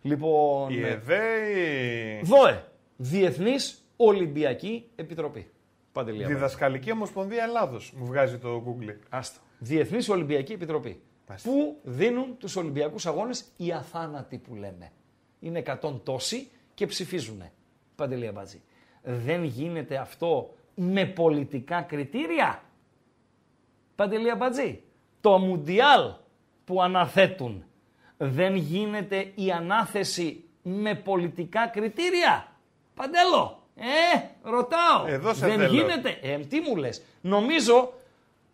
Λοιπόν, 0.02 0.70
Η 0.70 0.80
ε, 0.82 0.88
ΕΔΕ. 0.88 1.16
η 2.20 2.24
ΔΟΕ, 2.24 2.64
Διεθνής 2.96 3.84
Ολυμπιακή 3.96 4.88
Επιτροπή. 4.96 5.50
Παντελή 5.92 6.18
Απάτη. 6.18 6.34
Διδασκαλική 6.34 6.92
Ομοσπονδία 6.92 7.42
Ελλάδος. 7.42 7.92
Μου 7.96 8.06
βγάζει 8.06 8.38
το 8.38 8.62
Google. 8.66 8.94
Άστο. 9.08 9.40
Διεθνής 9.58 10.08
Ολυμπιακή 10.08 10.52
Επιτροπή. 10.52 11.00
Μάλιστα. 11.28 11.50
Που 11.50 11.80
δίνουν 11.82 12.36
τους 12.38 12.56
Ολυμπιακούς 12.56 13.06
Αγώνες 13.06 13.44
οι 13.56 13.72
αθάνατοι 13.72 14.38
που 14.38 14.54
λέμε. 14.54 14.92
Είναι 15.40 15.58
100 15.58 16.00
τόσοι 16.04 16.48
και 16.74 16.86
ψηφίζουν. 16.86 17.42
Παντελή 17.96 18.26
Αμπάτζη. 18.26 18.62
Δεν 19.02 19.44
γίνεται 19.44 19.96
αυτό 19.96 20.54
με 20.74 21.06
πολιτικά 21.06 21.82
κριτήρια; 21.82 22.62
Παντελή 23.94 24.30
Αμπάτζη. 24.30 24.82
Το 25.20 25.38
Μουντιάλ 25.38 26.14
που 26.64 26.82
αναθέτουν 26.82 27.64
δεν 28.16 28.56
γίνεται 28.56 29.32
η 29.34 29.50
ανάθεση 29.50 30.44
με 30.62 30.94
πολιτικά 30.94 31.66
κριτήρια; 31.66 32.55
Παντέλο. 32.96 33.60
Ε, 33.76 34.18
ρωτάω. 34.42 35.06
Εδώ 35.06 35.34
σε 35.34 35.46
δεν 35.46 35.58
θέλω. 35.58 35.72
γίνεται. 35.72 36.18
Ε, 36.22 36.36
τι 36.38 36.60
μου 36.60 36.76
λες. 36.76 37.02
Νομίζω, 37.20 37.92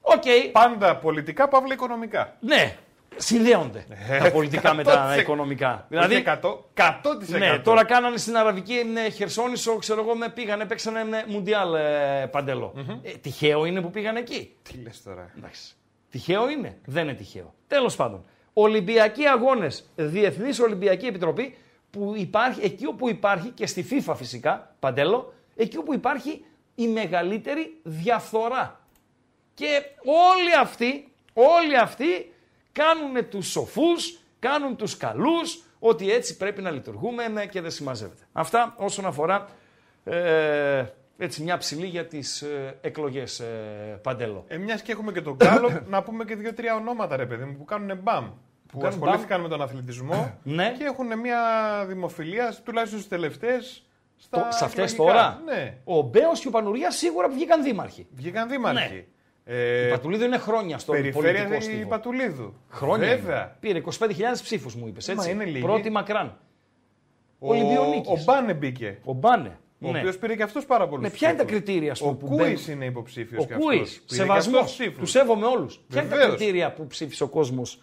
οκ, 0.01 0.23
Πάντα 0.53 0.97
πολιτικά, 0.97 1.49
παύλα 1.49 1.75
οικονομικά. 1.75 2.37
ναι, 2.41 2.77
συνδέονται 3.17 3.85
Ε, 4.11 4.19
τα 4.19 4.31
πολιτικά 4.31 4.75
με 4.75 4.83
τα 4.83 5.15
100%. 5.17 5.21
οικονομικά. 5.21 5.87
Δηλαδή. 5.89 6.15
Δηλαδή, 6.15 6.41
100%. 6.43 6.65
100%. 6.75 7.39
ναι, 7.39 7.59
τώρα 7.59 7.85
κάνανε 7.85 8.17
στην 8.17 8.37
Αραβική 8.37 8.93
ε, 9.07 9.11
Χερσόνησο, 9.11 9.77
ξέρω 9.77 10.01
εγώ, 10.01 10.15
με 10.17 10.29
πήγανε, 10.29 10.65
παίξανε 10.65 11.05
με 11.05 11.25
Μουντιάλ 11.29 11.75
ε, 11.75 12.27
παντελο 12.31 12.73
Ε, 13.03 13.11
τυχαίο 13.11 13.65
είναι 13.65 13.81
που 13.81 13.91
πήγαν 13.91 14.17
εκεί. 14.17 14.55
Τι 14.63 14.79
λες 14.83 15.03
τώρα. 15.03 15.31
Εντάξει. 15.39 15.75
Τυχαίο 16.11 16.51
είναι. 16.51 16.79
Δεν 16.85 17.05
είναι 17.05 17.15
τυχαίο. 17.15 17.55
Τέλος 17.67 17.97
πάντων. 17.97 18.25
Ολυμπιακοί 18.53 19.27
αγώνες, 19.27 19.91
Διεθνής 19.97 20.61
Ολυμπιακή 20.61 21.07
Επιτροπή, 21.07 21.57
που 21.93 22.13
υπάρχει, 22.17 22.61
εκεί 22.65 22.87
όπου 22.87 23.09
υπάρχει 23.09 23.49
και 23.49 23.67
στη 23.67 23.87
FIFA 23.91 24.15
φυσικά, 24.17 24.75
παντέλο, 24.79 25.35
εκεί 25.57 25.77
όπου 25.77 25.95
υπάρχει 25.95 26.45
η 26.75 26.89
μεγαλύτερη 26.89 27.81
διαφθορά. 27.83 28.81
Και 29.55 29.83
όλοι 30.05 30.55
αυτοί, 30.61 31.13
όλοι 31.33 31.79
αυτοί 31.79 32.33
κάνουν 32.73 33.29
τους 33.29 33.47
σοφούς, 33.47 34.19
κάνουν 34.39 34.77
τους 34.77 34.97
καλούς, 34.97 35.65
ότι 35.79 36.11
έτσι 36.11 36.37
πρέπει 36.37 36.63
να 36.63 36.71
λειτουργούμε 36.71 37.29
ναι, 37.29 37.47
και 37.47 37.61
δεν 37.61 37.71
συμμαζεύεται. 37.71 38.23
Αυτά 38.33 38.75
όσον 38.77 39.07
αφορά 39.07 39.49
ε, 40.05 40.85
έτσι 41.17 41.43
μια 41.43 41.57
ψηλή 41.57 41.87
για 41.87 42.07
τις 42.07 42.43
ε, 42.43 42.79
εκλογές 42.81 43.41
ε, 43.41 43.99
Παντέλο. 44.03 44.45
Ε, 44.49 44.57
μιας 44.57 44.83
και 44.83 44.93
έχουμε 44.93 45.13
και 45.13 45.21
τον 45.21 45.35
Γκάλο, 45.35 45.83
να 45.89 46.03
πούμε 46.03 46.25
και 46.25 46.37
δύο-τρία 46.37 46.75
ονόματα, 46.75 47.17
ρε 47.17 47.27
παιδί 47.27 47.45
μου, 47.45 47.57
που 47.57 47.65
κάνουν 47.65 47.99
μπαμ. 47.99 48.31
Που 48.73 48.79
κάνουν 48.79 49.03
ασχολήθηκαν 49.03 49.41
με 49.41 49.49
τον 49.49 49.63
αθλητισμό 49.63 50.39
Ναι. 50.43 50.75
και 50.79 50.85
έχουν 50.85 51.19
μια 51.19 51.41
δημοφιλία, 51.89 52.55
τουλάχιστον 52.65 52.99
στις 52.99 53.11
τελευταίες. 53.11 53.87
Το- 54.31 54.47
σε 54.51 54.65
αυτές 54.65 54.95
τώρα; 54.97 55.43
Ναι. 55.45 55.77
Ο 55.85 56.01
Μπέος 56.03 56.41
και 56.41 56.49
ο 56.49 56.51
Πανουργιάς 56.51 56.97
σίγουρα 56.97 57.29
βγήκαν 57.29 57.63
δήμαρχοι. 57.63 58.07
Βγήκαν 58.15 58.49
δήμαρχοι. 58.49 58.95
Ναι. 58.95 59.05
Ε, 59.55 59.87
Η 59.87 59.91
Πατουλίδου 59.91 60.25
είναι 60.25 60.39
χρόνια 60.39 60.79
στο 60.79 60.93
περιφέρεια 60.93 61.33
πολιτικό 61.47 61.55
η 61.55 61.61
στίβο. 61.75 61.89
Πατουλίδου. 61.89 62.55
Χρόνια. 62.71 63.09
Βέβαια. 63.09 63.37
είναι. 63.41 63.57
Πήρε 63.61 63.79
25.000 63.79 64.43
ψήφους 64.43 64.75
μου 64.75 64.87
είπες, 64.87 65.09
έτσι. 65.09 65.31
είναι 65.31 65.45
λίγοι. 65.45 65.61
Πρώτη 65.65 65.91
μακράν. 65.91 66.39
Ο, 67.39 67.49
Ολυμπιονίκης. 67.49 68.09
ο 68.11 68.23
Μπάνε 68.25 68.55
μπήκε. 68.55 68.99
Ο 69.05 69.13
Μπάνε. 69.13 69.59
Ο 69.85 69.91
Ναι. 69.91 69.99
οποίος 69.99 70.19
πήρε 70.19 70.37
και 70.37 70.43
αυτός 70.43 70.67
πάρα 70.67 70.89
πολύ. 70.89 71.03
Ναι, 71.03 71.11
ποια 71.11 71.29
είναι 71.29 71.39
τα 71.39 71.45
κριτήρια, 71.45 71.93
ας 71.93 71.99
πούμε, 72.01 72.11
Ο 72.11 72.15
που 72.15 72.27
Κούις 72.27 72.39
μπαίνουν- 72.39 72.67
είναι 72.69 72.85
υποψήφιος. 72.85 73.45
Ο 73.45 73.47
Κούις, 73.59 74.03
σεβασμός. 74.07 74.77
Τους 74.99 75.11
σέβομαι 75.11 75.47
όλους. 75.47 75.81
Ποια 75.89 76.01
είναι 76.01 76.11
τα 76.11 76.17
Βεβαίως. 76.17 76.37
κριτήρια 76.37 76.73
που 76.73 76.87
ψήφισε 76.87 77.23
ο 77.23 77.29
κόσμος 77.29 77.75
ε, 77.75 77.79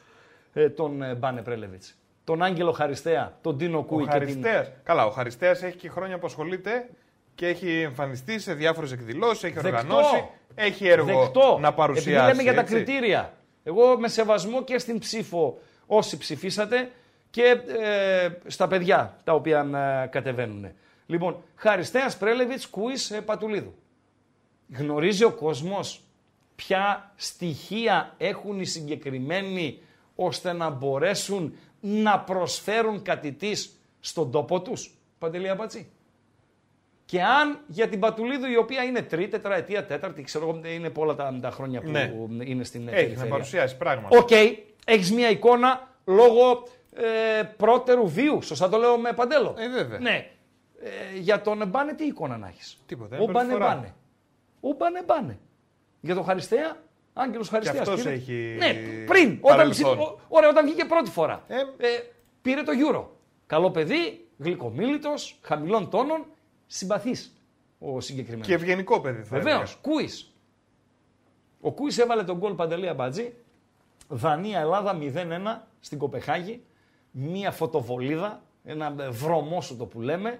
τον 0.76 1.02
ε, 1.02 1.16
Μπάνε 1.16 1.42
Πρέλεβιτς. 1.42 1.96
Τον 2.24 2.44
Άγγελο 2.44 2.72
Χαριστέα, 2.72 3.38
τον 3.42 3.58
Τίνο 3.58 3.78
Ο 3.78 3.84
Κούι 3.84 4.04
και 4.04 4.10
την. 4.10 4.20
Χαριστέας. 4.20 4.72
Καλά, 4.84 5.06
ο 5.06 5.10
Χαριστέας 5.10 5.64
έχει 5.64 5.78
και 5.78 5.90
χρόνια 5.90 6.20
που 6.20 6.26
ασχολείται 6.26 6.90
και 7.36 7.48
έχει 7.48 7.82
εμφανιστεί 7.82 8.40
σε 8.40 8.54
διάφορες 8.54 8.92
εκδηλώσεις, 8.92 9.44
έχει 9.44 9.54
Δεκτό. 9.54 9.68
οργανώσει, 9.68 10.30
έχει 10.56 10.88
έργο 10.88 11.20
Δεκτό. 11.20 11.58
να 11.62 11.74
παρουσιάσει. 11.74 12.10
Επειδή 12.10 12.28
λέμε 12.28 12.42
για 12.42 12.54
τα 12.54 12.62
έτσι. 12.62 12.74
κριτήρια. 12.74 13.34
Εγώ 13.64 14.00
με 14.00 14.08
σεβασμό 14.08 14.64
και 14.64 14.78
στην 14.78 15.00
ψήφο 15.00 15.60
όσοι 15.86 16.18
ψηφίσατε 16.18 16.90
και 17.30 17.62
ε, 17.82 18.30
στα 18.48 18.68
παιδιά 18.68 19.18
τα 19.24 19.34
οποία 19.34 19.60
ε, 20.04 20.08
κατεβαίνουν. 20.08 20.72
Λοιπόν, 21.06 21.44
Χαριστέας 21.56 22.18
Πρέλεβιτς 22.18 22.68
Κούις 22.68 23.12
ε, 23.12 23.22
Πατουλίδου. 23.22 23.76
Γνωρίζει 24.78 25.24
ο 25.24 25.32
κόσμος 25.32 26.02
ποια 26.56 27.12
στοιχεία 27.16 28.14
έχουν 28.18 28.60
οι 28.60 28.66
συγκεκριμένοι 28.66 29.82
ώστε 30.22 30.54
να 30.54 30.70
μπορέσουν 30.70 31.54
να 31.80 32.20
προσφέρουν 32.20 33.02
κάτι 33.02 33.32
της 33.32 33.80
στον 34.00 34.32
τόπο 34.32 34.62
τους. 34.62 34.94
Παντελή 35.20 35.50
Αμπατζή. 35.50 35.88
Και 37.06 37.22
αν 37.24 37.60
για 37.68 37.88
την 37.90 38.00
Πατουλίδου 38.00 38.46
η 38.52 38.58
οποία 38.58 38.84
είναι 38.84 39.02
τρίτη, 39.02 39.30
τετραετία, 39.30 39.86
τέταρτη, 39.86 40.22
ξέρω 40.22 40.50
εγώ, 40.50 40.62
είναι 40.68 40.90
πολλά 40.90 41.16
τα, 41.16 41.38
τα 41.42 41.52
χρόνια 41.52 41.82
που 41.82 41.90
Ναι. 41.90 42.12
είναι 42.44 42.64
στην 42.64 42.88
ε, 42.88 42.92
Έχει 42.92 42.96
να 43.00 43.04
περιφέρεια. 43.04 43.32
παρουσιάσει 43.32 43.78
πράγματα. 43.78 44.18
Οκ, 44.18 44.30
έχεις 44.86 45.12
μια 45.12 45.30
εικόνα 45.30 45.88
λόγω 46.06 46.68
ε, 46.94 47.44
πρώτερου 47.58 48.08
βίου. 48.10 48.42
Σωστά 48.42 48.70
το 48.70 48.78
λέω 48.78 48.98
με 48.98 49.14
παντέλο. 49.14 49.56
Ε, 49.58 49.70
βέβαια. 49.70 50.00
Ναι. 50.00 50.32
Ε, 50.84 51.18
για 51.20 51.42
τον 51.42 51.68
Μπάνε 51.68 51.94
τι 51.94 52.06
εικόνα 52.06 52.38
να 52.38 52.48
έχεις; 52.48 52.78
Τίποτα, 52.86 53.18
Ο 53.18 53.22
είναι 53.24 53.32
Μπάνε 53.32 53.48
πρώτη 53.50 53.64
φορά. 53.64 53.76
Μπάνε. 53.76 53.94
Ο 54.62 54.72
Μπάνε 54.78 55.04
Μπάνε. 55.06 55.40
Για 56.02 56.16
τον 56.16 56.24
Χαριστέα, 56.24 56.78
Άγγελος 57.22 57.50
Χαριστέας. 57.50 57.88
αυτός 57.88 58.02
πήρε- 58.04 58.16
έχει 58.16 58.56
Ναι, 58.58 58.74
πριν. 59.06 59.38
Όταν, 59.42 59.58
παρελθόν. 59.58 59.98
ψη- 59.98 60.08
ο- 60.08 60.20
ωραία, 60.28 60.50
όταν 60.50 60.66
βγήκε 60.66 60.86
πρώτη 60.86 61.10
φορά. 61.10 61.44
Ε, 61.48 61.56
Ε, 61.60 61.88
πήρε 62.42 62.62
το 62.64 62.72
Euro. 62.90 63.04
Καλό 63.48 63.72
παιδί, 63.72 64.28
γλυκομίλητος, 64.38 65.40
χαμηλών 65.42 65.90
τόνων, 65.90 66.26
συμπαθής 66.68 67.38
ο 67.80 68.00
συγκεκριμένος. 68.02 68.48
Και 68.48 68.54
ευγενικό 68.54 69.00
παιδί 69.02 69.22
θα 69.22 69.36
Βεβαίως, 69.38 69.56
έλεγα. 69.56 69.74
Κούις. 69.82 70.34
Ο 71.62 71.72
Κούις 71.72 71.98
έβαλε 71.98 72.24
τον 72.24 72.38
γκολ 72.38 72.54
Παντελή 72.54 72.88
Αμπατζή. 72.88 73.34
Δανία-Ελλάδα 74.08 74.94
0-1 74.94 75.68
στην 75.80 75.98
Κοπεχάγη. 75.98 76.64
Μία 77.12 77.52
φωτοβολίδα, 77.52 78.42
ένα 78.64 78.96
βρωμόσουτο 79.10 79.86
που 79.86 80.02
λέμε. 80.02 80.40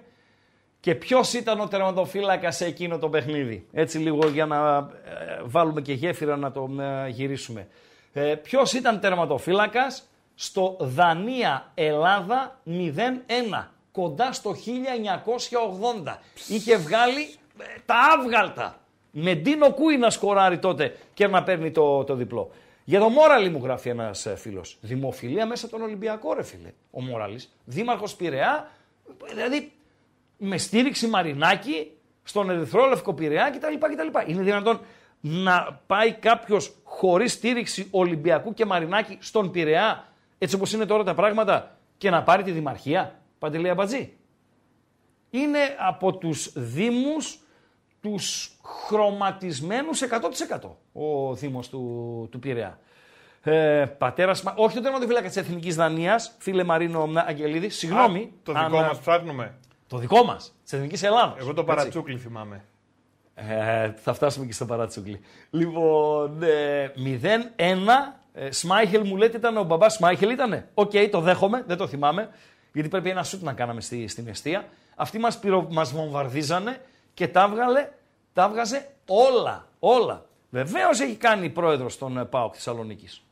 Και 0.80 0.94
ποιος 0.94 1.32
ήταν 1.32 1.60
ο 1.60 1.68
τερματοφύλακας 1.68 2.56
σε 2.56 2.64
εκείνο 2.64 2.98
το 2.98 3.08
παιχνίδι; 3.08 3.66
Έτσι 3.72 3.98
λίγο 3.98 4.28
για 4.28 4.46
να 4.46 4.76
ε, 4.76 5.40
βάλουμε 5.44 5.80
και 5.80 5.92
γέφυρα 5.92 6.36
να 6.36 6.52
το 6.52 6.70
ε, 6.80 7.08
γυρίσουμε. 7.08 7.68
Ε, 8.12 8.34
ποιος 8.34 8.72
ήταν 8.72 9.00
τερματοφύλακας 9.00 10.08
στο 10.34 10.76
Δανία-Ελλάδα 10.80 12.60
0-1. 12.66 13.66
Κοντά 13.92 14.32
στο 14.32 14.54
1980. 16.04 16.16
Είχε 16.48 16.76
βγάλει 16.76 17.20
ε, 17.58 17.64
τα 17.86 17.94
άβγαλτα. 18.18 18.78
Με 19.10 19.34
Ντίνο 19.34 19.72
Κούι 19.72 19.96
να 19.96 20.10
σκοράρει 20.10 20.58
τότε 20.58 20.96
και 21.14 21.26
να 21.26 21.42
παίρνει 21.42 21.70
το, 21.70 22.04
το 22.04 22.14
διπλό. 22.14 22.50
Για 22.84 23.00
το 23.00 23.08
Μόραλι 23.08 23.48
μου 23.48 23.60
γράφει 23.62 23.88
ένας 23.88 24.26
φίλος. 24.36 24.78
Δημοφιλία 24.80 25.46
μέσα 25.46 25.68
τον 25.68 25.82
Ολυμπιακό, 25.82 26.34
ρε 26.34 26.42
φίλε. 26.42 26.72
Ο 26.90 27.02
Μόραλης. 27.02 27.56
Δήμαρχος 27.64 28.14
Πειραιά. 28.14 28.70
Δηλαδή 29.32 29.72
με 30.40 30.58
στήριξη 30.58 31.06
Μαρινάκη, 31.06 31.90
στον 32.22 32.50
Ερυθρόλευκο 32.50 33.14
Πειραιά 33.14 33.50
κτλ. 33.50 33.74
κτλ. 33.78 34.30
Είναι 34.30 34.42
δυνατόν 34.42 34.80
να 35.20 35.80
πάει 35.86 36.12
κάποιος 36.12 36.74
χωρίς 36.84 37.32
στήριξη 37.32 37.88
Ολυμπιακού 37.90 38.54
και 38.54 38.64
Μαρινάκη 38.64 39.18
στον 39.20 39.50
Πειραιά, 39.50 40.08
έτσι 40.38 40.54
όπως 40.56 40.72
είναι 40.72 40.86
τώρα 40.86 41.04
τα 41.04 41.14
πράγματα, 41.14 41.76
και 41.98 42.10
να 42.10 42.22
πάρει 42.22 42.42
τη 42.42 42.50
Δημαρχία. 42.50 43.14
Παντελή 43.38 43.68
Αμπατζή. 43.68 44.12
Είναι 45.30 45.58
από 45.78 46.12
τους 46.16 46.52
Δήμους 46.54 47.38
τους 48.00 48.56
χρωματισμένους 48.62 50.02
100% 50.02 50.76
ο 50.92 51.34
Δήμος 51.34 51.68
του, 51.68 52.28
του 52.30 52.38
Πειραιά. 52.38 52.78
Ε, 53.42 53.84
Πατέρας, 53.98 54.42
όχι 54.56 54.74
το 54.74 54.82
τερματοφύλακας 54.82 55.32
της 55.32 55.42
Εθνικής 55.42 55.76
Δανίας, 55.76 56.36
φίλε 56.38 56.64
Μαρίνο 56.64 57.08
Αγγελίδη, 57.26 57.68
συγγνώμη. 57.68 58.32
το 58.42 58.52
δικό 58.52 58.76
αν, 58.76 58.86
μας 58.86 58.98
ψάχνουμε. 58.98 59.54
Το 59.90 59.98
δικό 59.98 60.24
μας, 60.24 60.54
της 60.62 60.72
Εθνικής 60.72 61.02
Ελλάδας. 61.02 61.34
Εγώ 61.38 61.54
το 61.54 61.64
παρατσούκλι 61.64 62.18
θυμάμαι. 62.18 62.64
Ε, 63.34 63.92
θα 63.92 64.12
φτάσουμε 64.12 64.46
και 64.46 64.52
στο 64.52 64.66
παρατσούκλι. 64.66 65.20
Λοιπόν, 65.50 66.42
ε, 66.42 66.92
0-1. 66.96 68.20
Ε, 68.32 68.50
Σμάιχελ 68.50 69.06
μου 69.06 69.16
λέτε 69.16 69.36
ήταν 69.36 69.56
ο 69.56 69.64
μπαμπάς 69.64 69.94
Σμάιχελ 69.94 70.30
ήτανε; 70.30 70.68
Οκ, 70.74 70.92
το 71.10 71.20
δέχομαι, 71.20 71.64
δεν 71.66 71.76
το 71.76 71.86
θυμάμαι. 71.86 72.28
Γιατί 72.72 72.88
πρέπει 72.88 73.10
ένα 73.10 73.22
σουτ 73.22 73.42
να 73.42 73.52
κάναμε 73.52 73.80
στη, 73.80 74.08
στην 74.08 74.28
εστία. 74.28 74.64
Αυτοί 74.96 75.18
μας 75.18 75.40
μας 75.68 75.92
βομβαρδίζανε 75.92 76.80
και 77.14 77.28
τα, 77.28 77.48
βγάλε, 77.48 77.88
τα 78.32 78.48
βγάζε 78.48 78.88
όλα. 79.06 79.68
Όλα. 79.78 80.26
Βεβαίως 80.50 81.00
έχει 81.00 81.16
κάνει 81.16 81.48
πρόεδρος 81.50 81.92
στον 81.92 82.18
ε, 82.18 82.24
ΠΑΟΚ 82.24 82.52
Θεσσαλονίκης, 82.54 83.22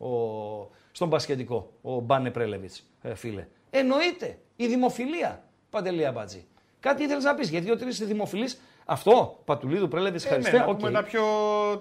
στον 0.93 1.11
μπασκετικό, 1.11 1.73
ο 1.83 2.01
Μπάνε 2.01 2.31
Πρέλεβιτς, 2.31 2.83
ε, 3.03 3.15
φίλε. 3.15 3.47
Εννοείται 3.71 4.39
η 4.57 4.67
δημοφιλία, 4.67 5.43
Παντελή 5.71 6.07
Αμπάτζη. 6.07 6.47
Κάτι 6.81 7.03
ήθελες 7.03 7.25
να 7.25 7.35
πεις, 7.35 7.49
γιατί 7.51 7.71
ο 7.71 7.77
τρεις 7.77 7.91
δημοφιλείς, 7.91 8.49
αυτό, 8.85 9.41
Πατουλίδου 9.45 9.89
Πρέλεβιτς, 9.89 10.21
Ε, 10.21 10.25
ευχαριστώ. 10.25 10.53
ναι, 10.57 10.59
να 10.59 10.65
οκ. 10.71 10.79
πούμε 10.79 10.91
τα 10.91 11.03
πιο, 11.03 11.23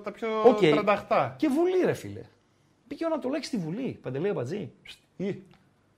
τα 0.04 0.12
πιο 0.12 0.28
Οκ. 0.46 0.58
τρανταχτά. 0.60 1.36
Και 1.38 1.48
Βουλή, 1.48 1.86
ρε 1.86 1.94
φίλε. 1.94 2.22
Μπήκε 2.88 3.04
ο 3.04 3.08
Ανατολάκης 3.12 3.48
στη 3.48 3.58
Βουλή, 3.58 4.00
Παντελή 4.02 4.30
Αμπατζή. 4.30 4.72
Ή. 5.18 5.42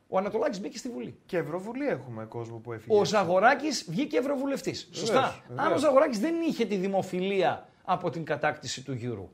Ο 0.07 0.17
Ανατολάκης 0.17 0.59
μπήκε 0.61 0.77
στη 0.77 0.89
Βουλή. 0.89 1.15
Και 1.25 1.37
Ευρωβουλή 1.37 1.87
έχουμε 1.87 2.25
κόσμο 2.25 2.57
που 2.57 2.73
έφυγε. 2.73 2.99
Ο 2.99 3.05
Ζαγοράκης 3.05 3.85
βγήκε 3.89 4.17
ευρωβουλευτής. 4.17 4.89
Σωστά. 4.91 5.41
βεβαίως. 5.47 5.67
Αν 5.67 5.73
ο 5.73 5.77
Ζαγοράκης 5.77 6.19
δεν 6.19 6.33
είχε 6.47 6.65
τη 6.65 6.75
δημοφιλία 6.75 7.67
από 7.83 8.09
την 8.09 8.25
κατάκτηση 8.25 8.83
του 8.83 8.97
Euro. 9.01 9.27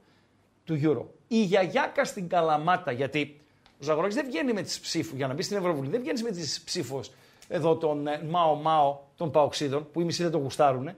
Του 0.63 0.79
Euro. 0.83 1.05
Η 1.27 1.37
Γιαγιάκα 1.43 2.05
στην 2.05 2.27
Καλαμάτα, 2.29 2.91
γιατί 2.91 3.41
ο 3.79 3.83
Ζαγοράκης 3.83 4.15
δεν 4.15 4.25
βγαίνει 4.25 4.53
με 4.53 4.61
τις 4.61 4.79
ψήφους, 4.79 5.17
για 5.17 5.27
να 5.27 5.33
μπει 5.33 5.41
στην 5.41 5.57
Ευρωβουλή, 5.57 5.89
δεν 5.89 6.01
βγαίνει 6.01 6.21
με 6.21 6.31
τις 6.31 6.61
ψήφους 6.61 7.11
εδώ 7.47 7.75
των 7.75 8.07
ε, 8.07 8.21
Μάο 8.29 8.55
Μάο 8.55 8.99
των 9.17 9.31
Παοξίδων, 9.31 9.91
που 9.91 10.01
οι 10.01 10.03
μισοί 10.03 10.23
δεν 10.23 10.31
το 10.31 10.37
γουστάρουν, 10.37 10.87
ε, 10.87 10.95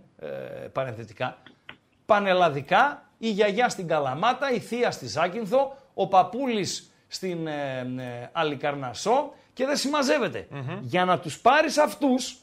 παρενθετικά. 0.72 1.38
Πανελλαδικά, 2.06 3.10
η 3.18 3.30
γιαγιά 3.30 3.70
στην 3.70 3.88
Καλαμάτα, 3.88 4.52
η 4.52 4.60
θεία 4.60 4.91
στη 4.91 5.08
Ζάκυνθο, 5.08 5.76
ο 5.93 6.08
παππούλης 6.08 6.91
στην 7.08 7.48
ε, 7.48 7.80
ε, 7.80 8.30
Αλικαρνασό 8.32 9.34
και 9.54 9.66
δεν 9.66 9.78
συμμαζευεται 9.78 10.48
Για 10.82 11.06
να 11.06 11.20
τους 11.20 11.39
πάρεις 11.39 11.78
αυτούς, 11.78 12.38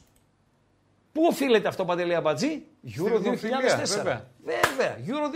πού 1.12 1.22
οφείλεται 1.30 1.68
αυτό 1.68 1.84
Παντελή 1.84 2.14
Αμπατζή, 2.14 2.62
Euro 2.96 3.16
2004. 3.16 3.20
δημοφιλία, 3.20 3.58
βέβαια. 3.84 4.24
Βέβαια, 4.44 4.96
Euro 5.06 5.30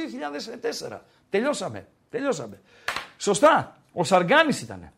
2004. 0.90 0.98
Τελειώσαμε, 1.30 1.86
τελειώσαμε. 2.10 2.60
Σωστά, 3.18 3.76
ο 3.92 4.04
Σαργάνης 4.04 4.62
ήτανε. 4.62 4.92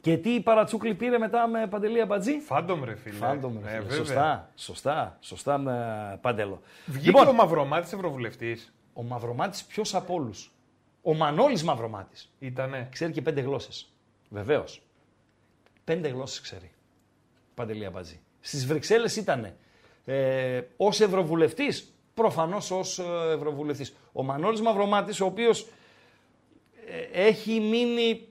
Και 0.00 0.16
τι 0.16 0.30
παρατσούκλι 0.34 0.94
πήρε 0.94 1.18
μετά 1.18 1.46
με 1.46 1.66
Παντελή 1.66 2.00
Αμπατζή. 2.00 2.40
Φάντομ 2.40 2.84
ρε 2.84 2.94
φίλε. 2.96 3.14
Φάντομ, 3.16 3.58
ρε 3.64 3.70
Ε, 3.70 3.74
φίλε. 3.74 3.82
βέβαια. 3.82 3.96
Σωστά, 4.04 4.50
σωστά, 4.54 5.16
σωστά 5.20 5.58
με 5.58 6.18
Παντέλο. 6.20 6.60
Βγήκε 6.86 7.06
Λοιπόν, 7.06 7.28
ο 7.28 7.32
Μαυρομάτης 7.32 7.92
Ευρωβουλευτής. 7.92 8.74
ο 8.92 9.02
Μαυρομάτης 9.02 9.64
ποιος 9.64 9.94
από 9.94 10.14
όλους; 10.14 10.52
Ο 11.02 11.14
Μανώλης 11.14 11.62
Μαυρομάτης. 11.64 12.32
Ήτανε. 12.38 12.88
Ξέρει 12.92 13.12
και 13.12 13.22
πέντε 13.22 13.40
γλώσσες. 13.40 13.92
Βεβαίως. 14.28 14.82
Πέντε 15.84 16.08
γλώσσες 16.08 16.40
ξέρει. 16.40 16.70
Παντελή 17.54 17.84
Αμπατζή. 17.84 18.20
Στις 18.40 18.66
Βρυξέλλες 18.66 19.16
ήταν 19.16 19.54
ε, 20.04 20.60
ως 20.76 21.00
Ευρωβουλευτής, 21.00 21.94
προφανώς 22.14 22.70
ως 22.70 22.98
ε, 22.98 23.32
Ευρωβουλευτής. 23.34 23.96
Ο 24.12 24.22
Μανώλης 24.22 24.60
Μαυρομάτης, 24.60 25.20
ο 25.20 25.24
οποίος 25.26 25.66
ε, 27.12 27.26
έχει 27.26 27.60
μείνει 27.60 28.28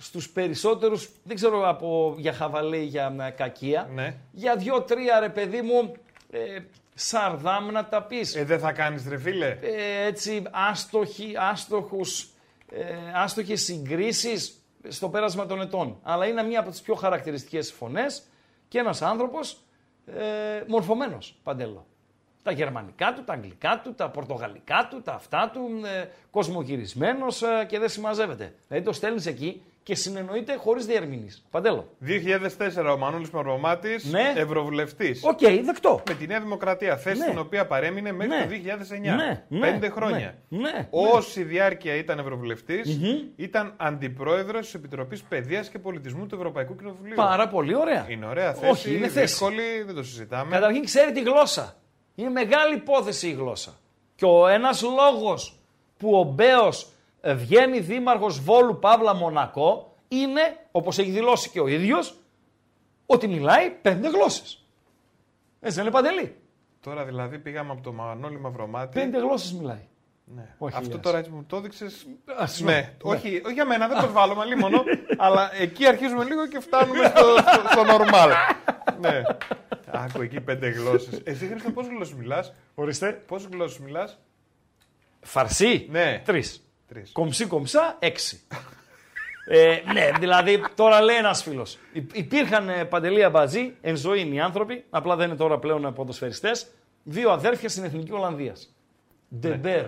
στους 0.00 0.30
περισσότερους, 0.30 1.10
δεν 1.22 1.36
ξέρω 1.36 1.68
από 1.68 2.14
για 2.18 2.32
χαβαλέ 2.32 2.76
ή 2.76 2.84
για 2.84 3.14
ε, 3.20 3.30
κακία, 3.30 3.88
Ναι. 3.94 4.14
για 4.32 4.56
δύο-τρία 4.56 5.20
ρε 5.20 5.28
παιδί 5.28 5.62
μου, 5.62 5.92
ε, 6.30 6.58
σαρδάμ 6.94 7.70
να 7.70 7.84
τα 7.84 8.02
πεις. 8.02 8.34
Ε, 8.34 8.44
δεν 8.44 8.58
θα 8.58 8.72
κάνεις 8.72 9.08
ρε 9.08 9.18
φίλε. 9.18 9.58
Ε, 9.60 10.06
έτσι 10.06 10.42
άστοχοι, 10.50 11.32
άστοχους, 11.36 12.28
ε, 12.70 12.84
άστοχες 13.14 13.62
συγκρίσεις 13.62 14.54
στο 14.88 15.08
πέρασμα 15.08 15.46
των 15.46 15.60
ετών. 15.60 15.98
Αλλά 16.02 16.26
είναι 16.26 16.42
μία 16.42 16.60
από 16.60 16.70
τις 16.70 16.80
πιο 16.80 16.94
χαρακτηριστικές 16.94 17.72
φωνές 17.72 18.22
και 18.68 18.78
ένας 18.78 19.02
άνθρωπος 19.02 19.60
ε, 20.06 20.62
μορφωμένος, 20.66 21.36
Παντέλο. 21.42 21.86
Τα 22.42 22.52
γερμανικά 22.52 23.12
του, 23.14 23.24
τα 23.24 23.32
αγγλικά 23.32 23.80
του, 23.84 23.94
τα 23.94 24.08
πορτογαλικά 24.10 24.88
του, 24.90 25.02
τα 25.02 25.12
αυτά 25.12 25.50
του, 25.52 25.60
ε, 25.84 26.08
κοσμογυρισμένος 26.30 27.42
ε, 27.42 27.64
και 27.68 27.78
δεν 27.78 27.88
συμμαζεύεται. 27.88 28.54
Δηλαδή 28.68 28.86
το 28.86 28.92
στέλνεις 28.92 29.26
εκεί 29.26 29.62
και 29.90 29.96
συνεννοείται 29.96 30.54
χωρίς 30.56 30.86
διερμηνείς. 30.86 31.46
Παντέλο. 31.50 31.88
2004 31.98 32.92
ο 32.92 32.96
Μανώλης 32.98 33.30
Μαυρομάτης, 33.30 34.04
Ναι. 34.04 34.32
Ευρωβουλευτής. 34.36 35.24
Οκ, 35.24 35.38
δεκτό. 35.64 36.02
Με 36.08 36.14
τη 36.14 36.26
Νέα 36.26 36.40
Δημοκρατία, 36.40 36.96
θέση 36.96 37.18
Ναι. 37.18 37.26
την 37.26 37.38
οποία 37.38 37.66
παρέμεινε 37.66 38.12
μέχρι 38.12 38.34
Ναι. 38.36 38.42
το 38.42 38.48
2009. 38.48 39.14
Ναι, 39.16 39.44
ναι, 39.48 39.60
Πέντε 39.60 39.86
ναι, 39.86 39.92
χρόνια. 39.92 40.34
ναι, 40.48 40.88
Όση 40.90 41.42
διάρκεια 41.42 41.94
ήταν 41.94 42.18
Ευρωβουλευτής, 42.18 42.98
ήταν 43.36 43.74
αντιπρόεδρος 43.76 44.64
της 44.64 44.74
Επιτροπής 44.74 45.22
Παιδείας 45.22 45.68
και 45.68 45.78
Πολιτισμού 45.78 46.26
του 46.26 46.34
Ευρωπαϊκού 46.34 46.76
Κοινοβουλίου. 46.76 47.14
Πάρα 47.14 47.48
πολύ 47.48 47.74
ωραία. 47.76 48.06
Είναι 48.08 48.26
ωραία 48.26 48.54
θέση, 48.54 48.70
Όχι, 48.70 48.94
είναι 48.96 49.08
θέση. 49.08 49.20
δύσκολη, 49.26 49.82
δεν 49.86 49.94
το 49.94 50.02
συζητάμε. 50.02 50.50
Καταρχήν 50.50 50.84
ξέρει 50.84 51.12
τη 51.12 51.20
γλώσσα. 51.22 51.76
Είναι 52.14 52.30
μεγάλη 52.30 52.74
υπόθεση 52.74 53.28
η 53.28 53.32
γλώσσα. 53.32 53.78
Και 54.14 54.24
ο 54.24 54.46
ένας 54.46 54.82
λόγος 54.82 55.60
που 55.98 56.14
ο 56.18 56.22
Μπέος 56.22 56.82
ε, 56.82 56.88
βγαίνει 57.24 57.80
δήμαρχος 57.80 58.40
Βόλου 58.40 58.78
Παύλα 58.78 59.14
Μονακό 59.14 59.96
είναι, 60.08 60.40
όπως 60.70 60.98
έχει 60.98 61.10
δηλώσει 61.10 61.50
και 61.50 61.60
ο 61.60 61.66
ίδιος, 61.66 62.14
ότι 63.06 63.28
μιλάει 63.28 63.70
πέντε 63.70 64.08
γλώσσες. 64.08 64.64
Έτσι 65.60 65.76
δεν 65.76 65.84
είναι 65.84 65.94
παντελή; 65.94 66.36
Τώρα 66.80 67.04
δηλαδή 67.04 67.38
πήγαμε 67.38 67.72
από 67.72 67.82
το 67.82 67.92
Μανώλη 67.92 68.38
Μαυρομάτη. 68.40 69.00
Πέντε 69.00 69.18
γλώσσες 69.18 69.52
μιλάει. 69.52 69.88
Ναι. 70.34 70.54
Όχι, 70.58 70.76
Αυτό 70.76 70.90
γεια 70.90 71.00
τώρα 71.00 71.18
έτσι 71.18 71.30
μου 71.30 71.44
το 71.46 71.56
έδειξες. 71.56 72.06
Ας, 72.38 72.60
Ναι, 72.60 72.72
ναι. 72.72 72.96
όχι, 73.02 73.40
όχι 73.44 73.52
για 73.54 73.64
μένα, 73.64 73.88
δεν 73.88 74.00
το 74.00 74.10
βάλουμε 74.12 74.44
λίμωνο. 74.44 74.82
αλλά 75.24 75.50
εκεί 75.60 75.86
αρχίζουμε 75.86 76.24
λίγο 76.24 76.46
και 76.46 76.60
φτάνουμε 76.60 77.04
στο, 77.04 77.24
στο, 77.36 77.68
στο 77.70 77.82
normal. 77.88 78.30
ναι. 79.00 79.22
Άκου 79.90 80.22
εκεί 80.22 80.40
πέντε 80.40 80.68
γλώσσες. 80.68 81.20
Εσύ 81.24 81.46
Χρήστο, 81.46 81.70
πόσες 81.70 81.92
γλώσσες 81.92 82.14
μιλάς; 82.16 82.52
Ορίστε. 82.74 83.12
Πόσες 83.26 83.48
γλώσσες 83.52 83.78
μιλάς; 83.78 84.18
Φαρσί. 85.20 85.86
Ναι. 85.90 86.22
Τρεις. 86.24 86.24
Τρεις. 86.24 86.64
Κομψή 87.12 87.46
κομψά, 87.46 87.96
έξι. 87.98 88.40
ε, 89.46 89.78
ναι, 89.92 90.10
δηλαδή 90.18 90.62
τώρα 90.74 91.00
λέει 91.02 91.16
ένας 91.16 91.42
φίλος. 91.42 91.78
Υπήρχαν 92.12 92.68
ε, 92.68 92.84
παντελή 92.84 93.24
αμπατζή, 93.24 93.74
εν 93.80 93.96
ζωή 93.96 94.20
είναι 94.20 94.34
οι 94.34 94.40
άνθρωποι, 94.40 94.84
απλά 94.90 95.16
δεν 95.16 95.28
είναι 95.28 95.36
τώρα 95.36 95.58
πλέον 95.58 95.94
ποδοσφαιριστές. 95.94 96.66
Δύο 97.02 97.30
αδέρφια 97.30 97.68
στην 97.68 97.84
εθνική 97.84 98.12
Ολλανδίας. 98.12 98.74
Ντεμπέρ. 99.38 99.84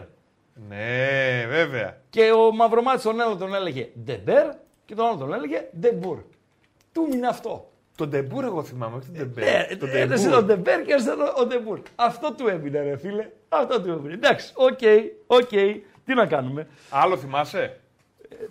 Ναι, 0.68 1.46
βέβαια. 1.48 2.00
Και 2.10 2.30
ο 2.30 2.52
Μαυρομάτης 2.52 3.02
τον 3.02 3.20
ένα 3.20 3.36
τον 3.36 3.54
έλεγε 3.54 3.88
Ντεμπέρ 4.04 4.46
και 4.84 4.94
τον 4.94 5.06
άλλο 5.06 5.16
τον 5.16 5.32
έλεγε 5.32 5.68
Ντεμπούρ. 5.78 6.18
Του 6.92 7.08
είναι 7.12 7.26
αυτό. 7.26 7.70
Τον 7.96 8.08
Ντεμπούρ 8.08 8.44
εγώ 8.44 8.62
θυμάμαι, 8.64 8.96
όχι 8.96 9.06
τον 9.06 9.14
Ε, 9.14 9.18
Ντεμπέρ. 9.24 9.78
Τον 9.78 9.88
Ένα 9.88 10.20
είναι 10.20 10.34
ο 10.36 10.42
Ντεμπούρ. 10.42 10.44
Ντεμπέρ 10.44 10.82
και 10.82 10.92
ένα 10.92 11.12
είναι 11.12 11.32
ο 11.36 11.46
Ντεμπούρ. 11.46 11.80
Αυτό 11.94 12.32
του 12.32 12.48
έμεινε, 12.48 12.82
ρε 12.82 12.96
φίλε. 12.96 13.28
Αυτό 13.48 13.82
του 13.82 13.90
έμεινε. 13.90 14.14
Εντάξει, 14.14 14.52
OK, 14.54 14.78
OK. 15.26 15.50
Τι 16.04 16.14
να 16.14 16.26
κάνουμε; 16.26 16.66
Άλλο 16.90 17.16
θυμάσαι; 17.16 17.80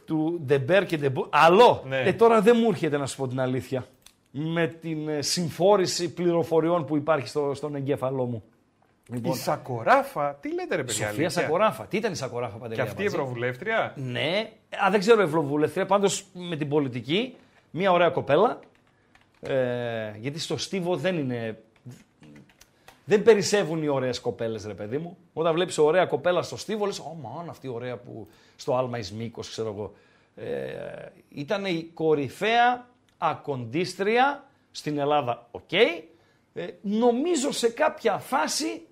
του 0.06 0.41
Ντεμπέρ 0.45 0.86
και 0.86 0.97
Ντεμπούρ. 0.97 1.28
Άλλο. 1.30 1.84
Ναι. 1.88 2.02
Ε, 2.02 2.14
τώρα 2.14 2.41
δεν 2.41 2.58
μου 2.60 2.70
έρχεται 2.70 2.97
να 2.97 3.06
σου 3.06 3.18
πω 3.18 3.28
την 3.28 3.39
αλήθεια. 3.39 3.86
Με 4.32 4.68
την 4.68 5.10
ε, 5.10 5.22
συμφόρηση 5.22 6.14
πληροφοριών 6.14 6.86
που 6.86 6.97
υπάρχει 6.97 7.28
στο, 7.28 7.52
στον 7.54 7.76
εγκέφαλό 7.76 8.26
μου. 8.26 8.43
Η 9.24 9.34
Σακοράφα, 9.34 10.34
τι 10.41 10.54
λέτε 10.54 10.76
ρε 10.76 10.84
παιδιά. 10.84 10.93
Σοφία 10.93 11.08
αλήθεια; 11.08 11.30
Σακοράφα. 11.30 11.86
Τι 11.86 11.97
ήταν 11.97 12.12
η 12.12 12.16
Σακοράφα 12.16 12.58
παντελή. 12.58 12.76
Και 12.76 12.82
αυτή 12.82 13.04
η 13.04 13.06
Αμπατζή; 13.06 13.22
Ευρωβουλεύτρια; 13.22 13.93
Ναι. 13.95 14.49
Α, 14.86 14.89
δεν 14.91 14.99
ξέρω 14.99 15.22
ευρωβουλευτρία. 15.22 15.86
Πάντως 15.86 16.26
με 16.34 16.56
την 16.56 16.70
πολιτική, 16.70 17.36
μια 17.72 17.91
ωραία 17.91 18.10
κοπέλα. 18.10 18.60
Ε, 19.41 20.12
γιατί 20.20 20.39
στο 20.39 20.58
Στίβο 20.58 20.95
δεν 20.95 21.18
είναι. 21.18 21.58
Δεν 23.06 23.24
περισσεύουν 23.24 23.84
οι 23.84 23.88
ωραίες 23.88 24.20
κοπέλες, 24.20 24.66
ρε 24.66 24.74
παιδί 24.74 24.97
μου. 24.97 25.18
Όταν 25.34 25.54
βλέπεις 25.54 25.78
ωραία 25.78 26.06
κοπέλα 26.06 26.41
στο 26.41 26.58
Στίβο, 26.58 26.86
λες: 26.86 26.99
Ω, 26.99 27.18
μαν, 27.22 27.49
αυτή 27.49 27.68
η 27.68 27.70
ωραία 27.70 27.97
που 27.97 28.28
στο 28.56 28.76
Άλμα 28.76 28.97
Ισμίκο, 28.97 29.41
ξέρω 29.41 29.70
εγώ. 29.70 29.93
Ε, 30.36 31.06
ήταν 31.30 31.66
η 31.66 31.91
κορυφαία 31.93 32.89
ακοντίστρια 33.18 34.49
στην 34.72 34.97
Ελλάδα. 34.97 35.47
Οκ. 35.52 35.72
Ε, 36.54 36.68
νομίζω 36.82 37.52
σε 37.52 37.70
κάποια 37.70 38.18
φάση 38.18 38.88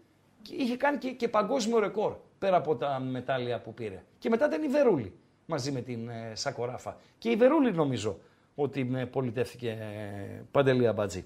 είχε 0.50 0.78
κάνει 0.78 0.98
και, 0.98 1.10
και 1.10 1.28
παγκόσμιο 1.28 1.80
ρεκόρ 1.80 2.16
πέρα 2.40 2.58
από 2.58 2.76
τα 2.76 3.00
μετάλλια 3.00 3.60
που 3.60 3.74
πήρε. 3.74 4.04
Και 4.20 4.30
μετά 4.30 4.46
ήταν 4.46 4.64
η 4.64 4.68
Βερούλη 4.68 5.14
μαζί 5.46 5.72
με 5.72 5.82
την 5.82 6.10
ε, 6.10 6.32
Σακοράφα. 6.36 6.98
Και 7.18 7.30
η 7.30 7.36
Βερούλη 7.36 7.72
νομίζω 7.72 8.20
ότι 8.56 8.92
ε, 8.96 9.06
πολιτεύθηκε 9.06 9.70
ε, 9.70 10.44
Παντελή 10.52 10.88
Αμπατζή. 10.88 11.26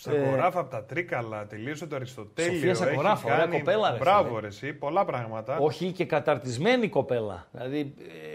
Σακοράφα 0.00 0.60
από 0.60 0.70
τα 0.70 0.84
Τρίκαλα, 0.84 1.46
τελείωσε 1.46 1.86
το 1.86 1.96
Αριστοτέλειο. 1.96 2.54
Σοφία 2.54 2.74
Σακοράφα, 2.74 3.26
ωραία 3.26 3.38
κάνει... 3.38 3.58
κοπέλα, 3.58 3.90
ρε 3.90 3.96
Μπράβο, 3.98 4.28
φίλε. 4.28 4.40
ρε, 4.40 4.46
εσύ, 4.46 4.72
πολλά 4.72 5.04
πράγματα. 5.04 5.58
Όχι 5.58 5.92
και 5.92 6.04
καταρτισμένη 6.04 6.88
κοπέλα. 6.88 7.46
Δηλαδή, 7.52 7.94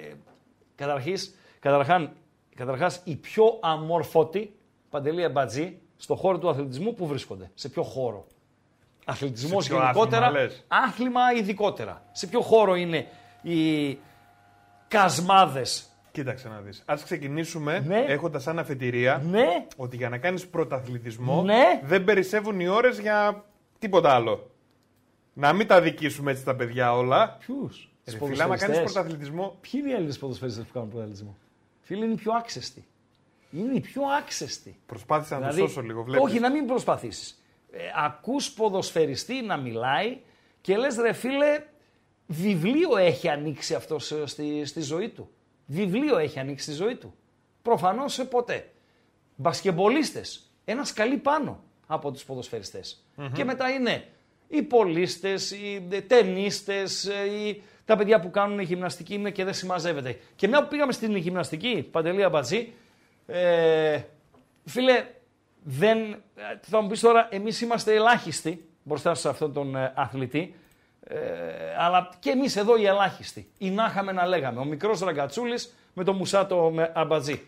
ε, 0.09 0.14
καταρχής, 0.76 1.36
καταρχάν, 1.59 2.12
καταρχάς 2.55 3.01
η 3.03 3.16
πιο 3.16 3.59
αμόρφωτη 3.62 4.55
Παντελή 4.89 5.24
Αμπατζή 5.24 5.78
στο 5.97 6.16
χώρο 6.16 6.39
του 6.39 6.49
αθλητισμού 6.49 6.93
που 6.93 7.07
βρίσκονται; 7.07 7.51
Σε 7.53 7.70
ποιο 7.70 7.84
χώρο; 7.84 8.28
Αθλητισμός 9.05 9.68
ποιο 9.68 9.78
γενικότερα, 9.78 10.26
άθλημα, 10.26 10.41
λες; 10.43 10.66
άθλημα 10.68 11.22
ειδικότερα. 11.38 12.01
Σε 12.12 12.28
ποιο 12.28 12.41
χώρο 12.41 12.76
είναι 12.76 13.07
οι 13.41 13.97
κασμάδες. 14.88 15.86
Κοίταξε 16.12 16.47
να 16.49 16.59
δεις. 16.62 16.84
Ας 16.86 17.03
ξεκινήσουμε 17.03 17.80
Ναι. 17.88 17.99
έχοντας 18.07 18.43
σαν 18.43 18.59
αφετηρία 18.59 19.22
Ναι, 19.26 19.45
ότι 19.78 19.95
για 19.95 20.09
να 20.09 20.18
κάνεις 20.18 20.47
πρωταθλητισμό 20.47 21.41
Ναι. 21.43 21.82
δεν 21.84 22.03
περισσεύουν 22.03 22.59
οι 22.59 22.68
ώρες 22.68 22.99
για 22.99 23.43
τίποτα 23.80 24.09
άλλο. 24.14 24.49
Να 25.34 25.53
μην 25.53 25.68
τα 25.68 25.82
δικήσουμε 25.82 26.32
έτσι 26.32 26.43
τα 26.45 26.55
παιδιά 26.55 26.93
όλα. 26.97 27.38
ποιους; 27.39 27.89
Ρε 28.05 28.18
Τους 28.18 28.28
φίλε, 28.30 28.43
άμα 28.43 28.57
κάνεις 28.57 28.78
ποδοσφαιριστές. 28.78 28.93
πρωταθλητισμό, 28.93 29.57
Ποιοι 29.62 29.72
είναι 29.84 29.89
οι 29.89 29.93
Έλληνες 29.93 30.18
ποδοσφαιριστές 30.18 30.66
που 30.66 30.74
κάνουν 30.74 30.89
πρωταθλητισμό; 30.89 31.38
Φίλοι 31.82 32.03
είναι 32.03 32.14
οι 32.14 32.16
πιο 32.16 32.32
άξεστοι. 32.34 32.86
Είναι 33.51 33.74
οι 33.74 33.80
πιο 33.80 34.01
άξεστοι. 34.20 34.80
προσπάθησα 34.86 35.39
να 35.39 35.47
το 35.49 35.55
σώσω 35.55 35.82
λίγο. 35.82 36.03
Βλέπεις. 36.03 36.14
Δηλαδή, 36.14 36.32
όχι, 36.32 36.39
να 36.39 36.49
μην 36.51 36.66
προσπαθήσεις. 36.68 37.41
Ε, 37.72 37.78
ακούς 38.05 38.51
ποδοσφαιριστή 38.51 39.41
να 39.41 39.57
μιλάει 39.57 40.18
και 40.62 40.78
λες 40.78 40.95
ρε 40.97 41.14
φίλε, 41.14 41.64
βιβλίο 42.28 42.97
έχει 42.97 43.30
ανοίξει 43.30 43.74
αυτό 43.74 43.99
στη, 44.26 44.66
στη 44.66 44.82
ζωή 44.82 45.09
του. 45.09 45.30
Βιβλίο 45.72 46.17
έχει 46.17 46.39
ανοίξει 46.39 46.63
στη 46.63 46.84
ζωή 46.84 46.95
του. 46.95 47.13
Προφανώς 47.61 48.13
σε 48.13 48.26
ποτέ. 48.26 48.72
Μπασκεμπολίστες, 49.36 50.51
ένας 50.65 50.88
σκαλί 50.88 51.17
πάνω 51.17 51.63
από 51.88 52.11
τους 52.11 52.24
ποδοσφαιριστες 52.24 53.05
Και 53.34 53.43
μετά 53.43 53.69
είναι 53.69 54.07
οι 54.47 54.61
πολίστες, 54.61 55.51
οι 55.51 55.88
ε, 55.91 56.01
ταινίστες, 56.01 57.05
ε, 57.05 57.26
οι, 57.26 57.61
τα 57.86 57.95
παιδιά 57.95 58.19
που 58.19 58.32
κάνουν 58.32 58.59
γυμναστική 58.59 59.13
είναι 59.13 59.32
και 59.32 59.43
δεν 59.43 59.53
συμμαζεύεται. 59.53 60.19
Και 60.36 60.47
μια 60.47 60.61
που 60.61 60.67
πήγαμε 60.67 60.91
στην 60.91 61.15
γυμναστική, 61.15 61.88
Παντελή 61.91 62.24
Αμπατζή, 62.24 62.74
ε, 63.28 64.01
φίλε, 64.65 65.05
δεν, 65.63 65.97
ε, 66.13 66.19
θα 66.61 66.82
μου 66.82 66.88
πεις 66.88 66.99
τώρα, 66.99 67.28
εμείς 67.32 67.61
είμαστε 67.61 67.93
ελάχιστοι 67.93 68.65
μπροστά 68.84 69.13
σε 69.13 69.30
αυτόν 69.30 69.53
τον 69.53 69.76
ε, 69.76 69.93
αθλητή, 69.95 70.55
ε, 71.07 71.17
αλλά 71.77 72.09
και 72.19 72.29
εμείς 72.29 72.55
εδώ 72.55 72.77
οι 72.77 72.85
ελάχιστοι. 72.85 73.51
Ή 73.57 73.69
να 73.69 73.85
είχαμε 73.85 74.11
να 74.11 74.25
λέγαμε. 74.25 74.59
Ο 74.59 74.63
μικρός 74.65 74.99
Ραγκατσούλης 74.99 75.73
με 75.93 76.03
το 76.03 76.13
μουσάτο 76.13 76.71
με 76.73 76.91
αμπατζή. 76.95 77.45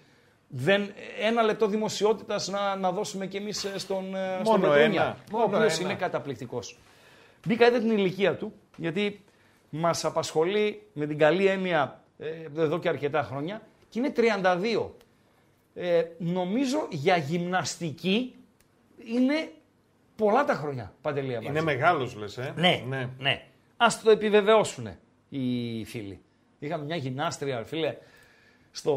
Δεν, 0.47 0.91
ένα 1.19 1.41
λεπτό 1.41 1.67
δημοσιότητας 1.67 2.47
να, 2.47 2.75
να 2.75 2.91
δώσουμε 2.91 3.27
κι 3.27 3.37
εμείς 3.37 3.57
στον, 3.75 4.15
ε, 4.15 4.39
στον 4.43 4.59
Μόνο 4.59 4.73
Πετρούνια, 4.73 5.01
ένα. 5.01 5.17
ο 5.31 5.37
Μόνο 5.37 5.43
οποίος 5.43 5.79
ένα. 5.79 5.89
είναι 5.89 5.99
καταπληκτικός. 5.99 6.77
Μπήκα 7.47 7.67
είδε 7.67 7.79
την 7.79 7.91
ηλικία 7.91 8.35
του, 8.35 8.53
γιατί 8.75 9.23
μας 9.69 10.05
απασχολεί 10.05 10.87
με 10.93 11.05
την 11.05 11.17
καλή 11.17 11.45
έννοια 11.45 12.03
ε, 12.17 12.61
εδώ 12.61 12.79
και 12.79 12.89
αρκετά 12.89 13.23
χρόνια 13.23 13.61
και 13.89 13.99
είναι 13.99 14.13
32. 14.15 14.89
Ε, 15.73 16.03
νομίζω 16.17 16.87
για 16.89 17.17
γυμναστική 17.17 18.35
είναι 19.05 19.51
πολλά 20.15 20.45
τα 20.45 20.53
χρόνια, 20.53 20.93
Παντελία 21.01 21.39
Είναι 21.43 21.61
μεγάλος 21.61 22.15
λες, 22.15 22.37
ε; 22.37 22.53
ναι, 22.55 22.83
ναι. 22.87 23.09
ναι. 23.19 23.45
Ας 23.77 24.01
το 24.01 24.11
επιβεβαιώσουν 24.11 24.87
οι 25.29 25.85
φίλοι. 25.85 26.21
Είχαμε 26.59 26.83
μια 26.83 26.95
γυμνάστρια, 26.95 27.63
φίλε, 27.63 27.95
στο, 28.71 28.95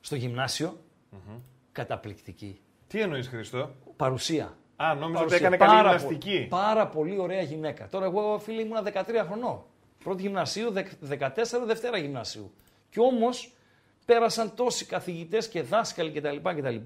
στο 0.00 0.16
γυμνασιο 0.16 0.80
Καταπληκτική. 1.72 2.60
Τι 2.88 3.00
εννοείς 3.00 3.28
Χριστό. 3.28 3.70
Παρουσία. 3.96 4.56
Α, 4.76 4.94
νόμιζα 4.94 5.06
ότι 5.06 5.12
Παρουσία. 5.14 5.36
έκανε 5.36 5.56
καλή 5.56 5.70
Πάρα 5.70 5.82
γυμναστική. 5.96 6.46
πο- 6.50 6.56
Πάρα 6.56 6.86
πολύ 6.86 7.18
ωραία 7.18 7.42
γυναίκα. 7.42 7.88
Τώρα 7.88 8.04
εγώ 8.04 8.38
φίλε 8.38 8.60
ήμουνα 8.60 8.82
13 8.82 9.24
χρονών. 9.26 9.62
Πρώτη 10.04 10.22
γυμνασίου, 10.22 10.70
δεκ- 10.72 10.92
14 11.08 11.64
Δευτέρα 11.66 11.98
γυμνασίου. 11.98 12.52
Και 12.90 13.00
όμως 13.00 13.52
πέρασαν 14.04 14.54
τόσοι 14.54 14.84
καθηγητές 14.86 15.48
και 15.48 15.62
δάσκαλοι 15.62 16.10
κτλ. 16.20 16.36
κτλ. 16.42 16.76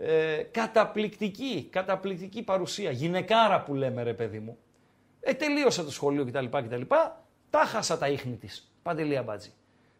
Ε, 0.00 0.42
καταπληκτική, 0.50 1.68
καταπληκτική 1.70 2.42
παρουσία. 2.42 2.90
Γυναικάρα 2.90 3.62
που 3.62 3.74
λέμε 3.74 4.02
ρε 4.02 4.14
παιδί 4.14 4.38
μου. 4.38 4.58
Ε, 5.20 5.34
τελείωσα 5.34 5.84
το 5.84 5.90
σχολείο 5.90 6.24
κτλ. 6.24 6.44
κτλ. 6.44 6.82
Τα 7.50 7.58
χάσα 7.64 7.98
τα 7.98 8.08
ίχνη 8.08 8.36
της. 8.36 8.72
Παντελία 8.82 9.22
Μπάτζη. 9.22 9.52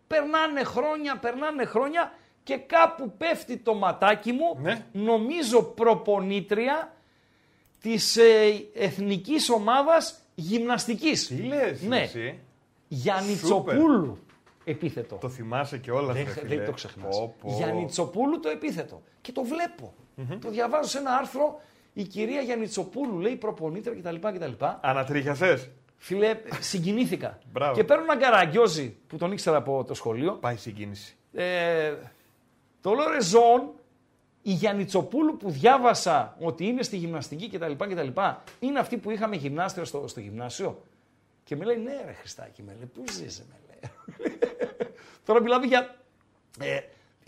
Περνάνε 0.06 0.62
χρόνια, 0.64 1.16
περνάνε 1.18 1.64
χρόνια 1.64 2.12
και 2.42 2.56
κάπου 2.56 3.12
πέφτει 3.18 3.56
το 3.56 3.74
ματάκι 3.74 4.32
μου, 4.32 4.58
Ναι. 4.60 4.86
νομίζω 4.92 5.62
προπονήτρια 5.62 6.92
της 7.80 8.16
ε, 8.16 8.24
εθνικής 8.74 9.50
ομάδας 9.50 10.20
γυμναστικής. 10.34 11.26
Τι 11.26 11.34
λες 11.42 11.82
Ναι. 11.82 12.00
εσύ. 12.00 12.38
Γιαννιτσοπούλου 12.88 14.18
επίθετο. 14.70 15.16
Το 15.16 15.28
θυμάσαι 15.28 15.78
και 15.78 15.90
όλα 15.90 16.12
Δεν, 16.12 16.26
αυτά. 16.26 16.42
δεν 16.46 16.64
το 16.64 16.72
ξεχνάς. 16.72 17.16
Πω, 17.18 17.34
πω. 17.40 17.52
Γιαννιτσοπούλου 17.56 18.40
το 18.40 18.48
επίθετο. 18.48 19.02
Και 19.20 19.32
το 19.32 19.42
βλέπω. 19.42 19.94
Το 20.40 20.50
διαβάζω 20.50 20.88
σε 20.88 20.98
ένα 20.98 21.10
άρθρο. 21.16 21.60
Η 21.92 22.02
κυρία 22.02 22.40
Γιαννιτσοπούλου 22.40 23.18
λέει 23.18 23.36
προπονήτρια 23.36 23.94
κτλ. 24.00 24.28
κτλ. 24.28 24.64
Ανατρίχιασες. 24.80 25.68
Φίλε, 25.96 26.40
συγκινήθηκα. 26.60 27.38
Μπράβο. 27.52 27.74
και 27.74 27.84
παίρνω 27.84 28.02
έναν 28.02 28.18
καραγκιόζη 28.18 28.96
που 29.06 29.16
τον 29.16 29.32
ήξερα 29.32 29.56
από 29.56 29.84
το 29.84 29.94
σχολείο. 29.94 30.32
Πάει 30.32 30.54
η 30.54 30.58
συγκίνηση. 30.58 31.16
Ε, 31.32 31.94
το 32.80 32.92
λέω 32.92 33.08
ρε 33.10 33.22
ζών, 33.22 33.70
η 34.42 34.50
Γιαννιτσοπούλου 34.52 35.36
που 35.36 35.50
διάβασα 35.50 36.36
ότι 36.40 36.66
είναι 36.66 36.82
στη 36.82 36.96
γυμναστική 36.96 37.48
κτλ. 37.50 37.72
κτλ 37.72 38.20
είναι 38.58 38.78
αυτή 38.78 38.96
που 38.96 39.10
είχαμε 39.10 39.36
γυμνάστρια 39.36 39.84
στο, 39.84 40.08
στο 40.08 40.20
γυμνάσιο. 40.20 40.82
Και 41.44 41.56
με 41.56 41.64
λέει, 41.64 41.76
ναι 41.76 42.02
ρε 42.06 42.12
Χριστάκη, 42.12 42.62
με 42.62 42.74
λέει, 42.76 42.90
πού 42.94 43.04
ζεις, 43.10 43.38
με 43.38 43.54
λέει. 43.66 43.67
Τώρα 45.26 45.40
μιλάμε 45.40 45.66
για 45.66 45.96
ε, 46.60 46.80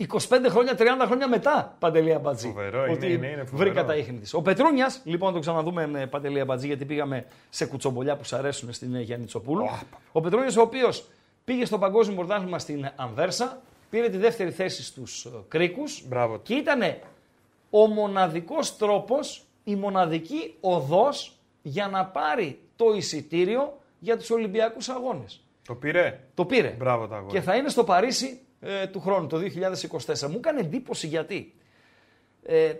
25 0.09 0.17
χρόνια, 0.49 0.75
30 0.77 0.83
χρόνια 1.05 1.27
μετά, 1.27 1.75
Παντελία 1.79 2.19
Μπατζή. 2.19 2.47
Φοβερό, 2.47 2.83
είναι, 2.83 2.93
ότι 2.93 3.13
είναι, 3.13 3.27
είναι 3.27 3.43
φοβερό. 3.43 3.69
βρήκα 3.69 3.85
τα 3.85 3.95
ίχνη 3.95 4.19
της. 4.19 4.33
Ο 4.33 4.41
Πετρούνιας, 4.41 5.01
λοιπόν, 5.03 5.27
να 5.27 5.33
το 5.33 5.39
ξαναδούμε 5.39 5.87
με 5.87 6.07
Παντελία 6.07 6.45
Μπατζή, 6.45 6.67
γιατί 6.67 6.85
πήγαμε 6.85 7.25
σε 7.49 7.65
κουτσομπολιά 7.65 8.15
που 8.15 8.25
σου 8.25 8.35
αρέσουν 8.35 8.73
στην 8.73 8.95
ε, 8.95 9.01
Γιαννιτσοπούλου. 9.01 9.65
Ο 10.11 10.21
Πετρούνιας, 10.21 10.57
ο 10.57 10.61
οποίος 10.61 11.07
πήγε 11.43 11.65
στο 11.65 11.77
παγκόσμιο 11.77 12.15
πρωτάθλημα 12.17 12.59
στην 12.59 12.91
Ανβέρσα, 12.95 13.61
πήρε 13.89 14.09
τη 14.09 14.17
δεύτερη 14.17 14.51
θέση 14.51 14.83
στους 14.83 15.25
ε, 15.25 15.29
Κρίκους 15.47 16.07
Μπράβο 16.07 16.35
του. 16.35 16.41
και 16.43 16.53
ήταν 16.53 16.81
ο 17.69 17.87
μοναδικός 17.87 18.77
τρόπος, 18.77 19.45
η 19.63 19.75
μοναδική 19.75 20.55
οδός 20.59 21.35
για 21.61 21.87
να 21.87 22.05
πάρει 22.05 22.59
το 22.75 22.93
εισιτήριο 22.95 23.77
για 23.99 24.17
τους 24.17 24.29
Ολυμπιακούς 24.29 24.89
Αγώνες. 24.89 25.41
Το 25.71 25.77
πήρε; 25.77 26.19
Το 26.33 26.45
πήρε. 26.45 26.69
Μπράβο 26.69 27.07
το 27.07 27.15
αγόρι. 27.15 27.33
Και 27.33 27.41
θα 27.41 27.55
είναι 27.55 27.69
στο 27.69 27.83
Παρίσι 27.83 28.39
ε, 28.59 28.87
του 28.87 28.99
χρόνου, 28.99 29.27
το 29.27 29.37
2024. 30.17 30.29
Μου 30.29 30.37
έκανε 30.37 30.59
εντύπωση 30.59 31.07
γιατί. 31.07 31.55
Ε, 32.43 32.73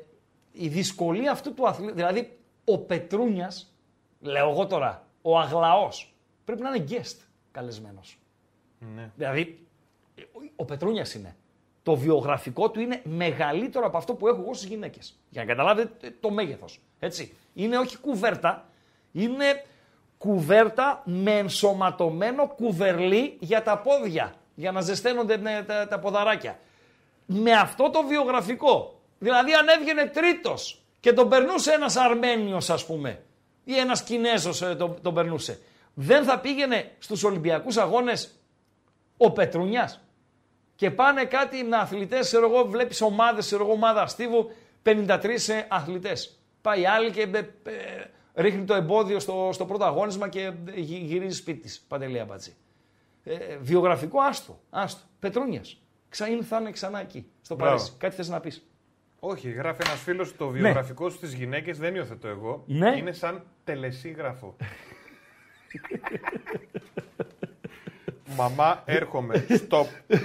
η 0.51 0.67
δυσκολία 0.67 1.31
αυτού 1.31 1.53
του 1.53 1.67
αθλητή, 1.67 1.93
δηλαδή 1.93 2.37
ο 2.65 2.77
Πετρούνιας, 2.77 3.75
λέω 4.19 4.49
εγώ 4.49 4.67
τώρα, 4.67 5.07
ο 5.21 5.39
Αγλαός, 5.39 6.15
πρέπει 6.45 6.61
να 6.61 6.69
είναι 6.69 6.85
guest 6.89 7.17
καλεσμένος. 7.51 8.19
Ναι. 8.95 9.11
Δηλαδή, 9.15 9.67
ο 10.55 10.65
Πετρούνιας 10.65 11.13
είναι. 11.13 11.35
Το 11.83 11.95
βιογραφικό 11.95 12.71
του 12.71 12.79
είναι 12.79 13.01
μεγαλύτερο 13.03 13.85
από 13.85 13.97
αυτό 13.97 14.13
που 14.13 14.27
έχω 14.27 14.41
εγώ 14.41 14.53
στις 14.53 14.69
γυναίκες. 14.69 15.19
Για 15.29 15.41
να 15.41 15.47
καταλάβετε 15.47 16.15
το 16.19 16.29
μέγεθος. 16.29 16.79
Έτσι. 16.99 17.33
Είναι 17.53 17.77
όχι 17.77 17.97
κουβέρτα, 17.97 18.69
είναι 19.11 19.63
κουβέρτα 20.22 21.01
με 21.05 21.38
ενσωματωμένο 21.38 22.47
κουβερλί 22.47 23.38
για 23.39 23.63
τα 23.63 23.78
πόδια. 23.78 24.34
Για 24.55 24.72
να 24.72 24.82
ζεσταίνονται 24.82 25.38
ναι, 25.38 25.63
τα, 25.63 25.88
τα 25.88 25.99
ποδαράκια. 25.99 26.59
Με 27.26 27.51
αυτό 27.51 27.89
το 27.89 28.03
βιογραφικό. 28.03 29.01
Δηλαδή 29.19 29.53
αν 29.53 29.67
έβγαινε 29.67 30.05
τρίτος 30.05 30.82
και 30.99 31.13
τον 31.13 31.30
περνούσε 31.30 31.72
ένας 31.72 31.95
Αρμένιος 31.95 32.69
ας 32.69 32.86
πούμε 32.86 33.22
ή 33.63 33.78
ένας 33.78 34.03
Κινέζος 34.03 34.61
ε, 34.61 34.76
τον, 34.76 35.01
τον 35.01 35.13
περνούσε. 35.13 35.59
Δεν 35.93 36.24
θα 36.24 36.39
πήγαινε 36.39 36.91
στους 36.99 37.24
Ολυμπιακούς 37.24 37.78
Αγώνες 37.78 38.32
ο 39.17 39.32
Πετρούνιας. 39.32 40.01
Και 40.76 40.91
πάνε 40.91 41.26
κάτι 41.26 41.63
με 41.63 41.78
αθλητές, 41.78 42.28
ξέρω 42.28 42.45
εγώ, 42.45 42.65
βλέπεις 42.65 43.01
ομάδες, 43.01 43.45
ξέρω 43.45 43.63
εγώ, 43.63 43.74
ομάδα 43.74 44.07
Στίβου, 44.07 44.51
53 44.84 45.17
αθλητές. 45.67 46.39
Πάει 46.61 46.86
άλλη 46.86 47.11
και 47.11 47.22
ε, 47.22 47.38
ε, 47.38 48.09
ρίχνει 48.41 48.63
το 48.63 48.73
εμπόδιο 48.73 49.19
στο, 49.19 49.49
στο 49.53 49.65
πρώτο 49.65 49.85
αγώνισμα 49.85 50.29
και 50.29 50.41
ε, 50.41 50.79
γυ- 50.79 51.03
γυρίζει 51.03 51.35
σπίτι 51.35 51.59
της. 51.59 51.79
Παντελία 51.87 52.25
Μπατζή. 52.25 52.53
Ε, 53.23 53.57
βιογραφικό, 53.61 54.21
άστο. 54.21 54.59
άστο. 54.69 55.01
Πετρούνιας. 55.19 55.81
Ξα, 56.09 56.27
είναι, 56.27 56.43
θα 56.43 56.59
είναι 56.59 56.71
ξανά 56.71 56.99
εκεί, 57.01 57.25
στο 57.41 57.55
Μπράβο. 57.55 57.71
Παρίσι. 57.75 57.93
Κάτι 57.97 58.15
θες 58.15 58.29
να 58.29 58.39
πεις; 58.39 58.65
Όχι, 59.19 59.49
γράφει 59.49 59.81
ένας 59.85 59.99
φίλος 59.99 60.35
το 60.35 60.47
βιογραφικό 60.47 61.09
σου 61.09 61.15
στις 61.15 61.33
γυναίκες, 61.33 61.77
δεν 61.77 61.95
υιοθετώ 61.95 62.27
εγώ. 62.27 62.63
Ναι. 62.67 62.97
Είναι 62.97 63.11
σαν 63.11 63.43
τελεσίγραφο. 63.63 64.55
Μαμά, 68.38 68.82
έρχομαι. 68.86 69.45
Στοπ. 69.49 69.88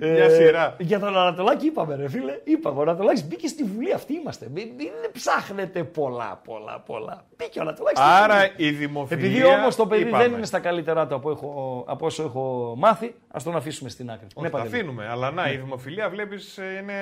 Μια 0.00 0.30
σειρά. 0.30 0.74
Ε, 0.78 0.82
Για 0.82 0.98
τον 0.98 1.16
Ανατολάκη 1.16 1.66
είπαμε, 1.66 1.94
ρε 1.96 2.08
φίλε. 2.08 2.40
Είπαμε. 2.44 2.78
Ο 2.78 2.82
Ανατολάκης 2.82 3.26
μπήκε 3.26 3.46
στη 3.48 3.62
Βουλή. 3.64 3.92
Αυτοί 3.92 4.12
είμαστε. 4.14 4.46
Μην, 4.54 4.68
μην 4.76 4.88
ψάχνετε 5.12 5.84
πολλά, 5.84 6.40
πολλά, 6.44 6.80
πολλά. 6.80 7.24
Μπήκε 7.36 7.58
ο 7.58 7.62
Ανατολάκης. 7.62 7.98
στη 7.98 8.08
Βουλή. 8.08 8.22
Άρα 8.22 8.50
η 8.56 8.70
δημοφιλία. 8.70 9.26
Επειδή 9.26 9.44
όμως 9.44 9.76
το 9.76 9.86
παιδί 9.86 10.02
είπαμε. 10.02 10.22
δεν 10.22 10.32
είναι 10.32 10.46
στα 10.46 10.58
καλύτερά 10.58 11.06
του 11.06 11.14
από, 11.14 11.30
έχω, 11.30 11.84
από 11.88 12.06
όσο 12.06 12.22
έχω 12.22 12.74
μάθει, 12.78 13.14
ας 13.28 13.42
τον 13.42 13.56
αφήσουμε 13.56 13.88
στην 13.88 14.10
άκρη. 14.10 14.26
Όχι, 14.34 14.50
τα 14.50 14.56
Παντελή. 14.58 14.74
αφήνουμε. 14.76 15.06
Αλλά 15.10 15.30
να, 15.30 15.52
η 15.52 15.56
δημοφιλία 15.56 16.08
βλέπεις 16.08 16.56
είναι 16.80 16.94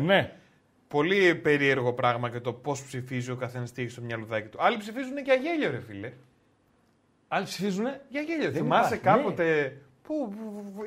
Ναι. 0.00 0.32
πολύ 0.88 1.34
περίεργο 1.34 1.92
πράγμα 1.92 2.30
και 2.30 2.40
το 2.40 2.52
πώς 2.52 2.82
ψηφίζει 2.84 3.30
ο 3.30 3.36
καθένας 3.36 3.72
τι 3.72 3.82
έχει 3.82 3.90
στο 3.90 4.00
μυαλουδάκι 4.02 4.48
του. 4.48 4.58
Άλλοι 4.60 4.76
ψηφίζουν 4.76 5.18
για 5.18 5.34
γέλιο, 5.34 5.70
ρε 5.70 5.80
φίλε. 5.86 6.12
Άλλοι 7.34 7.44
ψηφίζουνε. 7.44 8.00
Για 8.08 8.20
γέλιο. 8.20 8.50
Δεν 8.50 8.62
Θυμάσαι 8.62 8.94
υπάρχει, 8.94 9.18
κάποτε 9.18 9.76
που 10.02 10.34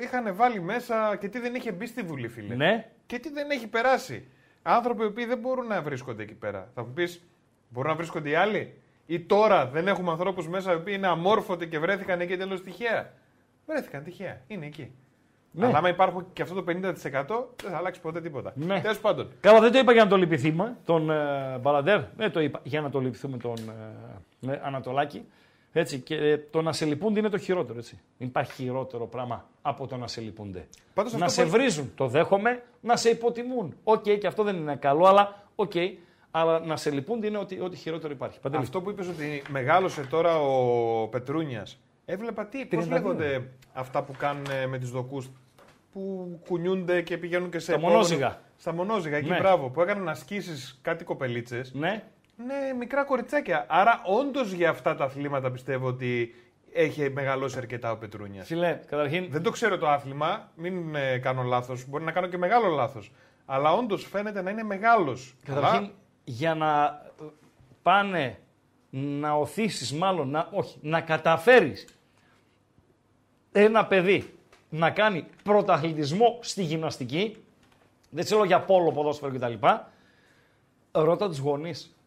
είχαν 0.00 0.34
βάλει 0.34 0.60
μέσα 0.60 1.16
και 1.20 1.28
τι 1.28 1.38
δεν 1.38 1.54
είχε 1.54 1.72
μπει 1.72 1.86
στη 1.86 2.02
Βουλή, 2.02 2.28
φίλε. 2.28 2.54
Ναι. 2.54 2.90
Και 3.06 3.18
τι 3.18 3.32
δεν 3.32 3.50
έχει 3.50 3.66
περάσει. 3.66 4.28
Άνθρωποι 4.62 5.02
οι 5.02 5.06
οποίοι 5.06 5.24
δεν 5.24 5.38
μπορούν 5.38 5.66
να 5.66 5.82
βρίσκονται 5.82 6.22
εκεί 6.22 6.34
πέρα. 6.34 6.70
Θα 6.74 6.84
μου 6.84 6.92
πεις, 6.92 7.22
μπορούν 7.68 7.90
να 7.90 7.96
βρίσκονται 7.96 8.28
οι 8.28 8.34
άλλοι; 8.34 8.74
Ή 9.06 9.20
τώρα 9.20 9.66
δεν 9.66 9.88
έχουμε 9.88 10.10
ανθρώπους 10.10 10.48
μέσα 10.48 10.72
οι 10.72 10.74
οποίοι 10.74 10.94
είναι 10.96 11.06
αμόρφωτοι 11.06 11.68
και 11.68 11.78
βρέθηκαν 11.78 12.20
εκεί 12.20 12.36
τελώ 12.36 12.60
τυχαία; 12.60 13.12
Βρέθηκαν 13.66 14.04
τυχαία. 14.04 14.40
Είναι 14.46 14.66
εκεί. 14.66 14.92
Ναι. 15.50 15.66
Αλλά 15.66 15.78
άμα 15.78 15.88
υπάρχουν 15.88 16.26
και 16.32 16.42
αυτό 16.42 16.54
το 16.54 16.64
50% 16.66 16.92
δεν 17.62 17.70
θα 17.70 17.76
αλλάξει 17.76 18.00
ποτέ 18.00 18.20
τίποτα. 18.20 18.52
Ναι. 18.54 18.80
Τέλος 18.80 19.00
πάντων. 19.00 19.30
Καλά, 19.40 19.60
δεν 19.60 19.72
το 19.72 19.78
είπα 19.78 19.92
για 19.92 20.04
να 20.04 20.10
το 20.10 20.16
λυπηθούμε, 20.16 20.76
τον 20.84 21.10
ε, 21.10 21.58
Μπαλαντέρ. 21.60 22.00
Δεν 22.16 22.30
το 22.32 22.40
είπα 22.40 22.60
για 22.62 22.80
να 22.80 22.90
το 22.90 23.00
λυπηθούμε 23.00 23.36
τον 23.36 23.56
ε, 23.58 23.72
ναι, 24.40 24.60
Ανατολάκη. 24.62 25.24
Έτσι, 25.72 25.98
και 26.00 26.14
ε, 26.14 26.38
το 26.50 26.62
να 26.62 26.72
σε 26.72 26.84
λυπούνται 26.84 27.18
είναι 27.18 27.28
το 27.28 27.38
χειρότερο. 27.38 27.78
Έτσι. 27.78 27.98
Δεν 28.18 28.28
υπάρχει 28.28 28.52
χειρότερο 28.52 29.06
πράγμα 29.06 29.48
από 29.62 29.86
το 29.86 29.96
να 29.96 30.06
σε 30.08 30.20
λυπούνται. 30.20 30.66
Πάντως 30.94 31.12
να 31.12 31.24
αυτό 31.24 31.30
σε 31.30 31.42
πώς- 31.42 31.50
βρίζουν, 31.50 31.92
το 31.94 32.06
δέχομαι, 32.08 32.62
να 32.80 32.96
σε 32.96 33.08
υποτιμούν. 33.10 33.74
Οκ, 33.84 34.02
και 34.02 34.26
αυτό 34.26 34.42
δεν 34.42 34.56
είναι 34.56 34.76
καλό, 34.76 35.06
αλλά 35.06 35.42
οκ. 35.54 35.72
Αλλά 36.30 36.58
να 36.60 36.76
σε 36.76 36.90
λυπούνται 36.90 37.26
είναι 37.26 37.38
ό,τι, 37.38 37.60
ό,τι 37.60 37.76
χειρότερο 37.76 38.12
υπάρχει. 38.12 38.40
Παντελή. 38.40 38.62
Αυτό 38.62 38.80
που 38.80 38.90
είπες 38.90 39.08
ότι 39.08 39.42
μεγάλωσε 39.50 40.02
τώρα 40.02 40.40
ο 40.40 41.06
Πετρούνιας. 41.08 41.78
Έβλεπα 42.04 42.46
τι, 42.46 42.64
πώς 42.66 42.84
32. 42.84 42.88
λέγονται 42.88 43.48
αυτά 43.72 44.02
που 44.02 44.12
κάνουν 44.18 44.44
ε, 44.62 44.66
με 44.66 44.78
του 44.78 44.86
δοκού 44.86 45.22
που 45.92 46.28
κουνιούνται 46.48 47.02
και 47.02 47.18
πηγαίνουν 47.18 47.50
και 47.50 47.58
σε. 47.58 47.66
Τα 47.66 47.72
επόμενο- 47.72 47.92
μονόζυγα. 47.98 48.40
Στα 48.56 48.72
μονόζυγα, 48.72 49.16
εκεί 49.16 49.28
Ναι. 49.28 49.38
μπράβο. 49.38 49.68
Που 49.70 49.80
έκαναν 49.80 50.08
ασκήσεις 50.08 50.78
κάτι 50.82 51.04
κοπελίτσες. 51.04 51.72
Ναι, 51.74 52.04
Ναι, 52.46 52.72
μικρά 52.78 53.04
κοριτσάκια. 53.04 53.66
Άρα, 53.68 54.02
όντως 54.04 54.52
για 54.52 54.70
αυτά 54.70 54.94
τα 54.94 55.04
αθλήματα 55.04 55.50
πιστεύω 55.50 55.86
ότι 55.86 56.34
έχει 56.72 57.10
μεγαλώσει 57.10 57.58
αρκετά 57.58 57.90
ο 57.90 57.96
Πετρούνιας. 57.96 58.46
φίλε, 58.46 58.80
καταρχήν 58.86 59.26
Δεν 59.30 59.42
το 59.42 59.50
ξέρω 59.50 59.78
το 59.78 59.88
άθλημα, 59.88 60.50
μην 60.54 60.94
ε, 60.94 61.18
κάνω 61.18 61.42
λάθος. 61.42 61.88
Μπορεί 61.88 62.04
να 62.04 62.12
κάνω 62.12 62.26
και 62.26 62.38
μεγάλο 62.38 62.68
λάθος. 62.68 63.12
Αλλά 63.46 63.72
όντως 63.72 64.04
φαίνεται 64.06 64.42
να 64.42 64.50
είναι 64.50 64.62
μεγάλος. 64.62 65.34
Καταρχήν, 65.44 65.90
για 66.24 66.54
να 66.54 66.84
ε, 67.20 67.24
πάνε 67.82 68.38
να 68.90 69.32
οθήσεις, 69.32 69.92
μάλλον, 69.92 70.30
να, 70.30 70.48
όχι, 70.52 70.78
να 70.82 71.00
καταφέρεις 71.00 71.86
ένα 73.52 73.86
παιδί 73.86 74.32
να 74.68 74.90
κάνει 74.90 75.26
πρωταθλητισμό 75.42 76.38
στη 76.40 76.62
γυμναστική, 76.62 77.44
δεν 78.10 78.24
ξέρω 78.24 78.44
για 78.44 78.60
πόλο, 78.60 78.92
ποδόσφαιρο 78.92 79.32
κτλ. 79.32 79.66
Ρώτα 80.92 81.28
τους 81.28 81.38
γονείς. 81.38 81.97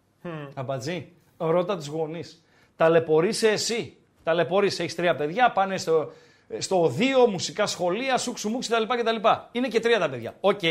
Αμπατζή, 0.53 1.11
ρώτα 1.37 1.75
τους 1.77 1.87
γονείς. 1.87 2.43
Ταλαιπωρείσαι 2.75 3.49
εσύ. 3.49 3.95
Ταλαιπωρείσαι, 4.23 4.81
έχεις 4.83 4.95
τρία 4.95 5.15
παιδιά, 5.15 5.51
πάνε 5.51 5.77
στο, 5.77 6.11
στο 6.57 6.81
ωδείο, 6.83 7.27
μουσικά 7.29 7.65
σχολεία, 7.65 8.17
σούξου 8.17 8.49
μουξ 8.49 8.67
κτλ. 8.67 8.83
κτλ. 8.83 9.15
Είναι 9.51 9.67
και 9.67 9.79
τρία 9.79 9.99
τα 9.99 10.09
παιδιά. 10.09 10.35
Οκ. 10.39 10.61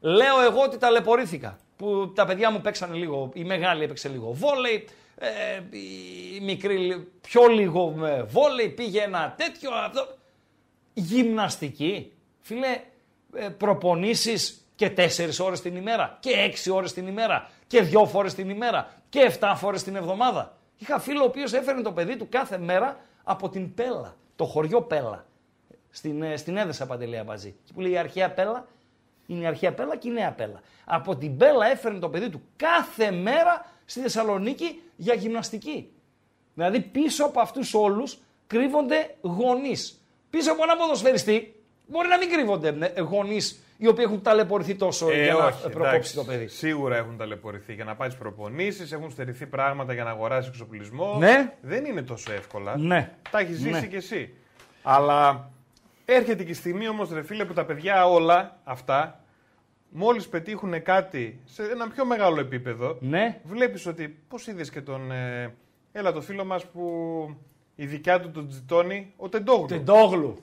Λέω 0.00 0.40
εγώ 0.40 0.62
ότι 0.62 0.78
ταλαιπωρήθηκα. 0.78 1.58
Που 1.76 2.12
τα 2.14 2.26
παιδιά 2.26 2.50
μου 2.50 2.60
παίξανε 2.60 2.96
λίγο, 2.96 3.30
η 3.34 3.44
μεγάλη 3.44 3.84
έπαιξε 3.84 4.08
λίγο 4.08 4.32
βόλεϊ, 4.32 4.88
ε, 5.18 5.28
η 6.36 6.40
μικρή 6.40 6.78
λι- 6.78 7.06
πιο 7.20 7.46
λίγο 7.46 7.90
με 7.90 8.22
βόλεϊ, 8.22 8.68
πήγε 8.68 9.00
ένα 9.02 9.34
τέτοιο. 9.36 9.70
Αυτό. 9.70 10.06
Γυμναστική. 10.94 12.12
Φίλε, 12.40 12.80
ε, 13.34 13.48
προπονήσεις 13.48 14.66
και 14.76 14.90
τέσσερις 14.90 15.40
ώρες 15.40 15.60
την 15.60 15.76
ημέρα 15.76 16.16
και 16.20 16.30
έξι 16.30 16.70
ώρες 16.70 16.92
την 16.92 17.06
ημέρα 17.06 17.50
και 17.72 17.82
δυο 17.82 18.06
φορές 18.06 18.34
την 18.34 18.50
ημέρα 18.50 18.90
και 19.08 19.20
εφτά 19.20 19.54
φορές 19.54 19.82
την 19.82 19.96
εβδομάδα. 19.96 20.56
Είχα 20.78 20.98
φίλο 20.98 21.22
ο 21.22 21.24
οποίος 21.24 21.52
έφερνε 21.52 21.82
το 21.82 21.92
παιδί 21.92 22.16
του 22.16 22.28
κάθε 22.28 22.58
μέρα 22.58 23.00
από 23.22 23.48
την 23.48 23.74
Πέλα, 23.74 24.16
το 24.36 24.44
χωριό 24.44 24.82
Πέλα. 24.82 25.26
Στην, 25.90 26.22
ε, 26.22 26.36
στην 26.36 26.56
Έδεσα 26.56 26.86
Παντελή 26.86 27.18
Αμπατζή. 27.18 27.54
Εκεί 27.62 27.72
που 27.72 27.80
λέει 27.80 27.90
η 27.90 27.96
αρχαία 27.96 28.30
Πέλα, 28.30 28.66
είναι 29.26 29.42
η 29.42 29.46
αρχαία 29.46 29.72
Πέλα 29.72 29.96
και 29.96 30.08
η 30.08 30.12
νέα 30.12 30.32
Πέλα. 30.32 30.60
Από 30.84 31.16
την 31.16 31.36
Πέλα 31.36 31.66
έφερνε 31.66 31.98
το 31.98 32.08
παιδί 32.08 32.30
του 32.30 32.42
κάθε 32.56 33.10
μέρα 33.10 33.66
στη 33.84 34.00
Θεσσαλονίκη 34.00 34.82
για 34.96 35.14
γυμναστική. 35.14 35.90
Δηλαδή 36.54 36.80
πίσω 36.80 37.24
από 37.24 37.40
αυτούς 37.40 37.74
όλους 37.74 38.18
κρύβονται 38.46 39.14
γονείς. 39.20 40.00
Πίσω 40.30 40.52
από 40.52 40.62
ένα 40.62 40.76
ποδοσφαιριστή 40.76 41.62
μπορεί 41.86 42.08
να 42.08 42.18
μην 42.18 42.30
κρύβονται 42.30 43.00
γονείς 43.00 43.62
οι 43.82 43.88
οποίοι 43.88 44.04
έχουν 44.08 44.22
ταλαιπωρηθεί 44.22 44.74
τόσο 44.74 45.10
Ε, 45.10 45.22
για 45.22 45.32
να 45.34 45.44
όχι, 45.44 45.62
προκόψει 45.62 45.88
εντάξει. 45.88 46.14
το 46.14 46.24
παιδί. 46.24 46.46
Σίγουρα 46.46 46.96
έχουν 46.96 47.16
ταλαιπωρηθεί 47.16 47.74
για 47.74 47.84
να 47.84 47.94
πάει 47.94 48.14
προπονήσεις, 48.14 48.92
έχουν 48.92 49.10
στερηθεί 49.10 49.46
πράγματα 49.46 49.92
για 49.92 50.04
να 50.04 50.10
αγοράσει 50.10 50.48
εξοπλισμό. 50.48 51.16
Ναι. 51.18 51.52
Δεν 51.60 51.84
είναι 51.84 52.02
τόσο 52.02 52.32
εύκολα. 52.32 52.78
Ναι. 52.78 53.12
Τα 53.30 53.38
έχεις 53.38 53.56
ζήσει 53.56 53.70
Ναι. 53.80 53.86
κι 53.86 53.96
εσύ. 53.96 54.34
Αλλά 54.82 55.50
έρχεται 56.04 56.44
και 56.44 56.50
η 56.50 56.54
στιγμή 56.54 56.88
όμως, 56.88 57.10
ρε 57.12 57.22
φίλε, 57.22 57.44
που 57.44 57.52
τα 57.52 57.64
παιδιά 57.64 58.08
όλα 58.08 58.58
αυτά, 58.64 59.20
μόλις 59.88 60.28
πετύχουν 60.28 60.82
κάτι 60.82 61.40
σε 61.44 61.62
ένα 61.62 61.88
πιο 61.88 62.04
μεγάλο 62.04 62.40
επίπεδο, 62.40 62.96
Ναι. 63.00 63.40
βλέπεις 63.44 63.86
ότι. 63.86 64.18
Πώς 64.28 64.46
είδες 64.46 64.70
και 64.70 64.80
τον. 64.80 65.10
Ε, 65.12 65.54
έλα, 65.92 66.12
το 66.12 66.20
φίλο 66.20 66.44
μας 66.44 66.64
που 66.66 66.82
η 67.74 67.86
δικιά 67.86 68.20
του 68.20 68.30
τον 68.30 68.48
τζιτώνει, 68.48 69.12
ο 69.16 69.28
Τεντόγλου. 69.28 69.66
Τεντόγλου. 69.66 70.36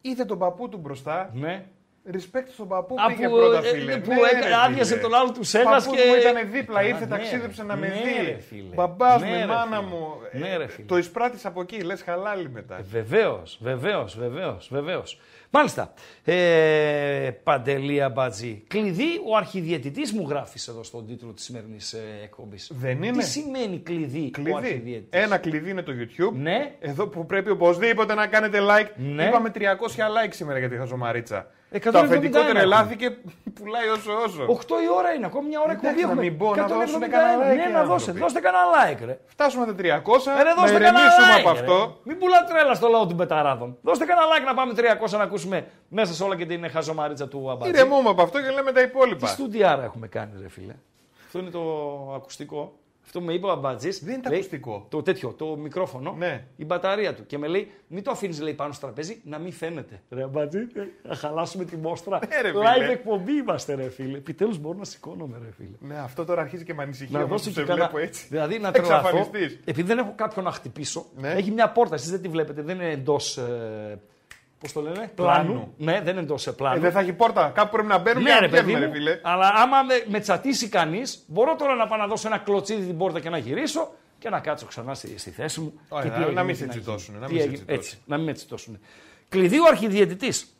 Είδε 0.00 0.24
τον 0.24 0.38
παππού 0.38 0.68
του 0.68 0.78
μπροστά. 0.78 1.30
Ναι. 1.34 1.66
Respect 2.12 2.46
στον 2.52 2.68
παππού 2.68 2.94
Α, 2.98 3.06
πήγε 3.06 3.28
που, 3.28 3.34
πρώτα, 3.36 3.58
ε, 3.58 3.62
φίλε. 3.62 3.96
που 3.98 4.08
Ναι, 4.12 4.16
έκα- 4.32 4.46
ρε, 4.48 4.54
άδειασε 4.66 4.90
φίλε. 4.90 5.00
τον 5.02 5.14
άλλο 5.14 5.32
του 5.32 5.44
Σέγας 5.44 5.84
Παππούς 5.84 6.00
και- 6.00 6.08
μου 6.08 6.14
ήταν 6.14 6.50
δίπλα, 6.52 6.78
Α, 6.78 6.82
ήρθε, 6.84 7.00
ναι, 7.04 7.10
ταξίδεψε 7.10 7.62
ρε. 7.62 7.68
να 7.68 7.76
με 7.76 7.86
Ναι, 7.88 7.94
δει. 7.94 8.26
ρε, 8.30 8.38
φίλε. 8.38 8.74
Μπαμπάς 8.74 9.20
Ναι, 9.22 9.30
με 9.30 9.36
ρε, 9.38 9.46
μάνα 9.46 9.76
φίλε. 9.76 9.80
μου. 9.88 10.08
Ναι, 10.32 10.48
Ε, 10.48 10.56
ρε, 10.56 10.66
φίλε. 10.66 10.86
Το 10.86 10.96
εισπράττεις 10.96 11.44
από 11.46 11.60
εκεί, 11.60 11.80
λες 11.80 12.02
χαλάλι 12.02 12.50
μετά. 12.50 12.80
Βεβαίως, 12.90 13.58
βεβαίως, 13.62 14.18
βεβαίως, 14.18 14.68
βεβαίως. 14.72 15.18
Μάλιστα. 15.50 15.92
Ε, 16.24 17.30
Παντελή 17.42 18.02
Αμπατζή. 18.02 18.64
Κλειδί 18.68 19.20
ο 19.30 19.36
αρχιδιαιτητής 19.36 20.12
μου 20.12 20.26
γράφεις 20.28 20.68
εδώ 20.68 20.82
στον 20.82 21.06
τίτλο 21.06 21.32
της 21.32 21.44
σημερινής 21.44 21.92
ε, 21.92 22.00
εκπομπής. 22.22 22.70
Δεν 22.74 23.02
είναι. 23.02 23.16
Τι 23.16 23.24
σημαίνει 23.24 23.78
κλειδί, 23.78 24.26
ο 24.26 24.30
Κλειδί. 24.30 24.52
αρχιδιαιτητής; 24.54 25.22
Ένα 25.22 25.38
κλειδί 25.38 25.70
είναι 25.70 25.82
το 25.82 25.92
YouTube. 25.92 26.32
Ναι. 26.36 26.72
Εδώ 26.80 27.06
που 27.06 27.26
πρέπει 27.26 27.50
οπωσδήποτε 27.50 28.14
να 28.14 28.26
κάνετε 28.26 28.58
like. 28.60 28.88
Ναι. 28.96 29.24
Είπαμε 29.24 29.50
300 29.50 30.06
like 30.06 30.28
σήμερα 30.30 30.58
για 30.58 30.68
τη 30.68 30.76
χαζομαρίτσα. 30.76 31.50
171 31.72 31.80
Το 31.92 31.98
αφεντικό 31.98 32.38
έχουμε. 32.38 32.52
τρελάθηκε, 32.52 33.16
πουλάει 33.54 33.88
όσο 33.88 34.12
όσο. 34.24 34.42
8 34.46 34.82
η 34.86 34.88
ώρα 34.98 35.12
είναι, 35.12 35.26
ακόμη 35.26 35.48
μια 35.48 35.60
ώρα 35.60 35.72
Εντάξει, 35.72 35.86
εκπομπή 35.88 36.02
να 36.04 36.08
έχουμε. 36.08 36.22
μην 36.22 36.36
πω, 36.38 36.54
να 36.54 36.64
171. 36.64 36.68
δώσουνε 36.68 37.06
κανένα 37.08 37.42
like 37.44 37.46
Ναι, 37.46 37.52
οι 37.54 37.56
να 37.56 37.64
άνθρωποι. 37.64 37.88
δώσετε, 37.88 38.18
δώστε 38.18 38.40
κανένα 38.40 38.64
like, 38.76 39.00
ρε. 39.06 39.18
Φτάσουμε 39.26 39.66
τα 39.66 39.74
300, 39.74 40.30
Ε, 40.38 40.42
ρε, 40.42 40.48
να 40.48 40.54
δώστε 40.60 40.78
κανένα 40.78 40.98
ηρεμήσουμε 40.98 41.26
like, 41.36 41.40
από 41.40 41.52
ρε. 41.52 41.58
αυτό. 41.58 42.00
Μην 42.02 42.18
πουλά 42.18 42.44
τρέλα 42.44 42.74
στο 42.74 42.88
λαό 42.88 43.06
των 43.06 43.16
πεταράδων. 43.16 43.76
Δώστε 43.82 44.04
κανένα 44.04 44.26
like 44.32 44.44
να 44.50 44.54
πάμε 44.54 44.72
300 44.76 45.10
να 45.18 45.22
ακούσουμε 45.22 45.66
μέσα 45.88 46.12
σε 46.14 46.22
όλα 46.24 46.36
και 46.36 46.46
την 46.46 46.70
χαζομαρίτσα 46.70 47.28
του 47.28 47.50
Αμπατζή. 47.50 47.70
Ηρεμούμε 47.74 48.08
από 48.08 48.22
αυτό 48.22 48.42
και 48.42 48.50
λέμε 48.50 48.72
τα 48.72 48.80
Τι 48.80 48.86
υπόλοιπα. 48.86 49.26
στούντιάρα 49.26 49.82
έχουμε 49.84 50.06
κάνει, 50.08 50.32
ρε 50.42 50.48
φίλε; 50.48 50.74
Αυτό 51.26 51.38
είναι 51.38 51.50
το 51.50 51.62
ακουστικό. 52.16 52.72
Αυτό 53.06 53.20
με 53.20 53.32
είπε 53.32 53.46
ο 53.46 53.50
Αμπατζής. 53.50 54.04
Δεν 54.04 54.14
είναι 54.14 54.22
το 54.22 54.34
ακουστικό. 54.34 54.86
Το 54.90 55.02
τέτοιο, 55.02 55.32
το 55.32 55.56
μικρόφωνο. 55.56 56.14
Ναι. 56.18 56.44
Η 56.56 56.64
μπαταρία 56.64 57.14
του. 57.14 57.26
Και 57.26 57.38
με 57.38 57.46
λέει, 57.46 57.70
μην 57.88 58.02
το 58.02 58.10
αφήνεις 58.10 58.40
λέει, 58.40 58.54
πάνω 58.54 58.72
στο 58.72 58.86
τραπέζι 58.86 59.20
να 59.24 59.38
μην 59.38 59.52
φαίνεται. 59.52 60.00
Ρε 60.10 60.22
Αμπατζή, 60.22 60.58
ε, 60.58 61.08
θα 61.08 61.14
χαλάσουμε 61.14 61.64
τη 61.64 61.76
μόστρα. 61.76 62.18
Ναι, 62.28 62.40
ρε, 62.40 62.52
Live 62.54 62.80
φίλε. 62.80 62.92
εκπομπή 62.92 63.32
είμαστε, 63.32 63.74
ρε 63.74 63.90
φίλε. 63.90 64.16
Επιτέλους 64.16 64.58
μπορώ 64.58 64.78
να 64.78 64.84
σηκώνομαι, 64.84 65.38
ρε 65.44 65.50
φίλε. 65.56 65.94
Ναι, 65.94 65.98
αυτό 65.98 66.24
τώρα 66.24 66.40
αρχίζει 66.40 66.64
και 66.64 66.74
με 66.74 66.82
ανησυχεί. 66.82 67.12
Να 67.12 67.18
όμως 67.18 67.30
δώσω 67.30 67.44
που 67.44 67.54
και 67.54 67.60
σε 67.60 67.66
κανένα. 67.66 67.88
βλέπω 67.88 68.06
έτσι. 68.06 68.26
Δηλαδή 68.30 68.58
να 68.58 68.70
τρελαθώ. 68.72 69.08
Εξαφανιστείς. 69.08 69.60
Επειδή 69.64 69.88
δεν 69.88 69.98
έχω 69.98 70.12
κάποιον 70.16 70.44
να 70.44 70.50
χτυπήσω. 70.50 71.06
Ναι. 71.16 71.28
Έχει 71.32 71.50
μια 71.50 71.70
πόρτα, 71.70 71.94
εσείς 71.94 72.10
δεν 72.10 72.22
τη 72.22 72.28
βλέπετε, 72.28 72.62
δεν 72.62 72.74
είναι 72.74 72.90
εντός. 72.90 73.36
Ε, 73.36 74.00
Πώς 74.60 74.72
το 74.72 74.80
λένε, 74.80 75.10
Πλάνου. 75.14 75.74
Ναι, 75.76 76.00
δεν 76.00 76.12
είναι 76.12 76.20
εντό 76.20 76.34
πλάνου. 76.56 76.76
Ε, 76.76 76.80
δεν 76.80 76.92
θα 76.92 77.00
έχει 77.00 77.12
πόρτα. 77.12 77.50
Κάπου 77.54 77.70
πρέπει 77.70 77.88
να 77.88 77.98
μπαίνουμε 77.98 78.28
Ναι, 78.28 78.34
και 78.34 78.40
ρε 78.40 78.46
να 78.46 78.50
παιδί 78.52 78.64
βγαίνουμε, 78.64 78.86
μου, 78.86 78.92
ρε 78.92 78.98
φίλε. 78.98 79.20
αλλά 79.22 79.52
άμα 79.56 79.82
με, 79.82 80.04
με 80.08 80.20
τσατίσει 80.20 80.68
κανείς, 80.68 81.24
μπορώ 81.26 81.56
τώρα 81.56 81.74
να 81.74 81.86
πάω 81.86 81.98
να 81.98 82.06
δώσω 82.06 82.28
ένα 82.28 82.38
κλωτσίδι 82.38 82.86
την 82.86 82.96
πόρτα 82.98 83.20
και 83.20 83.30
να 83.30 83.38
γυρίσω 83.38 83.92
και 84.18 84.28
να 84.30 84.40
κάτσω 84.40 84.66
ξανά 84.66 84.94
στη, 84.94 85.18
στη 85.18 85.30
θέση 85.30 85.60
μου. 85.60 85.80
Ωραία, 85.88 86.04
και 86.04 86.08
να- 86.10 86.14
τι 86.16 86.22
έγινε, 86.22 86.34
να 86.40 86.42
μην 86.42 86.52
τι 86.54 86.58
σε 86.58 86.64
γίνει. 86.66 86.76
τσιτώσουνε, 86.80 87.18
να 87.18 87.26
Τι 87.26 87.32
μην 87.32 87.42
σε 87.42 87.48
έγινε, 87.48 87.64
τσιτώσουν. 87.64 87.82
Έτσι, 87.84 87.98
να 88.06 88.16
μην 88.16 88.26
με 88.26 88.32
τσιτώσουν. 88.32 88.78
Κλειδί 89.28 89.58
ο 89.58 89.64
αρχιδιαιτητής. 89.68 90.56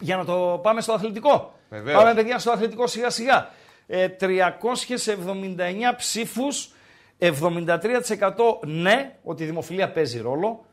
Για 0.00 0.16
να 0.16 0.24
το 0.24 0.60
πάμε 0.62 0.80
στο 0.80 0.92
αθλητικό. 0.92 1.52
Βεβαίως. 1.70 2.02
Πάμε, 2.02 2.14
παιδιά, 2.14 2.38
στο 2.38 2.50
αθλητικό 2.50 2.86
σιγά 2.86 3.10
σιγά. 3.10 3.50
ε, 3.86 4.08
379 4.08 5.94
ψήφους, 5.96 6.70
73% 7.18 8.58
ναι, 8.66 9.14
ότι 9.22 9.42
η 9.42 9.46
δημοφιλία 9.46 9.90
παίζει 9.92 10.20
ρόλο 10.20 10.64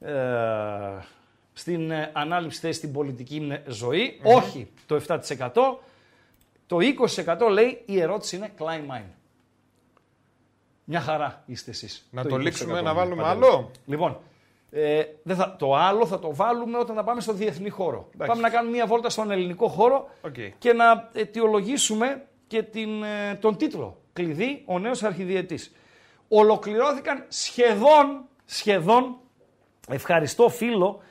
ε, 0.00 0.12
στην 1.54 1.90
ε, 1.90 2.10
ανάληψη 2.14 2.60
θέση 2.60 2.78
στην 2.78 2.92
πολιτική 2.92 3.58
ζωή, 3.66 4.20
όχι 4.22 4.68
το 4.86 5.00
7%. 5.06 5.18
Το 6.66 6.78
20% 7.46 7.50
λέει 7.50 7.82
η 7.84 8.00
ερώτηση 8.00 8.36
είναι 8.36 8.52
κλάιν 8.58 8.90
μάιν. 8.96 9.10
Μια 10.84 11.00
χαρά 11.00 11.42
είστε 11.46 11.70
εσείς. 11.70 12.08
Να 12.10 12.22
Το 12.22 12.28
το 12.28 12.34
20% 12.34 12.40
λήξουμε, 12.40 12.72
να 12.72 12.82
ναι, 12.82 12.92
βάλουμε 12.92 13.22
Παντελή. 13.22 13.44
άλλο; 13.44 13.70
Λοιπόν, 13.86 14.18
ε, 14.70 15.02
δεν 15.22 15.36
θα, 15.36 15.56
το 15.58 15.74
άλλο 15.74 16.06
θα 16.06 16.18
το 16.18 16.34
βάλουμε 16.34 16.78
όταν 16.78 16.96
θα 16.96 17.04
πάμε 17.04 17.20
στο 17.20 17.32
διεθνή 17.32 17.68
χώρο. 17.68 18.08
Πάμε 18.16 18.40
να 18.40 18.50
κάνουμε 18.50 18.76
μια 18.76 18.86
βόλτα 18.86 19.10
στον 19.10 19.30
ελληνικό 19.30 19.68
χώρο 19.68 20.08
Οκ. 20.22 20.34
και 20.58 20.72
να 20.72 21.10
αιτιολογήσουμε 21.12 22.24
και 22.46 22.62
την, 22.62 23.02
ε, 23.02 23.34
τον 23.34 23.56
τίτλο. 23.56 23.98
Κλειδί, 24.12 24.62
ο 24.66 24.78
νέος 24.78 25.02
αρχιδιαιτητής. 25.02 25.72
Ολοκληρώθηκαν 26.28 27.24
σχεδόν, 27.28 28.24
σχεδόν, 28.44 29.16
ευχαριστώ 29.88 30.48
φίλο, 30.48 31.02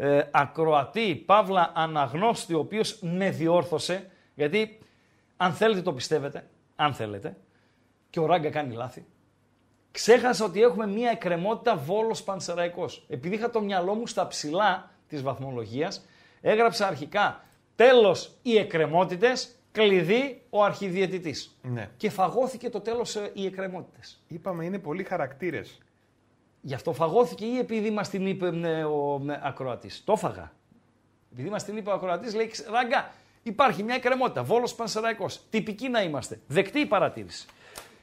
ε, 0.00 0.22
ακροατή, 0.30 1.14
Παύλα 1.26 1.72
Αναγνώστη, 1.74 2.54
ο 2.54 2.58
οποίος 2.58 2.98
με 3.00 3.30
διόρθωσε, 3.30 4.10
γιατί 4.34 4.78
αν 5.36 5.52
θέλετε 5.52 5.82
το 5.82 5.92
πιστεύετε, 5.92 6.46
αν 6.76 6.94
θέλετε, 6.94 7.36
και 8.10 8.20
ο 8.20 8.26
Ράγκα 8.26 8.50
κάνει 8.50 8.74
λάθη, 8.74 9.06
Ξέχασα 9.92 10.44
ότι 10.44 10.62
έχουμε 10.62 10.86
μία 10.86 11.10
εκκρεμότητα 11.10 11.76
Βόλος 11.76 12.22
Πανσεραϊκός. 12.22 13.04
Επειδή 13.08 13.34
είχα 13.34 13.50
το 13.50 13.60
μυαλό 13.60 13.94
μου 13.94 14.06
στα 14.06 14.26
ψηλά 14.26 14.90
της 15.08 15.22
βαθμολογίας, 15.22 16.06
έγραψα 16.40 16.86
αρχικά 16.86 17.44
τέλος 17.76 18.36
οι 18.42 18.56
εκκρεμότητες, 18.56 19.54
κλειδί 19.72 20.42
ο 20.50 20.64
αρχιδιαιτητής. 20.64 21.56
Ναι. 21.62 21.90
Και 21.96 22.10
φαγώθηκε 22.10 22.70
το 22.70 22.80
τέλος 22.80 23.16
ε, 23.16 23.30
οι 23.34 23.46
εκκρεμότητες. 23.46 24.22
Είπαμε 24.28 24.64
είναι 24.64 24.78
πολλοί 24.78 25.04
χαρακτήρες. 25.04 25.78
Γι' 26.60 26.74
αυτό 26.74 26.92
φαγώθηκε 26.92 27.44
ή 27.44 27.58
επειδή 27.58 27.90
μας 27.90 28.08
την 28.08 28.26
είπε 28.26 28.46
ε, 28.46 28.84
ο 28.84 29.22
ε, 29.28 29.40
ακροατής. 29.42 30.02
Το 30.04 30.16
φάγα. 30.16 30.52
Επειδή 31.32 31.48
μας 31.48 31.64
την 31.64 31.76
είπε 31.76 31.90
ο 31.90 31.92
ακροατής, 31.92 32.34
λέει 32.34 32.50
Ράγκα, 32.70 33.10
υπάρχει 33.42 33.82
μια 33.82 33.94
εκκρεμότητα. 33.94 34.42
Βόλος 34.42 34.74
Πανσεραϊκός. 34.74 35.40
Τυπική 35.50 35.88
να 35.88 36.02
είμαστε. 36.02 36.40
Δεκτή 36.46 36.78
η 36.78 36.86
παρατήρηση. 36.86 37.46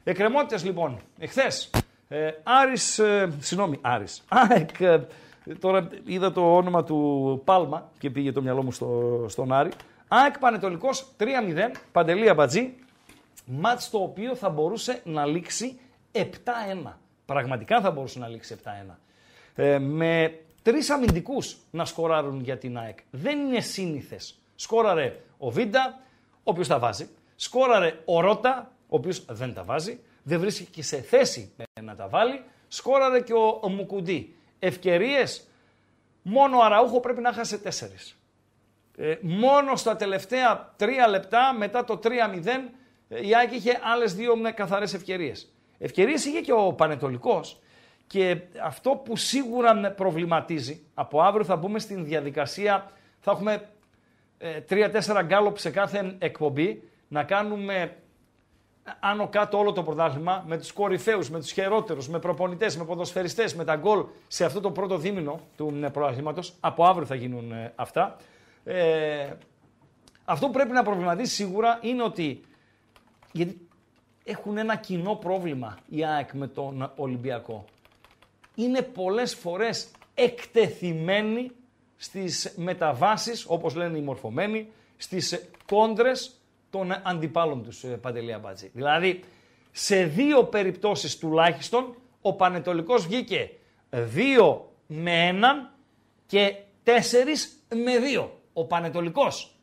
Εκκρεμότητες 0.04 0.64
λοιπόν, 0.64 0.98
εχθές, 1.20 1.70
ε, 2.08 2.30
Άρης, 2.44 3.00
ε, 3.00 3.34
συγγνώμη, 3.40 3.78
Άρης, 3.82 4.24
ΑΕΚ, 4.28 4.80
ε, 4.80 5.00
τώρα 5.60 5.88
είδα 6.06 6.32
το 6.32 6.56
όνομα 6.56 6.84
του 6.84 7.42
Πάλμα 7.46 7.90
και 8.00 8.10
πήγε 8.10 8.32
το 8.32 8.42
μυαλό 8.42 8.64
μου 8.64 8.72
στο, 8.72 9.26
στον 9.30 9.54
Άρη. 9.54 9.72
ΑΕΚ 10.08 10.40
Πανετολικός 10.40 11.08
3-0, 11.18 11.26
Παντελή 11.92 12.30
Αμπατζή, 12.30 12.74
μάτς 13.46 13.90
το 13.90 13.98
οποίο 13.98 14.36
θα 14.36 14.50
μπορούσε 14.50 15.02
να 15.04 15.26
λήξει 15.26 15.80
7-1. 16.12 16.22
Πραγματικά 17.28 17.82
θα 17.82 17.92
μπορούσε 17.92 18.20
να 18.20 18.28
λήξει 18.28 18.58
7-1. 18.64 18.96
Ε, 19.56 19.80
με 19.80 20.40
τρεις 20.62 20.90
αμυντικούς 20.90 21.58
να 21.72 21.86
σκοράρουν 21.86 22.42
για 22.42 22.58
την 22.58 22.78
ΑΕΚ. 22.78 22.98
Δεν 23.12 23.40
είναι 23.40 23.60
σύνηθες. 23.60 24.40
Σκόραρε 24.56 25.20
ο 25.38 25.50
Βίντα, 25.50 26.00
ο 26.36 26.42
οποίος 26.44 26.68
τα 26.68 26.80
βάζει. 26.80 27.10
Σκόραρε 27.36 28.00
ο 28.06 28.20
Ρότα, 28.20 28.72
ο 28.82 28.96
οποίος 28.96 29.26
δεν 29.30 29.54
τα 29.54 29.64
βάζει. 29.64 30.00
Δεν 30.24 30.40
βρίσκεται 30.40 30.82
σε 30.82 31.02
θέση 31.02 31.54
να 31.82 31.96
τα 31.96 32.08
βάλει. 32.08 32.44
Σκόραρε 32.68 33.22
και 33.22 33.34
ο, 33.34 33.60
ο 33.62 33.70
Μουκουντή. 33.70 34.36
Ευκαιρίες, 34.60 35.48
μόνο 36.22 36.58
ο 36.58 36.64
Αραούχο 36.64 37.00
πρέπει 37.00 37.22
να 37.22 37.34
χάσει 37.34 37.60
τέσσερις. 37.60 38.18
Ε, 38.98 39.16
μόνο 39.22 39.76
στα 39.76 39.96
τελευταία 39.96 40.74
τρία 40.76 41.08
λεπτά 41.08 41.54
μετά 41.58 41.84
το 41.84 42.00
3-0 42.04 42.10
ε, 43.10 43.28
η 43.28 43.36
ΑΕΚ 43.36 43.52
είχε 43.52 43.80
άλλες 43.84 44.16
δύο 44.16 44.36
με 44.36 44.52
καθαρές 44.52 44.94
ευκαιρίες. 44.94 45.52
Ευκαιρίες 45.80 46.26
είχε 46.26 46.40
και 46.40 46.54
ο 46.54 46.74
Πανετολικός 46.74 47.60
και 48.08 48.42
αυτό 48.64 48.90
που 48.90 49.16
σίγουρα 49.16 49.74
με 49.74 49.90
προβληματίζει, 49.90 50.86
από 50.94 51.22
αύριο 51.22 51.46
θα 51.46 51.56
μπούμε 51.56 51.80
στην 51.80 52.06
διαδικασία, 52.06 52.92
θα 53.20 53.32
έχουμε 53.32 53.70
ε, 54.38 54.62
τρία-τέσσερα 54.62 55.22
γκάλωπ 55.22 55.58
σε 55.58 55.70
κάθε 55.70 56.16
εκπομπή, 56.20 56.84
να 57.08 57.24
κάνουμε 57.24 57.96
άνω 59.00 59.28
κάτω 59.28 59.58
όλο 59.58 59.72
το 59.72 59.84
πρωτάθλημα 59.84 60.44
με 60.48 60.58
τους 60.58 60.72
κορυφαίους, 60.72 61.30
με 61.30 61.40
τους 61.40 61.52
χειρότερους, 61.52 62.10
με 62.10 62.20
προπονητές, 62.20 62.78
με 62.78 62.86
ποδοσφαιριστές, 62.86 63.56
με 63.56 63.64
τα 63.64 63.76
γκολ 63.76 64.06
σε 64.28 64.46
αυτό 64.46 64.62
το 64.62 64.72
πρώτο 64.72 64.98
δίμηνο 64.98 65.40
του 65.58 65.80
ε, 65.84 65.90
πρωταθλήματος. 65.90 66.54
Από 66.60 66.86
αύριο 66.86 67.06
θα 67.06 67.16
γίνουν 67.16 67.52
ε, 67.52 67.74
αυτά. 67.76 68.16
Ε, 68.64 69.30
αυτό 70.26 70.46
που 70.46 70.52
πρέπει 70.52 70.72
να 70.72 70.84
προβληματίσει 70.84 71.34
σίγουρα 71.34 71.80
είναι 71.82 72.04
ότι 72.04 72.42
γιατί 73.32 73.67
έχουν 74.28 74.58
ένα 74.58 74.76
κοινό 74.76 75.16
πρόβλημα 75.16 75.78
η 75.90 76.06
ΑΕΚ 76.06 76.34
με 76.34 76.48
τον 76.48 76.92
Ολυμπιακό. 76.96 77.66
Είναι 78.56 78.82
πολλές 78.82 79.36
φορές 79.36 79.88
εκτεθειμένοι 80.14 81.52
στις 81.98 82.54
μεταβάσεις, 82.56 83.46
όπως 83.48 83.76
λένε 83.76 83.98
οι 83.98 84.02
μορφωμένοι, 84.02 84.70
στις 84.98 85.50
κόντρες 85.66 86.42
των 86.70 86.92
αντιπάλων 87.04 87.64
τους, 87.64 87.84
ε, 87.84 87.88
Παντελή 87.88 88.34
Αμπάτζη. 88.34 88.70
Δηλαδή, 88.74 89.24
σε 89.72 90.04
δύο 90.04 90.44
περιπτώσεις 90.44 91.18
τουλάχιστον, 91.18 91.96
ο 92.22 92.34
Πανετολικός 92.34 93.08
βγήκε 93.08 93.52
δύο 93.90 94.74
με 94.88 95.28
έναν 95.28 95.72
και 96.26 96.56
τέσσερις 96.84 97.66
με 97.76 98.00
δύο. 98.00 98.40
Ο 98.54 98.66
Πανετολικός. 98.66 99.56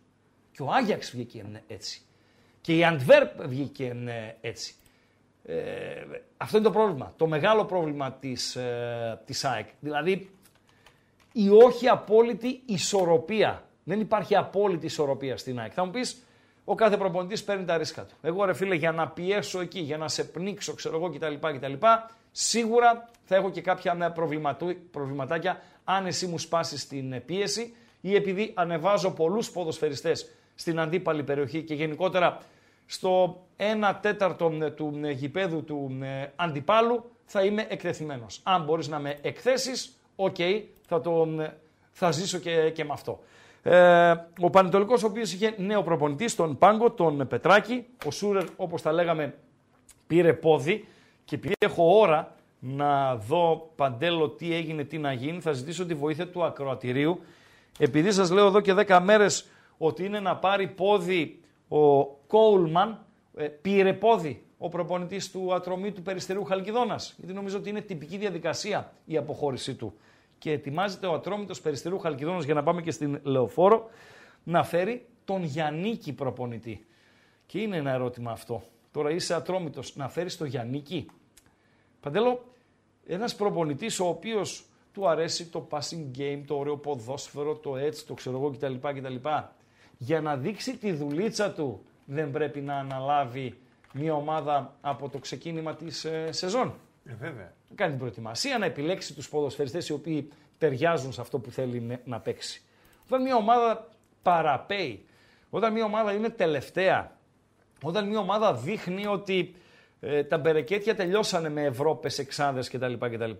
Και 0.53 0.63
ο 0.63 0.71
Άγιαξ 0.71 1.11
βγήκε 1.11 1.63
έτσι. 1.67 2.03
Και 2.65 2.77
η 2.77 2.85
Αντβέρπ 2.85 3.47
βγήκε 3.47 3.97
ε, 4.07 4.49
έτσι. 4.49 4.75
Ε, 5.45 5.55
αυτό 6.37 6.57
είναι 6.57 6.67
το 6.67 6.73
πρόβλημα. 6.73 7.13
Το 7.17 7.27
μεγάλο 7.27 7.65
πρόβλημα 7.65 8.13
της, 8.13 8.57
ε, 8.57 9.21
της 9.25 9.45
ΑΕΚ. 9.45 9.69
Δηλαδή, 9.81 10.31
η 11.33 11.49
όχι 11.49 11.89
απόλυτη 11.89 12.63
ισορροπία. 12.67 13.63
Δεν 13.85 14.01
υπάρχει 14.01 14.37
απόλυτη 14.37 14.87
ισορροπία 14.87 15.37
στην 15.37 15.61
ΑΕΚ. 15.61 15.73
Θα 15.75 15.85
μου 15.85 15.91
πεις, 15.91 16.23
ο 16.65 16.75
κάθε 16.75 16.97
προπονητής 16.97 17.45
παίρνει 17.45 17.65
τα 17.65 17.77
ρίσκα 17.77 18.05
του. 18.05 18.15
Εγώ, 18.23 18.45
ρε 18.45 18.55
φίλε, 18.55 18.75
για 18.75 18.93
να 18.93 19.09
πιέσω 19.09 19.61
εκεί, 19.61 19.81
για 19.81 19.97
να 19.97 20.09
σε 20.09 20.25
πνίξω, 20.25 20.75
ξέρω 20.75 20.97
εγώ 20.97 21.11
κτλ. 21.11 21.35
κτλ 21.41 21.73
σίγουρα 22.37 23.11
θα 23.25 23.37
έχω 23.37 23.51
και 23.51 23.61
κάποια 23.61 23.95
νέα 23.95 24.13
προβληματάκια 24.91 25.63
αν 25.85 26.07
εσύ 26.07 26.27
μου 26.27 26.39
σπάσεις 26.39 26.89
την 26.89 27.25
πίεση 27.25 27.75
ή 28.01 28.15
επειδή 28.15 28.53
ανεβάζω 28.55 29.11
πολλούς 29.11 29.51
ποδοσφαιριστές 29.51 30.31
στην 30.55 30.81
αντίπαλη 30.81 31.23
περιοχή 31.23 31.63
και 31.63 31.75
γενικότερα 31.75 32.39
στο 32.87 33.43
1 33.57 33.95
τέταρτο 34.01 34.51
του 34.77 35.01
γηπέδου 35.15 35.65
του 35.65 35.99
αντιπάλου 36.37 37.05
θα 37.25 37.45
είμαι 37.45 37.67
εκτεθειμένος. 37.69 38.41
Αν 38.43 38.65
μπορείς 38.65 38.89
να 38.89 38.99
με 38.99 39.19
εκθέσεις, 39.23 39.99
οκ, 40.17 40.37
θα, 40.87 41.01
το, 41.01 41.29
θα 41.93 42.11
ζήσω 42.11 42.39
και, 42.39 42.71
και 42.71 42.85
με 42.85 42.93
αυτό. 42.93 43.21
Ε, 43.63 44.15
ο 44.41 44.51
Πανετολικός 44.51 45.03
ο 45.03 45.07
οποίος 45.07 45.33
είχε 45.33 45.55
νέο 45.57 45.83
προπονητή 45.83 46.29
στον 46.29 46.59
πάγκο, 46.59 46.91
τον 46.91 47.27
Πετράκη. 47.29 47.87
Ο 48.07 48.11
Σούρερ 48.11 48.45
όπως 48.57 48.83
τα 48.83 48.93
λέγαμε 48.93 49.35
πήρε 50.07 50.33
πόδι 50.33 50.87
και 51.25 51.35
επειδή 51.35 51.55
έχω 51.59 51.99
ώρα 51.99 52.35
να 52.59 53.17
δω 53.17 53.71
Παντέλο 53.77 54.29
τι 54.29 54.55
έγινε, 54.55 54.85
τι 54.85 54.99
να 54.99 55.13
γίνει, 55.13 55.41
θα 55.41 55.53
ζητήσω 55.53 55.87
τη 55.87 55.95
βοήθεια 55.95 56.29
του 56.29 56.45
ακροατηρίου. 56.45 57.21
Επειδή 57.79 58.13
σας 58.13 58.31
λέω 58.31 58.47
εδώ 58.47 58.61
και 58.61 58.75
10 58.87 59.01
μέρες 59.03 59.47
ότι 59.79 60.05
είναι 60.05 60.21
να 60.21 60.37
πάρει 60.37 60.69
πόδι 60.69 61.41
ο 61.69 62.05
Κόουλμαν, 62.05 63.07
ε, 63.37 63.47
πήρε 63.47 63.93
πόδι 63.93 64.45
ο 64.59 64.69
προπονητής 64.69 65.31
του 65.31 65.55
ατρομή 65.55 65.93
του 65.93 66.03
Περιστερίου 66.03 66.45
Χαλκιδόνας. 66.45 67.15
Γιατί 67.17 67.33
νομίζω 67.33 67.59
ότι 67.59 67.69
είναι 67.69 67.81
τυπική 67.81 68.17
διαδικασία 68.17 68.93
η 69.05 69.17
αποχώρησή 69.17 69.75
του 69.75 69.95
και 70.39 70.51
ετοιμάζεται 70.51 71.07
ο 71.07 71.13
Ατρόμητος 71.13 71.61
Περιστερού 71.61 71.99
Χαλκιδόνος 71.99 72.45
για 72.45 72.55
να 72.55 72.63
πάμε 72.63 72.83
και 72.83 72.91
στην 72.91 73.21
Λεωφόρο 73.23 73.91
να 74.45 74.65
φέρει 74.65 75.07
τον 75.25 75.45
Γιαννίκη 75.45 76.13
προπονητή. 76.13 76.87
Και 77.47 77.61
είναι 77.61 77.77
ένα 77.77 77.91
ερώτημα 77.91 78.31
αυτό. 78.31 78.63
Τώρα 78.93 79.11
είσαι 79.11 79.35
Ατρόμητος 79.35 79.97
να 79.97 80.09
φέρεις 80.09 80.37
τον 80.37 80.47
Γιαννίκη; 80.47 81.07
Παντέλο, 82.01 82.45
ένας 83.07 83.35
προπονητής 83.35 84.01
ο 84.01 84.09
οποίος 84.09 84.65
του 84.93 85.09
αρέσει 85.09 85.47
το 85.47 85.69
passing 85.71 86.19
game, 86.19 86.43
το 86.47 86.57
ωραίο 86.57 86.77
ποδόσφαιρο, 86.77 87.57
το 87.57 87.77
έτσι, 87.77 88.07
το 88.07 88.15
ξέρω 88.15 88.37
εγώ 88.37 88.51
κτλ. 88.51 88.75
κτλ. 88.75 89.15
Για 90.05 90.21
να 90.21 90.37
δείξει 90.37 90.77
τη 90.77 90.93
δουλίτσα 90.93 91.51
του 91.51 91.85
δεν 92.05 92.31
πρέπει 92.31 92.61
να 92.61 92.77
αναλάβει 92.77 93.59
μια 93.93 94.15
ομάδα 94.15 94.75
από 94.81 95.09
το 95.09 95.19
ξεκίνημα 95.19 95.75
της 95.75 96.05
ε, 96.05 96.33
σεζόν. 96.33 96.75
Ε, 97.05 97.15
βέβαια. 97.15 97.53
Να 97.69 97.75
κάνει 97.75 97.91
την 97.91 97.99
προετοιμασία, 97.99 98.59
να 98.59 98.65
επιλέξει 98.65 99.15
τους 99.15 99.29
ποδοσφαιριστές 99.29 99.89
οι 99.89 99.93
οποίοι 99.93 100.33
ταιριάζουν 100.59 101.13
σε 101.13 101.21
αυτό 101.21 101.39
που 101.39 101.51
θέλει 101.51 102.01
να 102.05 102.21
παίξει. 102.21 102.63
Όταν 103.05 103.23
μια 103.23 103.37
ομάδα 103.37 103.89
παραπέει, 104.23 105.07
όταν 105.51 105.73
μια 105.73 105.85
ομάδα 105.85 106.13
είναι 106.13 106.29
τελευταία, 106.29 107.17
όταν 107.83 108.09
μια 108.09 108.19
ομάδα 108.19 108.55
δείχνει 108.55 109.07
ότι 109.07 109.55
ε, 110.01 110.25
τα 110.25 110.39
μπερεκέτια 110.39 110.95
τελειώσανε 110.95 111.49
με 111.49 111.63
Ευρώπες, 111.63 112.19
εξάδες 112.19 112.71
κτλ. 112.71 112.93
κτλ. 112.93 113.31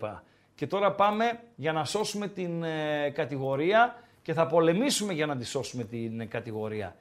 Και 0.55 0.67
τώρα 0.67 0.91
πάμε 0.91 1.39
για 1.55 1.71
να 1.71 1.85
σώσουμε 1.85 2.27
την 2.27 2.63
ε, 2.63 3.09
κατηγορία 3.09 3.95
και 4.25 4.33
θα 4.33 4.47
πολεμήσουμε 4.47 5.13
για 5.13 5.25
να 5.25 5.37
τη 5.37 5.45
σώσουμε 5.45 5.83
την 5.83 6.19
ε, 6.19 6.25
κατηγορία. 6.25 6.95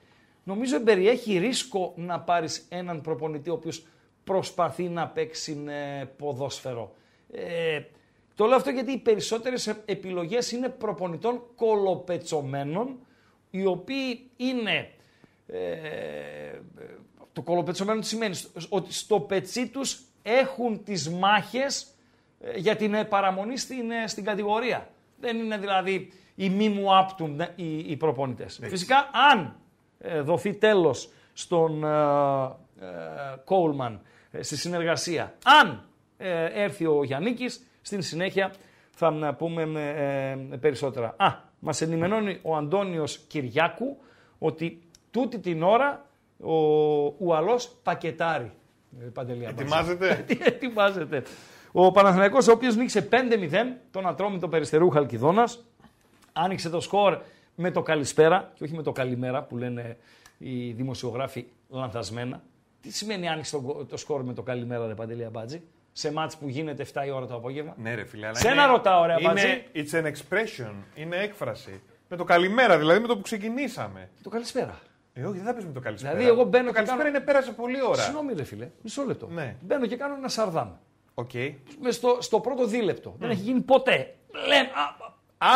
νομίζω 0.44 0.80
περιέχει 0.80 1.38
ρίσκο 1.38 1.92
να 1.96 2.20
πάρεις 2.20 2.66
έναν 2.68 3.00
προπονητή 3.00 3.50
ο 3.50 3.52
οποίος 3.52 3.86
προσπαθεί 4.24 4.88
να 4.88 5.08
παίξει 5.08 5.64
ε, 5.68 6.04
ποδόσφαιρο. 6.04 6.94
Ε, 7.32 7.82
το 8.34 8.46
λέω 8.46 8.56
αυτό 8.56 8.70
γιατί 8.70 8.92
οι 8.92 8.98
περισσότερες 8.98 9.66
επιλογές 9.84 10.52
είναι 10.52 10.68
προπονητών 10.68 11.42
κολοπετσωμένων, 11.56 12.96
οι 13.50 13.66
οποίοι 13.66 14.30
είναι... 14.36 14.90
Ε, 15.46 16.58
το 17.32 17.42
κολοπετσωμένο 17.42 18.00
τι 18.00 18.06
σημαίνει, 18.06 18.40
ότι 18.68 18.92
στο 18.92 19.20
πετσί 19.20 19.68
τους 19.68 20.02
έχουν 20.22 20.84
τις 20.84 21.10
μάχες 21.10 21.94
ε, 22.40 22.58
για 22.58 22.76
την 22.76 22.94
ε, 22.94 23.04
παραμονή 23.04 23.58
στην, 23.58 23.90
ε, 23.90 24.06
στην 24.06 24.24
κατηγορία. 24.24 24.88
Δεν 25.20 25.38
είναι 25.38 25.58
δηλαδή 25.58 26.12
οι 26.34 26.50
μη 26.50 26.68
μου 26.68 26.96
άπτουν 26.96 27.40
οι, 27.54 27.78
οι 27.78 27.96
προπονητές. 27.96 28.60
Φυσικά 28.62 29.10
αν 29.32 29.56
δοθεί 30.22 30.54
τέλος 30.54 31.08
στον 31.32 31.84
Κόλμαν 33.44 34.00
στη 34.40 34.56
συνεργασία, 34.56 35.34
αν 35.44 35.82
έρθει 36.54 36.86
ο 36.86 37.04
Γιάννικης, 37.04 37.66
στην 37.82 38.02
συνέχεια 38.02 38.52
θα 38.90 39.34
πούμε 39.38 39.66
περισσότερα. 40.60 41.14
Α, 41.18 41.34
μας 41.58 41.80
ενημερώνει 41.80 42.38
ο 42.42 42.56
Αντώνιος 42.56 43.18
Κυριάκου 43.18 43.96
ότι 44.38 44.82
τούτη 45.10 45.38
την 45.38 45.62
ώρα 45.62 46.06
ο 46.40 46.54
Ουαλός 47.18 47.76
πακετάρει. 47.82 48.52
Ετοιμάζεται; 49.48 50.24
Ετοιμάζεται; 50.44 51.22
Ο 51.72 51.90
Παναθηναϊκός 51.90 52.48
ο 52.48 52.52
οποίος 52.52 52.76
νίκησε 52.76 53.08
5-0 53.10 53.16
τον 53.90 54.08
Ατρόμητο 54.08 54.48
Περιστερού 54.48 54.90
Χαλκιδόνας. 54.90 55.64
Άνοιξε 56.36 56.70
το 56.70 56.80
σκορ 56.80 57.18
με 57.54 57.70
το 57.70 57.82
καλησπέρα 57.82 58.52
και 58.54 58.64
όχι 58.64 58.74
με 58.74 58.82
το 58.82 58.92
καλημέρα 58.92 59.42
που 59.42 59.56
λένε 59.56 59.96
οι 60.38 60.72
δημοσιογράφοι 60.72 61.46
λανθασμένα. 61.68 62.42
Τι 62.80 62.92
σημαίνει 62.92 63.28
άνοιξε 63.28 63.60
το, 63.60 63.86
το 63.88 63.96
σκορ 63.96 64.24
με 64.24 64.32
το 64.32 64.42
καλημέρα, 64.42 64.86
ρε 64.86 64.94
Παντελία 64.94 65.30
Μπάτζη, 65.30 65.62
σε 65.92 66.12
μάτς 66.12 66.36
που 66.36 66.48
γίνεται 66.48 66.86
7 66.94 67.06
η 67.06 67.10
ώρα 67.10 67.26
το 67.26 67.34
απόγευμα. 67.34 67.74
Ναι, 67.78 67.94
ρε 67.94 68.04
φίλε, 68.04 68.26
αλλά. 68.26 68.36
Σε 68.36 68.48
ένα 68.48 68.66
ρωτάω, 68.66 69.04
ρε 69.04 69.14
είναι, 69.20 69.64
It's 69.74 70.02
an 70.02 70.04
expression, 70.04 70.72
είναι 70.94 71.16
έκφραση. 71.16 71.82
Με 72.08 72.16
το 72.16 72.24
καλημέρα, 72.24 72.78
δηλαδή 72.78 73.00
με 73.00 73.06
το 73.06 73.16
που 73.16 73.22
ξεκινήσαμε. 73.22 74.10
Το 74.22 74.28
καλησπέρα. 74.28 74.80
Ε, 75.12 75.24
όχι, 75.24 75.36
δεν 75.36 75.46
θα 75.46 75.54
πεις 75.54 75.64
με 75.64 75.72
το 75.72 75.80
καλησπέρα. 75.80 76.14
Δηλαδή, 76.14 76.32
εγώ 76.32 76.44
μπαίνω 76.44 76.66
το 76.66 76.72
καλησπέρα 76.72 77.02
κάνω... 77.02 77.16
είναι 77.16 77.24
πέρασε 77.24 77.52
πολλή 77.52 77.82
ώρα. 77.82 78.02
Συγγνώμη, 78.02 78.32
ρε 78.32 78.44
φίλε, 78.44 78.70
μισό 78.82 79.04
λεπτό. 79.04 79.26
Ναι. 79.26 79.56
Μπαίνω 79.60 79.86
και 79.86 79.96
κάνω 79.96 80.14
ένα 80.14 80.28
σαρδάμ. 80.28 80.68
Okay. 81.14 81.54
Με 81.80 81.90
στο, 81.90 82.16
στο 82.20 82.40
πρώτο 82.40 82.66
δίλεπτο. 82.66 83.14
Δεν 83.18 83.30
έχει 83.30 83.40
γίνει 83.40 83.60
ποτέ. 83.60 84.14
Λένε, 84.46 84.68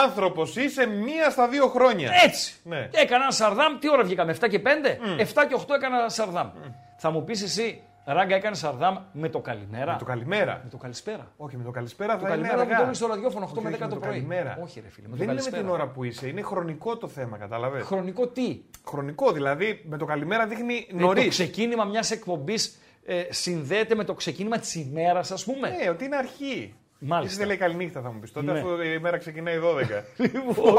Άνθρωπος 0.04 0.56
είσαι 0.56 0.86
μία 0.86 1.30
στα 1.30 1.48
δύο 1.48 1.68
χρόνια. 1.68 2.10
Έτσι. 2.24 2.54
Ναι. 2.64 2.88
Έκανα 2.92 3.22
ένα 3.22 3.32
σαρδάμ. 3.32 3.78
Τι 3.78 3.90
ώρα 3.90 4.02
βγήκαμε, 4.02 4.36
7 4.40 4.48
και 4.48 4.58
5. 4.58 4.66
Mm. 4.66 5.20
7 5.20 5.24
και 5.48 5.56
8 5.66 5.74
έκανα 5.76 6.08
σαρδάμ. 6.08 6.48
Mm. 6.48 6.72
Θα 6.96 7.10
μου 7.10 7.24
πεις 7.24 7.42
εσύ, 7.42 7.82
Ράγκα 8.10 8.34
έκανε 8.34 8.54
σαρδάμ 8.54 8.96
με 9.12 9.28
το 9.28 9.40
καλημέρα. 9.40 9.92
Με 9.92 9.98
το 9.98 10.04
καλημέρα. 10.04 10.60
Με 10.64 10.70
το 10.70 10.76
καλησπέρα. 10.76 11.32
Όχι, 11.36 11.56
με 11.56 11.64
το 11.64 11.70
καλησπέρα 11.70 12.16
το 12.16 12.22
θα 12.22 12.28
καλημέρα 12.28 12.62
είναι 12.62 12.74
αργά. 12.74 12.92
στο 12.92 13.06
ραδιόφωνο 13.06 13.50
8 13.54 13.60
με 13.62 13.70
10 13.70 13.78
το 13.78 13.96
πρωί. 13.96 14.00
Καλημέρα. 14.00 14.58
Όχι, 14.62 14.80
ρε 14.80 14.88
φίλε. 14.88 15.08
Με 15.08 15.16
Δεν 15.16 15.28
είναι 15.28 15.42
με 15.50 15.58
την 15.58 15.68
ώρα 15.68 15.86
που 15.86 16.04
είσαι, 16.04 16.28
είναι 16.28 16.42
χρονικό 16.42 16.96
το 16.96 17.08
θέμα, 17.08 17.36
κατάλαβε. 17.36 17.80
Χρονικό 17.80 18.28
τι; 18.28 18.60
Χρονικό, 18.86 19.32
δηλαδή 19.32 19.84
με 19.88 19.96
το 19.96 20.04
καλημέρα 20.04 20.46
δείχνει 20.46 20.86
νωρί. 20.92 21.22
Το 21.22 21.28
ξεκίνημα 21.28 21.84
μιας 21.84 22.10
εκπομπής 22.10 22.78
ε, 23.06 23.24
συνδέεται 23.28 23.94
με 23.94 24.04
το 24.04 24.14
ξεκίνημα 24.14 24.58
της 24.58 24.74
ημέρας, 24.74 25.30
ας 25.30 25.44
πούμε. 25.44 25.68
Ναι, 25.68 25.90
ότι 25.90 26.04
είναι 26.04 26.16
αρχή. 26.16 26.74
Μάλιστα. 26.98 27.38
δεν 27.38 27.46
λέει 27.46 27.56
καληνύχτα 27.56 28.00
θα 28.00 28.12
μου 28.12 28.18
πεις. 28.18 28.32
Τότε 28.32 28.52
ναι. 28.52 28.58
αφού 28.58 28.82
η 28.82 28.98
μέρα 28.98 29.18
ξεκινάει 29.18 29.58
12. 29.62 30.02
λοιπόν, 30.22 30.76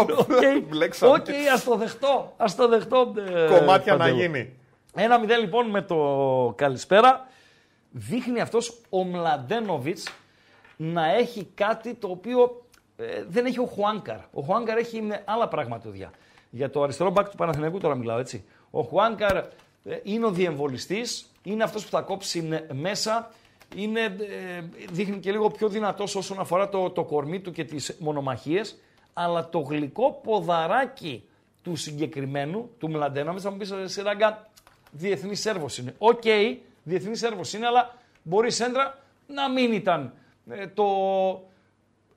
οκ, 1.02 1.28
ας 1.54 1.64
το 1.64 1.76
δεχτώ. 1.76 2.34
Ας 2.38 2.56
το 2.56 2.68
δεχτώ 2.68 3.14
ε, 3.34 3.48
Κομμάτια 3.48 3.96
να 3.96 4.10
γίνει. 4.10 4.54
Ένα 4.96 5.20
μηδέν 5.20 5.40
λοιπόν 5.40 5.70
με 5.70 5.82
το 5.82 6.54
καλησπέρα. 6.58 7.28
Δείχνει 7.92 8.40
αυτός 8.40 8.82
ο 8.90 9.04
Μλαντένοβιτς 9.04 10.14
να 10.76 11.14
έχει 11.14 11.48
κάτι 11.56 11.94
το 11.94 12.08
οποίο 12.08 12.66
ε, 12.98 13.24
δεν 13.28 13.46
έχει 13.46 13.60
ο 13.60 13.66
Χουάνκαρ. 13.66 14.18
Ο 14.32 14.42
Χουάνκαρ 14.42 14.78
έχει 14.78 15.02
άλλα 15.26 15.48
πράγματα. 15.48 15.90
Για 16.50 16.70
το 16.70 16.84
αριστερό 16.84 17.10
μπακ 17.10 17.30
του 17.30 17.36
Παναθηναϊκού 17.38 17.80
τώρα 17.80 17.96
μιλάω 17.96 18.20
έτσι. 18.20 18.44
Ο 18.72 18.82
Χουάνκαρ 18.82 19.36
ε, 19.36 20.00
είναι 20.04 20.26
ο 20.26 20.32
διεμβολιστής, 20.32 21.32
είναι 21.44 21.64
αυτός 21.64 21.84
που 21.84 21.90
θα 21.90 22.02
κόψει 22.02 22.68
μέσα, 22.74 23.32
είναι, 23.76 24.02
ε, 24.02 24.64
δείχνει 24.92 25.20
και 25.20 25.32
λίγο 25.32 25.50
πιο 25.50 25.70
δυνατός 25.70 26.16
όσον 26.16 26.40
αφορά 26.40 26.70
το, 26.70 26.90
το 26.90 27.04
κορμί 27.04 27.40
του 27.40 27.52
και 27.52 27.64
τις 27.64 27.96
μονομαχίες, 28.00 28.80
αλλά 29.14 29.50
το 29.50 29.60
γλυκό 29.60 30.20
ποδαράκι 30.24 31.24
του 31.64 31.76
συγκεκριμένου, 31.76 32.70
του 32.78 32.90
Μλαντένοβιτς, 32.90 33.44
θα 33.44 33.52
μου 33.52 33.58
πεις 33.58 33.74
ρε 33.84 34.02
Ράγκα, 34.02 34.50
διεθνής 34.92 35.40
Σέρβος 35.40 35.78
είναι. 35.78 35.96
OK, 35.98 36.22
okay, 36.24 36.58
διεθνής 36.84 37.20
Σέρβος 37.20 37.54
είναι, 37.54 37.66
αλλά 37.66 37.96
μπορεί 38.24 38.52
σέντρα 38.52 38.98
να 39.28 39.50
μην 39.50 39.74
ήταν 39.74 40.14
ε, 40.50 40.68
το, 40.68 40.86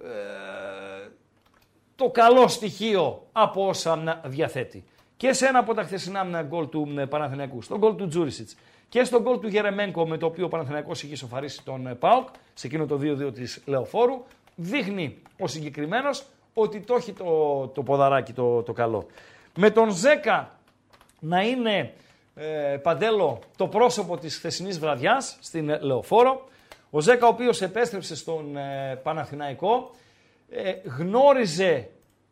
ε, 0.04 1.08
το 1.96 2.10
καλό 2.10 2.48
στοιχείο 2.48 3.26
από 3.32 3.66
όσα 3.68 4.22
διαθέτει. 4.24 4.84
Και 5.16 5.32
σε 5.32 5.46
ένα 5.46 5.58
από 5.58 5.74
τα 5.74 5.82
χθεσινά 5.82 6.42
γκολ 6.42 6.68
του 6.68 7.06
Παναθηναϊκού, 7.08 7.62
στον 7.62 7.78
γκολ 7.78 7.96
του 7.96 8.08
Τζούριτσιτς 8.08 8.56
και 8.92 9.04
στον 9.04 9.22
γκολ 9.22 9.38
του 9.38 9.48
Γερεμέγεφ 9.48 10.06
με 10.06 10.18
το 10.18 10.26
οποίο 10.26 10.44
ο 10.44 10.48
Παναθηναϊκός 10.48 11.02
είχε 11.02 11.16
ισοφαρίσει 11.16 11.64
τον 11.64 11.96
ΠΑΟΚ 11.98 12.28
σε 12.54 12.66
εκείνο 12.66 12.86
το 12.86 12.98
2-2 13.02 13.34
της 13.34 13.62
Λεωφόρου, 13.64 14.22
δείχνει 14.54 15.22
ο 15.38 15.46
συγκεκριμένος 15.46 16.24
ότι 16.54 16.80
το 16.80 16.94
έχει 16.94 17.12
το, 17.12 17.66
το 17.74 17.82
ποδαράκι 17.82 18.32
το, 18.32 18.62
το 18.62 18.72
καλό. 18.72 19.06
Με 19.56 19.70
τον 19.70 19.90
Ζέκα 19.90 20.58
να 21.20 21.42
είναι 21.42 21.94
ε, 22.34 22.76
Παντέλο 22.82 23.38
το 23.56 23.68
πρόσωπο 23.68 24.16
της 24.16 24.36
χθεσινής 24.36 24.78
βραδιάς 24.78 25.36
στην 25.40 25.78
Λεωφόρο. 25.80 26.44
Ο 26.90 27.00
Ζέκα 27.00 27.26
ο 27.26 27.28
οποίος 27.28 27.62
επέστρεψε 27.62 28.16
στον 28.16 28.56
ε, 28.56 29.00
Παναθηναϊκό 29.02 29.90
ε, 30.50 30.72
γνώριζε 30.98 31.88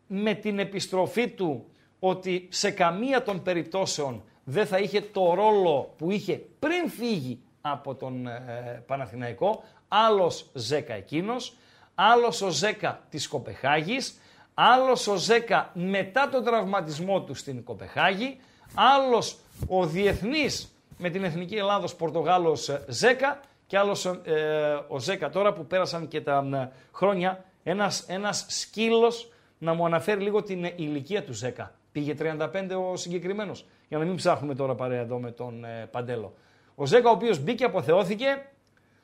με 0.06 0.34
την 0.34 0.58
επιστροφή 0.58 1.28
του 1.28 1.64
ότι 1.98 2.48
σε 2.50 2.70
καμία 2.70 3.22
των 3.22 3.42
περιπτώσεων 3.42 4.22
δεν 4.50 4.66
θα 4.66 4.78
είχε 4.78 5.00
το 5.00 5.34
ρόλο 5.34 5.94
που 5.98 6.10
είχε 6.10 6.40
πριν 6.58 6.88
φύγει 6.88 7.40
από 7.60 7.94
τον 7.94 8.26
ε, 8.26 8.82
Παναθηναϊκό. 8.86 9.62
Άλλος 9.88 10.50
Ζέκα 10.52 10.94
εκείνος, 10.94 11.56
άλλος 11.94 12.42
ο 12.42 12.48
Ζέκα 12.48 13.00
της 13.10 13.28
Κοπεχάγης, 13.28 14.20
άλλος 14.54 15.06
ο 15.06 15.16
Ζέκα 15.16 15.70
μετά 15.74 16.28
τον 16.28 16.44
τραυματισμό 16.44 17.22
του 17.22 17.34
στην 17.34 17.64
Κοπεχάγη, 17.64 18.36
άλλος 18.74 19.38
ο 19.68 19.86
διεθνής 19.86 20.74
με 20.98 21.10
την 21.10 21.24
Εθνική 21.24 21.54
Ελλάδος 21.54 21.94
Πορτογάλος 21.94 22.68
ε, 22.68 22.84
Ζέκα. 22.88 23.40
Και 23.66 23.78
άλλος 23.78 24.04
ε, 24.04 24.84
ο 24.88 24.98
Ζέκα 24.98 25.30
τώρα 25.30 25.52
που 25.52 25.66
πέρασαν 25.66 26.08
και 26.08 26.20
τα 26.20 26.48
ε, 26.54 26.76
χρόνια. 26.92 27.44
Ένας, 27.62 28.04
ένας 28.08 28.44
σκύλος 28.48 29.32
να 29.58 29.74
μου 29.74 29.84
αναφέρει 29.84 30.20
λίγο 30.22 30.42
την 30.42 30.64
ηλικία 30.64 31.24
του 31.24 31.32
Ζέκα. 31.32 31.74
Πήγε 31.92 32.14
35 32.18 32.48
ο 32.90 32.96
συγκεκριμένος, 32.96 33.64
για 33.90 33.98
να 33.98 34.04
μην 34.04 34.16
ψάχνουμε 34.16 34.54
τώρα 34.54 34.74
παρέα 34.74 35.00
εδώ 35.00 35.18
με 35.18 35.30
τον 35.30 35.64
Παντέλο. 35.90 36.34
Ο 36.74 36.86
Ζέκα 36.86 37.08
ο 37.08 37.12
οποίος 37.12 37.38
μπήκε, 37.38 37.64
αποθεώθηκε, 37.64 38.46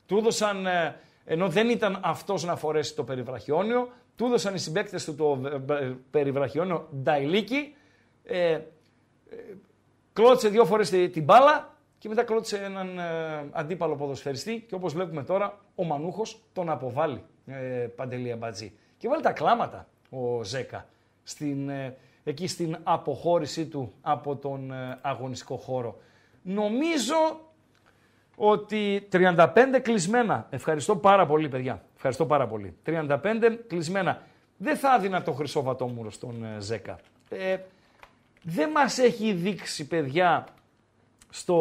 του 0.06 0.16
έδωσαν, 0.16 0.66
ενώ 1.24 1.48
δεν 1.48 1.68
ήταν 1.68 2.00
αυτός 2.02 2.44
να 2.44 2.56
φορέσει 2.56 2.94
το 2.94 3.04
περιβραχιόνιο, 3.04 3.88
του 4.16 4.24
έδωσαν 4.24 4.54
οι 4.54 4.58
συμπαίκτες 4.58 5.04
του 5.04 5.14
το 5.14 5.40
περιβραχιόνιο 6.10 6.88
Νταϊλίκη, 7.02 7.74
ε, 8.24 8.58
Κλώτσε 10.16 10.48
δύο 10.48 10.64
φορές 10.64 10.90
την 10.90 11.24
μπάλα 11.24 11.74
και 11.98 12.08
μετά 12.08 12.24
κλώτσε 12.24 12.56
έναν 12.56 12.98
ε, 12.98 13.48
αντίπαλο 13.50 13.96
ποδοσφαιριστή 13.96 14.64
και 14.68 14.74
όπως 14.74 14.92
βλέπουμε 14.92 15.22
τώρα 15.22 15.58
ο 15.74 15.84
Μανούχος 15.84 16.42
τον 16.52 16.70
αποβάλλει 16.70 17.22
ε, 17.46 17.54
Παντελή 17.96 18.32
Αμπατζή. 18.32 18.72
Και 18.98 19.08
βάλει 19.08 19.22
τα 19.22 19.32
κλάματα 19.32 19.88
ο 20.10 20.42
Ζέκα 20.42 20.86
στην, 21.22 21.68
ε, 21.68 21.96
εκεί 22.26 22.46
στην 22.46 22.76
αποχώρησή 22.82 23.66
του 23.66 23.92
από 24.02 24.36
τον 24.36 24.72
ε, 24.72 24.98
αγωνιστικό 25.02 25.56
χώρο. 25.56 25.98
Νομίζω 26.42 27.40
ότι 28.36 29.08
35 29.12 29.46
κλεισμένα, 29.82 30.46
ευχαριστώ 30.50 30.96
πάρα 30.96 31.26
πολύ 31.26 31.48
παιδιά, 31.48 31.82
ευχαριστώ 31.94 32.26
πάρα 32.26 32.46
πολύ, 32.46 32.76
35 32.86 33.16
κλεισμένα. 33.66 34.22
Δεν 34.56 34.76
θα 34.76 34.94
έδινα 34.94 35.22
το 35.22 35.32
χρυσό 35.32 35.62
βατόμουρο 35.62 36.10
στον 36.10 36.44
Ζέκα 36.58 36.98
δεν 38.48 38.70
μας 38.70 38.98
έχει 38.98 39.32
δείξει, 39.32 39.86
παιδιά, 39.86 40.46
στο 41.30 41.56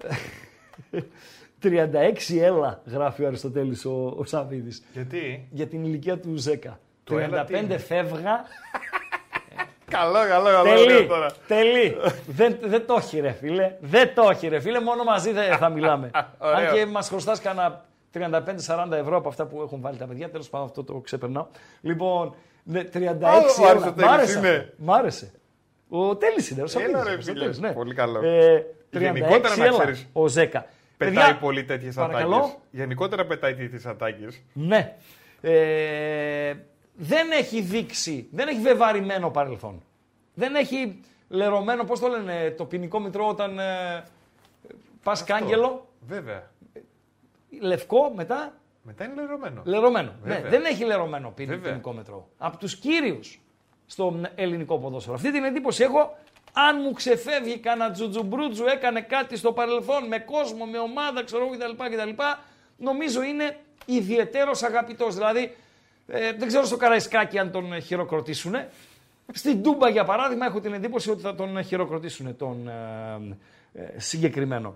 36 1.62 2.14
έλα, 2.40 2.82
γράφει 2.86 3.22
ο 3.22 3.26
Αριστοτέλης 3.26 3.84
ο, 3.84 4.14
ο 4.16 4.24
Σαββίδης. 4.24 4.82
Γιατί; 4.92 5.48
Για 5.50 5.66
την 5.66 5.84
ηλικία 5.84 6.18
του 6.18 6.36
Ζέκα. 6.36 6.80
Το 7.04 7.16
35 7.16 7.76
φεύγα. 7.86 8.44
καλό, 9.90 10.18
καλό, 10.28 10.44
καλό. 10.44 10.62
Τελεί, 10.62 11.06
τώρα. 11.06 11.30
τελεί. 11.46 11.96
δεν, 12.26 12.58
δεν 12.60 12.86
το 12.86 12.94
έχει 12.98 13.20
ρε 13.20 13.32
φίλε. 13.32 13.76
Δεν 13.80 14.14
το 14.14 14.28
έχει 14.30 14.48
ρε 14.48 14.60
φίλε, 14.60 14.80
μόνο 14.80 15.04
μαζί 15.04 15.32
δεν 15.32 15.56
θα 15.56 15.68
μιλάμε. 15.68 16.10
Αν 16.38 16.74
και 16.74 16.86
μας 16.86 17.08
χρωστάς 17.08 17.40
κανένα 17.40 17.84
35-40 18.14 18.90
ευρώ 18.90 19.16
από 19.16 19.28
αυτά 19.28 19.46
που 19.46 19.62
έχουν 19.62 19.80
βάλει 19.80 19.96
τα 19.96 20.06
παιδιά, 20.06 20.30
τέλος 20.30 20.48
πάντων 20.48 20.66
αυτό 20.66 20.84
το 20.84 20.94
ξεπερνάω. 20.94 21.46
Λοιπόν, 21.80 22.34
ναι, 22.62 22.82
36 22.94 22.98
oh, 22.98 23.92
Μ' 23.96 24.04
άρεσε. 24.04 24.72
Μ' 24.76 24.92
άρεσε. 24.92 25.32
Ο 25.88 26.16
Τέλης 26.16 26.50
είναι, 26.50 26.62
ο 26.62 26.66
Σαββίδης, 26.66 26.94
Έλα, 26.94 27.04
ρε, 27.04 27.14
ο 27.14 27.20
φίλε. 27.20 27.40
Τέλης, 27.40 27.58
ναι. 27.58 27.72
Πολύ 27.72 27.94
καλό. 27.94 28.24
Ε, 28.24 28.64
36 28.92 29.00
Γενικότερα, 29.00 29.56
να 29.56 29.64
έλα, 29.64 29.78
ξέρεις, 29.78 30.06
ο 30.12 30.26
Ζέκα. 30.26 30.66
Πετάει 30.96 31.14
Παιδιά, 31.14 31.38
πολύ 31.38 31.64
τέτοιες 31.64 31.94
παρακαλώ. 31.94 32.36
ατάκες. 32.36 32.56
Γενικότερα 32.70 33.26
πετάει 33.26 33.54
τέτοιες 33.54 33.86
ατάκες. 33.86 34.42
Ναι. 34.52 34.96
Ε, 35.40 36.54
δεν 36.94 37.30
έχει 37.30 37.60
δείξει, 37.60 38.28
δεν 38.32 38.48
έχει 38.48 38.60
βεβαρημένο 38.60 39.30
παρελθόν. 39.30 39.82
Δεν 40.34 40.54
έχει 40.54 41.00
λερωμένο, 41.28 41.84
πώς 41.84 42.00
το 42.00 42.08
λένε, 42.08 42.50
το 42.50 42.64
ποινικό 42.64 43.00
μητρό 43.00 43.28
όταν 43.28 43.58
ε, 43.58 44.04
πας 45.02 45.24
κάγκελο, 45.24 45.86
Βέβαια. 46.06 46.50
λευκό 47.60 48.12
μετά, 48.14 48.52
Μετά 48.82 49.04
είναι 49.04 49.14
λερωμένο. 49.14 49.62
λερωμένο. 49.64 50.14
Ναι, 50.22 50.34
Βέβαια. 50.34 50.50
δεν 50.50 50.64
έχει 50.64 50.84
λερωμένο 50.84 51.30
ποιν- 51.30 51.48
Βέβαια. 51.48 51.70
ποινικό 51.70 51.92
μητρό. 51.92 52.28
Από 52.38 52.56
τους 52.56 52.76
κύριους 52.76 53.40
στο 53.86 54.20
ελληνικό 54.34 54.78
ποδόσφαιρο. 54.78 55.14
Αυτή 55.14 55.32
την 55.32 55.44
εντύπωση 55.44 55.82
έχω, 55.82 56.16
αν 56.52 56.80
μου 56.82 56.92
ξεφεύγει 56.92 57.58
κανένα 57.58 57.90
τζουτζουμπρούτζου, 57.90 58.64
έκανε 58.64 59.00
κάτι 59.00 59.36
στο 59.36 59.52
παρελθόν 59.52 60.06
με 60.06 60.18
κόσμο, 60.18 60.64
με 60.64 60.78
ομάδα, 60.78 61.24
ξέρω 61.24 61.44
εγώ 61.44 61.54
κτλ. 61.56 61.84
κτλ 61.84 62.22
νομίζω 62.76 63.22
είναι 63.22 63.56
ιδιαιτέρως 63.86 64.62
αγαπητός. 64.62 65.14
Δηλαδή, 65.14 65.56
ε, 66.06 66.32
δεν 66.32 66.48
ξέρω 66.48 66.64
στο 66.64 66.76
Καραϊσκάκι 66.76 67.38
αν 67.38 67.50
τον 67.50 67.80
χειροκροτήσουν. 67.82 68.54
Στην 69.32 69.62
Τούμπα, 69.62 69.88
για 69.88 70.04
παράδειγμα, 70.04 70.46
έχω 70.46 70.60
την 70.60 70.72
εντύπωση 70.72 71.10
ότι 71.10 71.20
θα 71.22 71.34
τον 71.34 71.62
χειροκροτήσουν 71.64 72.36
τον 72.36 72.68
ε, 72.68 73.36
ε, 73.72 73.98
συγκεκριμένο. 74.00 74.74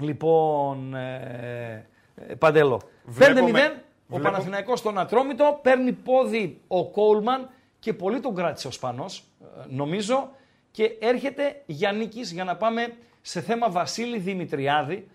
Λοιπόν, 0.00 0.94
ε, 0.94 1.86
ε, 2.28 2.34
Παντέλο. 2.34 2.80
5-0, 2.80 2.86
Βλέπω 3.04 3.44
ο 3.44 3.48
με- 3.48 3.82
βλέπω- 4.08 4.24
Παναθηναϊκός 4.24 4.78
στον 4.78 4.98
Ατρόμητο, 4.98 5.58
παίρνει 5.62 5.92
πόδι 5.92 6.60
ο 6.66 6.86
Κόλμαν 6.90 7.48
και 7.78 7.92
πολύ 7.92 8.20
τον 8.20 8.34
κράτησε 8.34 8.66
ο 8.66 8.70
Σπανός, 8.70 9.18
ε, 9.18 9.44
νομίζω, 9.68 10.30
και 10.70 10.96
έρχεται 11.00 11.62
για 11.66 11.92
νίκης 11.92 12.32
για 12.32 12.44
να 12.44 12.56
πάμε 12.56 12.92
σε 13.22 13.40
θέμα 13.40 13.70
Βασίλη 13.70 14.18
Δημητριάδη 14.18 14.94
ε, 14.94 15.06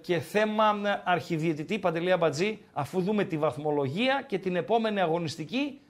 και 0.00 0.18
θέμα 0.18 0.80
ε, 0.84 1.02
αρχιδιαιτητή 1.04 1.78
Παντελή 1.78 2.12
Αμπατζή, 2.12 2.58
αφού 2.72 3.00
δούμε 3.02 3.24
τη 3.24 3.36
βαθμολογία 3.38 4.24
και 4.26 4.38
την 4.38 4.56
επόμενη 4.56 5.00
αγωνιστική. 5.00 5.80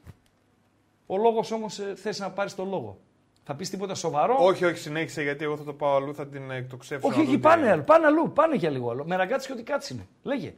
Ο 1.07 1.16
λόγος 1.16 1.51
όμως 1.51 1.79
ε, 1.79 1.93
θες 1.97 2.18
να 2.18 2.31
πάρεις 2.31 2.55
το 2.55 2.64
λόγο. 2.64 2.99
Θα 3.45 3.55
πεις 3.55 3.70
τίποτα 3.70 3.95
σοβαρό; 3.95 4.37
Όχι, 4.41 4.64
όχι, 4.64 4.77
συνέχισε 4.79 5.22
γιατί 5.22 5.45
εγώ 5.45 5.57
θα 5.57 5.64
το 5.64 5.72
πάω 5.72 5.95
αλλού, 5.97 6.14
θα 6.14 6.27
την 6.27 6.51
εκτοξεύσω. 6.51 7.07
όχι, 7.09 7.16
να 7.16 7.22
όχι, 7.22 7.31
δω 7.31 7.37
τι 7.37 7.43
πάνε, 7.43 7.57
έγινε. 7.57 7.72
αλλού, 7.72 7.85
πάνε 7.85 8.07
αλλού, 8.07 8.33
πάνε 8.33 8.57
για 8.57 8.70
λίγο 8.70 8.91
άλλο. 8.91 9.05
Με 9.07 9.16
ραγκάτσι 9.16 9.47
και 9.47 9.53
ότι 9.53 9.62
κάτσει 9.62 9.93
είναι. 9.95 10.07
Λέγε. 10.22 10.55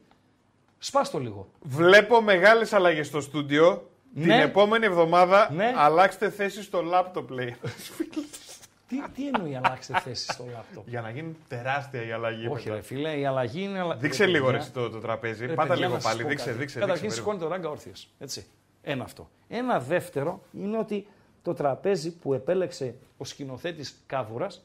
Σπάς 0.78 1.10
το 1.10 1.18
λίγο. 1.18 1.48
Βλέπω 1.62 2.20
μεγάλες 2.20 2.72
αλλαγές 2.72 3.06
στο 3.06 3.20
στούντιο. 3.20 3.90
Την 4.14 4.26
Ναι. 4.26 4.42
επόμενη 4.42 4.86
εβδομάδα 4.86 5.50
Ναι. 5.52 5.72
αλλάξτε 5.76 6.30
θέση 6.30 6.62
στο 6.62 6.82
λάπτοπ, 6.82 7.30
λέει. 7.30 7.56
Τι, 8.88 9.02
τι 9.14 9.28
εννοεί 9.28 9.56
αλλάξτε 9.56 10.00
θέση 10.00 10.32
στο 10.32 10.44
λάπτοπ; 10.52 10.88
Για 10.88 11.00
να 11.00 11.10
γίνει 11.10 11.36
τεράστια 11.48 12.06
η 12.06 12.10
αλλαγή. 12.12 12.46
Όχι, 12.46 12.64
μετά. 12.64 12.74
ρε 12.76 12.82
φίλε, 12.82 13.18
η 13.18 13.26
αλλαγή 13.26 13.62
είναι. 13.62 13.78
αλλα- 13.80 13.96
Δείξε 13.96 14.24
Ρε, 14.24 14.30
λίγο 14.30 14.44
παιδιά, 14.44 14.58
ρε, 14.58 14.64
εσύ, 14.64 14.72
το, 14.72 14.90
το 14.90 14.98
τραπέζι. 14.98 15.46
ρε, 15.46 15.54
Πάτα 15.54 15.68
παιδιά, 15.68 15.82
λίγο 15.84 15.94
να 15.96 16.00
σας 16.00 16.10
πάλι. 16.10 16.22
πω 16.22 16.28
Δείξε, 16.28 16.44
κάτι. 16.46 16.58
δείξε. 16.58 16.78
Καταρχήν 16.78 17.02
δείξε, 17.02 17.16
σηκώνει 17.16 17.38
το 17.38 17.48
ράγκα 17.48 17.68
όρθιος. 17.68 18.08
Έτσι. 18.18 18.46
Ένα 18.82 19.04
αυτό. 19.04 19.28
Ένα 19.48 19.80
δεύτερο 19.80 20.42
είναι 20.52 20.78
ότι 20.78 21.06
το 21.42 21.54
τραπέζι 21.54 22.10
που 22.12 22.34
επέλεξε 22.34 22.94
ο 23.16 23.24
σκηνοθέτης 23.24 24.02
Κάβουρας 24.06 24.64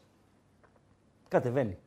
κατεβαίνει. 1.27 1.77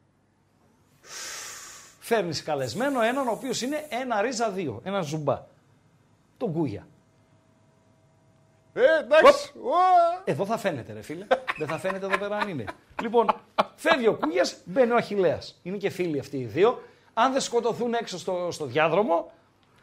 Φέρνεις 2.00 2.42
καλεσμένο 2.42 3.00
έναν 3.02 3.28
ο 3.28 3.30
οποίος 3.30 3.62
είναι 3.62 3.86
ένα 3.88 4.20
ρίζα 4.22 4.50
δύο. 4.50 4.80
Ένα 4.84 5.00
ζουμπά. 5.00 5.42
Τον 6.36 6.52
Κούγια. 6.52 6.86
Ε, 8.74 8.80
εντάξει. 9.00 9.52
Ουα. 9.62 10.22
Εδώ 10.24 10.46
θα 10.46 10.56
φαίνεται, 10.56 10.92
ρε 10.92 11.02
φίλε. 11.02 11.26
Δεν 11.58 11.66
θα 11.68 11.78
φαίνεται 11.78 12.06
εδώ 12.06 12.18
πέρα 12.18 12.36
αν 12.36 12.48
είναι. 12.48 12.64
Λοιπόν, 13.02 13.26
φεύγει 13.74 14.06
ο 14.06 14.14
Κούγιας, 14.14 14.56
μπαίνει 14.64 14.90
ο 14.92 14.96
Αχηλέα. 14.96 15.38
Είναι 15.62 15.76
και 15.76 15.90
φίλοι 15.90 16.18
αυτοί 16.18 16.36
οι 16.36 16.44
δύο. 16.44 16.82
Αν 17.14 17.32
δεν 17.32 17.40
σκοτωθούν 17.40 17.94
έξω 17.94 18.18
στο, 18.18 18.48
στο 18.50 18.64
διάδρομο, 18.64 19.30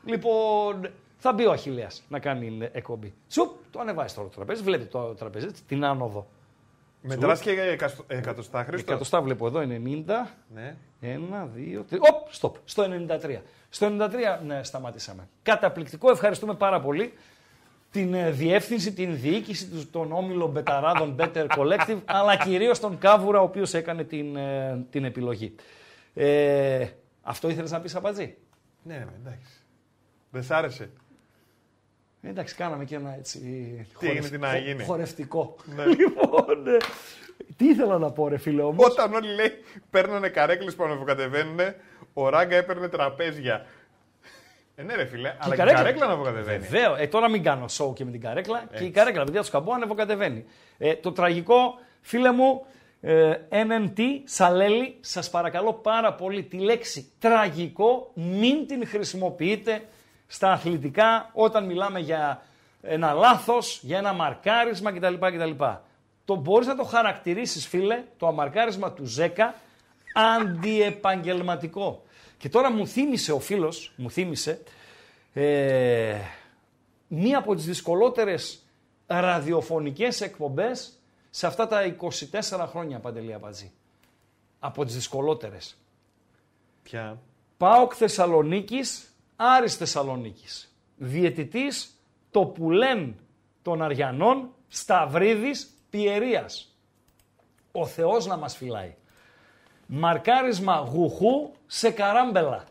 λοιπόν, 0.05 0.89
θα 1.17 1.33
μπει 1.33 1.45
ο 1.45 1.51
Αχηλέα 1.51 1.87
να 2.07 2.19
κάνει 2.19 2.69
εκπομπή. 2.71 3.13
Σουπ, 3.29 3.49
το 3.71 3.79
ανεβάζει 3.79 4.13
τώρα 4.15 4.27
το 4.27 4.35
τραπέζι. 4.35 4.63
Βλέπει 4.63 4.85
το 4.85 4.99
τραπέζι, 5.13 5.45
έτσι, 5.47 5.63
την 5.63 5.85
άνοδο. 5.85 6.27
Μετράς 7.01 7.39
και 7.41 7.51
εκαστο- 7.51 8.03
εκατοστά, 8.07 8.63
Χρήστο. 8.63 8.91
Εκατοστά 8.91 9.21
βλέπω 9.21 9.47
εδώ, 9.47 9.59
90. 9.59 10.27
Ναι. 10.53 10.75
Ένα, 11.01 11.45
δύο, 11.53 11.83
τρία. 11.89 11.99
Οπ, 12.01 12.27
stop. 12.39 12.51
Στο 12.65 12.83
93. 12.83 13.41
Στο 13.69 13.87
93 13.87 14.39
ναι, 14.45 14.63
σταματήσαμε. 14.63 15.27
Καταπληκτικό, 15.43 16.11
ευχαριστούμε 16.11 16.53
πάρα 16.53 16.81
πολύ 16.81 17.13
την 17.91 18.13
ε, 18.13 18.31
διεύθυνση, 18.31 18.93
την 18.93 19.19
διοίκηση, 19.19 19.67
του- 19.67 19.89
τον 19.91 20.11
όμιλο 20.11 20.47
Μπεταράδων 20.47 21.15
Better 21.19 21.47
Collective, 21.57 21.97
αλλά 22.17 22.37
κυρίως 22.37 22.79
τον 22.79 22.97
Κάβουρα, 22.97 23.39
ο 23.39 23.43
οποίος 23.43 23.73
έκανε 23.73 24.03
την, 24.03 24.35
ε, 24.35 24.85
την 24.89 25.03
επιλογή. 25.05 25.55
Ε, 26.13 26.87
αυτό 27.21 27.49
ήθελες 27.49 27.71
να 27.71 27.79
πεις, 27.81 27.95
Απατζή; 27.95 28.35
Ναι, 28.83 28.93
ναι, 28.93 29.05
εντάξει. 29.25 29.53
Δεν 30.31 30.43
σ' 30.43 30.51
άρεσε. 30.51 30.89
Ε, 32.21 32.29
Εντάξει, 32.29 32.55
κάναμε 32.55 32.85
και 32.85 32.95
ένα 32.95 33.15
έτσι. 33.17 33.39
Τι 33.99 34.07
έγινε, 34.07 34.29
τι 34.29 34.37
να 34.37 34.57
γίνει; 34.57 34.83
Χορευτικό. 34.83 35.55
Ναι. 35.75 35.85
Λοιπόν, 35.95 36.67
ε, 36.67 36.77
τι 37.57 37.65
ήθελα 37.65 37.97
να 37.97 38.11
πω, 38.11 38.27
ρε 38.27 38.37
φίλε 38.37 38.61
όμως; 38.61 38.85
Όταν 38.85 39.13
όλοι 39.13 39.33
λέει 39.33 39.51
παίρνανε 39.89 40.29
καρέκλες 40.29 40.75
που 40.75 40.83
ανεβοκατεβαίνουν, 40.83 41.59
ο 42.13 42.29
Ράγκα 42.29 42.55
έπαιρνε 42.55 42.87
τραπέζια. 42.87 43.65
Ε, 44.75 44.83
ναι, 44.83 44.95
ρε 44.95 45.05
φίλε, 45.05 45.35
αλλά 45.39 45.55
και 45.55 45.61
η 45.61 45.65
καρέκλα 45.65 46.05
ανεβοκατεβαίνει. 46.05 46.67
Βεβαίως. 46.67 46.99
Ε, 46.99 47.07
τώρα 47.07 47.29
μην 47.29 47.43
κάνω 47.43 47.65
show 47.77 47.93
και 47.95 48.05
με 48.05 48.11
την 48.11 48.21
καρέκλα. 48.21 48.63
Και 48.77 48.83
η 48.83 48.89
καρέκλα, 48.89 49.23
παιδιά 49.23 49.43
του 49.43 49.51
καμπό, 49.51 49.73
ανεβοκατεβαίνει. 49.73 50.45
Ε, 50.77 50.95
το 50.95 51.11
τραγικό, 51.11 51.79
φίλε 52.01 52.31
μου, 52.31 52.65
ε, 53.01 53.33
NNT, 53.49 53.99
Σαλέλη, 54.23 54.97
σας 54.99 55.29
παρακαλώ 55.29 55.73
πάρα 55.73 56.13
πολύ 56.13 56.43
τη 56.43 56.57
λέξη 56.57 57.11
τραγικό 57.19 58.11
μην 58.13 58.67
την 58.67 58.87
χρησιμοποιείτε 58.87 59.81
στα 60.27 60.51
αθλητικά 60.51 61.29
όταν 61.33 61.65
μιλάμε 61.65 61.99
για 61.99 62.41
ένα 62.81 63.13
λάθος, 63.13 63.79
για 63.83 63.97
ένα 63.97 64.13
μαρκάρισμα 64.13 64.91
κτλ. 64.91 65.13
κτλ. 65.13 65.63
Το 66.25 66.35
μπορείς 66.35 66.67
να 66.67 66.75
το 66.75 66.83
χαρακτηρίσεις, 66.83 67.67
φίλε, 67.67 68.03
το 68.17 68.27
αμαρκάρισμα 68.27 68.91
του 68.91 69.05
Ζέκα, 69.05 69.53
αντιεπαγγελματικό. 70.13 72.03
Και 72.41 72.49
τώρα 72.49 72.71
μου 72.71 72.87
θύμισε 72.87 73.31
ο 73.31 73.39
φίλος, 73.39 73.93
μου 73.95 74.11
θύμισε, 74.11 74.61
ε, 75.33 76.17
μία 77.07 77.37
από 77.37 77.55
τις 77.55 77.65
δυσκολότερες 77.65 78.65
ραδιοφωνικές 79.07 80.21
εκπομπές 80.21 80.99
σε 81.29 81.47
αυτά 81.47 81.67
τα 81.67 81.83
24 81.85 82.67
χρόνια, 82.67 82.99
Παντελή 82.99 83.33
Αμπατζή. 83.33 83.71
Από 84.59 84.85
τις 84.85 84.93
δυσκολότερες. 84.93 85.77
Πια. 86.83 87.21
ΠΑΟΚ 87.57 87.93
Θεσσαλονίκης, 87.95 89.13
Άρης 89.35 89.75
Θεσσαλονίκης. 89.75 90.75
Διαιτητής 90.97 91.99
το 92.31 92.45
πουλέν 92.45 93.15
των 93.61 93.81
Αριανών, 93.81 94.53
Σταυρίδης 94.67 95.69
Πιερίας. 95.89 96.75
Ο 97.71 97.85
Θεός 97.85 98.25
να 98.25 98.37
μας 98.37 98.55
φυλάει. 98.55 98.95
Μαρκάρισμα 99.93 100.75
Γουχού 100.75 101.51
σε 101.67 101.91
Καράμπελα. 101.91 102.63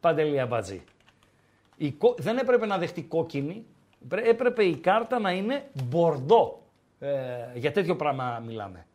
Παντελή 0.00 0.40
Αμπατζή. 0.40 0.82
Η 1.76 1.92
κο- 1.92 2.14
Δεν 2.18 2.38
έπρεπε 2.38 2.66
να 2.66 2.78
δεχτεί 2.78 3.02
κόκκινη, 3.02 3.64
πρέ- 4.08 4.26
έπρεπε 4.26 4.64
η 4.64 4.76
κάρτα 4.76 5.18
να 5.18 5.30
είναι 5.32 5.70
μπορντό. 5.84 6.60
Ε, 6.98 7.10
για 7.54 7.72
τέτοιο 7.72 7.96
πράγμα 7.96 8.42
μιλάμε. 8.46 8.86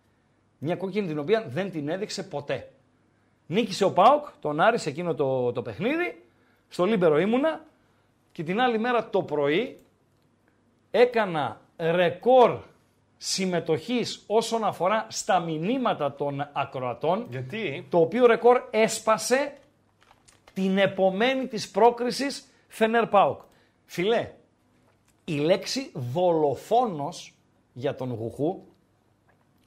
Μια 0.58 0.76
κόκκινη 0.76 1.08
την 1.08 1.20
οποία 1.20 1.46
δεν 1.48 1.72
την 1.72 1.90
έδειξε 1.90 2.24
ποτέ. 2.24 2.72
Νίκησε 3.48 3.84
ο 3.84 3.92
ΠΑΟΚ, 3.94 4.26
τον 4.40 4.60
Άρης 4.60 4.82
σε 4.82 4.90
εκείνο 4.90 5.14
το, 5.16 5.52
το 5.52 5.62
παιχνίδι, 5.62 6.24
στο 6.70 6.86
Λίμπερο 6.86 7.20
ήμουνα 7.20 7.62
και 8.32 8.44
την 8.44 8.60
άλλη 8.62 8.80
μέρα 8.80 9.10
το 9.10 9.22
πρωί 9.24 9.78
έκανα 10.92 11.62
ρεκόρ 11.78 12.60
συμμετοχής 13.22 14.24
όσον 14.28 14.64
αφορά 14.64 15.08
στα 15.10 15.40
μηνύματα 15.40 16.16
των 16.16 16.50
ακροατών, 16.54 17.26
Γιατί; 17.30 17.88
το 17.90 18.00
οποίο 18.00 18.26
ρεκόρ 18.26 18.62
έσπασε 18.70 19.58
την 20.54 20.78
επομένη 20.78 21.48
της 21.48 21.72
πρόκρισης 21.72 22.52
Φενέρ 22.68 23.08
ΠΑΟΚ. 23.08 23.42
Φίλε, 23.86 24.32
η 25.26 25.34
λέξη 25.34 25.92
δολοφόνος 25.94 27.34
για 27.74 27.96
τον 27.96 28.14
Γουχού, 28.14 28.64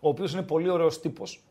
ο 0.00 0.08
οποίος 0.08 0.32
είναι 0.32 0.42
πολύ 0.42 0.68
ωραίος 0.68 1.00
τύπος, 1.00 1.42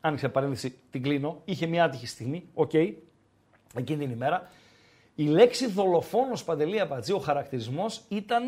άνοιξε 0.00 0.28
παρένθεση, 0.28 0.78
την 0.90 1.02
κλείνω, 1.02 1.40
είχε 1.44 1.66
μια 1.66 1.84
άτυχη 1.84 2.06
στιγμή, 2.06 2.48
οκ, 2.54 2.74
εκείνη 2.74 2.98
την 3.98 4.10
ημέρα. 4.10 4.50
Η 5.14 5.24
λέξη 5.24 5.66
δολοφόνος 5.66 6.44
Παντελή 6.44 6.80
Αμπατζή, 6.80 7.12
ο 7.12 7.18
χαρακτηρισμός, 7.18 8.02
ήταν 8.08 8.46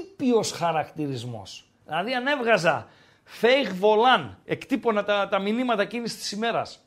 ήπιος 0.00 0.52
χαρακτηρισμός. 0.52 1.64
Δηλαδή 1.84 2.14
αν 2.14 2.26
έβγαζα 2.26 2.88
fake 3.40 3.72
volan, 3.80 4.28
εκτύπωνα 4.44 5.04
τα, 5.04 5.28
τα 5.28 5.38
μηνύματα 5.38 5.82
εκείνης 5.82 6.16
της 6.16 6.32
ημέρας 6.32 6.84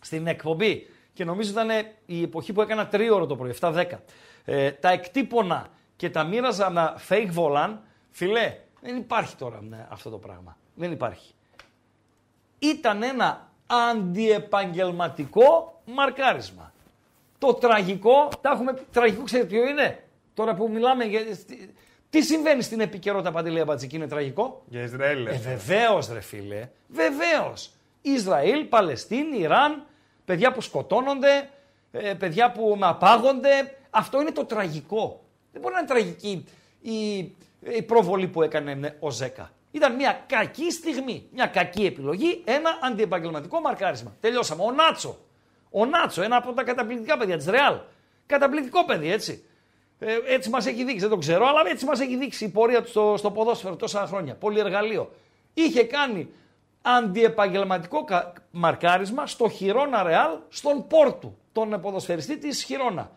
στην 0.00 0.26
εκπομπή 0.26 0.90
και 1.12 1.24
νομίζω 1.24 1.50
ήταν 1.50 1.68
η 2.06 2.22
εποχή 2.22 2.52
που 2.52 2.62
έκανα 2.62 2.86
τρίωρο 2.86 3.26
το 3.26 3.36
πρωί, 3.36 3.54
7-10. 3.60 3.84
Ε, 4.44 4.70
τα 4.70 4.90
εκτύπωνα 4.90 5.68
και 5.96 6.10
τα 6.10 6.24
μοίραζα 6.24 6.70
με 6.70 6.94
fake 7.08 7.30
volan, 7.34 7.76
φιλέ, 8.10 8.56
Δεν 8.80 8.96
υπάρχει 8.96 9.36
τώρα 9.36 9.62
ναι, 9.68 9.86
αυτό 9.90 10.10
το 10.10 10.18
πράγμα. 10.18 10.56
Δεν 10.74 10.92
υπάρχει. 10.92 11.32
Ήταν 12.58 13.02
ένα 13.02 13.50
αντιεπαγγελματικό 13.66 15.80
μαρκάρισμα. 15.84 16.72
Το 17.38 17.54
τραγικό, 17.54 18.28
τα 18.40 18.50
έχουμε, 18.50 18.72
τραγικό 18.92 19.22
ξέρετε 19.22 19.48
ποιο 19.48 19.68
είναι; 19.68 20.02
Τώρα 20.38 20.54
που 20.54 20.70
μιλάμε 20.70 21.04
για... 21.04 21.20
Τι 22.10 22.22
συμβαίνει 22.22 22.62
στην 22.62 22.80
επικαιρότητα 22.80 23.32
Παντελία 23.32 23.64
Μπατζική, 23.64 23.96
είναι 23.96 24.08
τραγικό; 24.08 24.62
Για 24.68 24.82
Ισραήλ. 24.82 25.26
Ε, 25.26 25.32
βεβαίως, 25.32 26.08
ρε 26.12 26.20
φίλε. 26.20 26.68
Βεβαίως. 26.88 27.70
Ισραήλ, 28.02 28.64
Παλαιστίνη, 28.64 29.38
Ιράν, 29.38 29.86
παιδιά 30.24 30.52
που 30.52 30.60
σκοτώνονται, 30.60 31.50
ε, 31.90 32.14
παιδιά 32.14 32.52
που 32.52 32.78
απάγονται. 32.80 33.76
Αυτό 33.90 34.20
είναι 34.20 34.30
το 34.30 34.44
τραγικό. 34.44 35.24
Δεν 35.52 35.60
μπορεί 35.60 35.74
να 35.74 35.80
είναι 35.80 35.88
τραγική 35.88 36.44
η, 36.80 37.16
η 37.76 37.82
προβολή 37.86 38.28
που 38.28 38.42
έκανε 38.42 38.96
ο 39.00 39.10
Ζέκα. 39.10 39.52
Ήταν 39.70 39.94
μια 39.94 40.24
κακή 40.26 40.70
στιγμή, 40.72 41.28
μια 41.32 41.46
κακή 41.46 41.84
επιλογή, 41.84 42.42
ένα 42.44 42.78
αντιεπαγγελματικό 42.82 43.60
μαρκάρισμα. 43.60 44.16
Τελειώσαμε. 44.20 44.62
Ο 44.62 44.72
Νάτσο. 44.72 45.18
Ο 45.70 45.86
Νάτσο, 45.86 46.22
ένα 46.22 46.36
από 46.36 46.52
τα 46.52 46.62
καταπληκτικά 46.62 47.16
παιδιά 47.16 47.36
της 47.36 47.46
Ρεάλ. 47.46 47.78
Καταπληκτικό 48.26 48.84
παιδί, 48.84 49.12
έτσι. 49.12 49.44
Ε, 49.98 50.18
έτσι 50.26 50.50
μας 50.50 50.66
έχει 50.66 50.84
δείξει, 50.84 51.00
δεν 51.00 51.10
το 51.10 51.16
ξέρω, 51.16 51.46
αλλά 51.46 51.62
έτσι 51.66 51.84
μας 51.84 52.00
έχει 52.00 52.16
δείξει 52.16 52.44
η 52.44 52.48
πορεία 52.48 52.82
του 52.82 52.88
στο, 52.88 53.14
στο 53.18 53.30
ποδόσφαιρο 53.30 53.76
τόσα 53.76 54.06
χρόνια. 54.06 54.34
Πολύ 54.34 54.58
εργαλείο. 54.58 55.10
Είχε 55.54 55.84
κάνει 55.84 56.30
αντιεπαγγελματικό 56.82 58.04
μαρκάρισμα 58.50 59.26
στο 59.26 59.48
Χιρόνα 59.48 60.02
Ρεάλ, 60.02 60.38
στον 60.48 60.86
Πόρτου, 60.86 61.36
τον 61.52 61.80
ποδοσφαιριστή 61.80 62.38
της 62.38 62.62
Χιρόνα. 62.62 63.10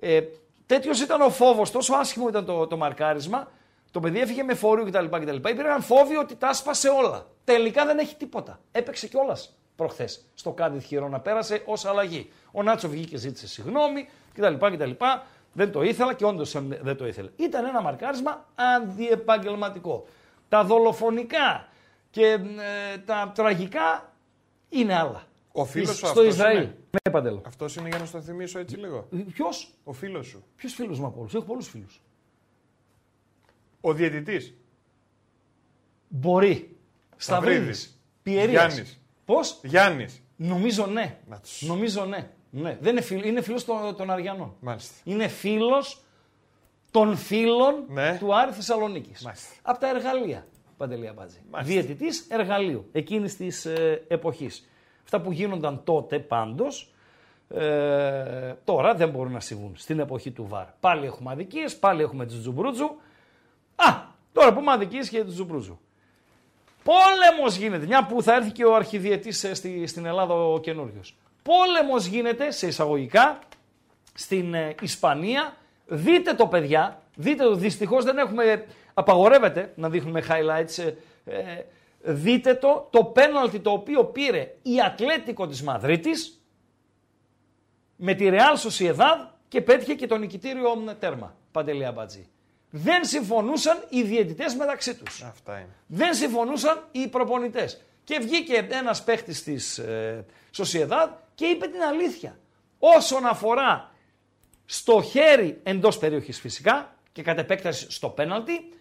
Ε, 0.00 0.20
Τέτοιος 0.66 1.00
ήταν 1.00 1.20
ο 1.20 1.30
φόβος, 1.30 1.70
τόσο 1.70 1.94
άσχημο 1.94 2.28
ήταν 2.28 2.44
το, 2.44 2.66
το 2.66 2.76
μαρκάρισμα. 2.76 3.50
Το 3.90 4.00
παιδί 4.00 4.20
έφυγε 4.20 4.42
με 4.42 4.54
φόριο 4.54 4.84
κτλ. 4.84 5.04
κτλ. 5.04 5.34
Υπήρχαν 5.34 5.82
φόβοι 5.82 6.16
ότι 6.16 6.36
τα 6.36 6.48
άσπασε 6.48 6.88
όλα. 6.88 7.26
Τελικά 7.44 7.86
δεν 7.86 7.98
έχει 7.98 8.16
τίποτα. 8.16 8.60
Έπαιξε 8.72 9.06
κιόλας 9.06 9.56
προχθές 9.76 10.24
στο 10.34 10.52
Κάντιθ 10.52 10.84
Χιρόνα. 10.84 11.20
Πέρασε 11.20 11.62
ως 11.66 11.84
αλλαγή. 11.84 12.30
Ο 12.52 12.62
Νάτσο 12.62 12.88
βγήκε 12.88 13.08
και 13.08 13.16
ζήτησε 13.16 13.48
συγγνώμη 13.48 14.08
κτλ. 14.34 14.54
κτλ. 14.54 14.90
Δεν 15.56 15.72
το 15.72 15.82
ήθελα 15.82 16.14
και 16.14 16.24
όντως 16.24 16.56
δεν 16.82 16.96
το 16.96 17.06
ήθελε. 17.06 17.30
Ήταν 17.36 17.64
ένα 17.64 17.82
μαρκάρισμα 17.82 18.46
αντιεπαγγελματικό. 18.54 20.06
Τα 20.48 20.64
δολοφονικά 20.64 21.68
και 22.10 22.26
ε, 22.92 22.98
τα 22.98 23.32
τραγικά 23.34 24.12
είναι 24.68 24.94
άλλα. 24.94 25.22
Ο 25.52 25.64
φίλος 25.64 25.96
σου 25.96 26.06
στο 26.06 26.24
Ισραήλ. 26.24 26.56
Είναι. 26.62 26.76
Ναι, 26.90 27.12
παντέλο. 27.12 27.42
Αυτός 27.46 27.76
είναι 27.76 27.88
για 27.88 27.98
να 27.98 28.04
στο 28.04 28.20
θυμίσω 28.20 28.58
έτσι 28.58 28.76
λίγο. 28.76 29.08
Ποιος; 29.32 29.74
Ο 29.84 29.92
φίλος 29.92 30.26
σου. 30.26 30.44
Ποιος 30.56 30.74
φίλος 30.74 30.98
μου 30.98 31.06
από 31.06 31.20
όλους; 31.20 31.34
Έχω 31.34 31.44
πολλούς 31.44 31.68
φίλους. 31.68 32.02
Ο 33.80 33.92
διαιτητής. 33.92 34.54
Μπορεί. 36.08 36.76
Σταυρίδης. 37.16 38.00
Πιερίας. 38.22 38.50
Γιάννης. 38.72 39.00
Πώς; 39.24 39.60
Γιάννης. 39.62 40.22
Νομίζω 40.36 40.86
ναι. 40.86 41.18
Νομίζω 41.60 42.04
ναι. 42.04 42.30
Ναι. 42.62 42.78
Δεν 42.80 42.92
είναι 42.92 43.00
φίλο 43.00 43.26
είναι 43.26 43.40
φίλος 43.40 43.64
των, 43.64 43.96
των 43.96 44.10
Αριανών. 44.10 44.54
Μάλιστα. 44.60 44.94
Είναι 45.04 45.28
φίλος 45.28 46.00
των 46.90 47.16
φίλων 47.16 47.84
ναι. 47.88 48.16
του 48.18 48.34
Άρη 48.34 48.52
Θεσσαλονίκης. 48.52 49.28
Από 49.62 49.80
τα 49.80 49.88
εργαλεία. 49.88 50.46
Παντελία 50.76 51.12
Μπάτζη. 51.12 51.38
Διαιτητής 51.62 52.26
εργαλείου 52.28 52.88
εκείνης 52.92 53.36
της 53.36 53.66
ε, 53.66 54.04
εποχής. 54.08 54.68
Αυτά 55.02 55.20
που 55.20 55.32
γίνονταν 55.32 55.80
τότε 55.84 56.18
πάντως, 56.18 56.94
ε, 57.48 58.54
τώρα 58.64 58.94
δεν 58.94 59.08
μπορούν 59.08 59.32
να 59.32 59.40
συμβούν 59.40 59.72
στην 59.76 59.98
εποχή 59.98 60.30
του 60.30 60.46
ΒΑΡ. 60.46 60.66
Πάλι 60.80 61.06
έχουμε 61.06 61.32
αδικίες, 61.32 61.76
πάλι 61.76 62.02
έχουμε 62.02 62.26
τους 62.26 62.40
Τζουμπρούτζου. 62.40 62.84
Α, 63.76 63.86
τώρα 64.32 64.52
που 64.52 64.58
έχουμε 64.58 64.72
αδικίες 64.72 65.08
και 65.08 65.24
τους 65.24 65.34
Τζουμπρούτζου. 65.34 65.78
Πόλεμος 66.82 67.56
γίνεται, 67.56 67.86
μια 67.86 68.06
που 68.06 68.22
θα 68.22 68.34
έρθει 68.34 68.50
και 68.50 68.64
ο 68.64 68.74
αρχιδιετής 68.74 69.44
ε, 69.44 69.54
στη, 69.54 69.86
στην 69.86 70.06
Ελλάδα 70.06 70.34
ο 70.34 70.60
καινούριος. 70.60 71.16
Πόλεμος 71.46 72.06
γίνεται 72.06 72.50
σε 72.50 72.66
εισαγωγικά 72.66 73.38
στην 74.14 74.54
ε, 74.54 74.74
Ισπανία. 74.80 75.56
Δείτε 75.86 76.34
το 76.34 76.46
παιδιά, 76.46 77.02
δείτε 77.14 77.44
το. 77.44 77.54
Δυστυχώς 77.54 78.04
δεν 78.04 78.18
έχουμε, 78.18 78.66
απαγορεύεται 78.94 79.72
να 79.76 79.88
δείχνουμε 79.88 80.24
highlights. 80.28 80.92
Ε, 81.24 81.62
δείτε 82.00 82.54
το, 82.54 82.88
το 82.90 83.04
πέναλτι 83.04 83.60
το 83.60 83.70
οποίο 83.70 84.04
πήρε 84.04 84.54
η 84.62 84.80
Ατλέτικο 84.86 85.46
της 85.46 85.62
Μαδρίτης 85.62 86.40
με 87.96 88.14
τη 88.14 88.28
Real 88.30 88.68
Sociedad 88.68 89.28
και 89.48 89.60
πέτυχε 89.60 89.94
και 89.94 90.06
το 90.06 90.16
νικητήριο 90.16 90.96
τέρμα, 90.98 91.36
Παντελία 91.52 91.92
Μπατζή. 91.92 92.28
Δεν 92.70 93.04
συμφωνούσαν 93.04 93.84
οι 93.88 94.02
διαιτητές 94.02 94.54
μεταξύ 94.54 94.94
τους. 94.94 95.22
Αυτά 95.22 95.58
είναι. 95.58 95.74
Δεν 95.86 96.14
συμφωνούσαν 96.14 96.88
οι 96.92 97.08
προπονητές. 97.08 97.84
Και 98.04 98.18
βγήκε 98.18 98.66
ένας 98.70 99.04
παίχτης 99.04 99.42
της 99.42 99.78
ε, 99.78 100.24
Sociedad 100.56 101.08
και 101.36 101.46
είπε 101.46 101.66
την 101.66 101.82
αλήθεια. 101.82 102.38
Όσον 102.78 103.26
αφορά 103.26 103.90
στο 104.64 105.02
χέρι 105.02 105.60
εντός 105.62 105.98
περιοχής 105.98 106.40
φυσικά 106.40 106.94
και 107.12 107.22
κατ' 107.22 107.38
επέκταση 107.38 107.90
στο 107.90 108.08
πέναλτι, 108.08 108.72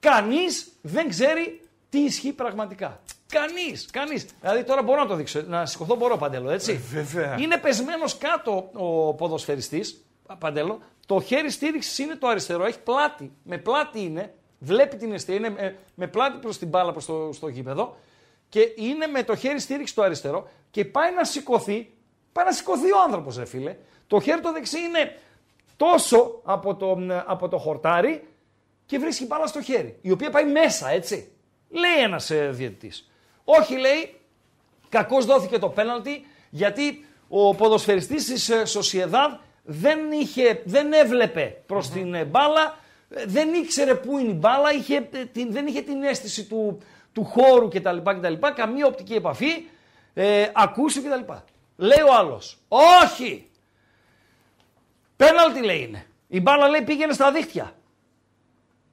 κανείς 0.00 0.72
δεν 0.82 1.08
ξέρει 1.08 1.60
τι 1.88 1.98
ισχύει 1.98 2.32
πραγματικά. 2.32 3.00
Κανείς, 3.28 3.86
κανείς. 3.92 4.26
Δηλαδή 4.40 4.64
τώρα 4.64 4.82
μπορώ 4.82 5.00
να 5.02 5.06
το 5.06 5.14
δείξω. 5.14 5.42
Να 5.42 5.66
σηκωθώ 5.66 5.94
μπορώ 5.94 6.16
παντέλο, 6.16 6.50
έτσι. 6.50 6.72
Ε, 6.72 6.76
βέβαια. 6.76 7.36
Είναι 7.40 7.58
πεσμένος 7.58 8.18
κάτω 8.18 8.70
ο 8.72 9.14
ποδοσφαιριστής, 9.14 10.04
παντέλο. 10.38 10.80
Το 11.06 11.20
χέρι 11.20 11.50
στήριξης 11.50 11.98
είναι 11.98 12.14
το 12.14 12.26
αριστερό. 12.26 12.64
Έχει 12.64 12.80
πλάτη. 12.80 13.32
Με 13.42 13.58
πλάτη 13.58 14.00
είναι. 14.00 14.34
Βλέπει 14.58 14.96
την 14.96 15.12
αιστεία. 15.12 15.34
Είναι 15.34 15.50
με, 15.50 15.78
με 15.94 16.06
πλάτη 16.06 16.38
προς 16.38 16.58
την 16.58 16.68
μπάλα, 16.68 16.92
προς 16.92 17.06
το 17.06 17.30
στο 17.32 17.48
γήπεδο. 17.48 17.96
Και 18.48 18.72
είναι 18.76 19.06
με 19.06 19.22
το 19.22 19.36
χέρι 19.36 19.60
στήριξης 19.60 19.94
το 19.94 20.02
αριστερό. 20.02 20.48
Και 20.76 20.84
πάει 20.84 21.14
να 21.14 21.24
σηκωθεί. 21.24 21.90
Πάει 22.32 22.44
να 22.44 22.52
σηκωθεί 22.52 22.92
ο 22.92 23.00
άνθρωπος, 23.04 23.36
ρε 23.36 23.44
φίλε. 23.44 23.76
Το 24.06 24.20
χέρι 24.20 24.40
το 24.40 24.52
δεξί 24.52 24.78
είναι 24.80 25.18
τόσο 25.76 26.40
από 26.44 26.74
το, 26.74 26.98
από 27.26 27.48
το 27.48 27.58
χορτάρι 27.58 28.28
και 28.86 28.98
βρίσκει 28.98 29.26
μπάλα 29.26 29.46
στο 29.46 29.62
χέρι. 29.62 29.98
Η 30.00 30.10
οποία 30.10 30.30
πάει 30.30 30.44
μέσα, 30.44 30.88
έτσι. 30.90 31.32
Λέει 31.70 32.02
ένας 32.04 32.30
ε, 32.30 32.48
διαιτητής. 32.48 33.10
Όχι, 33.44 33.76
λέει, 33.76 34.14
κακώς 34.88 35.24
δόθηκε 35.24 35.58
το 35.58 35.68
πέναλτι 35.68 36.26
γιατί 36.50 37.04
ο 37.28 37.54
ποδοσφαιριστής 37.54 38.24
της 38.24 38.50
Σοσιεδάδ 38.64 39.32
δεν, 39.62 40.12
είχε, 40.12 40.62
δεν 40.64 40.92
έβλεπε 40.92 41.62
προς 41.66 41.90
την 41.90 42.14
ε, 42.14 42.24
μπάλα, 42.24 42.78
ε, 43.08 43.24
δεν 43.26 43.54
ήξερε 43.54 43.94
πού 43.94 44.18
είναι 44.18 44.30
η 44.30 44.36
μπάλα, 44.38 44.72
είχε, 44.72 45.00
την, 45.32 45.52
δεν 45.52 45.66
είχε 45.66 45.80
την 45.80 46.02
αίσθηση 46.02 46.44
του, 46.44 46.78
του 47.12 47.24
χώρου 47.24 47.68
κτλ. 47.68 47.96
κτλ 48.02 48.34
καμία 48.54 48.86
οπτική 48.86 49.14
επαφή, 49.14 49.66
ε, 50.18 50.50
ακούσει 50.54 51.00
κτλ. 51.02 51.32
Λέει 51.76 52.00
ο 52.08 52.14
άλλος, 52.14 52.58
όχι, 52.68 53.50
πέναλτι 55.16 55.62
λέει 55.62 55.80
είναι. 55.80 56.06
Η 56.28 56.40
μπάλα 56.40 56.68
λέει 56.68 56.82
πήγαινε 56.82 57.12
στα 57.12 57.32
δίχτυα. 57.32 57.74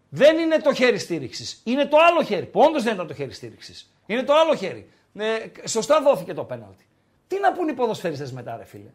Δεν 0.10 0.38
είναι 0.38 0.58
το 0.58 0.74
χέρι 0.74 0.98
στήριξης. 0.98 1.62
Είναι 1.64 1.86
το 1.86 1.98
άλλο 1.98 2.24
χέρι. 2.24 2.46
Που 2.46 2.62
όντως 2.62 2.84
δεν 2.84 2.94
ήταν 2.94 3.08
το 3.08 3.14
χέρι 3.14 3.34
στήριξης. 3.34 3.94
Είναι 4.06 4.24
το 4.24 4.34
άλλο 4.34 4.56
χέρι. 4.56 4.90
Ε, 5.18 5.68
σωστά 5.68 6.02
δόθηκε 6.02 6.34
το 6.34 6.44
πέναλτι. 6.44 6.88
Τι 7.28 7.40
να 7.40 7.52
πούν 7.52 7.68
οι 7.68 7.74
ποδοσφαιριστές 7.74 8.32
μετά, 8.32 8.58
ρε 8.58 8.66
φίλε; 8.66 8.90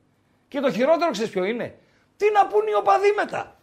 Και 0.49 0.61
το 0.61 0.73
χειρότερο 0.73 1.11
ξέρεις 1.11 1.31
ποιο 1.31 1.45
είναι; 1.45 1.79
Τι 2.17 2.31
να 2.33 2.47
πούν 2.47 2.67
οι 2.67 2.75
οπαδοί 2.75 3.13
μετά; 3.17 3.57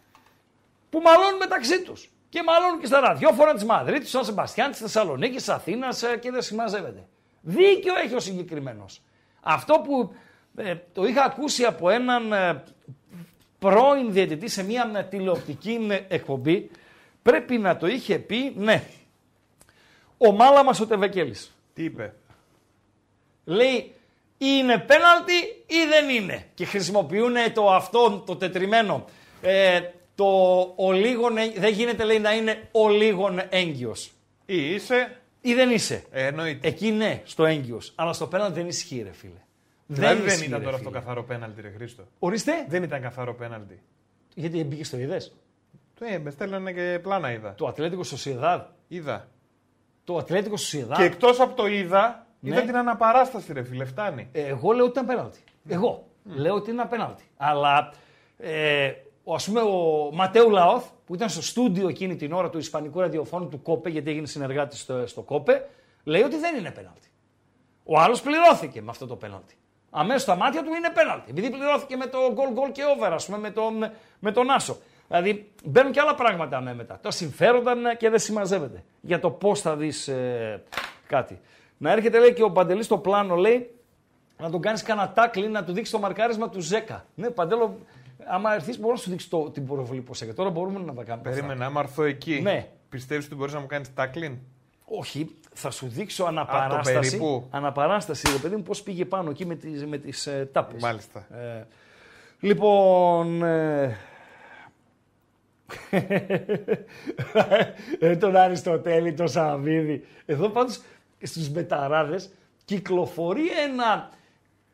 Που 0.90 1.00
μαλώνουν 1.00 1.36
μεταξύ 1.36 1.82
τους. 1.82 2.10
Και 2.28 2.42
μαλώνουν 2.42 2.80
και 2.80 2.86
στα 2.86 3.00
ραδιόφωνα 3.00 3.54
της 3.54 3.64
Μαδρίτης, 3.64 4.04
του 4.04 4.10
Σαν 4.10 4.24
Σεμπαστιάν, 4.24 4.70
τη 4.70 4.76
Θεσσαλονίκης, 4.76 5.44
τη 5.44 5.52
Αθήνας 5.52 6.02
ε, 6.02 6.16
και 6.16 6.30
δεν 6.30 6.42
συμμαζεύεται. 6.42 7.06
Δίκιο 7.48 7.94
έχει 8.04 8.14
ο 8.14 8.20
συγκεκριμένος. 8.20 9.00
Αυτό 9.40 9.82
που 9.84 10.14
ε, 10.56 10.74
το 10.92 11.04
είχα 11.04 11.24
ακούσει 11.24 11.64
από 11.64 11.90
έναν 11.90 12.32
ε, 12.32 12.62
πρώην 13.58 14.12
διαιτητή 14.12 14.48
σε 14.48 14.64
μια 14.64 15.06
τηλεοπτική 15.10 15.86
εκπομπή 16.08 16.70
πρέπει 17.22 17.58
να 17.58 17.76
το 17.76 17.86
είχε 17.86 18.18
πει, 18.18 18.52
ναι. 18.56 18.82
Ο 20.18 20.32
Μάλαμας 20.32 20.80
ο 20.80 20.86
Τεβεκέλης. 20.86 21.54
Τι 21.74 21.84
είπε; 21.84 22.14
Λέει, 23.44 23.94
είναι 24.38 24.78
πέναλτι 24.78 25.34
ή 25.66 25.86
δεν 25.88 26.08
είναι; 26.08 26.46
Και 26.54 26.64
χρησιμοποιούν 26.64 27.34
το 27.54 27.72
αυτό, 27.72 28.22
το 28.26 28.36
τετριμένο. 28.36 29.04
Ε, 29.42 29.80
το 30.14 30.26
ο 30.76 30.92
λίγον, 30.92 31.34
δεν 31.56 31.72
γίνεται 31.72 32.04
λέει 32.04 32.18
να 32.18 32.32
είναι 32.32 32.68
ο 32.72 32.88
λίγον 32.88 33.40
έγκυος. 33.48 34.10
Ή 34.46 34.74
είσαι 34.74 35.20
ή 35.46 35.54
δεν 35.54 35.70
είσαι. 35.70 36.04
Ε, 36.10 36.26
εννοείται. 36.26 36.68
Εκεί 36.68 36.90
ναι, 36.90 37.22
στο 37.24 37.44
έγκυος. 37.44 37.92
Αλλά 37.94 38.12
στο 38.12 38.26
πέναλτι 38.26 38.54
δεν 38.54 38.68
ισχύει 38.68 39.02
ρε 39.02 39.12
φίλε. 39.12 39.40
Δηλαδή 39.86 40.20
δεν, 40.20 40.38
δεν 40.38 40.46
ήταν 40.48 40.62
τώρα 40.62 40.76
αυτό 40.76 40.90
καθαρό 40.90 41.24
πέναλτι 41.24 41.60
ρε 41.60 41.70
Χρήστο. 41.70 42.04
Ορίστε. 42.18 42.52
Δεν 42.68 42.82
ήταν 42.82 43.00
καθαρό 43.00 43.34
πέναλτι. 43.34 43.82
Γιατί 44.34 44.64
μπήκε 44.64 44.84
στο 44.84 44.98
είδες. 44.98 45.36
Το 45.98 46.04
ε, 46.04 46.18
με 46.18 46.30
στέλνανε 46.30 46.72
και 46.72 46.98
πλάνα 47.02 47.32
είδα. 47.32 47.54
Το 47.54 47.66
Ατλέτικο 47.66 48.02
Σοσιεδάδ. 48.02 48.60
Είδα. 48.88 49.28
Το 50.04 50.16
Ατλέτικο 50.16 50.56
Σοσιεδάδ. 50.56 50.98
Και 50.98 51.04
εκτός 51.04 51.40
από 51.40 51.54
το 51.54 51.66
είδα, 51.66 52.26
ναι. 52.40 52.50
είδα 52.50 52.62
την 52.62 52.76
αναπαράσταση, 52.76 53.52
ρε 53.52 53.62
φίλε, 53.62 53.84
φτάνει. 53.84 54.28
Ε, 54.32 54.46
εγώ 54.46 54.72
λέω 54.72 54.84
ότι 54.84 54.92
ήταν 54.92 55.06
πέναλτι. 55.06 55.38
Εγώ 55.68 56.06
λέω 56.24 56.54
ότι 56.54 56.70
είναι 56.70 56.80
ένα 56.80 56.90
πέναλτι. 56.90 57.24
Αλλά 57.36 57.92
ε, 58.38 58.92
ο, 59.24 59.34
ας 59.34 59.46
πούμε, 59.46 59.60
ο 59.60 60.10
Ματέου 60.12 60.50
Λαόθ 60.50 60.84
που 61.06 61.14
ήταν 61.14 61.28
στο 61.28 61.42
στούντιο 61.42 61.88
εκείνη 61.88 62.16
την 62.16 62.32
ώρα 62.32 62.50
του 62.50 62.58
Ισπανικού 62.58 63.00
ραδιοφώνου 63.00 63.48
του 63.48 63.62
Κόπε, 63.62 63.90
γιατί 63.90 64.10
έγινε 64.10 64.26
συνεργάτης 64.26 64.80
στο, 64.80 65.06
στο 65.06 65.22
Κόπε, 65.22 65.68
λέει 66.04 66.22
ότι 66.22 66.36
δεν 66.36 66.56
είναι 66.56 66.70
πέναλτι. 66.70 67.08
Ο 67.84 67.98
άλλος 67.98 68.20
πληρώθηκε 68.20 68.82
με 68.82 68.90
αυτό 68.90 69.06
το 69.06 69.16
πέναλτι. 69.16 69.54
Αμέσως 69.90 70.22
στα 70.22 70.36
μάτια 70.36 70.62
του 70.62 70.74
είναι 70.74 70.90
πέναλτι. 70.90 71.30
Επειδή 71.30 71.50
πληρώθηκε 71.50 71.96
με 71.96 72.06
το 72.06 72.18
γκολ 72.32 72.52
γκολ 72.52 72.72
και 72.72 72.82
over, 72.96 73.10
ας 73.12 73.26
πούμε, 73.26 73.38
με 73.38 73.50
τον, 73.50 73.90
με 74.18 74.32
τον 74.32 74.50
Άσο. 74.50 74.76
Δηλαδή 75.08 75.52
μπαίνουν 75.64 75.92
και 75.92 76.00
άλλα 76.00 76.14
πράγματα 76.14 76.60
με 76.60 76.74
μετά. 76.74 76.98
Τα 77.02 77.10
συμφέροντα 77.10 77.74
ναι, 77.74 77.94
και 77.94 78.10
δεν 78.10 78.18
συμμαζεύεται. 78.18 78.84
Για 79.00 79.20
το 79.20 79.30
πώς 79.30 79.60
θα 79.60 79.76
δεις 79.76 80.08
ε, 80.08 80.62
κάτι. 81.06 81.40
Να 81.78 81.90
έρχεται 81.90 82.18
λέει 82.18 82.32
και 82.32 82.42
ο 82.42 82.50
Παντελής 82.50 82.84
στο 82.84 82.98
πλάνο, 82.98 83.36
λέει, 83.36 83.70
να 84.38 84.50
τον 84.50 84.60
κάνεις 84.60 84.82
κανένα 84.82 85.12
τάκλι, 85.12 85.48
να 85.48 85.64
του 85.64 85.72
δείξεις 85.72 85.94
το 85.94 86.00
μαρκάρισμα 86.00 86.48
του 86.48 86.60
Ζέκα. 86.60 87.04
Ναι, 87.14 87.30
Παντέλο, 87.30 87.78
άμα 88.28 88.54
έρθεις, 88.54 88.78
μπορώ 88.78 88.92
να 88.92 88.98
σου 88.98 89.10
δείξει 89.10 89.30
το, 89.30 89.50
την 89.50 89.66
προβολή 89.66 90.00
πώ 90.00 90.12
έκανε. 90.16 90.32
Τώρα 90.32 90.50
μπορούμε 90.50 90.78
να 90.78 90.94
τα 90.94 91.04
κάνουμε. 91.04 91.12
αυτά. 91.12 91.30
Περίμενα, 91.30 91.66
άμα 91.66 91.80
έρθω 91.80 92.02
εκεί. 92.02 92.40
Ναι. 92.42 92.68
Πιστεύεις 92.88 93.26
ότι 93.26 93.34
μπορείς 93.34 93.52
να 93.54 93.60
μου 93.60 93.66
κάνεις 93.66 93.94
τάκλιν. 93.94 94.38
Όχι, 94.84 95.34
θα 95.52 95.70
σου 95.70 95.86
δείξω 95.88 96.24
αναπαράσταση. 96.24 97.10
περίπου. 97.10 97.46
Αναπαράσταση, 97.50 98.32
ρε 98.32 98.38
παιδί 98.38 98.56
μου, 98.56 98.62
πώς 98.62 98.82
πήγε 98.82 99.04
πάνω 99.04 99.30
εκεί 99.30 99.46
με 99.46 99.54
τις 99.54 99.86
με 99.86 99.98
τις, 99.98 100.26
ε, 100.26 100.48
τάπες. 100.52 100.82
Μάλιστα. 100.82 101.26
Ε, 101.30 101.66
λοιπόν. 102.40 103.42
Ε, 103.42 103.96
ε, 107.98 108.16
τον 108.16 108.36
Αριστοτέλη, 108.36 109.12
τον 109.12 109.28
Σαββίδη. 109.28 110.04
Εδώ 110.26 110.48
πάντως 110.48 110.80
στους 111.22 111.48
μπεταράδες 111.48 112.30
κυκλοφορεί 112.64 113.48
ένα 113.68 114.10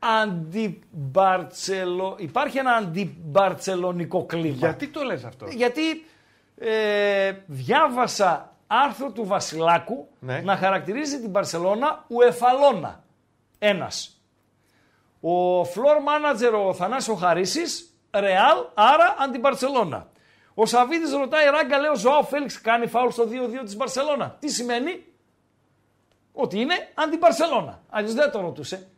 αντιμπαρτσελο... 0.03 2.15
Υπάρχει 2.19 2.59
ένα 2.59 2.73
αντιμπαρτσελονικό 2.73 4.27
κλίμα. 4.27 4.55
Γιατί 4.57 4.89
το 4.89 5.03
λες 5.03 5.24
αυτό; 5.24 5.47
Γιατί 5.47 6.05
ε, 6.59 7.33
διάβασα 7.47 8.57
άρθρο 8.66 9.11
του 9.11 9.24
Βασιλάκου 9.27 10.09
Ναι. 10.19 10.41
να 10.41 10.57
χαρακτηρίζει 10.57 11.20
την 11.20 11.31
Μπαρσελώνα 11.31 12.05
ουεφαλώνα. 12.09 13.05
Ένας. 13.59 14.20
Ο 15.20 15.61
floor 15.62 15.99
manager 16.09 16.53
ο 16.66 16.74
Θανάσιο 16.74 17.15
Χαρίσης, 17.15 17.95
Ρεάλ, 18.15 18.59
άρα 18.74 19.16
αντιμπαρσελώνα. 19.19 20.11
Ο 20.55 20.66
Σαββίδης 20.66 21.12
ρωτάει, 21.12 21.51
ράγκα 21.51 21.79
λέει 21.79 21.91
ο 21.91 21.95
Ζωάο 21.97 22.23
Φέληξ 22.23 22.61
κάνει 22.61 22.87
φάουλ 22.87 23.09
στο 23.11 23.24
2-2 23.24 23.29
της 23.65 23.77
Μπαρσελώνα. 23.77 24.37
Τι 24.39 24.49
σημαίνει; 24.49 25.05
Ότι 26.33 26.61
είναι 26.61 26.74
αντιμπαρσελώνα. 26.95 27.83
Αλλιώς 27.89 28.15
δεν 28.15 28.31
το 28.31 28.41
ρωτούσε. 28.41 28.89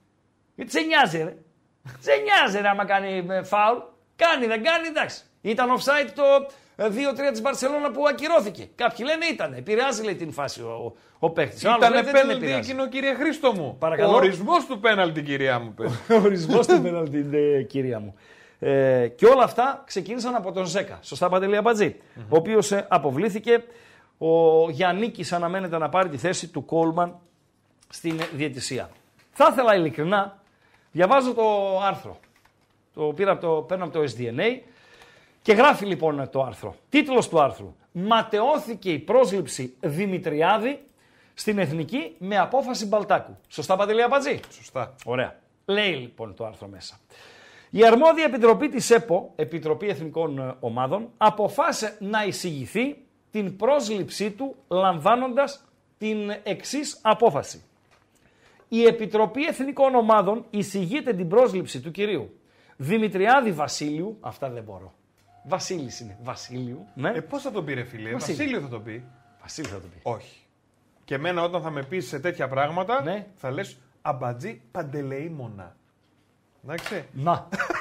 Γιατί 0.55 0.71
σε 0.71 0.81
νοιάζει 0.81 1.19
ρε. 1.19 1.37
σε 2.01 2.13
νοιάζει 2.23 2.61
ρε 2.61 2.69
άμα 2.69 2.85
κάνει 2.85 3.27
ε, 3.31 3.43
φάουλ. 3.43 3.79
Κάνει, 4.17 4.47
δεν 4.47 4.63
κάνει, 4.63 4.87
εντάξει. 4.87 5.23
Ήταν 5.41 5.69
offside 5.79 6.11
το 6.15 6.23
ε, 6.77 6.87
2-3 6.89 6.93
της 7.31 7.41
Μπαρσελώνα 7.41 7.91
που 7.91 8.07
ακυρώθηκε. 8.09 8.69
Κάποιοι 8.75 9.07
λένε 9.09 9.27
ήταν. 9.27 9.53
Επηρεάζει 9.53 10.03
λέει 10.03 10.15
την 10.15 10.33
φάση 10.33 10.63
ο, 10.63 10.69
ο, 10.69 10.93
ο 11.19 11.31
παίχτης. 11.31 11.65
Ο 11.65 11.69
άλλος 11.71 11.81
λέει, 11.81 11.89
Ήταν 11.91 12.05
δεν 12.05 12.13
την 12.13 12.21
πέναλτι 12.23 12.45
επηρεάζει. 12.45 12.71
εκείνο, 12.71 12.89
κύριε 12.89 13.15
Χρήστο 13.15 13.53
μου. 13.53 13.77
Παρακαλώ. 13.79 14.13
Ο 14.13 14.15
ορισμός 14.15 14.67
του 14.67 14.81
πέναλτι, 14.81 15.23
κυρία 15.23 15.59
μου. 15.59 15.75
πες. 15.75 15.93
Ο 16.17 16.23
ορισμός 16.23 16.67
του 16.67 16.83
πέναλτι 16.83 17.19
είναι, 17.19 17.63
κυρία 17.63 18.01
μου. 18.01 18.15
Ε, 18.59 19.09
και 19.09 19.27
όλα 19.27 19.43
αυτά 19.43 19.83
ξεκίνησαν 19.87 20.35
από 20.35 20.53
τον 20.53 20.65
Ζέκα. 20.65 20.99
Σωστά, 21.03 21.29
Παντελή 21.29 21.57
Αμπατζή, 21.57 21.97
Ο 22.17 22.37
οποίος 22.37 22.73
αποβλήθηκε. 22.89 23.65
Ο 24.19 24.71
Γιάννικης 24.71 25.33
αναμένεται 25.33 25.79
να 25.79 25.89
πάρει 25.89 26.09
τη 26.09 26.17
θέση 26.17 26.49
του 26.49 26.65
Κόλμαν 26.65 27.19
στην 27.89 28.21
διαιτησία. 28.33 28.91
Θα 29.33 29.49
ήθελα 29.53 29.75
ειλικρινά, 29.75 30.43
διαβάζω 30.95 31.35
το 31.35 31.81
άρθρο. 31.81 32.19
Το 32.95 33.03
πήρα 33.03 33.33
από 33.33 33.41
το, 33.41 33.63
παίρνω 33.63 33.85
από 33.85 33.93
το 33.93 34.05
SDNA 34.17 34.59
και 35.43 35.53
γράφει 35.53 35.85
λοιπόν 35.87 36.29
το 36.31 36.43
άρθρο. 36.43 36.75
Τίτλος 36.89 37.29
του 37.29 37.41
άρθρου. 37.41 37.75
Ματαιώθηκε 37.93 38.91
η 38.93 38.99
πρόσληψη 38.99 39.75
Δημητριάδη 39.81 40.85
στην 41.35 41.59
Εθνική 41.59 42.15
με 42.19 42.39
απόφαση 42.39 42.87
Μπαλτάκου. 42.87 43.37
Σωστά, 43.49 43.77
Παντελή 43.77 44.03
Αμπατζή. 44.03 44.41
Σωστά. 44.51 44.95
Ωραία. 45.05 45.41
Λέει 45.65 45.93
λοιπόν 45.93 46.35
το 46.35 46.47
άρθρο 46.47 46.69
μέσα. 46.69 47.01
Η 47.71 47.87
αρμόδια 47.87 48.25
επιτροπή 48.25 48.69
της 48.69 48.91
ΕΠΟ, 48.91 49.33
Επιτροπή 49.37 49.89
Εθνικών 49.89 50.39
ε, 50.39 50.55
Ομάδων, 50.61 51.09
αποφάσισε 51.17 51.97
να 52.01 52.25
εισηγηθεί 52.25 52.97
την 53.31 53.57
πρόσληψή 53.57 54.31
του 54.31 54.57
λαμβάνοντας 54.69 55.65
την 55.99 56.17
εξής 56.43 56.99
απόφαση. 57.03 57.63
Η 58.69 58.85
Επιτροπή 58.85 59.45
Εθνικών 59.47 59.95
Ομάδων 59.95 60.45
εισηγείται 60.51 61.13
την 61.15 61.29
πρόσληψη 61.29 61.81
του 61.81 61.91
κυρίου 61.91 62.31
Δημητριάδη 62.77 63.53
Βασίλειου, 63.53 64.17
αυτά 64.21 64.51
δεν 64.51 64.63
μπορώ. 64.63 64.95
Βασίλης 65.47 66.01
είναι. 66.01 66.19
Βασίλειου. 66.23 66.87
Ναι. 66.95 67.11
Ε, 67.11 67.21
πώς 67.21 67.43
θα 67.43 67.51
τον 67.51 67.65
πει, 67.65 67.75
ρε 67.75 67.85
φίλε; 67.85 68.13
Βασίλη. 68.13 68.37
Βασίλειο 68.37 68.61
θα 68.61 68.69
τον 68.69 68.83
πει; 68.83 69.05
Βασίλη 69.41 69.67
θα 69.67 69.81
το 69.81 69.87
πει. 69.87 69.99
Όχι. 70.03 70.39
Και 71.05 71.15
εμένα 71.15 71.43
όταν 71.43 71.63
θα 71.63 71.71
με 71.71 71.83
πεις 71.83 72.09
σε 72.09 72.21
τέτοια 72.21 72.49
πράγματα, 72.49 73.03
Ναι. 73.03 73.27
θα 73.35 73.51
λες 73.51 73.77
αμπατζή 74.03 74.63
παντελεήμονα. 74.71 75.77
Εντάξει. 76.65 77.05
Να. 77.13 77.49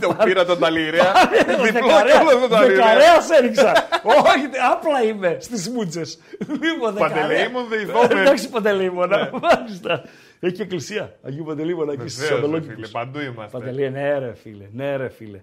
Το 0.00 0.16
πήρα 0.24 0.44
τον 0.44 0.58
Ταλιρέα. 0.58 1.12
Διπλό 1.46 1.62
Δεκαρέα, 1.64 2.16
κιόλας 2.18 2.40
τον 2.40 2.50
Ταλιρέα. 2.50 2.76
δεκαρέας 2.76 3.24
σε 3.26 3.34
έριξα. 3.34 3.72
Όχι, 4.04 4.48
απλά 4.72 5.02
είμαι 5.02 5.36
στις 5.40 5.68
μούτσε. 5.70 6.02
Λοιπόν, 6.48 6.94
Παντελεήμων 6.94 7.68
δεϊδόμεν. 7.68 8.16
Εντάξει, 8.16 8.48
Παντελεήμονα. 8.50 9.30
Μάλιστα. 9.42 10.02
Έχει 10.40 10.54
και 10.54 10.62
εκκλησία. 10.62 11.14
Αγίου 11.22 11.44
Παντελεήμονα 11.44 11.92
εκεί 11.92 12.08
στου 12.08 12.20
Βεβαίως, 12.20 12.40
ρε 12.40 12.44
Αμπελόκηπου. 12.46 12.74
φίλε, 12.74 12.86
παντού 12.86 13.20
είμαστε. 13.20 13.58
Παντελή, 13.58 13.90
ναι, 13.90 14.18
ρε 14.18 14.34
φίλε. 14.42 14.64
Ναι, 14.72 14.96
ρε 14.96 15.08
φίλε. 15.08 15.40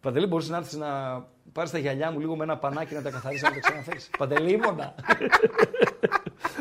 Παντελή, 0.00 0.26
μπορείς 0.26 0.48
να 0.48 0.56
έρθεις 0.56 0.76
να 0.76 0.86
πάρεις 1.52 1.70
τα 1.70 1.78
γυαλιά 1.78 2.10
μου 2.10 2.18
λίγο 2.20 2.36
με 2.36 2.44
ένα 2.44 2.56
πανάκι 2.56 2.94
να 2.94 3.02
τα 3.02 3.10
καθαρίσει 3.10 3.42
να 3.44 3.50
τα 3.50 3.58
ξαναφέρει. 3.60 3.98
Παντελεήμονα. 4.18 4.94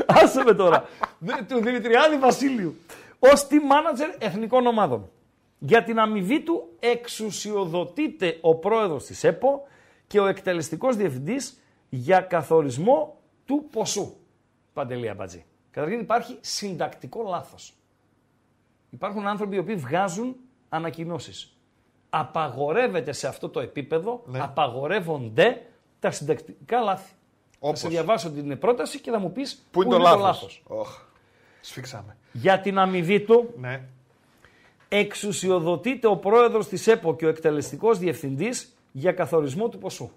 Άσε 0.05 0.43
με 0.43 0.53
τώρα. 0.53 0.85
Δε- 1.19 1.33
του 1.47 1.59
Δημητριάδη 1.61 2.17
Βασίλειου. 2.17 2.75
Ω 3.19 3.27
team 3.33 3.71
manager 3.71 4.15
εθνικών 4.19 4.67
ομάδων. 4.67 5.09
Για 5.59 5.83
την 5.83 5.99
αμοιβή 5.99 6.43
του 6.43 6.67
εξουσιοδοτείται 6.79 8.37
ο 8.41 8.55
πρόεδρος 8.55 9.05
της 9.05 9.23
ΕΠΟ 9.23 9.67
και 10.07 10.19
ο 10.19 10.25
εκτελεστικός 10.25 10.95
διευθυντής 10.95 11.59
για 11.89 12.21
καθορισμό 12.21 13.17
του 13.45 13.67
ποσού. 13.71 14.15
Παντελή 14.73 15.09
Αμπατζή. 15.09 15.45
Καταρχήν 15.71 15.99
υπάρχει 15.99 16.37
συντακτικό 16.41 17.23
λάθος. 17.23 17.73
Υπάρχουν 18.89 19.27
άνθρωποι 19.27 19.55
οι 19.55 19.59
οποίοι 19.59 19.75
βγάζουν 19.75 20.35
ανακοινώσεις. 20.69 21.57
Απαγορεύεται 22.09 23.11
σε 23.11 23.27
αυτό 23.27 23.49
το 23.49 23.59
επίπεδο, 23.59 24.23
Ναι. 24.25 24.39
απαγορεύονται 24.41 25.61
τα 25.99 26.11
συντακτικά 26.11 26.79
λάθη. 26.79 27.13
Όπως. 27.59 27.79
Θα 27.79 27.85
σε 27.85 27.91
διαβάσω 27.93 28.31
την 28.31 28.57
πρόταση 28.57 28.99
και 28.99 29.11
θα 29.11 29.19
μου 29.19 29.31
πεις 29.31 29.65
Πού 29.71 29.81
είναι 29.81 29.91
το 29.91 29.97
λάθος; 30.17 30.63
Οχ. 30.67 31.01
Σφίξαμε. 31.61 32.17
Για 32.31 32.59
την 32.59 32.77
αμοιβή 32.77 33.19
του 33.21 33.53
Ναι. 33.57 33.81
Εξουσιοδοτείται 34.89 36.07
ο 36.07 36.17
πρόεδρος 36.17 36.67
της 36.67 36.87
ΕΠΟ 36.87 37.15
και 37.15 37.25
ο 37.25 37.29
εκτελεστικός 37.29 37.99
διευθυντής 37.99 38.75
για 38.91 39.11
καθορισμό 39.11 39.69
του 39.69 39.77
ποσου 39.77 40.09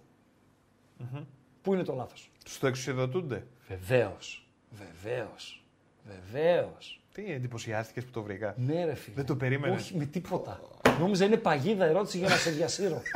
Πού 1.63 1.75
είναι 1.75 1.83
το 1.83 1.95
λάθος; 1.95 2.31
Τους 2.45 2.59
το 2.59 2.67
εξουσιοδοτούνται. 2.67 3.47
Βεβαίως. 3.69 4.47
Βεβαίως. 4.71 5.63
Βεβαίως. 6.05 7.01
Τι 7.13 7.33
εντυπωσιάστηκες 7.33 8.05
που 8.05 8.11
το 8.11 8.23
βρήκα. 8.23 8.55
Ναι, 8.59 8.85
ρε 8.85 8.95
φίλε. 8.95 9.15
Δεν 9.17 9.27
το 9.27 9.37
περίμενες. 9.37 9.81
Όχι, 9.81 9.97
με 9.97 10.05
τίποτα. 10.05 10.61
Νόμιζα 11.01 11.25
είναι 11.25 11.37
παγίδα 11.37 11.85
ερώτηση 11.85 12.19
για 12.19 12.29
να 12.29 12.37
σε 12.37 12.51
διασύρω. 12.51 13.03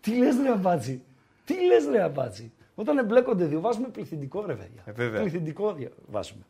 Τι 0.00 0.16
λες 0.16 0.36
ρε 0.42 0.50
αμπάτζι. 0.50 1.00
Τι 1.44 1.54
λες 1.66 1.86
ρε 1.90 2.02
αμπάτζι. 2.02 2.50
Όταν 2.74 2.98
εμπλέκονται 2.98 3.44
δύο 3.44 3.60
βάζουμε 3.60 3.88
πληθυντικό 3.88 4.46
ρε 4.46 4.54
παιδιά. 4.54 4.82
Ε, 4.84 4.92
βέβαια. 4.92 5.20
Πληθυντικό 5.20 5.72
δια- 5.72 5.90
βάζουμε. 6.10 6.42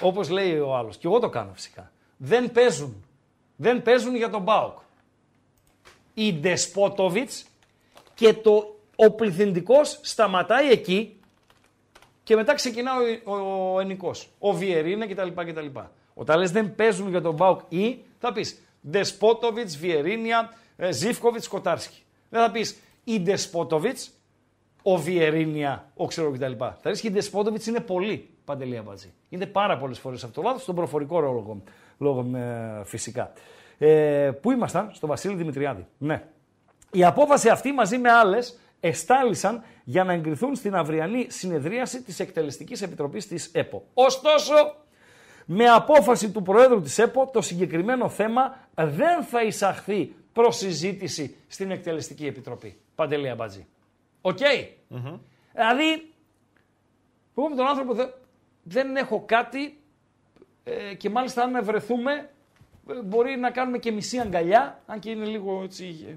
Όπως 0.00 0.28
λέει 0.28 0.58
ο 0.58 0.76
άλλος. 0.76 0.96
Και 0.96 1.06
εγώ 1.06 1.18
το 1.18 1.28
κάνω 1.28 1.52
φυσικά. 1.52 1.92
Δεν 2.16 2.52
παίζουν. 2.52 3.04
Δεν 3.56 3.82
παίζουν 3.82 4.16
για 4.16 4.30
τον 4.30 4.42
Μπάουκ. 4.42 4.78
Η 6.14 6.32
Ντεσπότοβιτς 6.32 7.46
και 8.14 8.32
το, 8.34 8.76
ο 8.96 9.10
πληθυντικός 9.10 9.98
σταματάει 10.02 10.70
εκεί 10.70 11.16
και 12.22 12.36
μετά 12.36 12.54
ξεκινάει 12.54 13.20
ο, 13.24 13.34
ο, 13.34 13.74
ο 13.74 13.80
ενικός, 13.80 14.28
ο 14.38 14.52
Βιερίνα 14.52 15.08
κτλ. 15.08 15.28
κτλ. 15.28 15.66
Όταν 16.14 16.38
λες 16.38 16.50
δεν 16.50 16.74
παίζουν 16.74 17.08
για 17.08 17.20
τον 17.20 17.34
Μπάουκ 17.34 17.60
ή 17.68 17.98
θα 18.18 18.32
πεις 18.32 18.62
Ντεσπότοβιτς, 18.90 19.76
Βιερίνια, 19.76 20.52
ε, 20.76 20.92
Ζήφκοβιτς, 20.92 21.48
Κοτάρσκι. 21.48 22.02
Δεν 22.30 22.40
θα 22.42 22.50
πεις 22.50 22.76
η 23.04 23.20
Ντεσπότοβιτς, 23.20 24.10
ο 24.82 24.96
Βιερίνια, 24.96 25.90
ο 25.96 26.06
ξέρω 26.06 26.30
κτλ. 26.30 26.52
Θα 26.58 26.80
ρίξει 26.84 27.02
και 27.02 27.08
η 27.08 27.10
Ντεσπότοβιτς 27.10 27.66
είναι 27.66 27.80
πολύ 27.80 28.28
παντελή 28.44 28.76
αμπατζή. 28.76 29.12
Είναι 29.28 29.46
πάρα 29.46 29.78
πολλές 29.78 29.98
φορές 29.98 30.24
αυτό 30.24 30.40
το 30.40 30.46
λάθος, 30.46 30.62
στον 30.62 30.74
προφορικό 30.74 31.20
λόγο, 31.20 31.62
λόγο 31.98 32.36
ε, 32.36 32.84
φυσικά. 32.84 33.32
Ε, 33.78 34.30
πού 34.40 34.50
ήμασταν, 34.50 34.90
στο 34.92 35.06
Βασίλη 35.06 35.34
Δημητριάδη. 35.34 35.86
Ναι. 35.98 36.22
Η 36.90 37.04
απόφαση 37.04 37.48
αυτή 37.48 37.72
μαζί 37.72 37.98
με 37.98 38.10
άλλες 38.10 38.58
εστάλησαν 38.80 39.62
για 39.84 40.04
να 40.04 40.12
εγκριθούν 40.12 40.54
στην 40.54 40.74
αυριανή 40.74 41.26
συνεδρίαση 41.30 42.02
της 42.02 42.20
Εκτελεστικής 42.20 42.82
Επιτροπής 42.82 43.26
της 43.26 43.50
ΕΠΟ. 43.52 43.84
Ωστόσο, 43.94 44.54
με 45.44 45.64
απόφαση 45.64 46.30
του 46.30 46.42
Προέδρου 46.42 46.80
της 46.80 46.98
ΕΠΟ, 46.98 47.30
το 47.32 47.40
συγκεκριμένο 47.40 48.08
θέμα 48.08 48.56
δεν 48.74 49.22
θα 49.22 49.42
εισαχθεί 49.42 50.14
προς 50.32 50.56
συζήτηση 50.56 51.36
στην 51.46 51.70
Εκτελεστική 51.70 52.26
Επιτροπή. 52.26 52.80
Παντελή 52.94 53.28
Αμπατζή. 53.28 53.66
Οκ. 54.20 54.38
Δηλαδή, 55.52 56.12
εγώ 57.36 57.48
με 57.48 57.56
τον 57.56 57.66
άνθρωπο 57.66 57.94
δεν, 57.94 58.14
δεν 58.62 58.96
έχω 58.96 59.22
κάτι 59.26 59.78
ε, 60.64 60.94
και 60.94 61.10
μάλιστα 61.10 61.42
αν 61.42 61.64
βρεθούμε 61.64 62.30
ε, 62.90 63.02
μπορεί 63.04 63.36
να 63.36 63.50
κάνουμε 63.50 63.78
και 63.78 63.92
μισή 63.92 64.18
αγκαλιά, 64.18 64.82
αν 64.86 64.98
και 64.98 65.10
είναι 65.10 65.24
λίγο 65.24 65.62
έτσι, 65.62 66.06
ε, 66.08 66.14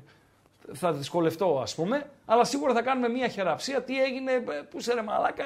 θα 0.74 0.94
δυσκολευτώ 0.94 1.60
ας 1.62 1.76
πούμε, 1.76 2.10
αλλά 2.26 2.44
σίγουρα 2.44 2.74
θα 2.74 2.82
κάνουμε 2.82 3.10
μια 3.10 3.28
χεραψία, 3.28 3.82
τι 3.82 4.04
έγινε, 4.04 4.32
ε, 4.32 4.42
πού 4.70 4.80
σε 4.80 4.94
ρε 4.94 5.02
μαλάκα, 5.02 5.44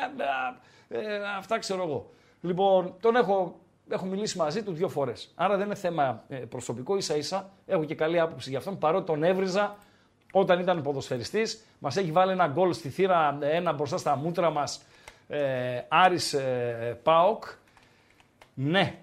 ε, 0.87 0.99
αυτά 1.37 1.57
ξέρω 1.57 1.83
εγώ. 1.83 2.09
Λοιπόν, 2.41 2.95
τον 2.99 3.15
έχω, 3.15 3.59
έχω 3.89 4.05
μιλήσει 4.05 4.37
μαζί 4.37 4.63
του 4.63 4.73
δύο 4.73 4.89
φορές, 4.89 5.31
άρα 5.35 5.57
δεν 5.57 5.65
είναι 5.65 5.75
θέμα 5.75 6.23
προσωπικό, 6.49 6.97
ίσα 6.97 7.15
ίσα. 7.15 7.49
Έχω 7.65 7.83
και 7.83 7.95
καλή 7.95 8.19
άποψη 8.19 8.49
για 8.49 8.57
αυτόν, 8.57 8.77
παρότι 8.77 9.05
τον 9.05 9.23
έβριζα 9.23 9.77
όταν 10.31 10.59
ήταν 10.59 10.81
ποδοσφαιριστής, 10.81 11.65
μας 11.79 11.97
έχει 11.97 12.11
βάλει 12.11 12.31
ένα 12.31 12.47
γκολ 12.47 12.73
στη 12.73 12.89
θύρα, 12.89 13.37
ένα 13.41 13.73
μπροστά 13.73 13.97
στα 13.97 14.15
μούτρα 14.15 14.49
μας, 14.49 14.81
ε, 15.27 15.81
Άρης 15.87 16.33
ε, 16.33 16.99
Πάοκ, 17.03 17.43
ναι, 18.53 18.99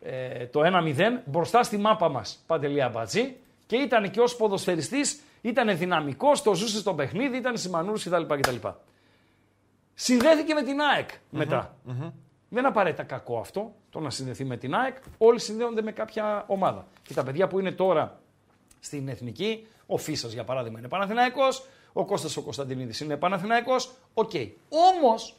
ε, 0.00 0.46
το 0.46 0.60
1-0 0.64 1.22
μπροστά 1.24 1.62
στη 1.62 1.76
μάπα 1.76 2.08
μας, 2.08 2.42
Παντελή 2.46 2.82
Αμπατζή, 2.82 3.36
και 3.66 3.76
ήταν 3.76 4.10
και 4.10 4.20
ως 4.20 4.36
ποδοσφαιριστής, 4.36 5.20
ήταν 5.40 5.78
δυναμικός, 5.78 6.42
το 6.42 6.54
ζούσε 6.54 6.78
στο 6.78 6.94
παιχνίδι, 6.94 7.36
ήταν 7.36 7.56
σημανούρος 7.56 8.04
κτλ. 8.04 8.22
κτλ. 8.22 8.68
Συνδέθηκε 9.94 10.54
με 10.54 10.62
την 10.62 10.80
ΑΕΚ 10.80 11.08
μετα 11.30 11.76
Δεν 12.48 12.58
είναι 12.58 12.68
απαραίτητα 12.68 13.02
κακό 13.02 13.38
αυτό, 13.38 13.74
το 13.90 14.00
να 14.00 14.10
συνδεθεί 14.10 14.44
με 14.44 14.56
την 14.56 14.74
ΑΕΚ. 14.74 14.96
Όλοι 15.18 15.40
συνδέονται 15.40 15.82
με 15.82 15.92
κάποια 15.92 16.44
ομάδα. 16.46 16.86
Και 17.02 17.14
τα 17.14 17.22
παιδιά 17.22 17.46
που 17.46 17.58
είναι 17.58 17.72
τώρα 17.72 18.20
στην 18.80 19.08
Εθνική, 19.08 19.66
ο 19.86 19.96
Φίσας 19.96 20.32
για 20.32 20.44
παράδειγμα 20.44 20.78
είναι 20.78 20.88
Παναθηναϊκός, 20.88 21.66
ο 21.92 22.04
Κώστας 22.04 22.36
ο 22.36 22.42
Κωνσταντινίδης 22.42 23.00
είναι 23.00 23.16
Παναθηναϊκός, 23.16 23.94
OK. 24.14 24.30
Okay. 24.32 24.50
Όμως, 24.68 25.36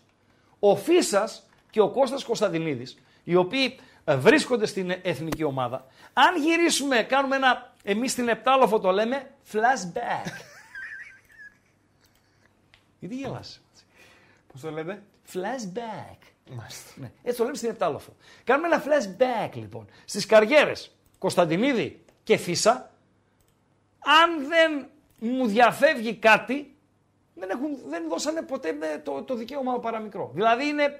ο 0.59 0.75
Φίσας 0.75 1.47
και 1.69 1.81
ο 1.81 1.89
Κώστας 1.89 2.23
Κωνσταντινίδης, 2.23 2.97
οι 3.28 3.36
οποίοι 3.36 3.80
ε, 4.04 4.16
βρίσκονται 4.16 4.66
στην 4.66 4.94
εθνική 5.02 5.44
ομάδα, 5.44 5.86
αν 6.14 6.41
γυρίσουμε, 6.41 7.04
κάνουμε 7.04 7.36
ένα, 7.36 7.74
εμείς 7.84 8.12
στην 8.12 8.28
Επτάλοφο 8.28 8.80
το 8.80 8.91
λέμε, 8.91 9.32
flashback. 9.52 10.28
Γιατί 12.99 13.16
γελάς. 13.16 13.62
Πώς 14.52 14.62
το 14.62 14.72
λέτε; 14.72 15.04
Flashback. 15.34 16.18
Μάλιστα. 16.49 16.91
Ναι, 16.95 17.12
έτσι 17.24 17.38
το 17.38 17.44
λέμε 17.44 17.56
στην 17.56 17.70
Επτάλοφο. 17.70 18.16
Κάνουμε 18.44 18.68
ένα 18.68 18.84
flashback 18.84 19.52
λοιπόν 19.54 19.88
στις 20.06 20.26
καριέρες 20.26 20.91
Κωνσταντινίδη 21.18 22.04
και 22.24 22.38
Φίσα. 22.38 22.91
Αν 24.24 24.48
δεν 24.48 24.90
μου 25.20 25.48
διαφεύγει 25.48 26.16
κάτι, 26.16 26.76
δεν, 27.34 27.49
έχουν, 27.49 27.78
δεν 27.88 28.10
δώσανε 28.10 28.41
ποτέ 28.41 28.78
το, 29.04 29.24
το 29.24 29.36
δικαίωμα 29.36 29.80
παραμικρό. 29.80 30.32
Δηλαδή 30.34 30.68
είναι 30.68 30.99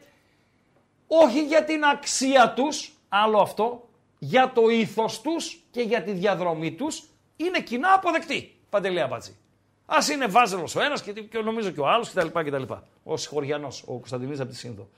όχι 1.07 1.45
για 1.45 1.63
την 1.63 1.84
αξία 1.84 2.53
τους, 2.55 2.91
άλλο 3.09 3.39
αυτό, 3.39 3.89
για 4.19 4.51
το 4.51 4.69
ήθος 4.69 5.21
τους 5.21 5.63
και 5.71 5.81
για 5.81 6.03
τη 6.03 6.11
διαδρομή 6.11 6.71
τους, 6.71 7.03
είναι 7.35 7.61
κοινά 7.61 7.93
αποδεκτή. 7.93 8.59
Παντελή 8.69 9.01
Αμπατζή. 9.01 9.38
Α 9.85 9.97
είναι 10.11 10.25
βάζελος 10.25 10.75
ο 10.75 10.81
ένας 10.81 11.01
και, 11.01 11.11
και 11.11 11.39
νομίζω 11.39 11.71
και 11.71 11.79
ο 11.79 11.88
άλλος 11.88 12.09
κτλ. 12.09 12.27
κτλ. 12.27 12.63
Ο 13.03 13.17
Σιχωριανό, 13.17 13.67
ο 13.85 13.93
Κωνσταντινίδης 13.93 14.39
από 14.39 14.49
τη 14.49 14.55
Σύνδο. 14.55 14.89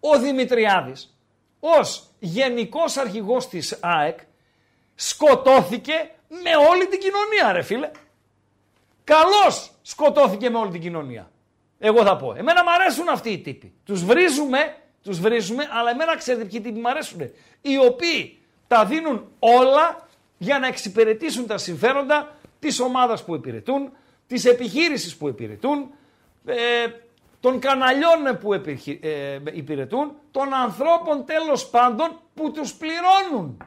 Ο 0.00 0.18
Δημητριάδης, 0.18 1.16
ως 1.60 2.10
γενικός 2.18 2.96
αρχηγός 2.96 3.48
της 3.48 3.78
ΑΕΚ, 3.80 4.18
σκοτώθηκε 4.94 6.10
με 6.28 6.50
όλη 6.70 6.86
την 6.86 6.98
κοινωνία, 7.00 7.52
ρε 7.52 7.62
φίλε. 7.62 7.90
Καλώς 9.04 9.70
σκοτώθηκε 9.82 10.50
με 10.50 10.58
όλη 10.58 10.70
την 10.70 10.80
κοινωνία. 10.80 11.30
Εγώ 11.78 12.02
θα 12.02 12.16
πω. 12.16 12.34
Εμένα 12.34 12.62
μου 12.62 12.70
αρέσουν 12.70 13.08
αυτοί 13.08 13.30
οι 13.30 13.38
τύποι. 13.38 13.74
Τους 13.84 14.04
βρίζουμε, 14.04 14.76
τους 15.02 15.20
βρίζουμε, 15.20 15.68
αλλά 15.72 15.90
εμένα 15.90 16.16
ξέρετε 16.16 16.44
ποιοι 16.44 16.60
τύποι 16.60 16.80
μου 16.80 16.88
αρέσουν. 16.88 17.20
Οι 17.60 17.78
οποίοι 17.78 18.38
τα 18.66 18.84
δίνουν 18.84 19.30
όλα 19.38 20.08
για 20.38 20.58
να 20.58 20.66
εξυπηρετήσουν 20.66 21.46
τα 21.46 21.58
συμφέροντα 21.58 22.36
της 22.58 22.80
ομάδας 22.80 23.24
που 23.24 23.34
υπηρετούν, 23.34 23.92
της 24.26 24.44
επιχείρησης 24.44 25.16
που 25.16 25.28
υπηρετούν, 25.28 25.94
ε, 26.44 26.86
των 27.40 27.58
καναλιών 27.58 28.38
που 28.40 28.52
ε, 28.52 29.38
υπηρετούν, 29.52 30.12
των 30.30 30.54
ανθρώπων 30.54 31.24
τέλος 31.24 31.68
πάντων 31.68 32.20
που 32.34 32.50
τους 32.50 32.74
πληρώνουν. 32.74 33.66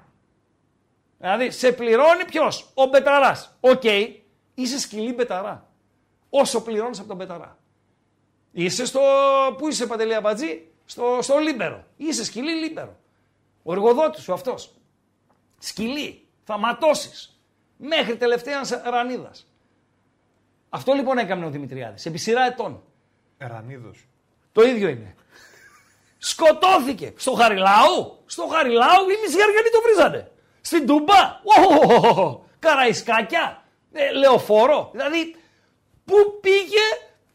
Δηλαδή, 1.18 1.52
σε 1.52 1.72
πληρώνει 1.72 2.26
ποιος, 2.26 2.72
ο 2.74 2.86
Μπεταράς. 2.86 3.57
Οκ, 3.60 3.84
είσαι 4.53 4.80
σκυλί 4.80 5.14
Μπεταρά. 5.14 5.70
Όσο 6.30 6.64
πληρώνεις 6.64 6.99
από 6.99 7.07
τον 7.07 7.18
Μπεταρά. 7.18 7.57
Είσαι 8.52 8.86
στο. 8.86 9.02
Πού 9.57 9.68
είσαι, 9.68 9.88
Παντελή 9.88 10.16
Αμπατζή, 10.16 10.68
στο, 10.86 11.20
στο 11.22 11.38
Λίμπερο. 11.38 11.86
Είσαι 11.98 12.26
σκυλί 12.26 12.52
Λίμπερο. 12.52 12.95
Ο 13.64 13.72
εργοδότης 13.72 14.24
σου 14.24 14.34
αυτός. 14.34 14.74
Σκυλί. 15.60 16.27
Θα 16.44 16.57
ματώσει. 16.57 17.30
Μέχρι 17.78 18.18
τελευταία 18.18 18.62
ρανίδας. 18.84 19.48
Αυτό 20.70 20.94
λοιπόν 20.94 21.18
έκανε 21.18 21.45
ο 21.45 21.49
Δημητριάδης. 21.49 22.06
Επί 22.06 22.18
σειρά 22.18 22.45
ετών. 22.45 22.84
Ρανίδος. 23.38 24.07
Το 24.52 24.62
ίδιο 24.62 24.88
είναι. 24.88 25.16
Σκοτώθηκε 26.18 27.14
στο 27.18 27.34
Χαριλάου. 27.34 28.24
Στο 28.26 28.48
Χαριλάου 28.48 29.10
οι 29.10 29.16
μισοί 29.22 29.41
Αρειανοί 29.41 29.69
το 29.72 29.82
βρίζανε. 29.84 30.32
Στην 30.62 30.86
Τούμπα. 30.86 31.41
Καραϊσκάκη. 32.60 33.64
Ε, 33.91 34.12
λεωφόρο. 34.12 34.90
Δηλαδή, 34.91 35.36
πού 36.06 36.16
πήγε 36.41 36.84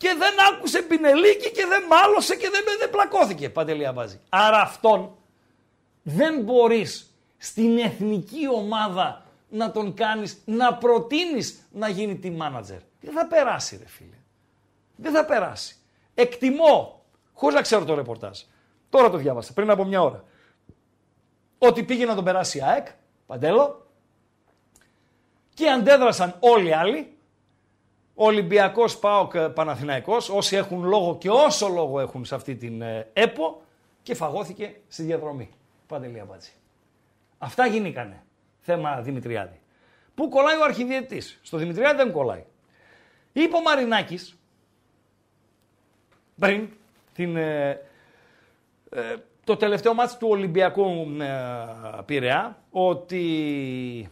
και 0.00 0.14
δεν 0.18 0.34
άκουσε 0.52 0.82
πινελίκι 0.82 1.50
και 1.50 1.66
δεν 1.66 1.82
μάλωσε 1.88 2.36
και 2.36 2.50
δεν, 2.50 2.62
δεν 2.78 2.90
πλακώθηκε. 2.90 3.50
Παντελή 3.50 3.86
Αμπάζη. 3.86 4.20
Άρα 4.28 4.60
αυτόν 4.60 5.16
δεν 6.02 6.42
μπορείς 6.42 7.14
στην 7.38 7.78
εθνική 7.78 8.48
ομάδα 8.54 9.24
να 9.48 9.70
τον 9.70 9.94
κάνεις, 9.94 10.42
να 10.44 10.74
προτείνεις 10.74 11.68
να 11.72 11.88
γίνει 11.88 12.20
team 12.22 12.36
manager. 12.36 12.78
Δεν 13.00 13.12
θα 13.14 13.26
περάσει 13.26 13.76
ρε 13.76 13.88
φίλε. 13.88 14.16
Δεν 14.96 15.12
θα 15.12 15.24
περάσει. 15.24 15.76
Εκτιμώ, 16.14 17.04
χωρίς 17.32 17.54
να 17.54 17.62
ξέρω 17.62 17.84
το 17.84 17.94
ρεπορτάζ, 17.94 18.40
τώρα 18.90 19.10
το 19.10 19.16
διάβασα 19.16 19.52
πριν 19.52 19.70
από 19.70 19.84
μια 19.84 20.02
ώρα, 20.02 20.24
ότι 21.58 21.82
πήγε 21.82 22.04
να 22.04 22.14
τον 22.14 22.24
περάσει 22.24 22.58
η 22.58 22.62
ΑΕΚ, 22.62 22.86
Παντέλο, 23.26 23.86
και 25.54 25.70
αντέδρασαν 25.70 26.36
όλοι 26.40 26.68
οι 26.68 26.72
άλλοι, 26.72 27.16
Ολυμπιακός 28.22 28.98
ΠΑΟΚ 28.98 29.38
Παναθηναϊκός, 29.38 30.28
όσοι 30.28 30.56
έχουν 30.56 30.84
λόγο 30.84 31.16
και 31.16 31.30
όσο 31.30 31.68
λόγο 31.68 32.00
έχουν 32.00 32.24
σε 32.24 32.34
αυτή 32.34 32.56
την 32.56 32.82
ε, 32.82 33.10
ΕΠΟ 33.12 33.62
και 34.02 34.14
φαγώθηκε 34.14 34.76
στη 34.88 35.02
διαδρομή. 35.02 35.50
Παντελή 35.86 36.20
Αμπάτζη. 36.20 36.50
Αυτά 37.38 37.66
γίνηκανε. 37.66 38.22
Θέμα 38.60 39.00
Δημητριάδη. 39.00 39.60
Πού 40.14 40.28
κολλάει 40.28 40.56
ο 40.56 40.64
αρχιδιετής. 40.64 41.40
Στο 41.42 41.56
Δημητριάδη 41.56 41.96
δεν 41.96 42.12
κολλάει. 42.12 42.44
Είπε 43.32 43.56
ο 43.56 43.60
Μαρινάκης, 43.60 44.38
πριν 46.38 46.68
την, 47.14 47.36
ε, 47.36 47.70
ε, 48.90 49.16
το 49.44 49.56
τελευταίο 49.56 49.94
μάτι 49.94 50.16
του 50.16 50.28
Ολυμπιακού 50.28 51.06
ε, 51.20 52.02
Πειραιά, 52.04 52.62
ότι 52.70 54.10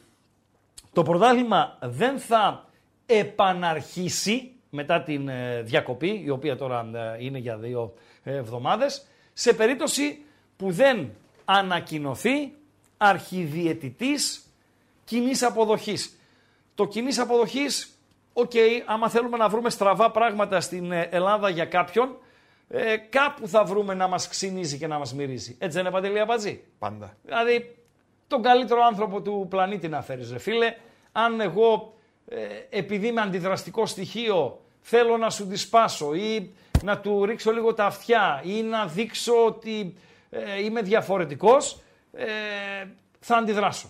το 0.93 1.03
πρωτάθλημα 1.03 1.79
δεν 1.81 2.19
θα 2.19 2.68
επαναρχίσει 3.11 4.53
μετά 4.71 5.03
την 5.03 5.29
ε, 5.29 5.63
διακοπή, 5.63 6.23
η 6.25 6.31
οποία 6.31 6.57
τώρα 6.57 6.91
ε, 6.95 7.25
είναι 7.25 7.39
για 7.39 7.57
δύο 7.57 7.95
εβδομάδες, 8.23 9.07
σε 9.33 9.53
περίπτωση 9.53 10.25
που 10.57 10.71
δεν 10.71 11.11
ανακοινωθεί 11.45 12.53
αρχιδιαιτητής 12.97 14.43
κοινής 15.05 15.43
αποδοχής. 15.43 16.19
Το 16.75 16.87
κοινής 16.87 17.19
αποδοχής, 17.19 17.99
OK, 18.33 18.51
okay, 18.55 18.83
άμα 18.87 19.09
θέλουμε 19.09 19.37
να 19.37 19.49
βρούμε 19.49 19.71
στραβά 19.71 20.11
πράγματα 20.11 20.61
στην 20.61 20.93
ε, 20.93 21.09
Ελλάδα 21.11 21.49
για 21.49 21.65
κάποιον, 21.65 22.17
ε, 22.69 22.97
κάπου 22.97 23.49
θα 23.49 23.65
βρούμε 23.65 23.95
να 23.95 24.09
μας 24.09 24.29
ξυνίζει 24.29 24.79
και 24.79 24.87
να 24.87 24.99
μας 24.99 25.15
μυρίζει. 25.15 25.57
Έτσι 25.59 25.77
δεν 25.77 25.81
είναι 25.81 25.95
Παντελή 25.95 26.21
Αμπατζή. 26.21 26.65
Πάντα. 26.79 27.17
Δηλαδή, 27.25 27.77
τον 28.27 28.43
καλύτερο 28.43 28.83
άνθρωπο 28.83 29.23
του 29.23 29.47
πλανήτη 29.51 29.89
να 29.89 30.03
φέρεις, 30.03 30.33
ρε 30.33 30.39
φίλε. 30.39 30.75
Αν 31.13 31.41
εγώ, 31.41 31.73
ε, 31.73 31.98
επειδή 32.71 33.07
είμαι 33.07 33.21
αντιδραστικό 33.21 33.87
στοιχείο, 33.87 34.61
θέλω 34.81 35.17
να 35.17 35.31
σου 35.31 35.45
δισπάσω 35.45 36.15
ή 36.15 36.55
να 36.83 36.99
του 36.99 37.25
ρίξω 37.25 37.53
λίγο 37.53 37.75
τα 37.75 37.85
αυτιά 37.85 38.43
ή 38.45 38.63
να 38.63 38.87
δείξω 38.87 39.45
ότι 39.47 39.95
ε, 40.31 40.63
είμαι 40.65 40.83
διαφορετικός, 40.83 41.81
ε, 42.13 42.27
θα 43.21 43.37
αντιδράσω. 43.37 43.89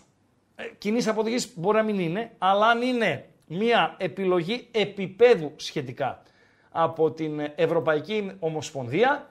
Ε, 0.56 0.65
κοινής 0.78 1.09
αποδοχής 1.09 1.52
μπορεί 1.56 1.77
να 1.77 1.82
μην 1.82 1.98
είναι, 1.98 2.31
αλλά 2.39 2.66
αν 2.66 2.82
είναι 2.82 3.28
μια 3.47 3.94
επιλογή 3.98 4.69
επίπεδου 4.70 5.52
σχετικά 5.56 6.23
από 6.70 7.10
την 7.10 7.40
Ευρωπαϊκή 7.55 8.32
Ομοσπονδία, 8.39 9.31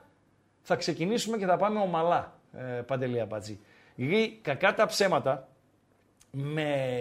θα 0.62 0.76
ξεκινήσουμε 0.76 1.36
και 1.36 1.46
θα 1.46 1.56
πάμε 1.56 1.80
ομαλά, 1.80 2.40
ε, 2.52 2.62
Παντελία 2.62 3.26
Μπατζή. 3.26 3.60
Γιατί 3.94 4.38
κακά 4.42 4.74
τα 4.74 4.86
ψέματα 4.86 5.48
με 6.30 6.92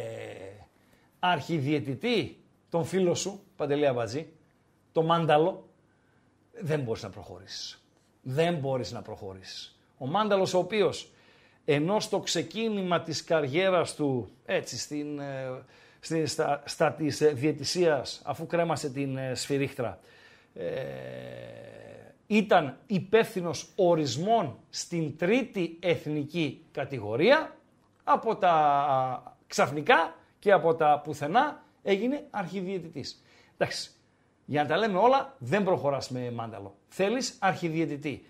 αρχιδιαιτητή 1.19 2.37
τον 2.69 2.85
φίλο 2.85 3.15
σου, 3.15 3.43
Παντελή 3.55 3.87
Αμπατζή, 3.87 4.27
το 4.91 5.03
Μάνταλο, 5.03 5.67
δεν 6.61 6.79
μπορείς 6.79 7.03
να 7.03 7.09
προχωρήσεις. 7.09 7.81
Δεν 8.21 8.55
μπορείς 8.55 8.91
να 8.91 9.01
προχωρήσεις. 9.01 9.79
Ο 9.97 10.07
Μάνταλος 10.07 10.53
ο 10.53 10.57
οποίος 10.57 11.11
ενώ 11.65 11.99
στο 11.99 12.19
ξεκίνημα 12.19 13.01
της 13.01 13.23
καριέρας 13.23 13.95
του, 13.95 14.29
έτσι, 14.45 14.77
στην, 14.77 15.19
ε, 15.19 15.63
στην, 15.99 16.27
στα, 16.27 16.63
στα 16.65 16.91
της 16.91 17.21
ε, 17.21 17.27
διαιτησίας, 17.27 18.21
αφού 18.25 18.45
κρέμασε 18.45 18.89
την 18.89 19.17
ε, 19.17 19.35
σφυρίχτρα, 19.35 19.99
ε, 20.53 20.65
ήταν 22.27 22.77
υπεύθυνος 22.87 23.69
ορισμών 23.75 24.57
στην 24.69 25.17
τρίτη 25.17 25.77
εθνική 25.81 26.65
κατηγορία, 26.71 27.55
από 28.03 28.35
τα 28.35 29.37
ξαφνικά 29.47 30.15
και 30.39 30.51
από 30.51 30.75
τα 30.75 31.01
πουθενά 31.03 31.63
έγινε 31.83 32.27
αρχιδιαιτητής. 32.29 33.23
Εντάξει, 33.57 33.91
για 34.45 34.61
να 34.61 34.67
τα 34.67 34.77
λέμε 34.77 34.97
όλα, 34.97 35.35
δεν 35.37 35.63
προχωράς 35.63 36.09
με 36.09 36.31
μάνταλο. 36.31 36.75
Θέλεις 36.87 37.37
αρχιδιαιτητή. 37.39 38.25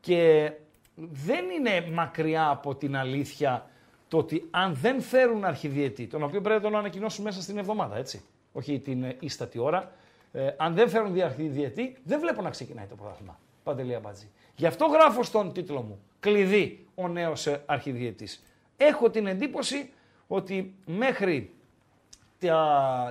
Και 0.00 0.52
δεν 0.94 1.44
είναι 1.50 1.90
μακριά 1.90 2.48
από 2.48 2.74
την 2.74 2.96
αλήθεια 2.96 3.70
το 4.08 4.18
ότι 4.18 4.48
αν 4.50 4.74
δεν 4.74 5.00
φέρουν 5.00 5.44
αρχιδιαιτή, 5.44 6.06
τον 6.06 6.22
οποίο 6.22 6.40
πρέπει 6.40 6.62
να 6.62 6.70
τον 6.70 6.78
ανακοινώσουν 6.78 7.24
μέσα 7.24 7.42
στην 7.42 7.58
εβδομάδα, 7.58 7.96
έτσι, 7.96 8.24
όχι 8.52 8.80
την 8.80 9.02
ε, 9.02 9.16
ίστατη 9.20 9.58
ώρα, 9.58 9.92
ε, 10.32 10.50
αν 10.56 10.74
δεν 10.74 10.88
φέρουν 10.88 11.20
αρχιδιαιτή, 11.20 11.96
δεν 12.04 12.20
βλέπω 12.20 12.42
να 12.42 12.50
ξεκινάει 12.50 12.86
το 12.86 12.94
πρωτάθλημα. 12.94 13.38
Παντελή 13.62 13.94
Αμπατζή. 13.94 14.30
Γι' 14.56 14.66
αυτό 14.66 14.86
γράφω 14.86 15.22
στον 15.22 15.52
τίτλο 15.52 15.82
μου, 15.82 16.00
κλειδί 16.20 16.86
ο 16.94 17.08
νέος 17.08 17.46
ε, 17.46 17.62
αρχιδιαιτής. 17.66 18.42
Έχω 18.76 19.10
την 19.10 19.26
εντύπωση 19.26 19.90
ότι 20.28 20.74
μέχρι 20.86 21.50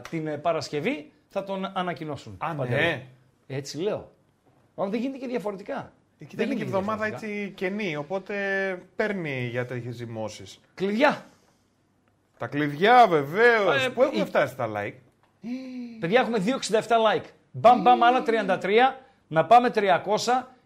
την 0.09 0.27
ε, 0.27 0.37
Παρασκευή 0.37 1.11
θα 1.27 1.43
τον 1.43 1.71
ανακοινώσουν. 1.73 2.37
Α, 2.37 2.53
ναι. 2.53 3.05
Έτσι 3.47 3.77
λέω. 3.77 4.11
Αλλά 4.75 4.89
δεν 4.89 4.99
γίνεται 4.99 5.17
και 5.17 5.27
διαφορετικά. 5.27 5.91
Εκεί 6.19 6.35
δεν 6.35 6.45
είναι 6.45 6.55
και 6.55 6.63
εβδομάδα 6.63 7.05
έτσι 7.05 7.51
κενή, 7.55 7.95
οπότε 7.95 8.35
παίρνει 8.95 9.47
για 9.51 9.65
τέτοιες 9.65 9.95
ζυμώσεις. 9.95 10.59
Κλειδιά. 10.73 11.25
Τα 12.37 12.47
κλειδιά 12.47 13.07
βεβαίως. 13.07 13.85
Ε, 13.85 13.89
Πού 13.89 14.01
έχουν 14.03 14.25
φτάσει 14.25 14.55
τα 14.55 14.69
like; 14.75 14.93
Παιδιά 15.99 16.19
έχουμε 16.19 16.43
267 16.69 16.71
like. 16.79 17.25
Μπαμ 17.51 17.81
μπαμ 17.81 18.03
άλλα 18.03 18.23
33. 18.27 18.95
Να 19.27 19.45
πάμε 19.45 19.71
300. 19.75 19.83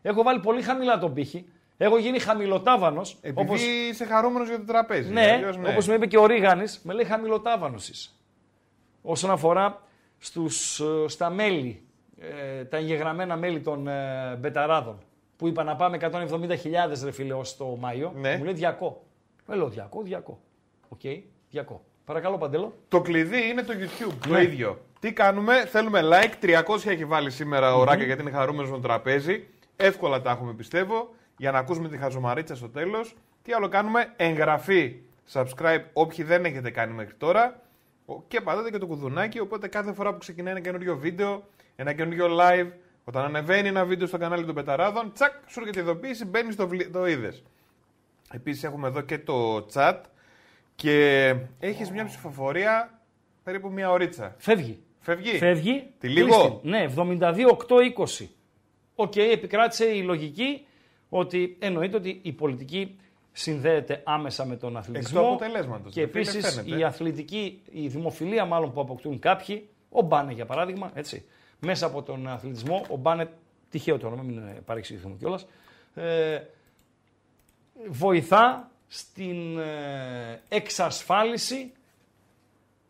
Έχω 0.02 0.24
βάλει 0.24 0.40
πολύ 0.40 0.62
χαμηλά 0.62 0.98
τον 0.98 1.14
πύχη. 1.14 1.46
Έχω 1.84 1.98
γίνει 1.98 2.20
χαμηλοτάβανος. 2.20 3.18
Επειδή 3.22 3.42
όπως... 3.42 3.62
είσαι 3.62 4.06
χαρούμενος 4.06 4.48
για 4.48 4.58
το 4.58 4.66
τραπέζι. 4.66 5.12
Ναι, 5.12 5.52
ναι. 5.60 5.70
όπως 5.70 5.88
με 5.88 5.94
είπε 5.94 6.06
και 6.06 6.18
ο 6.18 6.26
Ρίγανης, 6.26 6.82
με 6.84 6.94
λέει 6.94 7.06
χαμηλοτάβανο 7.06 7.78
Όσον 9.02 9.32
αφορά 9.32 9.82
στους, 10.18 10.80
ε, 10.80 11.08
στα 11.08 11.30
μέλη, 11.30 11.84
ε, 12.20 12.64
τα 12.64 12.78
εγγεγραμμένα 12.78 13.36
μέλη 13.36 13.60
των 13.60 13.88
ε, 13.88 14.38
Μπεταράδων, 14.40 14.98
που 15.38 15.48
είπα 15.48 15.64
να 15.64 15.76
πάμε 15.76 15.98
170.000 16.02 17.04
ρε 17.04 17.12
φίλε 17.12 17.34
ως 17.34 17.58
το 17.58 17.66
Μάιο, 17.80 18.14
ναι. 18.16 18.38
μου 18.38 18.44
λέει 18.44 18.56
200. 18.80 18.92
Με 19.46 19.56
λέω 19.56 19.72
200, 19.76 20.16
200. 20.16 20.34
Οκ, 20.90 21.02
200. 21.54 21.64
Παρακαλώ 22.06 22.38
Παντέλο. 22.38 22.74
Το 22.88 23.02
κλειδί 23.02 23.48
είναι 23.50 23.62
το 23.62 23.74
YouTube, 23.74 24.14
το 24.28 24.34
ναι. 24.34 24.42
ίδιο. 24.42 24.80
Τι 25.00 25.14
κάνουμε, 25.14 25.66
θέλουμε 25.66 26.02
like, 26.04 26.46
300 26.46 26.86
έχει 26.86 27.06
βάλει 27.06 27.32
σήμερα 27.32 27.76
ο 27.76 27.84
Ράκα 27.84 28.04
γιατί 28.04 28.22
είναι 28.22 28.32
χαρούμενος 28.32 28.70
με 28.70 28.76
το 28.76 28.82
τραπέζι. 28.82 29.48
Εύκολα 29.76 30.22
τα 30.22 30.32
έχουμε 30.32 30.54
πιστεύω, 30.54 31.10
για 31.42 31.52
να 31.52 31.60
ακούσουμε 31.60 31.90
τη 31.90 31.98
χαζομαρίτσα 31.98 32.56
στο 32.56 32.70
τέλος. 32.70 33.16
Τι 33.44 33.54
άλλο 33.54 33.68
κάνουμε, 33.68 34.14
εγγραφή, 34.16 34.96
subscribe 35.34 35.82
όποιοι 35.94 36.24
δεν 36.24 36.46
έχετε 36.46 36.72
κάνει 36.72 36.94
μέχρι 36.94 37.14
τώρα 37.14 37.62
και 38.28 38.42
πατάτε 38.42 38.70
και 38.70 38.78
το 38.78 38.86
κουδουνάκι, 38.86 39.40
οπότε 39.40 39.68
κάθε 39.68 39.94
φορά 39.94 40.12
που 40.12 40.18
ξεκινάει 40.18 40.52
ένα 40.52 40.62
καινούριο 40.62 40.98
βίντεο, 40.98 41.44
ένα 41.76 41.94
καινούριο 41.94 42.28
live, 42.40 42.72
όταν 43.04 43.24
ανεβαίνει 43.24 43.68
ένα 43.68 43.86
βίντεο 43.86 44.08
στο 44.08 44.18
κανάλι 44.18 44.46
των 44.46 44.56
Μπεταράδων, 44.56 45.12
τσακ, 45.14 45.32
σου 45.48 45.60
έρχεται 45.60 45.80
η 45.80 45.82
ειδοποίηση, 45.82 46.26
μπαίνει 46.26 46.52
στο 46.52 46.70
το 46.92 47.08
είδες. 47.08 47.44
Επίσης 48.32 48.64
έχουμε 48.64 48.88
εδώ 48.88 49.02
και 49.02 49.20
το 49.20 49.68
chat 49.74 49.98
και 50.76 51.36
έχεις 51.60 51.92
μια 51.92 52.06
ψηφοφορία 52.06 53.00
περίπου 53.44 53.72
μια 53.72 53.92
ωρίτσα. 53.92 54.36
Φεύγει. 54.38 54.84
Φεύγει; 55.00 55.38
Φεύγει. 55.38 55.90
Τη 56.00 56.08
λίγο; 56.08 56.60
Ναι, 56.64 56.86
72-8-20. 56.96 58.28
Οκ, 58.96 59.16
επικράτησε 59.16 59.86
η 59.86 60.02
λογική 60.02 60.66
ότι 61.14 61.58
εννοείται 61.60 61.98
ότι 61.98 62.20
η 62.22 62.32
πολιτική 62.32 62.96
συνδέεται 63.32 64.02
άμεσα 64.06 64.46
με 64.46 64.56
τον 64.56 64.78
αθλητισμό. 64.78 65.40
Και 65.90 66.02
επίσης 66.02 66.62
η 66.66 66.84
αθλητική, 66.84 67.62
η 67.72 67.88
δημοφιλία 67.88 68.46
μάλλον 68.46 68.74
που 68.74 68.82
αποκτούν 68.82 69.20
κάποιοι, 69.20 69.70
ο 69.90 70.02
Μπάνε 70.02 70.34
για 70.34 70.46
παράδειγμα, 70.46 70.92
έτσι, 70.94 71.26
μέσα 71.60 71.86
από 71.86 72.02
τον 72.02 72.28
αθλητισμό, 72.28 72.86
ο 72.90 72.96
Μπάνε, 72.96 73.30
τυχαίο 73.70 73.98
το 73.98 74.08
όνομα, 74.08 74.24
μην 74.24 74.42
παρεξηγηθούμε 74.66 75.16
κιόλας, 75.20 75.48
ε, 75.96 76.42
βοηθά 77.90 78.72
στην 78.88 79.60
ε, 79.60 80.42
εξασφάλιση 80.50 81.72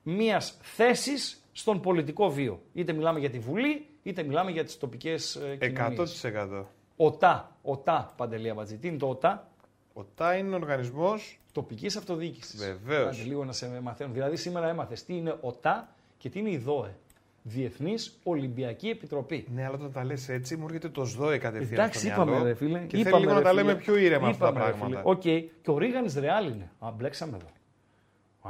μιας 0.03 0.57
θέσης 0.61 1.45
στον 1.51 1.81
πολιτικό 1.81 2.29
βίο. 2.29 2.61
Είτε 2.73 2.93
μιλάμε 2.93 3.19
για 3.19 3.29
τη 3.29 3.39
Βουλή, 3.39 3.85
είτε 4.03 4.23
μιλάμε 4.23 4.51
για 4.51 4.63
τις 4.63 4.77
τοπικές 4.77 5.35
ε, 5.35 5.55
κοινωνίες. 5.55 6.25
100%. 6.25 6.63
ΟΤΑ, 7.05 7.55
ΟΤΑ, 7.61 8.13
Παντελή 8.17 8.49
Αμπατζή. 8.49 8.77
Τι 8.77 8.87
είναι 8.87 8.97
το 8.97 9.09
ΟΤΑ; 9.09 9.47
Ο 9.93 10.03
ΤΑ 10.03 10.35
είναι 10.35 10.55
οργανισμός 10.55 11.39
τοπικής 11.51 11.95
αυτοδιοίκησης. 11.95 12.65
Βεβαίως. 12.65 13.25
λίγο 13.25 13.45
να 13.45 13.51
σε 13.51 13.79
μαθαίνουν. 13.81 14.13
Δηλαδή, 14.13 14.35
σήμερα 14.35 14.67
έμαθες 14.67 15.03
τι 15.03 15.17
είναι 15.17 15.37
ο 15.41 15.51
ΤΑ 15.51 15.95
και 16.17 16.29
τι 16.29 16.39
είναι 16.39 16.49
η 16.49 16.57
ΔΟΕ. 16.57 16.95
Διεθνής 17.43 18.19
Ολυμπιακή 18.23 18.89
Επιτροπή. 18.89 19.47
Ναι, 19.53 19.65
αλλά 19.65 19.73
όταν 19.73 19.91
τα 19.91 20.03
λες 20.03 20.29
έτσι, 20.29 20.55
μου 20.55 20.65
έρχεται 20.65 20.89
το 20.89 21.05
ΣΔΟΕ 21.05 21.37
κατευθείαν. 21.37 21.79
Εντάξει, 21.79 21.99
στο 21.99 22.07
είπαμε, 22.07 22.43
ρε 22.43 22.53
φίλε. 22.53 22.79
Και 22.79 22.97
είπαμε, 22.97 23.09
θέλει 23.09 23.21
λίγο 23.21 23.33
να 23.33 23.41
τα 23.41 23.53
λέμε 23.53 23.75
πιο 23.75 23.95
ήρεμα 23.95 24.27
αυτά 24.27 24.45
τα 24.45 24.59
πράγματα. 24.59 25.01
OK. 25.03 25.21
Okay. 25.23 25.43
Και 25.61 25.71
ο 25.71 25.77
Ρίγανης 25.77 26.15
Ρεάλ 26.15 26.47
είναι. 26.51 26.71
Α, 26.79 26.91
μπλέξαμε 26.91 27.37
εδώ. 27.37 27.47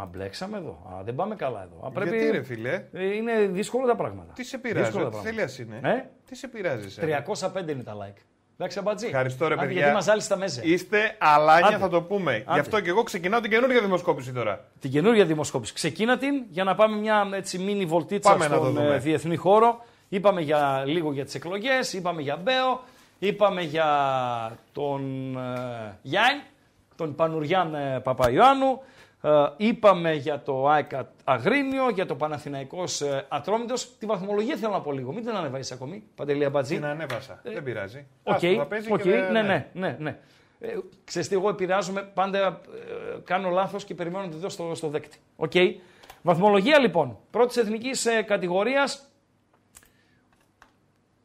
Α, 0.01 0.05
μπλέξαμε 0.05 0.57
εδώ. 0.57 0.93
Α, 0.93 1.03
δεν 1.03 1.15
πάμε 1.15 1.35
καλά 1.35 1.63
εδώ. 1.63 1.87
Α, 1.87 1.91
πρέπει... 1.91 2.17
Γιατί 2.17 2.31
ρε 2.31 2.41
φίλε; 2.41 2.85
Ε, 2.91 3.15
είναι 3.15 3.47
δύσκολα 3.47 3.85
τα 3.85 3.95
πράγματα. 3.95 4.33
Τι 4.33 4.43
σε 4.43 4.57
πειράζει, 4.57 4.91
τι 4.91 5.63
είναι. 5.63 5.79
Ε; 5.83 6.09
Τι 6.25 6.35
σε 6.35 6.47
πειράζει. 6.47 6.87
305 7.01 7.69
είναι 7.69 7.83
τα 7.83 7.95
like. 7.95 8.21
Εντάξει, 8.61 8.79
αμπατζή. 8.79 9.05
Ευχαριστώ, 9.05 9.47
ρε 9.47 9.55
παιδιά. 9.55 9.71
Γιατί 9.71 10.09
μας 10.11 10.27
τα 10.27 10.37
μέσα. 10.37 10.61
Είστε 10.63 11.15
αλάνια, 11.17 11.77
θα 11.77 11.89
το 11.89 12.01
πούμε. 12.01 12.31
Άντε. 12.31 12.53
Γι' 12.53 12.59
αυτό 12.59 12.79
και 12.79 12.89
εγώ 12.89 13.03
ξεκινάω 13.03 13.39
την 13.39 13.49
καινούργια 13.49 13.81
δημοσκόπηση 13.81 14.31
τώρα. 14.31 14.65
Την 14.79 14.91
καινούργια 14.91 15.25
δημοσκόπηση. 15.25 15.73
Ξεκίνα 15.73 16.17
την 16.17 16.43
για 16.49 16.63
να 16.63 16.75
πάμε 16.75 16.97
μια 16.97 17.29
έτσι 17.33 17.57
μίνι 17.57 17.85
βολτίτσα 17.85 18.31
πάμε 18.31 18.45
στον 18.45 18.77
ε, 18.77 18.97
διεθνή 18.97 19.35
χώρο. 19.35 19.85
Είπαμε 20.09 20.41
για, 20.41 20.83
λίγο 20.85 21.13
για 21.13 21.25
τις 21.25 21.35
εκλογές, 21.35 21.93
είπαμε 21.93 22.21
για 22.21 22.35
Μπέο, 22.35 22.83
είπαμε 23.19 23.61
για 23.61 23.87
τον 24.71 25.01
ε, 25.37 25.97
Γιάννη, 26.01 26.41
τον 26.95 27.15
Πανουριάν 27.15 27.75
ε, 27.75 27.99
Παπαϊωάννου. 28.03 28.81
Ε, 29.21 29.29
είπαμε 29.57 30.13
για 30.13 30.41
το 30.41 30.67
ΑΕΚ 30.67 31.11
Αγρίνιο, 31.23 31.89
για 31.89 32.05
το 32.05 32.15
Παναθηναϊκός 32.15 33.01
ε, 33.01 33.25
Ατρόμητος. 33.29 33.97
Τη 33.97 34.05
βαθμολογία 34.05 34.55
θέλω 34.55 34.71
να 34.71 34.81
πω 34.81 34.91
λίγο. 34.91 35.11
Μην 35.11 35.25
την 35.25 35.35
ανεβάσεις 35.35 35.71
ακόμη, 35.71 36.03
Παντελή 36.15 36.45
Αμπατζή. 36.45 36.75
Την 36.75 36.85
ανέβασα. 36.85 37.41
Ε, 37.43 37.51
δεν 37.51 37.63
πειράζει. 37.63 38.07
OK, 38.23 38.39
okay, 38.41 38.65
okay, 38.89 39.29
ναι, 39.31 39.41
ναι, 39.41 39.69
ναι, 39.73 39.95
ναι. 39.99 40.19
Ε, 40.59 40.77
ξέρεις 41.03 41.27
τι, 41.27 41.35
εγώ 41.35 41.49
επηρεάζομαι, 41.49 42.01
πάντα 42.13 42.39
ε, 42.47 43.19
κάνω 43.23 43.49
λάθος 43.49 43.83
και 43.83 43.95
περιμένω 43.95 44.25
να 44.25 44.31
τη 44.31 44.37
δω 44.37 44.49
στο, 44.49 44.75
στο 44.75 44.87
δέκτη. 44.87 45.17
Okay. 45.37 45.75
Βαθμολογία 46.21 46.79
λοιπόν, 46.79 47.17
πρώτης 47.31 47.57
εθνικής 47.57 48.05
ε, 48.05 48.21
κατηγορίας, 48.21 49.11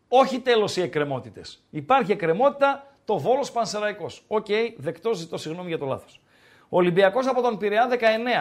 όχι 0.08 0.40
τέλος 0.40 0.76
οι 0.76 0.82
εκκρεμότητες. 0.82 1.64
Υπάρχει 1.70 2.12
εκκρεμότητα, 2.12 2.94
το 3.04 3.18
Βόλος 3.18 3.52
Πανσεραϊκός. 3.52 4.22
OK, 4.26 4.46
okay, 4.48 4.74
δεκτός, 4.76 5.18
ζητώ 5.18 5.36
συγγνώμη 5.36 5.68
για 5.68 5.78
το 5.78 5.86
λάθος. 5.86 6.20
Ολυμπιακός 6.68 7.26
από 7.26 7.42
τον 7.42 7.58
Πειραιά 7.58 7.88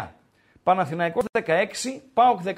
19. 0.08 0.12
Παναθηναϊκός 0.64 1.24
16, 1.32 1.44
ΠΑΟΚ 2.14 2.40
14, 2.44 2.56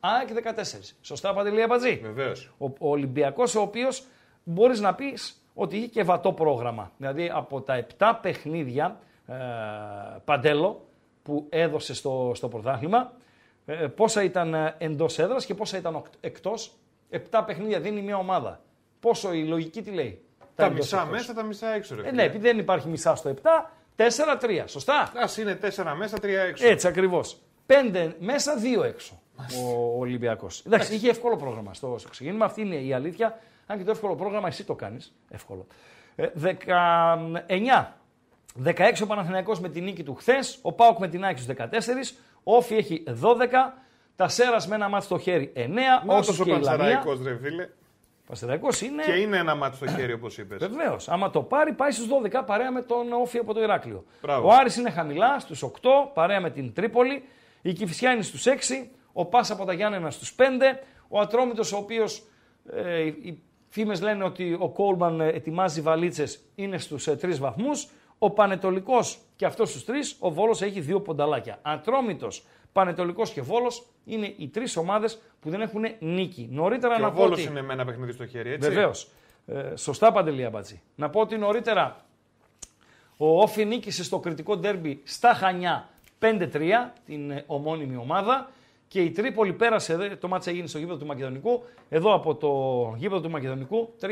ΑΕΚ 0.00 0.28
14. 0.32 0.94
Σωστά, 1.00 1.34
Παντελή 1.34 1.62
Αμπατζή. 1.62 2.00
Βεβαίως. 2.02 2.52
Ο, 2.58 2.64
ο 2.64 2.90
Ολυμπιακός, 2.90 3.54
ο 3.54 3.60
οποίος 3.60 4.04
μπορείς 4.44 4.80
να 4.80 4.94
πεις 4.94 5.42
ότι 5.54 5.76
είχε 5.76 5.86
και 5.86 6.02
βατό 6.02 6.32
πρόγραμμα. 6.32 6.92
Δηλαδή 6.96 7.30
από 7.34 7.60
τα 7.60 7.86
7 7.98 8.12
παιχνίδια 8.22 9.00
ε, 9.26 9.34
Παντέλο 10.24 10.86
που 11.22 11.46
έδωσε 11.48 11.94
στο, 11.94 12.32
στο 12.34 12.48
πρωτάθλημα, 12.48 13.12
ε, 13.66 13.74
πόσα 13.74 14.22
ήταν 14.22 14.54
ε, 14.54 14.74
εντός 14.78 15.18
έδρας 15.18 15.44
και 15.44 15.54
πόσα 15.54 15.76
ήταν 15.76 16.02
εκτός. 16.20 16.72
7 17.30 17.42
παιχνίδια 17.46 17.80
δίνει 17.80 18.02
μια 18.02 18.16
ομάδα. 18.16 18.60
Πόσο 19.00 19.32
η 19.32 19.44
λογική 19.44 19.82
τι 19.82 19.90
λέει; 19.90 20.22
Τα, 20.54 20.64
τα 20.64 20.70
μισά 20.70 21.06
μέσα, 21.06 21.34
τα 21.34 21.42
μισά 21.42 21.74
έξω. 21.74 21.94
Ρε, 21.94 22.08
ε, 22.08 22.12
ναι, 22.12 22.22
επειδή 22.22 22.46
δεν 22.46 22.58
υπάρχει 22.58 22.88
μισά 22.88 23.14
στο 23.14 23.34
7, 23.42 23.48
4-3. 23.98 24.64
Σωστά; 24.66 24.94
Α 25.00 25.28
είναι 25.38 25.58
4 25.62 25.94
μέσα, 25.96 26.16
3 26.16 26.24
έξω. 26.24 26.66
Έτσι 26.68 26.86
ακριβώς. 26.86 27.36
5 27.66 28.12
μέσα, 28.18 28.54
2 28.80 28.84
έξω. 28.84 29.20
Ο 29.64 29.98
Ολυμπιακός. 29.98 30.62
Εντάξει, 30.66 30.94
είχε 30.94 31.08
εύκολο 31.08 31.36
πρόγραμμα 31.36 31.74
στο, 31.74 31.96
στο 31.98 32.08
ξεκίνημα. 32.08 32.44
Αυτή 32.44 32.60
είναι 32.60 32.76
η 32.76 32.92
αλήθεια. 32.92 33.38
Αν 33.66 33.78
και 33.78 33.84
το 33.84 33.90
εύκολο 33.90 34.14
πρόγραμμα 34.14 34.48
εσύ 34.48 34.64
το 34.64 34.74
κάνεις. 34.74 35.14
Εύκολο. 35.28 35.66
19. 36.16 37.92
16 38.64 38.72
ο 39.02 39.06
Παναθηναϊκός 39.06 39.60
με 39.60 39.68
την 39.68 39.84
νίκη 39.84 40.02
του 40.02 40.14
χθες, 40.14 40.58
ο 40.62 40.72
Πάοκ 40.72 40.98
με 40.98 41.08
την 41.08 41.24
άκρη 41.24 41.42
στους 41.42 41.56
14, 41.56 42.16
ο 42.42 42.56
Όφη 42.56 42.74
έχει 42.74 43.02
12, 43.06 43.14
Τα 44.16 44.28
Σέρας 44.28 44.68
με 44.68 44.74
ένα 44.74 44.88
μάτι 44.88 45.04
στο 45.04 45.18
χέρι 45.18 45.52
9. 45.56 45.60
Μάτω 46.04 46.18
Όσο 46.18 46.42
ο 46.42 46.44
και 46.44 46.50
η 46.50 46.52
Λαμία. 46.52 46.76
Πανσεραϊκός 46.76 47.22
ρε 47.22 47.38
φίλε. 47.42 47.68
Πανσεραϊκός 48.28 48.80
είναι. 48.80 49.02
Και 49.02 49.12
είναι 49.12 49.36
ένα 49.36 49.54
μάτι 49.54 49.76
στο 49.76 49.86
χέρι 49.86 50.12
όπως 50.12 50.38
είπες. 50.38 50.58
Βεβαίως. 50.58 51.08
Άμα 51.08 51.30
το 51.30 51.42
πάρει, 51.42 51.72
πάει 51.72 51.90
στους 51.90 52.06
12 52.06 52.42
παρέα 52.46 52.72
με 52.72 52.82
τον 52.82 53.12
Όφη 53.12 53.38
από 53.38 53.54
το 53.54 53.62
Ηράκλειο. 53.62 54.04
Μπράβο. 54.22 54.48
Ο 54.48 54.52
Άρης 54.52 54.76
είναι 54.76 54.90
χαμηλά 54.90 55.38
στους 55.38 55.62
8 55.62 55.70
παρέα 56.14 56.40
με 56.40 56.50
την 56.50 56.72
Τρίπολη. 56.72 57.22
Η 57.62 57.72
Κυφυσιά 57.72 58.12
είναι 58.12 58.22
στους 58.22 58.46
6. 58.46 58.90
Ο 59.12 59.24
Πάσα 59.24 59.52
από 59.52 59.64
τα 59.64 59.72
Γιάννενα 59.72 60.10
στους 60.10 60.34
5. 60.34 60.42
Ο 61.08 61.20
Ατρόμητος, 61.20 61.72
ο 61.72 61.76
οποίος 61.76 62.22
ε, 62.72 63.02
οι 63.02 63.42
φήμες 63.68 64.00
λένε 64.00 64.24
ότι 64.24 64.56
ο 64.60 64.68
Κόλμαν 64.68 65.20
ε, 65.20 65.28
ετοιμάζει 65.28 65.80
βαλίτσες, 65.80 66.40
είναι 66.54 66.78
στους 66.78 67.08
3 67.08 67.38
βαθμούς. 67.38 67.88
Ο 68.18 68.30
Πανετολικός 68.30 69.18
και 69.36 69.44
αυτός 69.46 69.70
στους 69.70 69.84
3. 69.84 69.92
Ο 70.18 70.30
Βόλος 70.30 70.62
έχει 70.62 70.80
δύο 70.80 71.00
πονταλάκια. 71.00 71.58
Ατρόμητος, 71.62 72.46
Πανετολικός 72.78 73.30
και 73.30 73.40
Βόλος 73.40 73.86
είναι 74.04 74.34
οι 74.36 74.48
τρεις 74.48 74.76
ομάδες 74.76 75.18
που 75.40 75.50
δεν 75.50 75.60
έχουν 75.60 75.84
νίκη. 75.98 76.48
Νωρίτερα 76.50 76.94
Και 76.94 77.00
να 77.00 77.06
ο 77.06 77.10
πω 77.10 77.16
Βόλος 77.16 77.38
ότι... 77.38 77.48
είναι 77.48 77.62
με 77.62 77.72
ένα 77.72 77.84
παιχνίδι 77.84 78.12
στο 78.12 78.26
χέρι, 78.26 78.50
έτσι; 78.50 78.68
Βεβαίως. 78.68 79.08
Ε, 79.46 79.76
σωστά 79.76 80.12
παντελή 80.12 80.44
Αμπατζή. 80.44 80.80
Να 80.94 81.10
πω 81.10 81.20
ότι 81.20 81.36
νωρίτερα 81.36 82.04
ο 83.16 83.42
Όφη 83.42 83.64
νίκησε 83.64 84.04
στο 84.04 84.18
κριτικό 84.18 84.56
ντέρμπι 84.56 85.00
στα 85.04 85.34
Χανιά 85.34 85.88
5-3 86.20 86.70
την 87.06 87.30
ε, 87.30 87.44
ομώνυμη 87.46 87.96
ομάδα 87.96 88.50
και 88.88 89.00
η 89.00 89.10
Τρίπολη 89.10 89.52
πέρασε, 89.52 89.96
δε, 89.96 90.16
το 90.16 90.28
μάτσα 90.28 90.50
έγινε 90.50 90.66
στο 90.66 90.78
γήπεδο 90.78 90.98
του 90.98 91.06
Μακεδονικού, 91.06 91.64
εδώ 91.88 92.14
από 92.14 92.34
το 92.34 92.50
γήπεδο 92.96 93.20
του 93.20 93.30
Μακεδονικού 93.30 93.94
3-1 94.00 94.06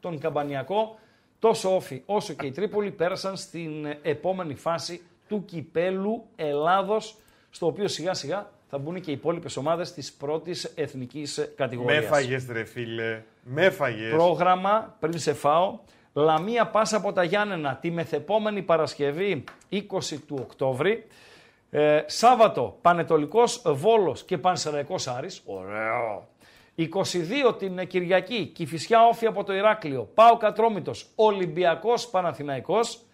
τον 0.00 0.18
Καμπανιακό. 0.18 0.98
Τόσο 1.38 1.74
Όφη 1.74 2.02
όσο 2.06 2.32
και 2.32 2.46
η 2.46 2.50
Τρίπολη 2.50 2.90
πέρασαν 2.90 3.36
στην 3.36 3.84
ε, 3.84 3.98
επόμενη 4.02 4.54
φάση 4.54 5.02
του 5.28 5.44
κυπέλου 5.44 6.24
Ελλάδος 6.36 7.16
στο 7.56 7.66
οποίο 7.66 7.88
σιγά 7.88 8.14
σιγά 8.14 8.50
θα 8.68 8.78
μπουν 8.78 9.00
και 9.00 9.10
οι 9.10 9.12
υπόλοιπες 9.12 9.56
ομάδες 9.56 9.92
της 9.92 10.12
πρώτης 10.12 10.64
εθνικής 10.64 11.52
κατηγορίας. 11.56 12.02
Με 12.02 12.08
φαγες, 12.08 12.46
ρε 12.50 12.64
φίλε. 12.64 13.22
Με 13.42 13.70
φαγες. 13.70 14.10
Πρόγραμμα 14.10 14.96
πριν 15.00 15.18
σε 15.18 15.32
φάω. 15.32 15.78
Λαμία 16.12 16.66
πάσα 16.66 16.96
από 16.96 17.12
τα 17.12 17.22
Γιάννενα 17.22 17.76
τη 17.76 17.90
μεθεπόμενη 17.90 18.62
Παρασκευή 18.62 19.44
20 19.70 19.78
του 20.26 20.38
Οκτώβρη. 20.40 21.06
Ε, 21.70 22.02
Σάββατο 22.06 22.78
Πανετολικός 22.80 23.62
Βόλος 23.66 24.24
και 24.24 24.38
Πανσεραϊκός 24.38 25.06
Άρης. 25.06 25.42
Ωραίο. 25.44 26.28
22 26.74 27.54
την 27.58 27.86
Κυριακή 27.86 28.46
Κηφισιά 28.46 29.06
Όφη 29.06 29.26
από 29.26 29.44
το 29.44 29.54
Ηράκλειο. 29.54 30.08
Πάο 30.14 30.36
Κατρόμητος 30.36 31.06
Ολυμπιακός 31.14 32.08
Παναθηναϊκός. 32.08 33.05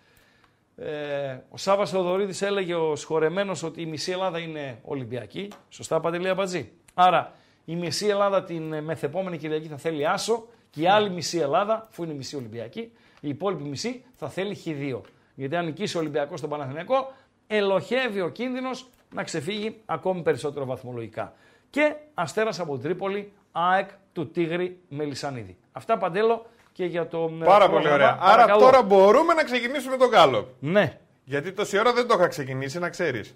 Ε, 0.76 1.38
ο 1.50 1.56
Σάββας 1.56 1.90
Θεοδωρίδης 1.90 2.42
έλεγε 2.42 2.74
ο 2.74 2.96
σχορεμένος 2.96 3.62
ότι 3.62 3.82
η 3.82 3.86
μισή 3.86 4.10
Ελλάδα 4.10 4.38
είναι 4.38 4.78
Ολυμπιακή. 4.82 5.48
Σωστά 5.68 6.00
Παντελή 6.00 6.28
Αμπατζή; 6.28 6.72
Άρα 6.94 7.32
η 7.64 7.76
μισή 7.76 8.06
Ελλάδα 8.06 8.44
την 8.44 8.72
ε, 8.72 8.80
μεθεπόμενη 8.80 9.38
Κυριακή 9.38 9.68
θα 9.68 9.76
θέλει 9.76 10.06
άσο 10.06 10.46
και 10.70 10.80
η 10.80 10.86
άλλη 10.86 11.10
μισή 11.10 11.38
Ελλάδα, 11.38 11.86
αφού 11.88 12.02
είναι 12.02 12.14
μισή 12.14 12.36
Ολυμπιακή, 12.36 12.92
η 13.20 13.28
υπόλοιπη 13.28 13.62
μισή 13.62 14.04
θα 14.16 14.28
θέλει 14.28 14.56
χ2. 14.64 15.00
Γιατί 15.34 15.56
αν 15.56 15.64
νικήσει 15.64 15.96
ο 15.96 16.00
Ολυμπιακός 16.00 16.38
στον 16.38 16.50
Παναθηναϊκό, 16.50 17.12
ελοχεύει 17.46 18.20
ο 18.20 18.28
κίνδυνος 18.28 18.88
να 19.14 19.22
ξεφύγει 19.22 19.80
ακόμη 19.86 20.22
περισσότερο 20.22 20.64
βαθμολογικά. 20.64 21.32
Και 21.70 21.94
αστέρας 22.14 22.60
από 22.60 22.72
την 22.72 22.82
Τρίπολη, 22.82 23.32
ΑΕΚ 23.52 23.90
του 24.12 24.30
Τίγρη 24.30 24.78
Μελισανίδη. 24.88 25.56
Αυτά 25.72 25.98
παντέλο 25.98 26.46
και 26.82 26.88
για 26.88 27.08
το 27.08 27.30
ε, 27.40 27.44
Πάρα 27.44 27.68
πολύ 27.68 27.82
πρόγραμμα. 27.82 27.94
ωραία. 27.94 28.08
Άρα 28.20 28.30
Παρακαλώ. 28.36 28.58
τώρα 28.60 28.82
μπορούμε 28.82 29.34
να 29.34 29.44
ξεκινήσουμε 29.44 29.96
τον 29.96 30.08
Γκάλοπ. 30.08 30.46
Ναι, 30.60 30.98
Γιατί 31.24 31.52
τόση 31.52 31.78
ώρα 31.78 31.92
δεν 31.92 32.06
το 32.06 32.14
είχα 32.14 32.26
ξεκινήσει, 32.28 32.78
να 32.78 32.88
ξέρεις. 32.88 33.34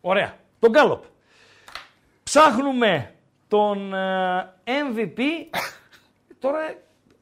Ωραία. 0.00 0.34
Τον 0.58 0.70
Γκάλοπ. 0.70 1.04
Ψάχνουμε 2.22 3.14
τον 3.48 3.94
ε, 3.94 4.52
MVP. 4.64 5.20
Τώρα, 6.38 6.58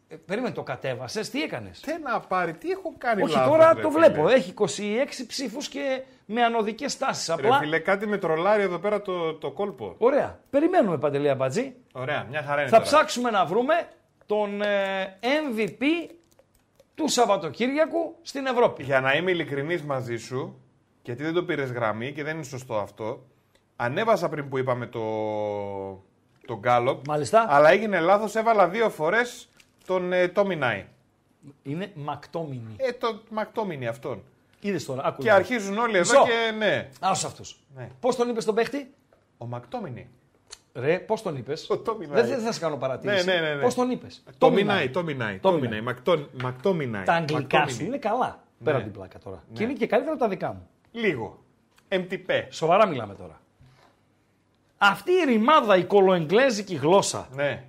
ε, 0.08 0.16
περίμενε, 0.16 0.54
το 0.54 0.62
κατέβασες, 0.62 1.30
τι 1.30 1.42
έκανες; 1.42 1.80
Τι 1.80 1.92
να 2.02 2.20
πάρει, 2.20 2.52
τι 2.54 2.70
έχω 2.70 2.92
κάνει 2.98 3.22
Όχι, 3.22 3.32
λάθος, 3.34 3.50
τώρα 3.50 3.72
ρε 3.72 3.80
το 3.80 3.90
φίλε. 3.90 4.08
βλέπω. 4.08 4.28
Έχει 4.28 4.54
26 4.58 5.24
ψήφους 5.26 5.68
και 5.68 6.02
με 6.26 6.42
ανωδικές 6.42 6.98
τάσεις. 6.98 7.26
Ρε 7.26 7.32
Απλά, 7.34 7.58
φίλε, 7.58 7.78
κάτι 7.78 8.06
με 8.06 8.18
τρολάρει 8.18 8.62
εδώ 8.62 8.78
πέρα 8.78 9.02
το, 9.02 9.34
το 9.34 9.50
κόλπο. 9.50 9.94
ωραία. 9.98 10.40
Περιμένουμε, 10.50 10.98
Παντελή 10.98 11.28
Αμπατζή. 11.30 11.74
Ωραία, 11.92 12.26
μια 12.30 12.42
χαρά 12.42 12.60
είναι 12.60 12.70
Θα 12.70 12.76
τώρα. 12.76 12.88
ψάξουμε 12.88 13.30
να 13.30 13.44
βρούμε 13.44 13.74
τον 14.26 14.62
ε, 14.62 15.18
MVP 15.20 15.84
του 16.94 17.08
Σαββατοκύριακου 17.08 18.16
στην 18.22 18.46
Ευρώπη. 18.46 18.82
Για 18.82 19.00
να 19.00 19.12
είμαι 19.14 19.30
ειλικρινής 19.30 19.82
μαζί 19.82 20.16
σου, 20.16 20.60
γιατί 21.02 21.22
δεν 21.22 21.32
το 21.32 21.44
πήρες 21.44 21.70
γραμμή 21.72 22.12
και 22.12 22.22
δεν 22.24 22.34
είναι 22.34 22.44
σωστό 22.44 22.74
αυτό. 22.78 23.22
Ανέβασα 23.76 24.28
πριν 24.28 24.48
που 24.48 24.58
είπαμε 24.58 24.86
το, 24.86 25.00
το 26.46 26.58
Γκάλοπ. 26.58 27.06
Μάλιστα. 27.06 27.46
Αλλά 27.48 27.70
έγινε 27.70 28.00
λάθος, 28.00 28.34
έβαλα 28.34 28.68
δύο 28.68 28.90
φορές 28.90 29.48
τον 29.86 30.12
ε, 30.12 30.28
Τόμι 30.28 30.56
Νάι. 30.56 30.84
Είναι 31.62 31.90
Μακτόμινι. 31.94 32.74
Ε, 32.76 32.92
το 32.92 33.20
Μακτόμινι 33.30 33.86
αυτόν. 33.86 34.22
Είδες 34.64 34.84
τώρα, 34.84 35.02
άκου. 35.04 35.22
Και 35.22 35.32
αρχίζουν 35.32 35.78
όλοι 35.78 35.96
εδώ 35.96 36.12
Μισό. 36.12 36.24
και 36.24 36.50
ναι. 36.56 36.88
Άσου 37.00 37.26
αυτούς. 37.26 37.56
Ναι. 37.76 37.88
Πώς 38.00 38.16
τον 38.16 38.28
είπες 38.28 38.44
τον 38.44 38.54
παίχτη; 38.54 38.94
Ο 39.38 39.46
Μακτόμινι. 39.46 40.08
Ρε, 40.74 40.98
πώς 40.98 41.22
τον 41.22 41.36
είπες; 41.36 41.70
Ο 41.70 41.78
Τόμι 41.78 42.06
δεν, 42.06 42.14
Νάι. 42.24 42.30
δεν 42.34 42.40
θα 42.40 42.52
σε 42.52 42.60
κάνω 42.60 42.76
παρατήρηση. 42.76 43.24
Ναι, 43.26 43.34
ναι, 43.34 43.40
ναι, 43.40 43.54
ναι. 43.54 43.62
Πώς 43.62 43.74
τον 43.74 43.90
είπες; 43.90 44.22
Τόμι 44.38 44.62
Νάι, 44.64 44.90
Τόμι 44.90 45.14
Νάι. 45.14 45.38
Τόμι 45.38 45.54
Τόμι 45.56 45.60
Νάι. 45.60 45.70
Νάι. 45.70 45.80
Μακτό- 45.80 46.28
Μακτόμι 46.42 46.86
Νάι. 46.86 47.04
Τα 47.04 47.12
αγγλικά 47.14 47.38
Μακτόμινι. 47.40 47.72
σου 47.72 47.84
είναι 47.84 47.98
καλά. 47.98 48.42
Πέρα 48.64 48.76
από 48.76 48.84
την 48.84 48.92
πλάκα 48.94 49.18
τώρα. 49.18 49.42
Και 49.52 49.62
είναι 49.62 49.72
και 49.72 49.86
καλύτερα 49.86 50.14
από 50.14 50.22
τα 50.22 50.28
δικά 50.28 50.52
μου. 50.52 50.68
Λίγο. 50.92 51.42
MVP. 51.88 52.46
Σοβαρά 52.50 52.86
μιλάμε 52.86 53.14
τώρα. 53.14 53.40
Αυτή 54.78 55.10
η 55.12 55.24
ρημάδα, 55.24 55.76
η 55.76 55.84
κολοεγγλέζικη 55.84 56.74
γλώσσα 56.74 57.28
Ναι. 57.34 57.64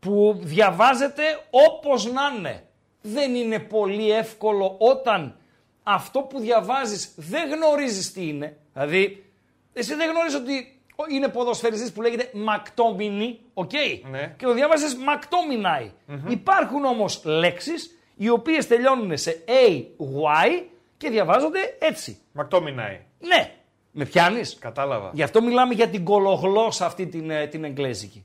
που 0.00 0.38
διαβάζεται 0.42 1.22
όπως 1.50 2.12
να 2.12 2.20
είναι. 2.38 2.64
Δεν 3.02 3.34
είναι 3.34 3.58
πολύ 3.58 4.10
εύκολο 4.10 4.76
όταν 4.78 5.36
αυτό 5.82 6.20
που 6.20 6.38
διαβάζεις 6.38 7.12
δεν 7.16 7.50
γνωρίζεις 7.50 8.12
τι 8.12 8.28
είναι. 8.28 8.56
Δηλαδή, 8.72 9.24
εσύ 9.72 9.94
δεν 9.94 10.10
γνωρίζεις 10.10 10.38
ότι 10.38 10.80
είναι 11.08 11.28
ποδοσφαιριστής 11.28 11.92
που 11.92 12.02
λέγεται 12.02 12.30
Μακτόμινι, 12.32 13.40
οκ; 13.54 13.70
Ναι. 14.10 14.34
Και 14.38 14.44
το 14.44 14.52
διάβαζες 14.52 14.94
Μακτόμινάι. 14.94 15.90
Υπάρχουν 16.28 16.84
όμως 16.84 17.22
λέξεις 17.24 17.98
οι 18.16 18.28
οποίες 18.28 18.66
τελειώνουν 18.66 19.16
σε 19.16 19.44
A-Y 19.46 20.62
και 20.96 21.10
διαβάζονται 21.10 21.76
έτσι. 21.78 22.18
Μακτόμι 22.32 22.72
Νάι. 22.72 23.00
Ναι, 23.18 23.54
με 23.90 24.04
πιάνεις; 24.04 24.58
Κατάλαβα. 24.58 25.10
Γι' 25.14 25.22
αυτό 25.22 25.42
μιλάμε 25.42 25.74
για 25.74 25.88
την 25.88 26.04
κολογλώσσα 26.04 26.86
αυτή 26.86 27.06
την, 27.06 27.30
ε, 27.30 27.46
την 27.46 27.64
εγγλέζικη. 27.64 28.24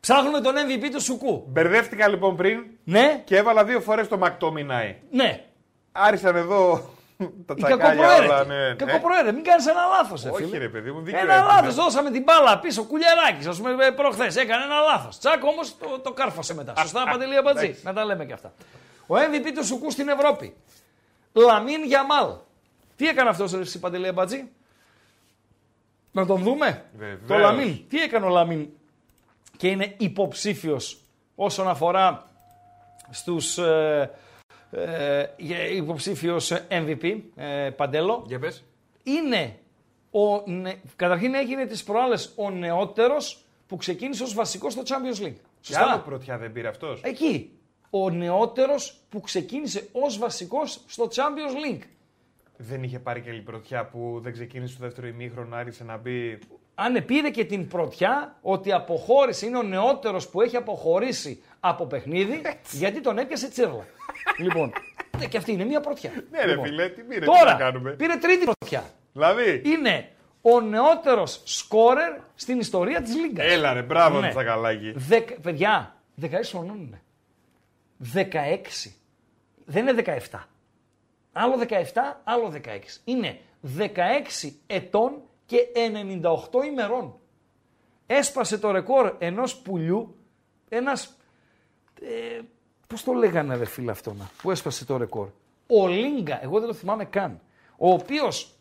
Ψάχνουμε 0.00 0.40
τον 0.40 0.54
MVP 0.56 0.88
του 0.92 1.02
Σουκού. 1.02 1.44
Μπερδεύτηκα 1.48 2.08
λοιπόν 2.08 2.36
πριν 2.36 2.64
Ναι, 2.84 3.22
και 3.24 3.36
έβαλα 3.36 3.64
δύο 3.64 3.80
φορές 3.80 4.08
το 4.08 4.18
Μακτόμι 4.18 4.62
Νάι. 4.62 4.96
ναι. 5.10 5.44
Άρχισαν 5.92 6.36
εδώ 6.36 6.90
τα 7.46 7.54
Η 7.58 7.62
τσακάλια 7.62 8.14
όλα. 8.14 8.16
κακοπροαίρετη. 8.16 8.48
Ναι, 8.48 8.68
ναι. 8.68 8.74
Κακοπροαίρετη. 8.74 9.34
Μην 9.34 9.44
κάνεις 9.44 9.66
ένα 9.66 9.86
λάθος, 9.86 10.24
Όχι 10.24 10.44
φίλε. 10.44 10.58
ρε 10.58 10.68
παιδί 10.68 10.90
μου, 10.90 11.00
δίκιο 11.02 11.20
Ένα 11.20 11.34
έχεις, 11.34 11.46
λάθος. 11.46 11.76
ναι. 11.76 11.82
Δώσαμε 11.82 12.10
την 12.10 12.22
μπάλα 12.22 12.58
πίσω. 12.58 12.82
Κουλιαράκι, 12.84 13.48
ας 13.48 13.56
πούμε, 13.60 13.90
προχθές. 13.96 14.36
Έκανε 14.36 14.64
ένα 14.64 14.80
λάθος. 14.80 15.18
Τσακ 15.18 15.44
όμως 15.44 15.78
το, 15.78 16.00
το 16.02 16.12
κάρφωσε 16.12 16.54
μετά. 16.54 16.74
Σωστά, 16.78 17.04
Παντελή 17.10 17.36
Αμπατζή; 17.36 17.76
Να 17.82 17.92
τα 17.92 18.04
λέμε 18.04 18.24
και 18.24 18.32
αυτά. 18.32 18.52
Ο 19.06 19.14
MVP 19.16 19.50
του 19.54 19.64
Σουκού 19.64 19.90
στην 19.90 20.08
Ευρώπη. 20.08 20.54
Λαμίν 21.32 21.84
Γιαμάλ. 21.84 22.26
Τι 22.96 23.08
έκανε 23.08 23.28
αυτός 23.28 23.52
ο 23.52 23.78
Παντελή 23.80 24.08
Αμπατζή; 24.08 24.48
Να 26.12 26.26
τον 26.26 26.42
δούμε; 26.42 26.84
Βεβαίως. 26.98 27.18
Το 27.26 27.36
Λαμίν. 27.38 27.88
Τι 27.88 27.98
έκανε 28.02 28.26
ο 28.26 28.28
Λαμίν; 28.28 28.68
Και 29.60 29.68
είναι 29.68 29.94
υποψήφιος 29.98 31.00
όσον 31.34 31.68
αφορά 31.68 32.26
στους 33.10 33.58
ε, 33.58 34.10
ε, 34.70 35.24
για- 35.36 35.66
υποψήφιος 35.68 36.52
MVP, 36.68 37.20
ε, 37.36 37.70
Παντέλο. 37.70 38.24
Για 38.26 38.38
πες. 38.38 38.64
Είναι, 39.02 39.56
ο, 40.10 40.50
νε, 40.50 40.72
καταρχήν 40.96 41.34
έγινε 41.34 41.66
τις 41.66 41.84
προάλλες 41.84 42.32
ο 42.36 42.50
νεότερος 42.50 43.44
που 43.66 43.76
ξεκίνησε 43.76 44.22
ως 44.22 44.34
βασικός 44.34 44.72
στο 44.72 44.82
Champions 44.84 45.24
League. 45.26 45.34
Και 45.60 45.76
άλλο 45.76 45.86
Σωστά. 45.86 46.00
πρωτιά 46.04 46.38
δεν 46.38 46.52
πήρε 46.52 46.68
αυτός. 46.68 47.00
Εκεί. 47.04 47.50
Ο 47.90 48.10
νεότερος 48.10 49.00
που 49.08 49.20
ξεκίνησε 49.20 49.88
ως 49.92 50.18
βασικός 50.18 50.80
στο 50.86 51.08
Champions 51.10 51.74
League. 51.74 51.82
Δεν 52.56 52.82
είχε 52.82 52.98
πάρει 52.98 53.20
και 53.20 53.30
άλλη 53.30 53.40
πρωτιά 53.42 53.86
που 53.86 54.18
δεν 54.22 54.32
ξεκίνησε 54.32 54.76
το 54.78 54.84
δεύτερο 54.84 55.06
ημίχρονο, 55.06 55.56
άρχισε 55.56 55.84
να 55.84 55.96
μπει. 55.96 56.38
Αν 56.74 57.04
πήρε 57.04 57.30
και 57.30 57.44
την 57.44 57.68
πρωτιά 57.68 58.36
ότι 58.42 58.72
αποχώρησε, 58.72 59.46
είναι 59.46 59.58
ο 59.58 59.62
νεότερος 59.62 60.28
που 60.28 60.40
έχει 60.40 60.56
αποχωρήσει 60.56 61.42
από 61.60 61.86
παιχνίδι 61.86 62.42
γιατί 62.70 63.00
τον 63.00 63.18
έπιασε 63.18 63.48
τσίρλα. 63.48 63.86
λοιπόν, 64.44 64.72
ναι, 65.18 65.26
και 65.26 65.36
αυτή 65.36 65.52
είναι 65.52 65.64
μια 65.64 65.80
πρωτιά. 65.80 66.10
Ναι, 66.30 66.40
ρε 66.40 66.46
λοιπόν, 66.50 66.64
φίλε, 66.66 66.88
τι 66.88 67.00
πήρε, 67.02 67.20
τι 67.20 67.26
Τώρα, 67.26 67.44
να 67.52 67.54
κάνουμε; 67.58 67.90
πήρε 67.90 68.16
τρίτη 68.16 68.44
πρωτιά. 68.58 68.84
Δηλαδή; 69.12 69.62
Είναι 69.64 70.08
ο 70.42 70.60
νεότερος 70.60 71.40
σκόρερ 71.44 72.12
στην 72.34 72.58
ιστορία 72.60 73.02
της 73.02 73.14
Λίγκας. 73.14 73.52
Έλα 73.52 73.72
ρε, 73.72 73.82
μπράβο 73.82 74.20
Ναι. 74.20 74.26
το 74.26 74.32
τσακαλάκι. 74.32 74.92
Δεκα- 74.96 75.40
παιδιά, 75.40 75.94
16 76.22 76.28
χρονών 76.50 76.80
είναι. 76.80 77.02
16. 78.14 78.90
Δεν 79.64 79.86
είναι 79.88 80.02
17. 80.30 80.48
άλλο 81.32 81.58
17, 81.58 82.20
άλλο 82.24 82.48
16. 82.50 83.00
Είναι 83.04 83.38
16 83.78 84.52
ετών 84.66 85.12
και 85.50 85.68
98 86.22 86.64
ημερών. 86.66 87.14
Έσπασε 88.06 88.58
το 88.58 88.70
ρεκόρ 88.70 89.14
ενός 89.18 89.56
πουλιού, 89.56 90.16
ένας, 90.68 91.16
ε, 92.02 92.40
πώς 92.86 93.04
το 93.04 93.12
λέγανε 93.12 93.56
ρε 93.56 93.64
φίλε 93.64 93.90
αυτό 93.90 94.12
να, 94.12 94.30
που 94.42 94.50
έσπασε 94.50 94.84
το 94.84 94.96
ρεκόρ. 94.96 95.28
Ο 95.66 95.88
Λίγκα, 95.88 96.42
εγώ 96.42 96.58
δεν 96.58 96.68
το 96.68 96.74
θυμάμαι 96.74 97.04
καν, 97.04 97.40
ο 97.76 97.90
οποίος 97.90 98.54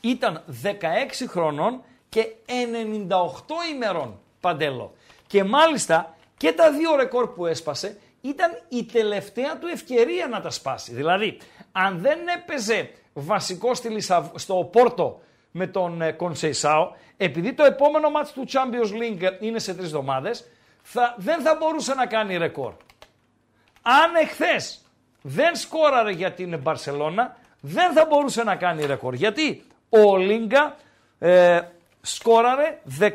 ήταν 0.00 0.44
16 0.62 1.26
χρονών 1.26 1.82
και 2.08 2.34
98 2.46 3.74
ημερών 3.74 4.20
παντέλο. 4.40 4.94
Και 5.26 5.44
μάλιστα 5.44 6.16
και 6.36 6.52
τα 6.52 6.72
δύο 6.72 6.96
ρεκόρ 6.96 7.28
που 7.28 7.46
έσπασε 7.46 7.98
ήταν 8.20 8.50
η 8.68 8.84
τελευταία 8.84 9.58
του 9.58 9.66
ευκαιρία 9.66 10.26
να 10.26 10.40
τα 10.40 10.50
σπάσει. 10.50 10.94
Δηλαδή, 10.94 11.38
αν 11.72 11.98
δεν 11.98 12.18
έπαιζε 12.36 12.90
βασικό 13.12 13.74
στη 13.74 14.00
στο 14.34 14.68
Πόρτο 14.72 15.22
με 15.56 15.66
τον 15.66 16.02
ε, 16.02 16.12
Κονσεϊσάο, 16.12 16.92
επειδή 17.16 17.52
το 17.52 17.64
επόμενο 17.64 18.10
μάτς 18.10 18.32
του 18.32 18.44
Champions 18.52 18.92
League 18.92 19.40
είναι 19.40 19.58
σε 19.58 19.74
τρεις 19.74 19.86
εβδομάδες, 19.86 20.44
θα, 20.82 21.14
δεν 21.18 21.40
θα 21.40 21.56
μπορούσε 21.60 21.94
να 21.94 22.06
κάνει 22.06 22.36
ρεκόρ. 22.36 22.72
Αν 23.82 24.14
εχθές 24.22 24.84
δεν 25.22 25.56
σκόραρε 25.56 26.10
για 26.10 26.32
την 26.32 26.58
Μπαρσελώνα, 26.58 27.36
δεν 27.60 27.92
θα 27.92 28.06
μπορούσε 28.06 28.42
να 28.42 28.56
κάνει 28.56 28.86
ρεκόρ. 28.86 29.14
Γιατί 29.14 29.62
ο 29.88 30.16
Λίγκα 30.16 30.76
ε, 31.18 31.60
σκόραρε 32.00 32.80
16 33.00 33.10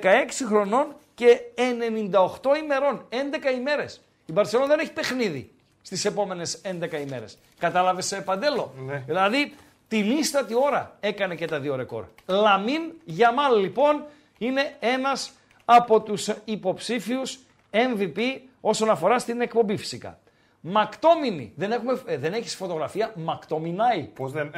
χρονών 0.48 0.96
και 1.16 1.40
98 1.56 2.58
ημερών, 2.64 3.06
11 3.10 3.58
ημέρες. 3.58 4.02
Η 4.26 4.32
Μπαρσελόνα 4.32 4.68
δεν 4.68 4.80
έχει 4.80 4.94
παιχνίδι 4.94 5.52
στις 5.82 6.06
επόμενες 6.06 6.62
11 6.64 6.94
ημέρες. 6.94 7.38
Κατάλαβες 7.60 8.06
σε 8.06 8.22
παντέλο; 8.22 8.74
Ναι. 8.86 9.04
Δηλαδή 9.06 9.54
τη 9.90 10.20
τη 10.48 10.54
ώρα 10.54 10.98
έκανε 11.00 11.36
και 11.36 11.48
τα 11.48 11.60
δύο 11.60 11.76
ρεκόρ. 11.76 12.06
Λαμίν 12.26 12.82
Γιαμάλ 13.06 13.60
λοιπόν 13.60 14.06
είναι 14.38 14.76
ένας 14.80 15.32
από 15.66 16.02
τους 16.02 16.30
υποψήφιους 16.46 17.40
MVP 17.72 18.20
όσον 18.62 18.90
αφορά 18.90 19.20
στην 19.20 19.42
εκπομπή 19.42 19.78
φυσικά. 19.78 20.20
Μακτόμινι. 20.62 21.54
Δεν, 21.56 21.72
έχουμε, 21.72 22.02
ε, 22.06 22.18
δεν 22.18 22.34
έχεις 22.34 22.56
φωτογραφία. 22.56 23.14
Μακτόμινάι. 23.16 24.04
Πώς 24.04 24.32
δεν... 24.32 24.54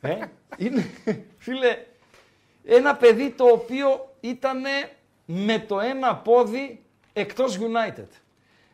Ε, 0.00 0.18
είναι, 0.56 0.90
φίλε, 1.38 1.76
ένα 2.64 2.96
παιδί 2.96 3.30
το 3.30 3.44
οποίο 3.44 4.14
ήταν 4.20 4.62
με 5.24 5.58
το 5.58 5.80
ένα 5.80 6.16
πόδι 6.16 6.82
εκτός 7.12 7.58
United. 7.58 8.08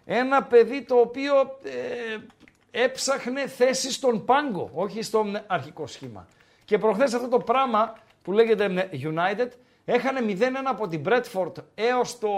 Ένα 0.05 0.43
παιδί 0.43 0.82
το 0.82 0.94
οποίο 0.94 1.59
ε, 1.62 2.16
έψαχνε 2.73 3.47
θέση 3.47 3.93
στον 3.93 4.24
πάγκο, 4.24 4.70
όχι 4.74 5.03
στο 5.03 5.24
αρχικό 5.47 5.86
σχήμα. 5.86 6.27
Και 6.65 6.78
προχθές 6.78 7.15
αυτό 7.15 7.28
το 7.28 7.39
πράγμα 7.39 7.97
που 8.23 8.32
λέγεται 8.32 8.89
United 8.93 9.49
έχανε 9.85 10.36
0-1 10.39 10.43
από 10.65 10.89
την 10.89 11.03
Bradford 11.07 11.53
έως 11.74 12.19
το 12.19 12.28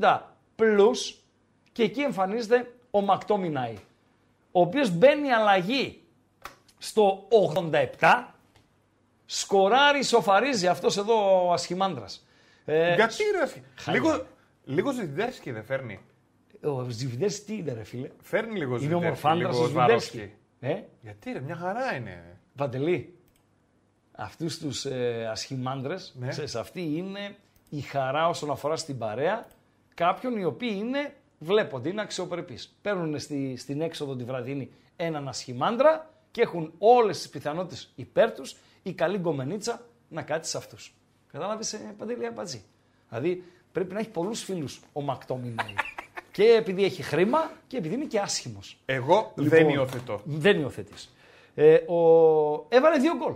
90 0.00 0.18
plus 0.56 1.14
και 1.72 1.82
εκεί 1.82 2.00
εμφανίζεται 2.00 2.72
ο 2.90 3.00
Μακτόμινάη, 3.00 3.76
ο 4.52 4.60
οποίος 4.60 4.90
μπαίνει 4.90 5.32
αλλαγή 5.32 6.02
στο 6.78 7.28
87, 8.00 8.24
σκοράρει, 9.26 10.02
σοφαρίζει 10.02 10.66
αυτός 10.66 10.96
εδώ 10.96 11.46
ο 11.46 11.52
ασχημάντρας. 11.52 12.26
Ε, 12.64 12.94
Γιατί 12.94 13.22
ρε, 13.40 13.92
λίγο, 13.92 14.26
λίγο 14.64 14.92
Ζιντέρσκι 14.92 15.50
δεν 15.50 15.64
φέρνει. 15.64 16.00
Ο 16.64 16.88
Ζιβιδέρσκι 16.88 17.44
τι 17.44 17.56
είναι 17.56 17.72
ρε 17.72 17.84
φίλε. 17.84 18.10
Φέρνει 18.22 18.58
λίγο 18.58 18.76
Είναι 18.76 18.94
ομορφάντρας 18.94 19.58
ο 19.58 19.66
Ζιντέρσκι. 19.66 20.30
Ε; 20.60 20.80
Γιατί 21.02 21.32
ρε, 21.32 21.40
μια 21.40 21.56
χαρά 21.56 21.94
είναι. 21.94 22.36
Παντελή, 22.56 23.14
αυτούς 24.12 24.58
τους 24.58 24.84
ε, 24.84 25.26
ασχημάντρες, 25.30 26.14
Ναι. 26.18 26.28
ξέρεις, 26.28 26.54
αυτή 26.56 26.96
είναι 26.96 27.36
η 27.70 27.80
χαρά 27.80 28.28
όσον 28.28 28.50
αφορά 28.50 28.76
στην 28.76 28.98
παρέα 28.98 29.46
κάποιων 29.94 30.36
οι 30.36 30.44
οποίοι 30.44 30.74
είναι, 30.78 31.14
βλέπονται, 31.38 31.88
είναι 31.88 32.00
αξιοπρεπείς. 32.00 32.76
Παίρνουν 32.82 33.18
στη, 33.18 33.56
στην 33.56 33.80
έξοδο 33.80 34.16
τη 34.16 34.24
βραδινή 34.24 34.70
έναν 34.96 35.28
ασχημάντρα 35.28 36.10
και 36.30 36.40
έχουν 36.42 36.72
όλες 36.78 37.16
τις 37.18 37.28
πιθανότητες 37.28 37.92
υπέρ 37.94 38.32
τους 38.32 38.56
η 38.82 38.92
καλή 38.92 39.18
γκομενίτσα 39.18 39.80
να 40.08 40.22
κάτσει 40.22 40.50
σε 40.50 40.56
αυτούς. 40.56 40.94
Κατάλαβες, 41.32 41.72
ε, 41.72 41.94
Παντελή 41.98 42.26
Αμπατζή. 42.26 42.62
Δηλαδή 43.08 43.44
πρέπει 43.72 43.92
να 43.92 43.98
έχει 43.98 44.08
πολλούς 44.10 44.42
φίλους 44.42 44.80
ο 44.92 45.00
Μακτόμινεϊ. 45.00 45.74
και 46.32 46.44
επειδή 46.44 46.84
έχει 46.84 47.02
χρήμα 47.02 47.50
και 47.66 47.76
επειδή 47.76 47.94
είναι 47.94 48.04
και 48.04 48.18
άσχημος. 48.18 48.78
Εγώ 48.86 49.32
Λοιπόν, 49.34 49.58
δεν 49.58 49.68
υιοθετώ. 49.68 50.20
Δεν 50.24 50.60
υιοθετείς. 50.60 51.14
Ε, 51.54 51.74
ο... 51.74 52.66
Έβαλε 52.68 52.98
δύο 52.98 53.16
γκολ. 53.16 53.34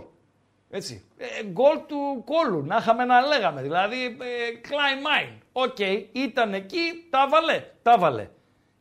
Έτσι. 0.69 1.03
Ε, 1.17 1.43
γκολ 1.43 1.77
του 1.87 2.23
κώλου, 2.25 2.65
να 2.65 2.75
είχαμε 2.75 3.05
να 3.05 3.21
λέγαμε. 3.21 3.61
Δηλαδή, 3.61 4.03
ε, 4.05 4.59
κλάιν 4.63 5.05
μάιν. 5.05 5.37
Οκ, 5.51 5.79
ήταν 6.11 6.53
εκεί, 6.53 7.07
τα 7.09 7.27
'βαλε. 7.29 7.63
Τα 7.81 7.97
'βαλε. 7.97 8.27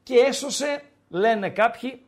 Και 0.03 0.15
έσωσε, 0.15 0.83
λένε 1.09 1.51
κάποιοι, 1.51 2.01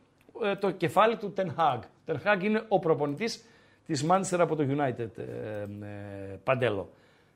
ε, 0.43 0.55
το 0.55 0.71
κεφάλι 0.71 1.17
του 1.17 1.33
Ten 1.37 1.47
Hag. 1.57 1.79
Ten 2.05 2.15
Hag 2.25 2.43
είναι 2.43 2.65
ο 2.67 2.79
προπονητής 2.79 3.45
της 3.85 4.05
Manchester 4.09 4.39
από 4.39 4.55
το 4.55 4.63
United, 4.69 5.17
ε, 5.17 5.23
ε, 5.61 6.39
Παντέλο. 6.43 6.89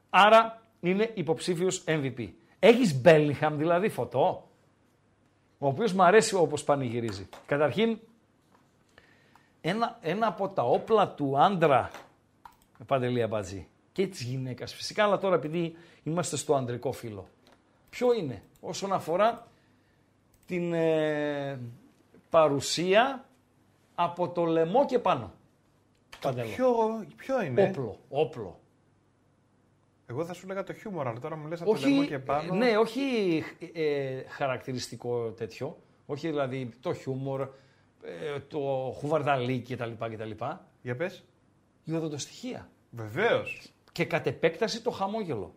Άρα 0.09 0.61
είναι 0.79 1.11
υποψήφιος 1.13 1.83
MVP. 1.87 2.29
Έχεις 2.59 3.01
Bellingham 3.05 3.51
δηλαδή 3.51 3.89
φωτό, 3.89 4.47
ο 5.63 5.67
οποίος 5.67 5.93
μου 5.93 6.03
αρέσει 6.03 6.35
όπως 6.35 6.63
πανηγυρίζει. 6.63 7.29
Καταρχήν, 7.45 7.99
ένα, 9.61 9.97
ένα 10.01 10.27
από 10.27 10.47
τα 10.47 10.63
όπλα 10.63 11.09
του 11.09 11.39
άντρα, 11.39 11.91
Παντελή 12.85 13.21
Αμπατζή, 13.21 13.67
και 13.91 14.07
της 14.07 14.21
γυναίκας 14.21 14.73
φυσικά, 14.73 15.03
αλλά 15.03 15.17
τώρα 15.17 15.35
επειδή 15.35 15.75
είμαστε 16.03 16.37
στο 16.37 16.55
ανδρικό 16.55 16.91
φύλλο. 16.91 17.27
Ποιο 17.89 18.13
είναι 18.13 18.43
όσον 18.59 18.93
αφορά 18.93 19.47
την 20.45 20.73
ε, 20.73 21.59
παρουσία 22.29 23.25
από 23.95 24.29
το 24.29 24.43
λαιμό 24.43 24.85
και 24.85 24.99
πάνω. 24.99 25.33
Παντελή. 26.21 26.49
Ποιο, 26.49 26.75
ποιο 27.15 27.41
είναι; 27.41 27.63
Όπλο, 27.63 27.97
όπλο. 28.09 28.59
Εγώ 30.05 30.25
θα 30.25 30.33
σου 30.33 30.47
λέγα 30.47 30.63
το 30.63 30.73
χιούμορ, 30.73 31.07
αλλά 31.07 31.19
τώρα 31.19 31.35
μου 31.35 31.47
λες 31.47 31.61
από 31.61 31.73
το 31.73 31.79
λαιμό 31.79 32.05
και 32.05 32.19
πάνω. 32.19 32.55
Ναι, 32.55 32.77
όχι 32.77 33.43
ε, 33.73 34.23
χαρακτηριστικό 34.27 35.31
τέτοιο. 35.31 35.77
Όχι 36.05 36.27
δηλαδή 36.27 36.69
το 36.79 36.93
χιούμορ, 36.93 37.41
ε, 38.03 38.39
το 38.39 38.93
χουβαρνταλίκι 38.97 39.61
κτλ. 39.61 39.91
κτλ. 39.99 40.31
Για 40.81 40.95
πες. 40.95 41.23
Η 41.83 41.93
οδοντοστοιχεία. 41.93 42.69
Βεβαίως. 42.89 43.73
Και 43.91 44.05
κατ' 44.05 44.27
επέκταση 44.27 44.81
το 44.81 44.91
χαμόγελο. 44.91 45.53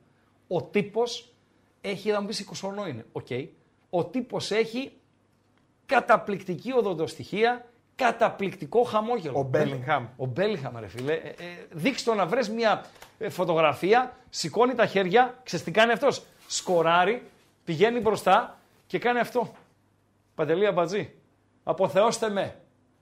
Ο 0.48 0.62
τύπος 0.62 1.34
έχει, 1.80 2.10
θα 2.10 2.20
μου 2.20 2.26
πεις 2.26 2.40
20 2.40 2.52
χρονών 2.54 2.88
είναι, 2.88 3.04
οκ. 3.12 3.26
Ο 3.90 4.04
τύπος 4.04 4.50
έχει 4.50 4.92
καταπληκτική 5.86 6.72
οδοντοστοιχεία, 6.72 7.70
καταπληκτικό 7.96 8.82
χαμόγελο. 8.82 9.38
Ο 9.38 9.42
Μπέλιγχαμ. 9.42 10.06
Ο 10.16 10.26
Μπέλιχαμ, 10.26 10.78
ρε 10.78 10.86
φίλε. 10.86 11.12
Ε, 11.12 11.28
ε, 11.28 11.34
δείξ' 11.70 12.02
το 12.02 12.14
να 12.14 12.26
βρες 12.26 12.48
μια 12.48 12.84
ε, 13.18 13.28
φωτογραφία, 13.28 14.16
σηκώνει 14.30 14.74
τα 14.74 14.86
χέρια, 14.86 15.40
ξέρεις 15.42 15.64
τι 15.64 15.70
κάνει 15.70 15.92
αυτός; 15.92 16.24
Σκοράρει, 16.46 17.22
πηγαίνει 17.64 18.00
μπροστά 18.00 18.58
και 18.86 18.98
κάνει 18.98 19.18
αυτό. 19.18 19.54
Παντελή 20.34 20.66
Αμπατζή, 20.66 21.14
αποθεώστε 21.64 22.28
με. 22.28 22.54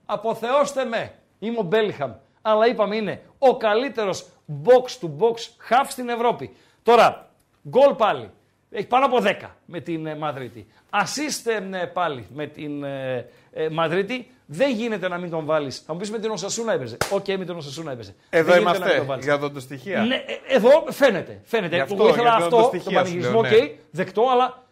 Αποθεώστε 0.05 0.85
με. 0.85 1.13
Είμαι 1.39 1.57
ο 1.59 1.63
Μπέλιχαμ. 1.63 2.13
Αλλά 2.41 2.67
είπαμε 2.67 2.95
είναι 2.95 3.21
ο 3.37 3.57
καλύτερος 3.57 4.29
box 4.63 5.05
to 5.05 5.09
box 5.19 5.35
half 5.69 5.85
στην 5.87 6.09
Ευρώπη. 6.09 6.55
Τώρα, 6.83 7.29
γκολ 7.69 7.93
πάλι. 7.93 8.31
Έχει 8.69 8.87
πάνω 8.87 9.05
από 9.05 9.17
10 9.21 9.33
με 9.65 9.79
την 9.79 10.05
ε, 10.05 10.15
Μαδρίτη. 10.15 10.67
assist 10.89 11.51
ε, 11.71 11.85
πάλι 11.85 12.27
με 12.33 12.47
την 12.47 12.83
ε, 12.83 13.29
ε, 13.51 13.69
Μαδρίτη. 13.69 14.31
Δεν 14.45 14.71
γίνεται 14.71 15.07
να 15.07 15.17
μην 15.17 15.29
τον 15.29 15.45
βάλεις. 15.45 15.79
Θα 15.85 15.93
μου 15.93 15.99
πεις 15.99 16.11
με 16.11 16.19
την 16.19 16.29
Οσασούνα 16.31 16.73
έπαιζε. 16.73 16.97
Οκ, 17.11 17.27
με 17.27 17.45
την 17.45 17.55
Οσασούνα 17.55 17.91
έπαιζε. 17.91 18.15
Εδώ 18.29 18.51
Δεν 18.51 18.57
γίνεται 18.61 18.69
να 18.69 18.73
μην 18.73 18.81
είμαστε 18.81 18.97
τον 18.97 19.05
βάλεις. 19.07 19.25
για 19.25 19.33
οδοντοστοιχεία. 19.33 20.01
Ναι, 20.01 20.15
ε, 20.15 20.55
εδώ 20.55 20.85
φαίνεται. 20.89 21.41
φαίνεται. 21.45 21.75
Γι' 21.75 21.81
αυτό, 21.81 21.93
Εγώ 21.95 22.07
ήθελα 22.07 22.37
για 22.37 22.37
το 22.37 22.43
αυτό, 22.45 22.57
το 22.57 22.63
στοιχεία 22.63 22.89
σου 22.89 22.95
πανηγυρισμό, 22.95 23.39
οκ, 23.39 23.49
λέω, 23.51 23.59
ναι. 23.61 23.71
δεκτό, 23.91 24.27
αλλά 24.31 24.63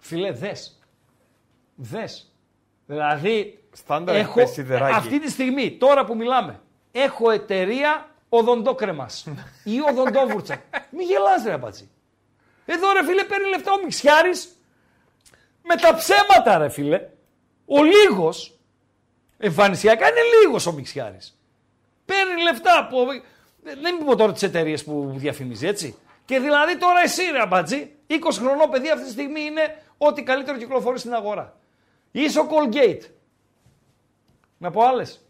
φιλέ, 0.00 0.32
δες. 0.32 0.78
Δες. 1.74 2.32
Δηλαδή, 2.86 3.64
Στάνταρ 3.72 4.16
έχω, 4.16 4.34
πες 4.34 4.50
σιδεράκι. 4.50 4.94
αυτή 4.96 5.20
τη 5.20 5.30
στιγμή, 5.30 5.70
τώρα 5.70 6.04
που 6.04 6.16
μιλάμε, 6.16 6.60
έχω 6.92 7.30
εταιρεία 7.30 8.08
οδοντόκρεμας 8.28 9.26
ή 9.64 9.80
οδοντόβουρτσα. 9.90 10.62
Μη 10.90 11.04
γελάς 11.04 11.44
ρε 11.44 11.52
απάτσι. 11.52 11.90
Εδώ 12.64 12.92
ρε 12.92 13.04
φίλε 13.04 13.24
παίρνει 13.24 13.48
λεφτά 13.48 13.72
ο 13.72 13.76
Μιξιάρης 13.82 14.56
με 15.62 15.76
τα 15.76 15.94
ψέματα 15.94 16.58
ρε 16.58 16.68
φίλε. 16.68 17.00
Ο 17.66 17.82
λίγος, 17.84 18.51
εμφανισιακά 19.42 20.08
είναι 20.08 20.20
λίγος 20.42 20.66
ο 20.66 20.72
Μιξιάρης. 20.72 21.38
Παίρνει 22.04 22.42
λεφτά 22.42 22.78
από. 22.78 23.06
Δεν 23.62 23.94
μην 23.96 24.06
πω 24.06 24.16
τώρα 24.16 24.32
τις 24.32 24.42
εταιρείες 24.42 24.84
που 24.84 25.12
διαφημίζει, 25.16 25.66
έτσι. 25.66 25.96
Και 26.24 26.38
δηλαδή 26.38 26.76
τώρα 26.76 27.00
εσύ 27.00 27.22
ρε 27.32 27.40
αμπατζή, 27.40 27.90
20 28.06 28.16
χρονών 28.30 28.70
παιδί 28.70 28.90
αυτή 28.90 29.04
τη 29.04 29.10
στιγμή 29.10 29.40
είναι 29.40 29.82
ό,τι 29.98 30.22
καλύτερο 30.22 30.58
κυκλοφορεί 30.58 30.98
στην 30.98 31.14
αγορά. 31.14 31.56
Είσαι 32.10 32.38
ο 32.38 32.48
Colgate. 32.50 33.02
Να 34.58 34.70
πω 34.70 34.82
άλλες. 34.82 35.24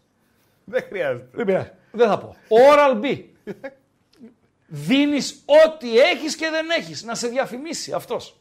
Δεν 0.65 0.83
χρειάζεται. 0.83 1.27
Δεν 1.31 1.45
πειράζει. 1.45 1.71
Δεν 1.91 2.07
θα 2.07 2.17
πω. 2.17 2.35
Oral 2.47 3.01
B. 3.03 3.23
Δίνεις 4.67 5.43
ό,τι 5.65 5.99
έχεις 5.99 6.35
και 6.35 6.49
δεν 6.49 6.69
έχεις. 6.69 7.03
Να 7.03 7.15
σε 7.15 7.27
διαφημίσει 7.27 7.91
αυτός. 7.91 8.37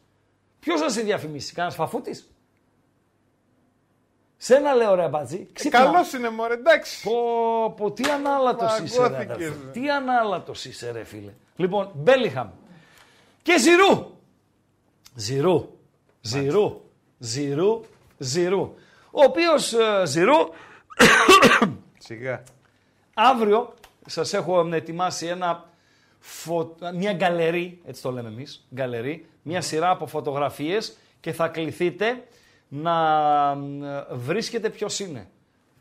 Ποιος 0.60 0.80
να 0.80 0.88
σε 0.88 1.00
διαφημίσει, 1.00 1.52
κανένας 1.52 1.76
φαφούτης; 1.76 2.31
Σένα 4.44 4.74
λέω 4.74 4.94
ρε 4.94 5.08
μπατζή. 5.08 5.48
Ξύπνα. 5.52 5.78
Καλός 5.78 6.12
είναι 6.12 6.30
μωρέ, 6.30 6.54
εντάξει. 6.54 7.02
Πω, 7.02 7.12
πω, 7.76 7.92
τι 7.92 8.10
ανάλατος 8.10 8.78
είσαι 8.78 9.02
ρε 9.02 9.08
Παγώθηκες, 9.08 9.34
αδερφέ. 9.34 9.54
ρε. 9.64 9.70
Τι 9.70 9.90
ανάλατος 9.90 10.64
είσαι 10.64 10.90
ρε 10.90 11.04
φίλε. 11.04 11.32
Λοιπόν, 11.56 11.90
Μπέλιχαμ 11.94 12.48
και 13.42 13.58
Ζηρού. 13.58 14.10
Ζηρού, 15.14 15.78
Ζηρού, 16.20 16.80
Ζηρού, 17.18 17.80
Ζηρού. 18.18 18.74
Ο 19.10 19.22
οποίος 19.22 19.72
ε, 19.72 20.02
Ζηρού 20.06 20.36
Σιγά. 22.06 22.42
αύριο 23.14 23.74
σας 24.06 24.32
έχω 24.32 24.68
ετοιμάσει 24.72 25.26
ένα 25.26 25.64
φω... 26.18 26.74
μια 26.94 27.12
γκαλερί, 27.12 27.80
έτσι 27.86 28.02
το 28.02 28.10
λέμε 28.10 28.28
εμείς, 28.28 28.66
γκαλερί, 28.74 29.26
μια 29.42 29.60
σειρά 29.60 29.90
από 29.90 30.06
φωτογραφίες 30.06 30.96
και 31.20 31.32
θα 31.32 31.48
κληθείτε 31.48 32.24
να 32.74 33.50
ε, 34.10 34.14
βρίσκετε 34.14 34.70
ποιος 34.70 34.98
είναι. 35.00 35.28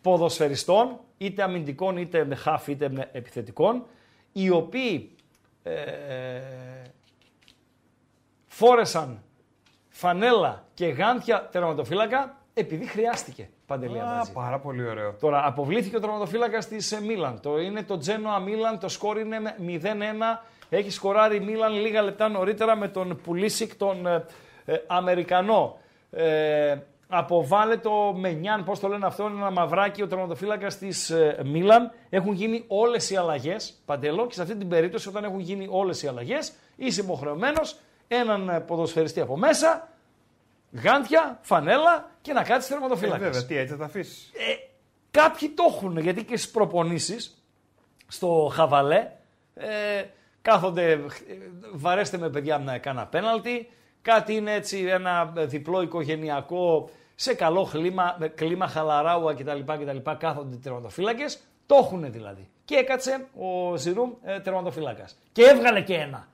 Ποδοσφαιριστών, 0.01 0.99
είτε 1.17 1.43
αμυντικών, 1.43 1.97
είτε 1.97 2.25
με 2.25 2.35
χαφ, 2.35 2.67
είτε 2.67 2.89
με 2.89 3.09
επιθετικών, 3.11 3.85
οι 4.31 4.49
οποίοι 4.49 5.15
ε, 5.63 5.73
ε, 5.73 6.41
φόρεσαν 8.47 9.23
φανέλα 9.89 10.65
και 10.73 10.85
γάντια 10.85 11.49
τερματοφύλακα 11.51 12.37
επειδή 12.53 12.85
χρειάστηκε. 12.85 13.49
Παντελή 13.65 13.99
Α, 13.99 14.11
Αμπατζή. 14.11 14.31
πάρα 14.31 14.59
πολύ 14.59 14.87
ωραίο. 14.87 15.13
Τώρα, 15.13 15.45
αποβλήθηκε 15.45 15.95
ο 15.95 15.99
τερματοφύλακας 15.99 16.67
της 16.67 16.99
Μίλαν. 17.01 17.39
Το 17.41 17.59
είναι 17.59 17.83
το 17.83 17.97
Τζένοα 17.97 18.39
Μίλαν, 18.39 18.79
το 18.79 18.89
σκόρ 18.89 19.19
είναι 19.19 19.39
με 19.39 19.55
0-1. 19.59 20.43
Έχει 20.69 20.89
σκοράρει 20.89 21.35
η 21.35 21.39
Μίλαν 21.39 21.73
λίγα 21.73 22.01
λεπτά 22.01 22.29
νωρίτερα 22.29 22.75
με 22.75 22.87
τον 22.87 23.19
Πουλίσικ, 23.23 23.75
τον 23.75 24.07
ε, 24.07 24.25
ε, 24.65 24.75
Αμερικανό. 24.87 25.80
Ε, 26.11 26.77
αποβάλλε 27.07 27.77
το 27.77 28.13
Μενιάν, 28.13 28.63
πώς 28.63 28.79
το 28.79 28.87
λένε 28.87 29.05
αυτό, 29.05 29.23
είναι 29.23 29.37
ένα 29.37 29.51
μαυράκι 29.51 30.01
ο 30.01 30.07
τερματοφύλακας 30.07 30.77
της 30.77 31.09
ε, 31.09 31.41
Μίλαν. 31.45 31.91
Έχουν 32.09 32.33
γίνει 32.33 32.63
όλες 32.67 33.09
οι 33.09 33.15
αλλαγές, 33.15 33.81
παντελώ, 33.85 34.27
και 34.27 34.33
σε 34.33 34.41
αυτή 34.41 34.55
την 34.55 34.67
περίπτωση, 34.67 35.07
όταν 35.07 35.23
έχουν 35.23 35.39
γίνει 35.39 35.67
όλες 35.69 36.03
οι 36.03 36.07
αλλαγές, 36.07 36.53
είσαι 36.75 37.01
υποχρεωμένος 37.01 37.75
έναν 38.07 38.49
ε, 38.49 38.59
ποδοσφαιριστή 38.59 39.21
από 39.21 39.37
μέσα, 39.37 39.89
γάντια, 40.71 41.39
φανέλα 41.41 42.09
και 42.21 42.33
να 42.33 42.43
κάτσεις 42.43 42.71
Ε, 42.71 42.73
τερματοφύλακα. 42.73 43.23
βέβαια, 43.23 43.45
τι 43.45 43.57
έτσι 43.57 43.73
θα 43.73 43.79
τα 43.79 43.85
αφήσεις. 43.85 44.31
Ε, 44.33 44.55
κάποιοι 45.11 45.49
το 45.49 45.63
έχουν 45.67 45.97
γιατί 45.97 46.23
και 46.23 46.37
στις 46.37 46.51
προπονήσεις 46.51 47.43
στο 48.07 48.51
χαβαλέ 48.53 49.11
ε, 49.53 50.03
κάθονται, 50.41 50.91
ε, 50.91 50.99
βαρέστε 51.73 52.17
με 52.17 52.29
παιδιά 52.29 52.57
να 52.57 52.77
κάνα 52.77 53.07
πέναλτι, 53.07 53.69
κάτι 54.01 54.35
είναι 54.35 54.53
έτσι 54.53 54.77
ένα 54.77 55.25
διπλό 55.35 55.81
οικογενειακό 55.81 56.89
σε 57.15 57.33
καλό 57.33 57.69
κλίμα, 57.71 58.15
με 58.19 58.27
κλίμα 58.27 58.67
χαλαράουα 58.67 59.33
κτλ. 59.33 59.59
κτλ 59.59 60.11
κάθονται 60.17 60.55
οι 60.55 60.57
τερματοφύλακες, 60.57 61.39
το 61.65 61.75
έχουν 61.75 62.11
δηλαδή. 62.11 62.49
Και 62.65 62.75
έκατσε 62.75 63.27
ο 63.35 63.75
Ζηρού 63.75 64.17
ε, 64.23 64.39
τερματοφύλακας. 64.39 65.17
Και 65.31 65.43
έβγαλε 65.43 65.81
και 65.81 65.93
ένα. 65.93 66.27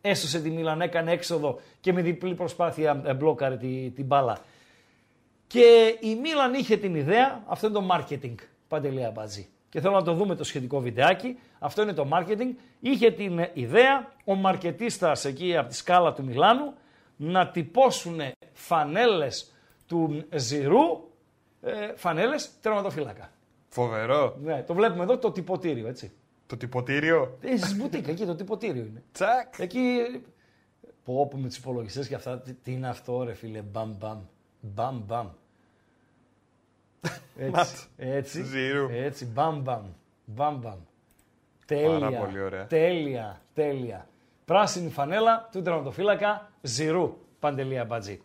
Έσωσε 0.00 0.40
τη 0.40 0.50
Μίλαν, 0.50 0.80
έκανε 0.80 1.12
έξοδο 1.12 1.60
και 1.80 1.92
με 1.92 2.02
διπλή 2.02 2.34
προσπάθεια 2.34 3.02
ε, 3.04 3.14
μπλόκαρε 3.14 3.56
τη, 3.56 3.90
την 3.90 4.04
μπάλα. 4.04 4.38
Και 5.46 5.98
η 6.00 6.14
Μίλαν 6.14 6.54
είχε 6.54 6.76
την 6.76 6.94
ιδέα, 6.94 7.42
αυτό 7.46 7.66
είναι 7.66 7.78
το 7.78 7.86
marketing, 7.90 8.34
Παντελία 8.68 9.10
Μπατζή. 9.10 9.48
Και 9.68 9.80
θέλω 9.80 9.94
να 9.94 10.02
το 10.02 10.14
δούμε 10.14 10.34
το 10.34 10.44
σχετικό 10.44 10.80
βιντεάκι. 10.80 11.38
Αυτό 11.58 11.82
είναι 11.82 11.92
το 11.92 12.08
marketing. 12.12 12.54
Είχε 12.80 13.10
την 13.10 13.48
ιδέα 13.52 14.12
ο 14.24 14.34
μαρκετίστας 14.34 15.24
εκεί 15.24 15.56
από 15.56 15.68
τη 15.68 15.74
σκάλα 15.74 16.12
του 16.12 16.24
Μιλάνου 16.24 16.74
να 17.16 17.48
τυπώσουν 17.48 18.20
φανέλες 18.52 19.52
του 19.86 20.24
Ζηρού, 20.34 21.10
ε, 21.60 21.92
φανέλες 21.96 22.60
τερματοφύλακα. 22.60 23.30
Φοβερό. 23.68 24.36
Ναι, 24.42 24.62
το 24.62 24.74
βλέπουμε 24.74 25.02
εδώ 25.02 25.18
το 25.18 25.32
τυποτήριο, 25.32 25.88
έτσι. 25.88 26.12
Το 26.46 26.56
τυποτήριο. 26.56 27.38
Ε, 27.40 27.56
στις 27.56 27.76
μπουτίκα, 27.76 28.10
εκεί 28.10 28.24
το 28.24 28.34
τυποτήριο 28.34 28.84
είναι. 28.84 29.02
Τσακ. 29.12 29.58
Εκεί. 29.58 29.98
Πω, 31.04 31.28
πω 31.28 31.36
με 31.36 31.48
τους 31.48 31.56
υπολογιστές 31.56 32.08
και 32.08 32.14
αυτά. 32.14 32.38
Τι, 32.38 32.52
τι 32.54 32.72
είναι 32.72 32.88
αυτό, 32.88 33.22
ρε 33.22 33.34
φίλε. 33.34 33.60
Μπαμ, 33.60 33.94
μπαμ. 33.98 34.18
Μπαμ, 34.60 35.02
μπαμ. 35.06 35.28
Έτσι. 37.36 37.86
έτσι. 37.96 38.42
Ζήρου. 38.42 38.88
Έτσι. 38.90 39.24
Μπαμ, 39.24 39.60
μπαμ. 39.62 39.84
Μπαμ, 40.24 40.58
μπαμ. 40.58 40.78
Τέλεια. 41.66 41.98
Πάρα 41.98 42.18
πολύ 42.18 42.40
ωραία. 42.40 42.66
Τέλεια. 42.66 43.40
Τέλεια. 43.54 44.08
Πράσινη 44.44 44.90
φανέλα 44.90 45.48
του 45.52 45.62
τερματοφύλακα 45.62 46.50
Ζηρού. 46.64 47.16
Παντελία 47.38 47.84
Μπατζή. 47.84 48.20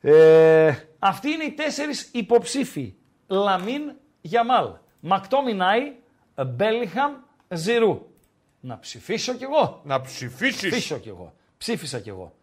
Ε, 0.00 0.74
αυτοί 0.98 1.30
είναι 1.30 1.44
οι 1.44 1.52
τέσσερις 1.52 2.10
υποψήφοι. 2.12 2.94
Λαμίν 3.26 3.92
Γιαμάλ. 4.20 4.70
ΜακΤόμινεϊ, 5.00 5.92
Μπέλιγχαμ, 6.46 7.12
Ζηρού. 7.48 8.06
Να 8.60 8.78
ψηφίσω 8.78 9.34
κι 9.34 9.44
εγώ. 9.44 9.80
Να 9.84 10.00
ψηφίσεις. 10.00 10.56
Ψήφισω 10.56 10.98
κι 10.98 11.08
εγώ. 11.08 11.34
Ψήφισα 11.58 12.00
κι 12.00 12.08
εγώ. 12.08 12.34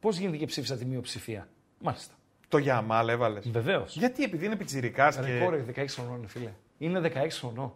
Πώς 0.00 0.16
γίνεται 0.16 0.36
και 0.36 0.46
ψήφισα 0.46 0.76
τη 0.76 0.84
μειοψηφία; 0.84 1.48
Μάλιστα. 1.80 2.14
Το 2.48 2.58
Γιαμάλ 2.58 3.08
έβαλες. 3.08 3.48
Βεβαίως. 3.50 3.96
Γιατί, 3.96 4.24
επειδή 4.24 4.46
είναι 4.46 4.56
πιτσιρικάς 4.56 5.16
και. 5.16 5.38
Ρεκόρ 5.38 5.64
16 5.76 5.84
χρονών, 5.88 6.16
είναι, 6.16 6.26
φίλε. 6.26 6.52
Είναι 6.78 7.00
16 7.00 7.38
χρονών. 7.38 7.74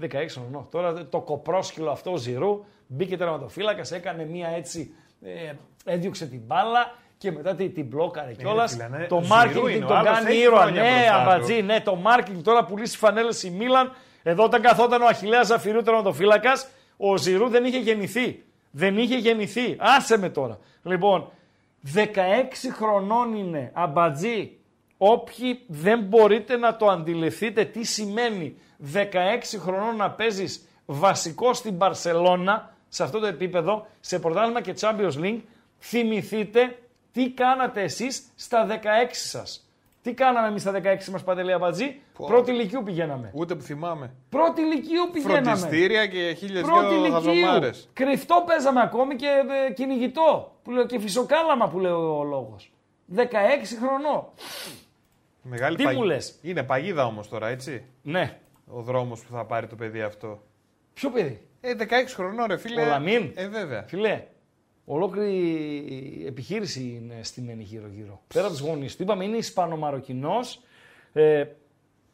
16 0.00 0.08
χρονών. 0.28 0.66
Τώρα 0.70 1.06
το 1.06 1.20
κοπρόσκυλο 1.20 1.90
αυτό 1.90 2.12
ο 2.12 2.16
Ζηρού 2.16 2.64
μπήκε 2.86 3.16
τερματοφύλακας, 3.16 3.92
έκανε 3.92 4.24
μία 4.24 4.48
έτσι. 4.48 4.94
Ε, 5.22 5.52
έδιωξε 5.84 6.26
την 6.26 6.40
μπάλα 6.46 6.94
και 7.18 7.32
μετά 7.32 7.54
την, 7.54 7.74
την 7.74 7.86
μπλόκαρε 7.86 8.32
κιόλας. 8.32 8.72
φίλε, 8.72 8.88
ναι, 8.88 9.06
το 9.06 9.20
Ζηρού 9.22 9.34
marketing 9.34 9.70
είναι, 9.74 9.84
ο 9.84 9.88
τον 9.88 9.96
άλλος 9.96 10.18
κάνει 10.18 10.30
έχει 10.30 10.42
ήρωα. 10.42 10.60
χρόνια 10.60 10.82
Ναι, 10.82 10.88
μπροστά 10.88 11.12
του. 11.12 11.20
αμπατζή, 11.20 11.62
ναι, 11.62 11.80
το 11.80 12.02
marketing 12.04 12.42
τώρα 12.42 12.64
πουλήσει 12.64 12.96
φανέλες 12.96 13.42
η 13.42 13.50
Μίλαν. 13.50 13.92
Εδώ 14.22 14.44
όταν 14.44 14.62
καθόταν 14.62 15.02
ο 15.02 15.06
Αχηλέα 15.06 15.42
Ζαφυρού 15.42 15.82
τερματοφύλακας, 15.82 16.68
ο 16.96 17.16
Ζηρού 17.16 17.48
δεν 17.48 17.64
είχε 17.64 17.78
γεννηθεί. 17.78 18.44
Δεν 18.70 18.98
είχε 18.98 19.16
γεννηθεί. 19.16 19.76
Άσε 19.78 20.18
με 20.18 20.28
τώρα. 20.28 20.58
Λοιπόν, 20.82 21.30
16 21.94 22.04
χρονών 22.72 23.34
είναι 23.34 23.70
αμπατζή. 23.74 24.56
Όποιοι 24.96 25.64
δεν 25.66 26.00
μπορείτε 26.00 26.56
να 26.56 26.76
το 26.76 26.86
αντιληφθείτε 26.86 27.64
τι 27.64 27.84
σημαίνει 27.84 28.56
16 28.94 29.02
χρονών 29.58 29.96
να 29.96 30.10
παίζεις 30.10 30.68
βασικό 30.86 31.54
στην 31.54 31.74
Μπαρσελώνα 31.74 32.74
σε 32.88 33.02
αυτό 33.02 33.18
το 33.18 33.26
επίπεδο, 33.26 33.86
σε 34.00 34.18
πρωτάθλημα 34.18 34.60
και 34.60 34.74
Champions 34.80 35.22
League, 35.22 35.40
θυμηθείτε 35.82 36.78
τι 37.12 37.30
κάνατε 37.30 37.82
εσείς 37.82 38.22
στα 38.34 38.66
16 38.66 38.76
σας. 39.10 39.66
Τι 40.02 40.12
κάναμε 40.14 40.48
εμείς 40.48 40.62
στα 40.62 40.72
16 40.72 41.04
μας 41.10 41.22
Παντελή 41.24 41.52
Αμπατζή, 41.52 42.00
πρώτη 42.26 42.50
ηλικίου 42.50 42.82
πηγαίναμε. 42.82 43.30
Ούτε 43.34 43.54
που 43.54 43.62
θυμάμαι. 43.62 44.14
Πρώτη 44.28 44.60
ηλικίου 44.60 45.10
πηγαίναμε. 45.12 45.56
Φροντιστήρια 45.56 46.06
και 46.06 46.34
χίλιες 46.38 46.62
Πρώτη 46.62 46.86
δυο 46.86 46.96
ηλικίου. 46.96 47.12
χαζομάρες. 47.12 47.88
Κρυφτό 47.92 48.44
παίζαμε 48.46 48.80
ακόμη 48.82 49.16
και 49.16 49.26
ε, 49.68 49.72
κυνηγητό. 49.72 50.56
Που 50.62 50.70
λέω, 50.70 50.86
και 50.86 51.00
φυσοκάλαμα 51.00 51.68
που 51.68 51.78
λέει 51.78 51.92
ο 51.92 52.22
λόγος. 52.24 52.72
16 53.16 53.22
χρονών. 53.80 54.24
Μεγάλη 55.42 55.76
Τι 55.76 55.86
μου 55.86 56.02
λες; 56.02 56.38
Είναι 56.42 56.62
παγίδα 56.62 57.06
όμως 57.06 57.28
τώρα, 57.28 57.48
έτσι. 57.48 57.84
Ναι. 58.02 58.38
Ο 58.66 58.80
δρόμος 58.80 59.20
που 59.20 59.32
θα 59.32 59.44
πάρει 59.44 59.66
το 59.66 59.76
παιδί 59.76 60.02
αυτό. 60.02 60.42
Ποιο 60.94 61.10
παιδί; 61.10 61.46
Ε, 61.60 61.74
16 61.78 61.84
χρονών, 62.14 62.46
ρε 62.46 62.56
φίλε. 62.56 62.82
Ο 62.82 62.86
Λαμίν. 62.86 63.32
Ε, 63.34 63.48
βέβαια. 63.48 63.84
Φιλέ, 63.88 64.24
ολόκληρη 64.84 65.36
η 66.20 66.26
επιχείρηση 66.26 67.00
είναι 67.02 67.22
στημένη 67.22 67.62
γύρω-γύρω. 67.62 68.22
Πέρα 68.34 68.46
από 68.46 68.56
του 68.56 68.64
γονείς 68.64 68.96
του, 68.96 69.02
είπαμε 69.02 69.24
είναι 69.24 69.36
Ισπανομαροκινός. 69.36 70.60
Ε, 71.12 71.44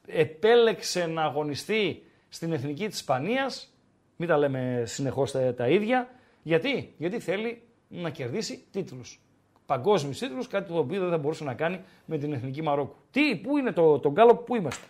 επέλεξε 0.07 1.07
να 1.07 1.23
αγωνιστεί 1.23 2.03
στην 2.29 2.53
εθνική 2.53 2.89
της 2.89 2.97
Ισπανίας. 2.97 3.75
Μην 4.17 4.29
τα 4.29 4.37
λέμε 4.37 4.83
συνεχώς 4.87 5.33
τα, 5.33 5.55
τα 5.55 5.69
ίδια. 5.69 6.11
Γιατί; 6.43 6.95
Γιατί 6.97 7.21
θέλει 7.21 7.63
να 7.89 8.11
κερδίσει 8.11 8.65
τίτλους. 8.71 9.21
Παγκόσμιους 9.67 10.19
τίτλους, 10.19 10.47
κάτι 10.47 10.73
το 10.73 10.79
οποίο 10.79 11.01
δεν 11.01 11.11
θα 11.11 11.19
μπορούσε 11.19 11.45
να 11.45 11.55
κάνει 11.55 11.81
με 12.05 12.19
την 12.19 12.33
εθνική 12.33 12.63
Μαρόκου. 12.63 12.97
Τι, 13.11 13.37
πού 13.37 13.59
είναι 13.59 13.73
το, 13.73 13.99
το 13.99 14.11
γκάλο, 14.11 14.37
πού 14.37 14.57
είμαστε; 14.57 14.85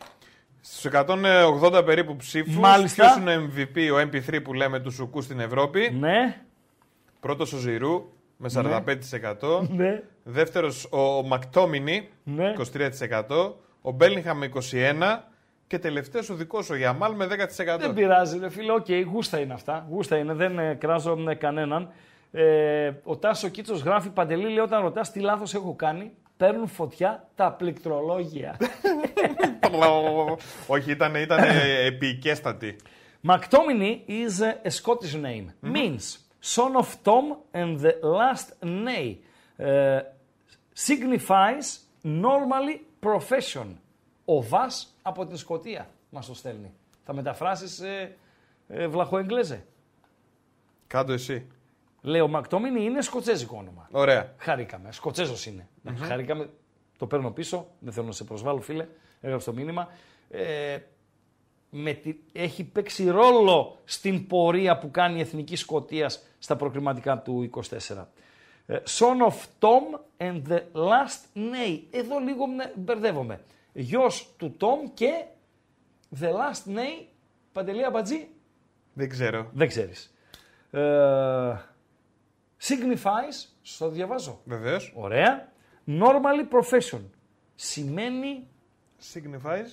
Στους 0.61 0.91
180 0.93 1.83
περίπου 1.85 2.17
ψήφους, 2.17 2.57
Μάλιστα. 2.57 3.05
ποιος 3.05 3.17
είναι 3.17 3.37
ο 3.37 3.51
MVP, 3.55 3.93
ο 3.95 4.09
MP3 4.11 4.43
που 4.45 4.55
λέμε 4.55 4.81
του 4.81 4.91
Σουκού 4.91 5.21
στην 5.21 5.41
Ευρώπη. 5.41 5.91
Ναι, 5.91 6.41
Πρώτος 7.21 7.53
ο 7.53 7.57
Ζηρού 7.57 8.05
με 8.37 8.51
45%. 8.55 9.69
ναι, 9.69 10.03
Δεύτερος 10.23 10.89
ο 10.91 11.23
ΜακΤόμινεϊ 11.23 12.09
ναι. 12.25 12.53
23%. 13.29 13.53
Ο 13.83 13.91
Μπέλιγχαμ 13.91 14.39
με 14.39 14.51
21%. 14.55 15.19
Και 15.67 15.79
τελευταίος 15.79 16.31
ο 16.31 16.35
δικός 16.35 16.71
ο 16.71 16.75
Γιαμάλ 16.75 17.15
με 17.15 17.27
10%. 17.27 17.79
Δεν 17.79 17.95
πειράζει, 17.95 18.39
ρε 18.39 18.49
φίλε. 18.49 18.73
Οκ, 18.73 18.87
γούστα 19.11 19.41
είναι 19.41 19.53
αυτά. 19.53 19.87
Γούστα 19.91 20.17
είναι, 20.17 20.35
δεν 20.35 20.59
ε, 20.59 20.75
κράζω 20.75 21.17
με 21.17 21.35
κανέναν. 21.35 21.89
Ε, 22.33 22.91
ο 23.05 23.17
Τάσο 23.17 23.49
Κίτσος 23.49 23.81
γράφει 23.83 24.11
Παντελή, 24.11 24.49
λέει 24.49 24.59
όταν 24.59 24.83
ρωτάς 24.83 25.13
τι 25.13 25.21
λάθος 25.21 25.55
έχω 25.55 25.75
κάνει, 25.75 26.13
παίρνουν 26.37 26.67
φωτιά 26.67 27.29
τα 27.35 27.53
πληκτρολόγια. 27.53 28.57
Όχι, 30.67 30.91
ήταν, 30.91 31.15
ήταν 31.15 31.39
επιεικέστατη. 31.87 32.77
McTominay 33.29 33.97
is 34.09 34.41
a 34.41 34.71
Scottish 34.71 35.15
name. 35.15 35.47
Means 35.75 36.28
son 36.41 36.77
of 36.77 36.89
Tom 37.03 37.37
and 37.53 37.81
the 37.81 37.95
last 38.03 38.49
name. 38.63 39.17
Uh, 39.59 40.01
signifies 40.75 41.67
normally 42.05 42.77
profession. 43.01 43.67
Ο 44.25 44.43
Βας 44.43 44.97
από 45.03 45.27
την 45.27 45.37
Σκοτία 45.37 45.89
μας 46.11 46.27
το 46.27 46.35
στέλνει. 46.35 46.73
Θα 47.05 47.15
μεταφράσεις 47.15 47.81
ε, 47.81 48.17
ε, 48.69 48.87
βλαχοεγγλέζε; 48.87 49.65
Κάντο 50.87 51.13
εσύ. 51.13 51.47
Λέει 52.03 52.21
ο 52.21 52.29
Μακτόμινι 52.29 52.85
είναι 52.85 53.03
σκοτσέζικο 53.03 53.57
όνομα. 53.57 53.89
Ωραία. 53.93 54.35
Χαρήκαμε. 54.39 54.93
Σκοτσέζος 54.93 55.47
είναι. 55.47 55.69
Χαρήκαμε. 55.97 56.51
Το 56.99 57.07
παίρνω 57.07 57.31
πίσω. 57.31 57.69
Δεν 57.79 57.93
θέλω 57.93 58.07
να 58.07 58.13
σε 58.13 58.25
προσβάλλω, 58.25 58.61
φίλε. 58.61 58.87
Έγραψε 59.21 59.51
το 59.51 59.57
μήνυμα. 59.57 59.89
Ε, 60.31 60.79
με 61.71 61.93
τη, 61.93 62.15
έχει 62.33 62.65
παίξει 62.65 63.11
ρόλο 63.11 63.79
στην 63.85 64.27
πορεία 64.27 64.79
που 64.79 64.91
κάνει 64.91 65.19
η 65.19 65.21
Εθνική 65.21 65.57
Σκοτίας 65.57 66.23
στα 66.39 66.57
προκριματικά 66.57 67.19
του 67.19 67.51
24. 67.51 68.07
Ε, 68.67 68.79
Son 68.99 69.29
of 69.29 69.35
Tom 69.61 70.01
and 70.19 70.43
the 70.49 70.61
last 70.73 71.37
name. 71.37 71.81
Εδώ 71.91 72.19
λίγο 72.19 72.47
με- 72.47 72.73
μπερδεύομαι. 72.77 73.41
Γιος 73.73 74.35
του 74.37 74.57
Tom 74.61 74.91
και 74.95 75.25
the 76.21 76.27
last 76.29 76.77
name. 76.77 77.05
Παντελή 77.53 77.85
Αμπατζή. 77.85 78.29
Δεν 78.93 79.09
ξέρω. 79.09 79.51
Δεν 79.53 79.69
ξέρεις. 79.69 80.15
Ε, 80.71 81.55
signifies, 82.63 83.47
στο 83.63 83.89
διαβάζω. 83.89 84.41
Βεβαίως. 84.45 84.93
Ωραία. 84.97 85.53
Normally 85.87 86.49
profession. 86.53 87.01
Σημαίνει, 87.55 88.47
Signifies. 89.13 89.67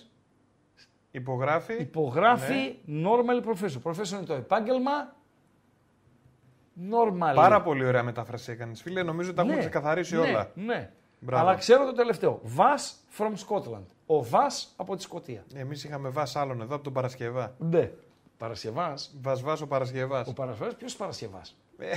Υπογράφει. 1.16 1.74
υπογράφει 1.74 2.76
Ναι. 2.86 3.10
normally 3.10 3.48
profession. 3.50 3.82
Profession 3.92 4.12
είναι 4.12 4.26
το 4.26 4.34
επάγγελμα. 4.34 5.16
Normally. 6.92 7.36
Πάρα 7.36 7.62
πολύ 7.62 7.86
ωραία 7.86 8.04
μετάφραση 8.04 8.52
έκανες, 8.52 8.82
φίλε. 8.82 9.04
Νομίζω 9.04 9.28
ότι 9.28 9.36
τα 9.38 9.42
έχουμε 9.42 9.56
Ναι, 9.58 9.62
ξεκαθαρίσει 9.68 10.16
ναι, 10.16 10.22
όλα. 10.22 10.52
Ναι. 10.56 10.92
Μπράβο. 11.20 11.48
Αλλά 11.48 11.58
ξέρω 11.58 11.86
το 11.86 11.94
τελευταίο. 11.94 12.42
Vas 12.58 12.92
from 13.18 13.32
Scotland. 13.32 13.86
Ο 14.06 14.20
Vas 14.32 14.68
από 14.76 14.96
τη 14.96 15.02
Σκωτία. 15.02 15.44
Εμείς 15.54 15.84
είχαμε 15.84 16.10
βάσει 16.10 16.40
άλλον 16.40 16.62
εδώ 16.62 16.76
από 16.76 16.84
τον 16.84 16.94
Παρασκευά. 16.94 17.56
Ναι. 17.58 17.92
Παρασκευάς. 18.38 19.16
Βασβά 19.22 19.58
ο 19.64 19.68
Παρασκευάς. 19.68 20.28
Ο 20.28 20.34
Παρασκευάς, 20.34 20.76
ποιος 20.76 20.96
Παρασκευάς; 20.96 21.56
Ε, 21.78 21.92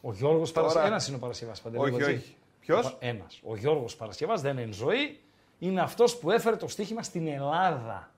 Ο 0.00 0.12
Γιώργος 0.12 0.52
Τώρα. 0.52 0.66
Παρασκευάς. 0.66 0.90
Ένας 0.90 1.06
είναι 1.08 1.16
ο 1.16 1.20
Παρασκευάς. 1.20 1.60
Παντελή 1.60 1.82
όχι, 1.82 1.90
Βατζή. 1.92 2.12
όχι. 2.14 2.36
Ποιος; 2.60 2.96
Ένας. 3.00 3.40
Ο 3.44 3.56
Γιώργος 3.56 3.96
Παρασκευάς 3.96 4.40
δεν 4.40 4.58
είναι 4.58 4.72
ζωή. 4.72 5.20
Είναι 5.58 5.80
αυτός 5.80 6.16
που 6.18 6.30
έφερε 6.30 6.56
το 6.56 6.68
στοίχημα 6.68 7.02
στην 7.02 7.26
Ελλάδα. 7.26 8.12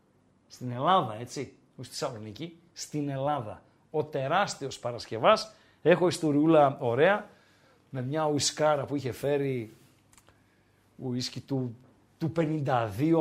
Στην 0.48 0.70
Ελλάδα, 0.70 1.16
έτσι. 1.20 1.40
Όχι 1.77 1.89
στη 1.89 1.97
Θεσσαλονίκη. 1.97 2.59
Στην 2.73 3.09
Ελλάδα. 3.09 3.62
Ο 3.90 4.05
τεράστιος 4.05 4.78
Παρασκευάς. 4.78 5.52
Έχω 5.82 6.06
ιστοριούλα 6.06 6.77
ωραία. 6.81 7.28
Με 7.90 8.02
μια 8.02 8.27
ουισκάρα 8.27 8.85
που 8.85 8.97
είχε 8.97 9.12
φέρει 9.12 9.77
ουίσκι 10.97 11.40
του, 11.40 11.77
του 12.18 12.32
52 12.36 12.64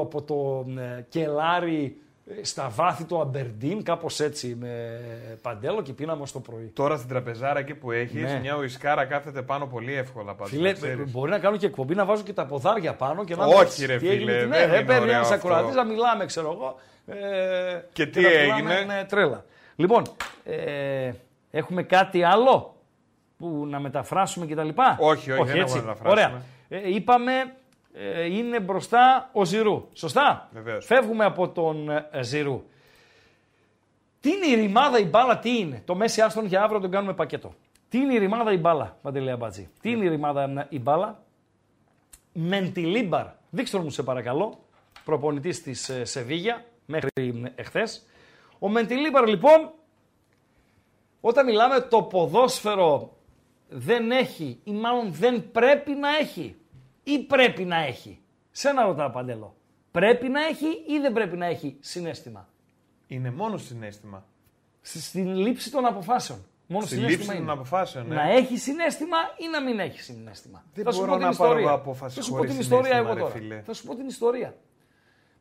από 0.02 0.22
το 0.22 0.66
ε, 0.80 1.02
κελάρι 1.10 1.84
ε, 1.86 2.05
στα 2.42 2.70
βάθη 2.76 3.04
του 3.04 3.20
Αμπερντίν, 3.22 3.84
κάπως 3.84 4.20
έτσι 4.20 4.56
με 4.60 5.00
παντέλο 5.42 5.82
και 5.82 5.94
πίναμε 5.94 6.22
ως 6.22 6.32
το 6.32 6.40
πρωί. 6.40 6.72
Τώρα 6.74 6.98
στην 6.98 7.10
τραπεζάρα 7.10 7.60
εκεί 7.60 7.74
που 7.74 7.92
έχεις, 7.92 8.22
Ναι. 8.32 8.40
μια 8.40 8.56
ουισκάρα 8.58 9.06
κάθεται 9.06 9.42
πάνω 9.42 9.66
πολύ 9.66 9.94
εύκολα 9.94 10.34
πάντως. 10.36 10.50
Φίλε, 10.50 10.68
να 10.68 10.74
ξέρεις. 10.74 11.12
μπορεί 11.12 11.32
να 11.32 11.40
κάνω 11.40 11.58
και 11.58 11.66
εκπομπή 11.66 11.96
να 11.96 12.06
βάζω 12.06 12.24
και 12.24 12.34
τα 12.34 12.46
ποδάρια 12.46 12.94
πάνω 12.94 13.24
και 13.24 13.36
να. 13.36 13.46
Όχι, 13.46 13.58
πες 13.58 13.86
ρε 13.86 13.98
τι 13.98 14.10
έγινε, 14.10 14.32
φίλε, 14.32 14.44
τι- 14.44 14.48
δεν 14.50 14.70
ναι, 14.70 14.76
είναι 14.76 14.86
παίρνει 14.86 15.02
ωραίο 15.04 15.16
ένας 15.16 15.32
αυτό. 15.32 15.48
ακροατής 15.48 15.76
να 15.76 15.84
μιλάμε, 15.86 16.26
ξέρω 16.26 16.52
εγώ. 16.52 16.76
Ε, 17.08 17.80
Και 17.94 18.06
τι 18.06 18.22
να 18.22 18.30
πουλάμε, 18.30 18.74
έγινε; 18.76 18.94
ναι, 18.94 19.04
τρέλα. 19.06 19.46
Λοιπόν, 19.76 20.04
ε, 20.44 21.12
έχουμε 21.52 21.84
κάτι 21.84 22.24
άλλο 22.24 22.76
που 23.38 23.66
να 23.70 23.80
μεταφράσουμε 23.80 24.46
κτλ. 24.46 24.70
Όχι, 24.98 25.32
όχι, 25.32 25.44
δεν 25.52 25.56
έχουμε 25.62 25.80
να 25.80 25.86
μεταφράσουμε. 25.86 26.10
Ωραία. 26.12 26.42
Ε, 26.70 26.90
είπαμε, 26.94 27.32
ε, 27.32 27.46
είναι 28.30 28.60
μπροστά 28.60 29.30
ο 29.34 29.46
Ζηρού. 29.46 29.90
Σωστά; 29.94 30.50
Βεβαίως. 30.52 30.86
Φεύγουμε 30.86 31.26
από 31.26 31.50
τον 31.50 31.90
ε, 31.90 32.10
Ζηρού. 32.22 32.64
Τι 34.20 34.30
είναι 34.32 34.46
η 34.46 34.56
ρημάδα 34.56 35.00
η 35.00 35.06
μπάλα, 35.06 35.40
τι 35.40 35.58
είναι; 35.58 35.82
Το 35.86 35.96
Μέση 35.96 36.22
Άστον 36.22 36.46
για 36.46 36.64
αύριο 36.64 36.80
τον 36.80 36.92
κάνουμε 36.92 37.14
πακέτο. 37.14 37.54
Τι 37.90 37.98
είναι 37.98 38.14
η 38.14 38.18
ρημάδα 38.18 38.52
η 38.52 38.58
μπάλα, 38.58 38.98
Παντελή 39.02 39.32
Αμπατζή. 39.32 39.70
Τι 39.82 39.90
είναι 39.90 40.06
η 40.06 40.10
ρημάδα 40.10 40.44
ε, 40.44 40.68
η 40.70 40.80
μπάλα; 40.80 41.24
Μεντιλίμπαρ. 42.34 43.26
Δείξτε 43.50 43.80
μου 43.80 43.90
σε 43.90 44.04
παρακαλώ. 44.04 44.60
Προπονητής 45.06 45.62
της 45.62 45.90
ε, 45.90 46.06
Σεβίγια 46.06 46.66
μέχρι 46.86 47.10
ε, 47.14 47.32
εχθές. 47.56 48.06
Ο 48.60 48.70
Μεντιλίμπαρ 48.70 49.28
λοιπόν, 49.28 49.72
όταν 51.22 51.46
μιλάμε 51.46 51.80
το 51.80 52.02
ποδόσφαιρο 52.02 53.18
δεν 53.70 54.12
έχει 54.12 54.60
ή 54.64 54.72
μάλλον 54.72 55.14
δεν 55.14 55.52
πρέπει 55.52 55.92
να 55.92 56.18
έχει 56.18 56.56
ή 57.08 57.20
πρέπει 57.20 57.64
να 57.66 57.76
έχει. 57.76 58.20
Σένα 58.52 58.84
ρωτάω 58.86 59.10
Παντέλο. 59.10 59.56
Πρέπει 59.92 60.30
να 60.30 60.46
έχει 60.46 60.66
ή 60.88 61.00
δεν 61.02 61.14
πρέπει 61.14 61.38
να 61.38 61.46
έχει 61.46 61.78
συνέστημα; 61.80 62.48
Είναι 63.08 63.32
μόνο 63.32 63.58
συνέστημα. 63.58 64.26
Στη- 64.82 65.00
Στην 65.00 65.36
λήψη 65.36 65.72
των 65.72 65.86
αποφάσεων. 65.86 66.46
Μόνο 66.68 66.86
Στη 66.86 66.96
συνέστημα 66.96 67.22
λήψη 67.24 67.36
των 67.38 67.44
είναι. 67.44 67.52
αποφάσεων, 67.52 68.08
ναι. 68.08 68.16
Να 68.16 68.30
έχει 68.32 68.58
συνέστημα 68.58 69.18
ή 69.38 69.48
να 69.52 69.62
μην 69.62 69.80
έχει 69.80 70.02
συνέστημα. 70.02 70.64
Δεν 70.74 70.84
θα 70.84 70.92
σου 70.92 71.00
μπορώ 71.00 71.12
πω 71.12 71.18
την 71.18 71.28
να 71.28 71.36
πάρω 71.36 71.50
ιστορία. 71.52 71.72
απόφαση 71.76 72.16
θα 72.16 72.22
σου 72.22 72.30
πω 72.32 72.36
χωρίς 72.36 72.52
την 72.52 72.60
ιστορία 72.60 72.86
συναίσθημα, 72.86 73.10
εγώ 73.12 73.18
ρε 73.18 73.20
τώρα. 73.20 73.34
φίλε. 73.34 73.62
Θα 73.62 73.74
σου 73.74 73.86
πω 73.86 73.96
την 73.96 74.08
ιστορία. 74.08 74.56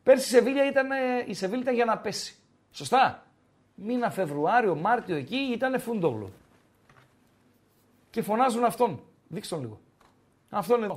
Πέρσι 0.03 0.25
η 0.25 0.29
Σεβίλια 0.39 0.67
ήταν, 0.69 0.91
ε, 0.91 0.97
η 1.27 1.35
Σεβίλια 1.35 1.63
ήταν 1.63 1.75
για 1.75 1.85
να 1.85 1.99
πέσει. 1.99 2.35
Σωστά; 2.71 3.27
Μήνα 3.75 4.11
Φεβρουάριο, 4.11 4.75
Μάρτιο 4.75 5.17
εκεί 5.17 5.37
ήταν 5.37 5.81
φούντογλου. 5.81 6.33
Και 8.11 8.23
φωνάζουν 8.23 8.65
αυτόν. 8.65 9.01
Δείξτε 9.29 9.55
τον 9.55 9.65
λίγο. 9.65 9.81
Αυτόν 10.51 10.83
εδώ. 10.83 10.95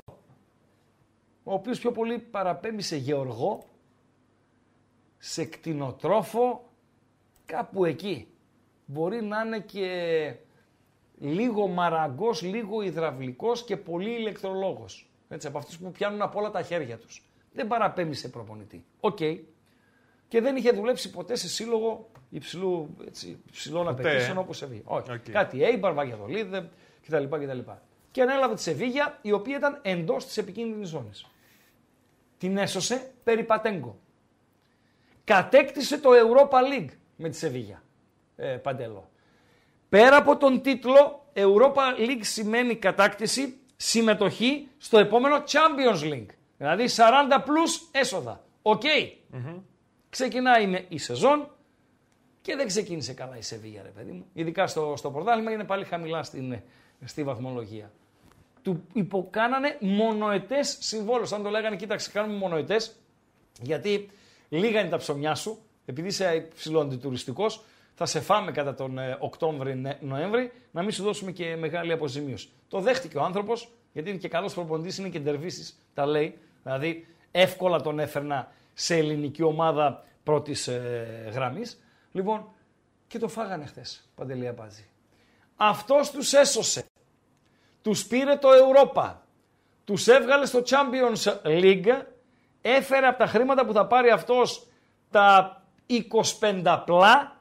Ο 1.48 1.52
οποίος 1.52 1.78
πιο 1.78 1.92
πολύ 1.92 2.18
παραπέμπει 2.18 2.82
σε 2.82 2.96
γεωργό, 2.96 3.64
σε 5.18 5.44
κτηνοτρόφο, 5.44 6.68
κάπου 7.46 7.84
εκεί. 7.84 8.28
Μπορεί 8.86 9.22
να 9.22 9.40
είναι 9.40 9.60
και 9.60 10.34
λίγο 11.18 11.66
μαραγκός, 11.66 12.42
λίγο 12.42 12.82
υδραυλικός 12.82 13.64
και 13.64 13.76
πολύ 13.76 14.10
ηλεκτρολόγος. 14.10 15.10
Έτσι, 15.28 15.46
από 15.46 15.58
αυτούς 15.58 15.78
που 15.78 15.90
πιάνουν 15.90 16.22
από 16.22 16.38
όλα 16.38 16.50
τα 16.50 16.62
χέρια 16.62 16.98
τους. 16.98 17.22
Δεν 17.52 17.66
παραπέμπει 17.66 18.14
σε 18.14 18.28
προπονητή. 18.28 18.84
Οκ. 19.00 19.18
Και 20.28 20.40
δεν 20.40 20.56
είχε 20.56 20.70
δουλέψει 20.70 21.10
ποτέ 21.10 21.36
σε 21.36 21.48
σύλλογο 21.48 22.10
υψηλού, 22.30 22.96
έτσι, 23.06 23.42
υψηλών 23.46 23.84
Ποτέ, 23.84 24.00
απαιτήσεων 24.00 24.36
ε. 24.36 24.40
όπως 24.40 24.56
Σεβίγια. 24.56 24.84
Όχι. 24.86 25.12
Οκ. 25.12 25.30
Κάτι 25.30 25.64
Έιμπαρ, 25.64 25.92
Βαγιαδολίδ 25.92 26.63
ε 26.63 26.70
κτλ. 27.06 27.24
κτλ. 27.24 27.58
Και 28.10 28.22
ανέλαβε 28.22 28.54
τη 28.54 28.62
Σεβίγια, 28.62 29.18
η 29.22 29.32
οποία 29.32 29.56
ήταν 29.56 29.78
εντός 29.82 30.26
της 30.26 30.36
επικίνδυνης 30.36 30.88
ζώνης. 30.88 31.26
Την 32.38 32.56
έσωσε 32.56 33.10
περιπάτεγκο. 33.24 33.98
Κατέκτησε 35.24 35.98
το 35.98 36.10
Europa 36.10 36.56
League 36.56 36.90
με 37.16 37.28
τη 37.28 37.36
Σεβίγια. 37.36 37.82
Ε, 38.36 38.46
Παντελή. 38.46 39.10
Πέρα 39.88 40.16
από 40.16 40.36
τον 40.36 40.62
τίτλο, 40.62 41.26
Europa 41.34 41.98
League 41.98 42.20
σημαίνει 42.20 42.76
κατάκτηση, 42.76 43.58
συμμετοχή 43.76 44.68
στο 44.78 44.98
επόμενο 44.98 45.36
Champions 45.36 46.12
League. 46.12 46.28
Δηλαδή 46.58 46.84
40 46.96 47.38
plus 47.38 47.88
έσοδα. 47.90 48.44
Οκ. 48.62 48.82
Ξεκινάει 50.10 50.66
με 50.66 50.84
η 50.88 50.98
σεζόν 50.98 51.50
και 52.40 52.56
δεν 52.56 52.66
ξεκίνησε 52.66 53.12
καλά 53.12 53.36
η 53.36 53.42
Σεβίγια, 53.42 53.82
ρε 53.82 53.88
παιδί 53.88 54.12
μου. 54.12 54.26
Ειδικά 54.32 54.66
στο, 54.66 54.94
στο 54.96 55.10
πρωτάθλημα 55.10 55.50
είναι 55.50 55.64
πάλι 55.64 55.84
χαμηλά 55.84 56.22
στην, 56.22 56.60
στη 57.04 57.22
βαθμολογία. 57.24 57.92
Του 58.68 58.82
υποκάνανε 58.92 59.76
μονοετές 59.80 60.76
συμβόλαιο. 60.80 61.26
Αν 61.34 61.42
το 61.42 61.50
λέγανε, 61.50 61.76
κοίταξε, 61.76 62.10
κάνουμε 62.10 62.38
μονοετές, 62.38 62.96
γιατί 63.60 64.10
λίγα 64.48 64.80
είναι 64.80 64.88
τα 64.88 64.96
ψωμιά 64.96 65.34
σου, 65.34 65.58
επειδή 65.86 66.08
είσαι 66.08 66.34
υψηλό 66.34 66.80
αντιτουριστικό, 66.80 67.46
θα 67.94 68.06
σε 68.06 68.20
φάμε 68.20 68.52
κατά 68.52 68.74
τον 68.74 68.98
ε, 68.98 69.16
Οκτώβρη-Νοέμβρη, 69.20 70.52
να 70.70 70.82
μην 70.82 70.90
σου 70.90 71.02
δώσουμε 71.02 71.32
και 71.32 71.56
μεγάλη 71.56 71.92
αποζημίωση. 71.92 72.48
Το 72.68 72.80
δέχτηκε 72.80 73.18
ο 73.18 73.22
άνθρωπος, 73.22 73.70
γιατί 73.92 74.10
είναι 74.10 74.18
και 74.18 74.28
καλός 74.28 74.54
προπονητής, 74.54 74.98
είναι 74.98 75.08
και 75.08 75.18
ντερβίσης, 75.18 75.78
τα 75.94 76.06
λέει. 76.06 76.38
Δηλαδή, 76.62 77.06
εύκολα 77.30 77.80
τον 77.80 77.98
έφερνα 77.98 78.52
σε 78.74 78.96
ελληνική 78.96 79.42
ομάδα 79.42 80.04
πρώτης 80.22 80.68
ε, 80.68 81.30
γραμμής. 81.32 81.82
Λοιπόν, 82.12 82.48
και 83.06 83.18
το 83.18 83.28
φάγανε 83.28 83.64
χθες, 83.64 84.08
Παντελή 84.14 84.48
Αμπάζη. 84.48 84.84
Αυτός 85.56 86.10
τους 86.10 86.32
έσωσε. 86.32 86.84
Τους 87.82 88.06
πήρε 88.06 88.36
το 88.36 88.48
Europa. 88.48 89.14
Τους 89.84 90.06
έβγαλε 90.06 90.46
στο 90.46 90.62
Champions 90.66 91.36
League. 91.44 92.02
Έφερε 92.60 93.06
από 93.06 93.18
τα 93.18 93.26
χρήματα 93.26 93.66
που 93.66 93.72
θα 93.72 93.86
πάρει 93.86 94.10
αυτός 94.10 94.66
τα 95.10 95.62
25 96.40 96.82
πλά 96.84 97.36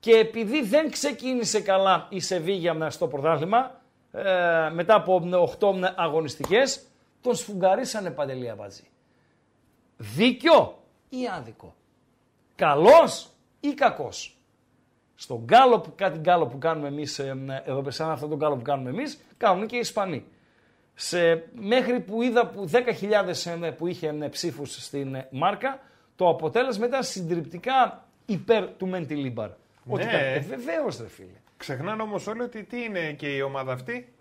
και 0.00 0.16
επειδή 0.16 0.62
δεν 0.62 0.90
ξεκίνησε 0.90 1.60
καλά 1.60 2.06
η 2.10 2.20
Σεβίγια 2.20 2.90
στο 2.90 3.08
πρωτάθλημα, 3.08 3.80
ε, 4.12 4.70
μετά 4.72 4.94
από 4.94 5.22
8 5.60 5.92
αγωνιστικές, 5.96 6.86
τον 7.20 7.34
σφουγγαρίσανε 7.34 8.10
παντελή 8.10 8.50
Αμπατζή. 8.50 8.90
Δίκιο 9.96 10.82
ή 11.08 11.28
άδικο; 11.36 11.74
Καλός 12.54 13.28
ή 13.60 13.74
κακός; 13.74 14.36
Στον 15.22 15.40
γκάλο 15.44 15.80
που, 15.80 15.92
κάτι 15.96 16.18
γκάλο 16.18 16.46
που 16.46 16.58
κάνουμε 16.58 16.88
εμείς, 16.88 17.18
ε, 17.18 17.62
εδώ 17.64 17.90
σαν 17.90 18.10
αυτό 18.10 18.26
το 18.28 18.36
γκάλο 18.36 18.56
που 18.56 18.62
κάνουμε 18.62 18.90
εμείς, 18.90 19.20
κάνουν 19.36 19.66
και 19.66 19.76
οι 19.76 19.78
Ισπανοί. 19.78 20.24
Σε, 20.94 21.44
μέχρι 21.54 22.00
που 22.00 22.22
είδα 22.22 22.46
που 22.46 22.70
10.000 22.72 23.62
ε, 23.62 23.70
που 23.70 23.86
είχε 23.86 24.08
ε, 24.20 24.28
ψήφους 24.28 24.84
στην 24.84 25.16
μάρκα, 25.30 25.80
το 26.16 26.28
αποτέλεσμα 26.28 26.86
ήταν 26.86 27.02
συντριπτικά 27.02 28.06
υπέρ 28.26 28.64
του 28.68 28.86
Μεντιλίμπαρ. 28.86 29.50
Ότι 29.86 30.04
Ναι. 30.04 30.12
ε, 30.12 30.38
βεβαίως 30.40 30.98
ρε 31.00 31.08
φίλε. 31.08 31.38
Ξεχνάνε 31.56 32.02
όμως 32.02 32.26
όλοι 32.26 32.42
ότι 32.42 32.64
τι 32.64 32.82
είναι 32.82 33.12
και 33.12 33.28
η 33.36 33.40
ομάδα 33.40 33.72
αυτή. 33.72 34.12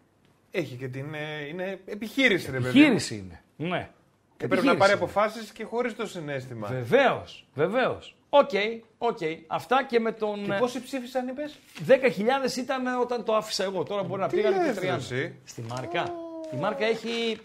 Έχει 0.51 0.75
και 0.75 0.87
την. 0.87 1.13
ε, 1.13 1.47
είναι 1.47 1.79
επιχείρηση, 1.85 2.51
ρε 2.51 2.57
παιδί. 2.57 2.63
μου. 2.63 2.69
Επιχείρηση 2.69 3.15
είναι. 3.15 3.41
Ναι. 3.69 3.89
Και 4.37 4.47
πρέπει 4.47 4.65
να 4.65 4.77
πάρει 4.77 4.91
αποφάσεις 4.93 5.51
και 5.51 5.63
χωρίς 5.63 5.95
το 5.95 6.05
συναίσθημα. 6.07 6.67
Βεβαίως, 6.67 7.47
βεβαίως. 7.53 8.15
OK, 8.33 8.49
OK. 8.97 9.17
Αυτά 9.47 9.83
και 9.83 9.99
με 9.99 10.11
τον. 10.11 10.45
Και 10.45 10.53
πόσοι 10.59 10.83
ψήφισαν, 10.83 11.27
είπες; 11.27 11.59
10.000 11.87 12.57
ήταν 12.57 12.99
όταν 13.01 13.23
το 13.23 13.35
άφησα 13.35 13.63
εγώ. 13.63 13.83
Τώρα 13.83 14.03
μπορεί 14.03 14.21
να 14.21 14.27
Τι 14.27 14.35
πήγαν 14.35 14.51
λες, 14.51 14.73
και 14.73 14.79
ρε, 14.79 14.91
30. 14.93 14.95
εσύ; 14.95 15.35
Στη 15.45 15.61
μάρκα. 15.61 16.13
Η 16.53 16.57
μάρκα 16.57 16.85
έχει 16.85 17.39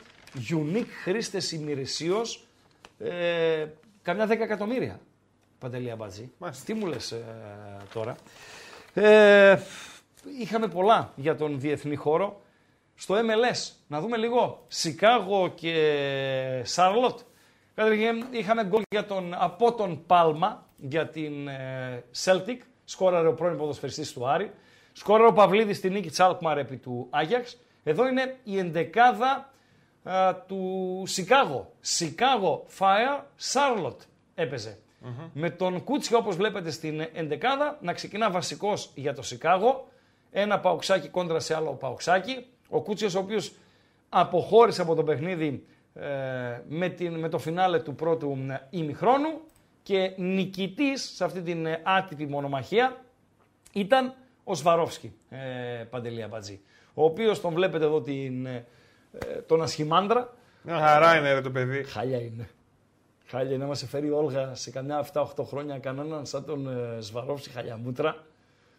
unique 0.50 0.86
χρήστες 1.02 1.52
ημερησίως 1.52 2.44
ε, 2.98 3.66
καμιά 4.02 4.26
10 4.26 4.30
εκατομμύρια. 4.30 5.00
Παντελή 5.58 5.90
Αμπατζή. 5.90 6.32
Μάλιστα. 6.38 6.64
Τι 6.64 6.74
μου 6.74 6.86
λες 6.86 7.14
τώρα; 7.92 8.16
Ε, 8.94 9.58
είχαμε 10.40 10.68
πολλά 10.68 11.12
για 11.16 11.36
τον 11.36 11.60
διεθνή 11.60 11.94
χώρο. 11.94 12.40
Στο 12.94 13.14
MLS, 13.14 13.72
να 13.86 14.00
δούμε 14.00 14.16
λίγο. 14.16 14.64
Σικάγο 14.68 15.48
και 15.54 16.62
Σάρλοτ. 16.64 17.18
Καταρχήν 17.74 18.24
είχαμε 18.30 18.64
γκολ 18.64 18.82
για 18.90 19.06
τον, 19.06 19.34
από 19.34 19.72
τον 19.74 20.06
Πάλμα 20.06 20.65
για 20.76 21.08
την 21.08 21.48
ε, 21.48 22.04
Celtic. 22.24 22.58
Σκόραρε 22.84 23.28
ο 23.28 23.34
πρώην 23.34 23.56
ποδοσφαιριστής 23.56 24.12
του 24.12 24.28
Άρη. 24.28 24.50
Σκόραρε 24.92 25.28
ο 25.28 25.32
Παυλίδης 25.32 25.76
στη 25.76 25.90
νίκη 25.90 26.08
της 26.08 26.18
Alkmaar 26.20 26.56
επί 26.56 26.76
του 26.76 27.06
Άγιαξ. 27.10 27.58
Εδώ 27.84 28.08
είναι 28.08 28.36
η 28.44 28.58
εντεκάδα 28.58 29.52
α, 30.02 30.34
του 30.34 31.02
Σικάγο. 31.06 31.72
Σικάγο 31.80 32.66
Fire 32.78 33.20
Charlotte 33.52 34.04
έπαιζε. 34.34 34.78
Με 35.32 35.50
τον 35.50 35.84
Κούτσια 35.84 36.16
όπως 36.16 36.36
βλέπετε 36.36 36.70
στην 36.70 37.00
εντεκάδα 37.12 37.78
να 37.80 37.92
ξεκινά 37.92 38.30
βασικός 38.30 38.90
για 38.94 39.14
το 39.14 39.22
Σικάγο. 39.22 39.88
Ένα 40.30 40.60
παουξάκι 40.60 41.08
κόντρα 41.08 41.40
σε 41.40 41.54
άλλο 41.54 41.72
παουξάκι. 41.72 42.46
Ο 42.68 42.82
Κούτσιος 42.82 43.14
ο 43.14 43.18
οποίος 43.18 43.54
αποχώρησε 44.08 44.82
από 44.82 44.94
το 44.94 45.02
παιχνίδι 45.02 45.66
ε, 45.94 46.04
με, 46.68 46.88
την, 46.88 47.18
με 47.18 47.28
το 47.28 47.38
φινάλε 47.38 47.78
του 47.78 47.94
πρώτου 47.94 48.38
ε, 48.48 48.66
ημιχρόνου 48.70 49.40
και 49.86 50.12
νικητής 50.16 51.12
σε 51.14 51.24
αυτή 51.24 51.42
την 51.42 51.66
ε, 51.66 51.80
άτυπη 51.84 52.26
μονομαχία 52.26 53.04
ήταν 53.72 54.14
ο 54.44 54.54
Σβαρόφσκι, 54.54 55.12
ε, 55.28 55.38
Παντελή 55.90 56.22
Αμπατζή. 56.22 56.60
Ο 56.94 57.04
οποίος 57.04 57.40
τον 57.40 57.54
βλέπετε 57.54 57.84
εδώ 57.84 58.00
την, 58.00 58.46
ε, 58.46 58.66
ε, 59.18 59.26
τον 59.26 59.62
ασχημάντρα. 59.62 60.34
Μια 60.62 60.78
χαρά 60.78 61.18
είναι 61.18 61.32
ρε 61.32 61.40
το 61.40 61.50
παιδί. 61.50 61.82
Χάλια 61.82 62.18
είναι. 62.18 62.48
Χάλια 63.26 63.54
είναι 63.54 63.62
να 63.62 63.68
μας 63.68 63.84
φέρει 63.88 64.06
η 64.06 64.10
Όλγα 64.10 64.54
σε 64.54 64.70
καμιά 64.70 65.06
7-8 65.12 65.24
χρόνια 65.44 65.78
κανέναν 65.78 66.26
σαν 66.26 66.44
τον 66.44 66.68
ε, 66.68 67.00
Σβαρόφσκι 67.00 67.50
χαλιαμούτρα. 67.50 68.24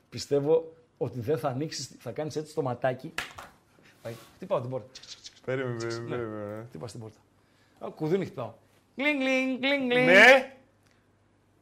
Πιστεύω 0.10 0.74
ότι 0.98 1.20
δεν 1.20 1.38
θα 1.38 1.50
ανοίξεις, 1.50 1.96
θα 2.00 2.12
κάνεις 2.12 2.36
έτσι 2.36 2.54
το 2.54 2.62
ματάκι. 2.62 3.14
Πάει. 4.02 4.14
Χτυπάω 4.36 4.62
την 4.62 4.70
πόρτα. 4.70 4.88
Περίμενε, 5.46 5.86
περίμενε. 5.86 6.66
Χτυπάς 6.68 6.90
στην 6.90 7.02
πόρτα. 7.02 7.18
Α, 7.80 7.90
κουδούνι 7.90 8.26
χτυπάω. 8.26 8.54
Γκλινγκ, 8.96 9.20
γκλινγκ, 9.20 9.60
γκλινγκ, 9.60 9.90
γκλινγκ. 9.90 10.08
Ναι, 10.08 10.57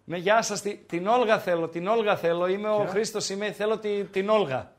Ναι, 0.07 0.17
γεια 0.17 0.41
σας. 0.41 0.61
τη- 0.61 0.75
Την 0.75 1.07
Όλγα 1.07 1.39
θέλω, 1.39 1.67
την 1.67 1.87
Όλγα 1.87 2.15
θέλω. 2.15 2.47
Είμαι 2.47 2.69
ο 2.69 2.85
Χρήστος, 2.89 3.29
είμαι, 3.29 3.51
θέλω 3.51 3.77
τη- 3.77 4.03
την 4.03 4.29
Όλγα. 4.29 4.71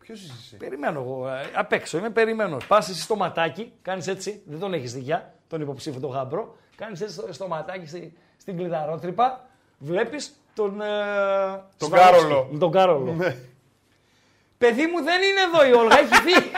ποιος 0.00 0.20
είσαι 0.22 0.32
εσύ; 0.40 0.56
Περιμένω 0.56 1.00
εγώ. 1.00 1.28
ε, 1.28 1.50
Απ' 1.54 1.72
έξω 1.72 1.98
είμαι, 1.98 2.10
περιμένω. 2.10 2.56
Πας 2.68 2.88
εσύ 2.88 3.00
στο 3.02 3.16
ματάκι, 3.16 3.72
κάνεις 3.82 4.06
έτσι. 4.06 4.42
Δεν 4.46 4.58
τον 4.58 4.72
έχεις 4.74 4.92
δει 4.92 5.05
κιόλας, 5.05 5.34
τον 5.48 5.60
υποψήφιο 5.60 6.00
τον 6.00 6.10
γαμπρό. 6.10 6.56
Κάνεις 6.76 7.00
έτσι 7.00 7.14
στο, 7.14 7.32
στο 7.32 7.48
ματάκι, 7.48 7.86
στη, 7.86 8.12
στην 8.40 8.56
κλειδαρότρυπα. 8.56 9.46
Βλέπεις 9.78 10.40
τον. 10.54 10.80
Ε, 10.80 10.86
Τον 11.76 11.88
Σβαρόφσκι. 11.88 12.22
Κάρολο. 12.26 12.56
Τον 12.58 12.70
Κάρολο. 12.70 13.12
Ναι. 13.12 13.36
Παιδί 14.58 14.86
μου 14.86 15.02
δεν 15.02 15.20
είναι 15.22 15.40
εδώ 15.48 15.66
η 15.66 15.72
Όλγα, 15.72 15.98
έχει 15.98 16.14
φύγει. 16.14 16.50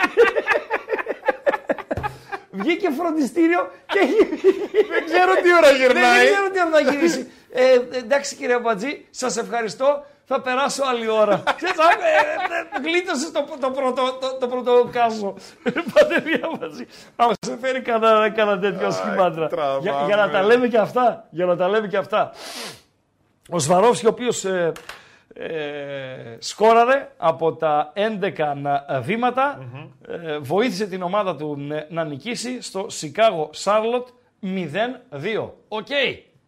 Βγήκε 2.51 2.89
φροντιστήριο 2.91 3.71
και 3.87 3.99
έχει 3.99 4.35
φύγει. 4.35 4.85
Δεν 4.89 5.05
ξέρω 5.05 5.33
τι 5.43 5.53
ώρα 5.53 5.67
Δεν, 5.71 5.75
γυρνάει. 5.75 6.17
δεν 6.17 6.25
ξέρω 6.31 6.49
τι 6.51 6.59
ώρα 6.61 6.69
θα 6.69 6.91
γυρίσει. 6.91 7.31
Ε, 7.53 7.97
εντάξει 7.97 8.35
κύριε 8.35 8.55
Αμπατζή, 8.55 9.05
σας 9.09 9.37
ευχαριστώ. 9.37 10.03
Θα 10.25 10.41
περάσω 10.41 10.83
άλλη 10.85 11.09
ώρα. 11.09 11.43
Ξέρεις, 11.55 11.79
α, 11.79 11.83
ε, 11.83 12.77
ε, 12.77 12.89
Γλίτωσες 12.89 13.31
το, 13.31 13.45
το, 13.59 13.71
πρώτο, 13.71 14.17
το, 14.21 14.37
το 14.39 14.47
πρώτο 14.47 14.89
κάσο. 14.91 15.33
Πατερία 15.93 16.49
Αμπατζή. 16.53 16.87
Άμα 17.15 17.31
σε 17.45 17.57
φέρει 17.61 17.81
κανένα, 17.81 18.29
κανένα 18.29 18.59
τέτοιο 18.59 18.91
σχήμα, 18.91 19.27
τρα. 19.27 19.47
τραβάμε. 19.47 19.79
Για, 19.81 20.03
για 20.05 20.15
να 20.15 20.29
τα 20.29 20.41
λέμε 20.43 20.67
και 20.67 20.77
αυτά. 20.77 21.27
Για 21.29 21.45
να 21.45 21.55
τα 21.55 21.67
λέμε 21.69 21.87
και 21.87 21.97
αυτά. 21.97 22.31
Ο 23.49 23.59
Σφιντέρσκι, 23.59 24.05
ο 24.05 24.09
οποίος 24.09 24.45
ε, 24.45 24.71
ε, 25.33 26.35
σκόραρε 26.39 27.11
από 27.17 27.53
τα 27.53 27.93
11 27.95 28.31
να- 28.55 28.85
βήματα 29.01 29.59
ε, 30.07 30.37
βοήθησε 30.37 30.85
την 30.87 31.01
ομάδα 31.01 31.35
του 31.35 31.67
ε, 31.71 31.85
να 31.89 32.03
νικήσει 32.03 32.61
στο 32.61 32.85
Σικάγο 32.89 33.49
Σάρλοτ 33.53 34.07
0-2. 34.43 35.49
Οκ. 35.67 35.87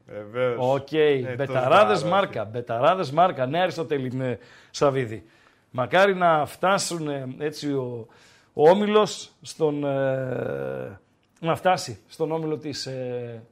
Βεβαίως. 0.06 0.58
Οκ. 0.60 0.92
Ε, 0.92 1.22
το 1.22 1.36
Μπεταράδες 1.36 2.00
σβάρος. 2.00 2.04
μάρκα. 2.04 2.46
Μπεταράδες 2.46 3.12
μάρκα. 3.12 3.46
Ναι, 3.46 3.62
Αριστοτέλη 3.62 4.12
ναι, 4.14 4.38
Σαββίδη. 4.72 5.26
Μακάρι 5.72 6.16
να 6.16 6.46
φτάσουν 6.46 7.08
ε, 7.08 7.36
έτσι 7.40 7.74
ο, 7.74 8.08
ο 8.54 8.70
Όμιλος 8.70 9.32
στον... 9.42 9.84
ε, 9.84 11.00
να 11.40 11.56
φτάσει 11.56 12.00
στον 12.08 12.32
Όμιλο 12.32 12.58
της, 12.58 12.86
ε, 12.86 13.44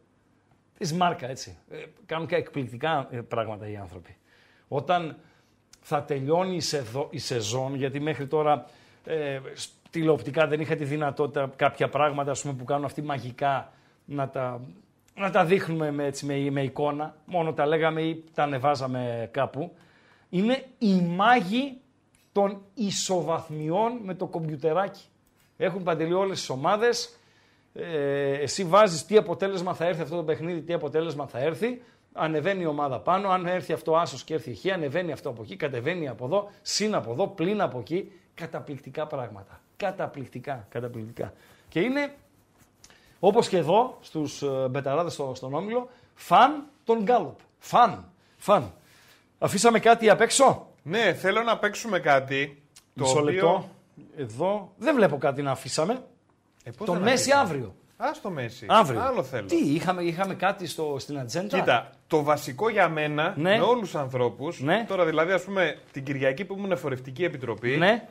της 0.77 0.93
Μάρκα, 0.93 1.29
έτσι. 1.29 1.57
Ε, 1.69 1.77
κάνουν 2.05 2.27
και 2.27 2.35
εκπληκτικά 2.35 3.07
ε, 3.11 3.17
πράγματα 3.21 3.69
οι 3.69 3.75
άνθρωποι. 3.77 4.15
Όταν 4.67 5.15
θα 5.81 6.03
τελειώνει 6.03 6.55
η, 6.55 6.59
σεδο- 6.61 7.07
η 7.11 7.17
σεζόν, 7.17 7.75
γιατί 7.75 7.99
μέχρι 7.99 8.27
τώρα 8.27 8.65
ε, 9.05 9.39
σ- 9.53 9.71
τηλεοπτικά 9.89 10.47
δεν 10.47 10.59
είχα 10.61 10.75
τη 10.75 10.83
δυνατότητα 10.83 11.51
κάποια 11.55 11.89
πράγματα 11.89 12.31
ας 12.31 12.41
πούμε, 12.41 12.53
που 12.53 12.63
κάνουν 12.63 12.85
αυτοί 12.85 13.01
μαγικά 13.01 13.71
να 14.05 14.29
τα, 14.29 14.61
να 15.21 15.31
τα 15.31 15.45
δείχνουμε 15.45 15.91
με, 15.91 16.05
έτσι, 16.05 16.25
με, 16.25 16.49
με 16.51 16.61
εικόνα, 16.61 17.15
μόνο 17.25 17.53
τα 17.53 17.65
λέγαμε 17.65 18.01
ή 18.01 18.23
τα 18.33 18.43
ανεβάζαμε 18.43 19.29
κάπου. 19.31 19.71
Είναι 20.29 20.65
οι 20.77 21.01
μάγοι 21.01 21.77
των 22.31 22.61
ισοβαθμιών 22.73 23.99
με 24.03 24.13
το 24.13 24.27
κομπιουτεράκι. 24.27 25.03
Έχουν 25.57 25.83
παντελεί 25.83 26.13
όλες 26.13 26.39
τις 26.39 26.49
ομάδες, 26.49 27.19
ε, 27.73 28.31
εσύ 28.31 28.63
βάζεις 28.63 29.05
τι 29.05 29.17
αποτέλεσμα 29.17 29.73
θα 29.73 29.85
έρθει 29.85 30.01
αυτό 30.01 30.15
το 30.15 30.23
παιχνίδι, 30.23 30.61
τι 30.61 30.73
αποτέλεσμα 30.73 31.27
θα 31.27 31.39
έρθει, 31.39 31.81
ανεβαίνει 32.13 32.61
η 32.61 32.65
ομάδα 32.65 32.99
πάνω, 32.99 33.29
αν 33.29 33.45
έρθει 33.45 33.73
αυτό 33.73 33.95
άσος 33.95 34.23
και 34.23 34.33
έρθει 34.33 34.57
η 34.63 34.71
ανεβαίνει 34.71 35.11
αυτό 35.11 35.29
από 35.29 35.41
εκεί, 35.41 35.55
κατεβαίνει 35.55 36.07
από 36.07 36.25
εδώ, 36.25 36.49
συν 36.61 36.95
από 36.95 37.11
εδώ, 37.11 37.27
πλην 37.27 37.61
από 37.61 37.79
εκεί, 37.79 38.11
καταπληκτικά 38.33 39.07
πράγματα. 39.07 39.61
Καταπληκτικά, 39.77 40.67
καταπληκτικά. 40.69 41.33
Και 41.69 41.79
είναι, 41.79 42.13
όπως 43.23 43.47
και 43.47 43.57
εδώ, 43.57 43.97
στους 44.01 44.41
ε, 44.41 44.67
μπεταράδες 44.69 45.13
στο, 45.13 45.31
στον 45.35 45.53
Όμιλο, 45.53 45.89
φαν 46.15 46.63
τον 46.83 47.03
Γκάλοπ. 47.03 47.37
Φαν, 47.59 48.05
φαν. 48.37 48.73
Αφήσαμε 49.39 49.79
κάτι 49.79 50.09
απ' 50.09 50.21
έξω; 50.21 50.67
Ναι, 50.83 51.13
θέλω 51.13 51.41
να 51.41 51.57
παίξουμε 51.57 51.99
κάτι. 51.99 52.61
Το 52.95 53.03
Μισό 53.03 53.19
οποίο... 53.19 53.31
λεπτό. 53.31 53.69
Εδώ 54.17 54.71
δεν 54.77 54.95
βλέπω 54.95 55.17
κάτι 55.17 55.41
να 55.41 55.51
αφήσαμε. 55.51 56.03
Ε, 56.63 56.71
πώς 56.71 56.85
Τον 56.87 56.95
δεν 56.95 57.03
Μέση 57.03 57.31
αφήσουμε; 57.31 57.39
αύριο. 57.41 57.75
Α 57.97 58.11
το 58.21 58.29
Μέση. 58.29 58.65
Αύριο. 58.69 59.01
Άλλο 59.01 59.23
θέλω. 59.23 59.47
Τι, 59.47 59.55
είχαμε, 59.55 60.03
είχαμε 60.03 60.33
κάτι 60.33 60.67
στο, 60.67 60.95
στην 60.99 61.19
ατζέντα; 61.19 61.57
Κοίτα, 61.59 61.89
το 62.07 62.23
βασικό 62.23 62.69
για 62.69 62.89
μένα, 62.89 63.33
Ναι. 63.37 63.57
με 63.57 63.63
όλους 63.63 63.81
τους 63.81 63.95
ανθρώπους, 63.95 64.59
Ναι. 64.61 64.85
τώρα 64.87 65.05
δηλαδή, 65.05 65.31
ας 65.31 65.43
πούμε, 65.43 65.79
την 65.91 66.03
Κυριακή 66.03 66.45
που 66.45 66.55
ήμουν 66.57 66.71
εφορευτική 66.71 67.23
επιτροπή, 67.23 67.77
Ναι. 67.77 68.07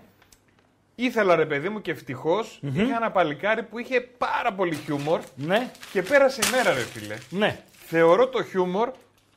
Ήθελα 1.05 1.37
ρε 1.37 1.47
παιδί 1.47 1.69
μου 1.69 1.81
και 1.81 1.91
ευτυχώς 1.91 2.59
είχα 2.75 2.97
ένα 2.97 3.11
παλικάρι 3.11 3.63
που 3.63 3.79
είχε 3.79 4.01
πάρα 4.01 4.53
πολύ 4.53 4.75
χιούμορ 4.75 5.21
Ναι. 5.37 5.71
και 5.93 6.03
πέρασε 6.03 6.41
η 6.47 6.51
μέρα, 6.51 6.75
ρε 6.75 6.81
φίλε. 6.81 7.17
Ναι. 7.31 7.61
Θεωρώ 7.87 8.29
το 8.29 8.43
χιούμορ 8.45 8.91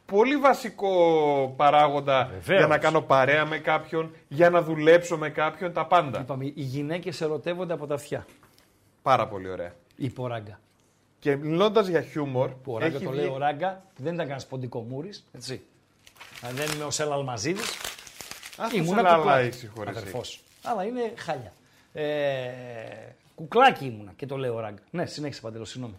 πολύ 0.06 0.38
βασικό 0.38 1.54
παράγοντα 1.58 2.26
Βεβαίως. 2.32 2.58
για 2.60 2.68
να 2.68 2.78
κάνω 2.78 3.02
παρέα 3.02 3.46
με 3.46 3.58
κάποιον, 3.58 4.12
για 4.28 4.50
να 4.50 4.62
δουλέψω 4.62 5.18
με 5.18 5.30
κάποιον, 5.30 5.74
τα 5.74 5.86
πάντα. 5.86 6.20
Είπαμε, 6.20 6.46
οι 6.46 6.54
γυναίκες 6.56 7.22
ερωτεύονται 7.22 7.74
από 7.74 7.88
τα 7.88 7.94
αυτιά. 7.94 8.26
Πάρα 9.02 9.28
πολύ 9.28 9.50
ωραία. 9.50 9.74
Είπε 9.96 10.22
ο 10.22 10.28
Ράγκα. 10.28 10.60
Και 11.20 11.36
μιλώντας 11.36 11.88
για 11.88 12.02
χιούμορ, 12.02 12.50
Που 12.50 12.74
ο 12.74 12.78
Ράγκα 12.78 12.96
έχει 12.96 13.06
το 13.06 13.12
βγει- 13.12 13.24
λέει 13.24 13.32
ο 13.34 13.38
Ράγκα, 13.38 13.84
δεν 13.96 14.06
ήταν 14.06 14.18
κανένας 14.18 14.46
ποντικό 14.46 14.80
μούρη. 14.90 15.10
Έτσι. 15.32 15.62
Αν 16.42 16.52
δεν 16.56 16.72
είμαι 16.76 16.84
ο 16.84 16.92
Σέλα 16.92 17.14
Αλμαζίδη. 17.14 17.62
Ας 18.58 18.70
το 18.70 18.76
Ήμουν 18.78 18.88
σε 18.88 18.94
από 18.94 19.02
το 19.02 19.10
λαλά, 19.10 19.22
πλάι. 19.24 19.50
Ησυχωρεσύ. 20.64 20.70
Αδερφός. 20.70 20.72
Αλλά 20.72 20.84
είναι 20.84 21.14
χάλια. 21.18 21.54
Ε, 21.94 23.14
Κουκλάκι 23.36 23.86
ήμουνα 23.86 24.14
και 24.16 24.26
το 24.26 24.38
λέω 24.38 24.60
ράγκα. 24.60 24.82
Ναι, 24.92 25.06
συνέχισε 25.06 25.42
παντελώ, 25.42 25.66
συγγνώμη. 25.66 25.96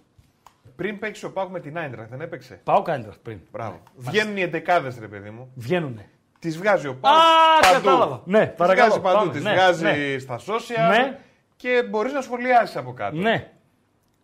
Πριν 0.77 0.99
παίξεις 0.99 1.25
ο 1.25 1.33
Πάουκ 1.33 1.51
με 1.51 1.61
την 1.61 1.79
Άιντραχτ, 1.79 2.11
δεν 2.11 2.21
έπαιξε; 2.21 2.61
Πάω 2.65 2.83
Κάιντραχτ 2.83 3.19
πριν. 3.23 3.39
Μπράβο. 3.53 3.81
Βγαίνουν 3.97 4.37
οι 4.37 4.41
εντεκάδες, 4.41 4.99
ρε 4.99 5.09
παιδί 5.09 5.31
μου. 5.31 5.51
Βγαίνουνε. 5.55 6.09
Τις 6.39 6.59
βγάζει 6.59 6.87
ο 6.87 6.91
Α, 6.91 6.95
Πάουκ. 6.95 7.17
παντού. 7.61 7.85
κατάλαβα. 7.85 8.23
Ναι, 8.25 8.47
Τις 8.47 8.57
παρακαλώ. 8.57 8.87
βγάζει 8.89 9.01
παντού. 9.03 9.19
πάμε. 9.19 9.33
Τις 9.33 9.43
Ναι, 9.43 9.53
βγάζει 9.53 9.83
ναι. 9.85 10.19
στα 10.19 10.39
social 10.39 10.89
Ναι. 10.91 11.19
και 11.57 11.87
μπορείς 11.91 12.13
να 12.13 12.21
σχολιάσεις 12.21 12.77
από 12.77 12.93
κάτω. 12.93 13.17
Ναι, 13.17 13.51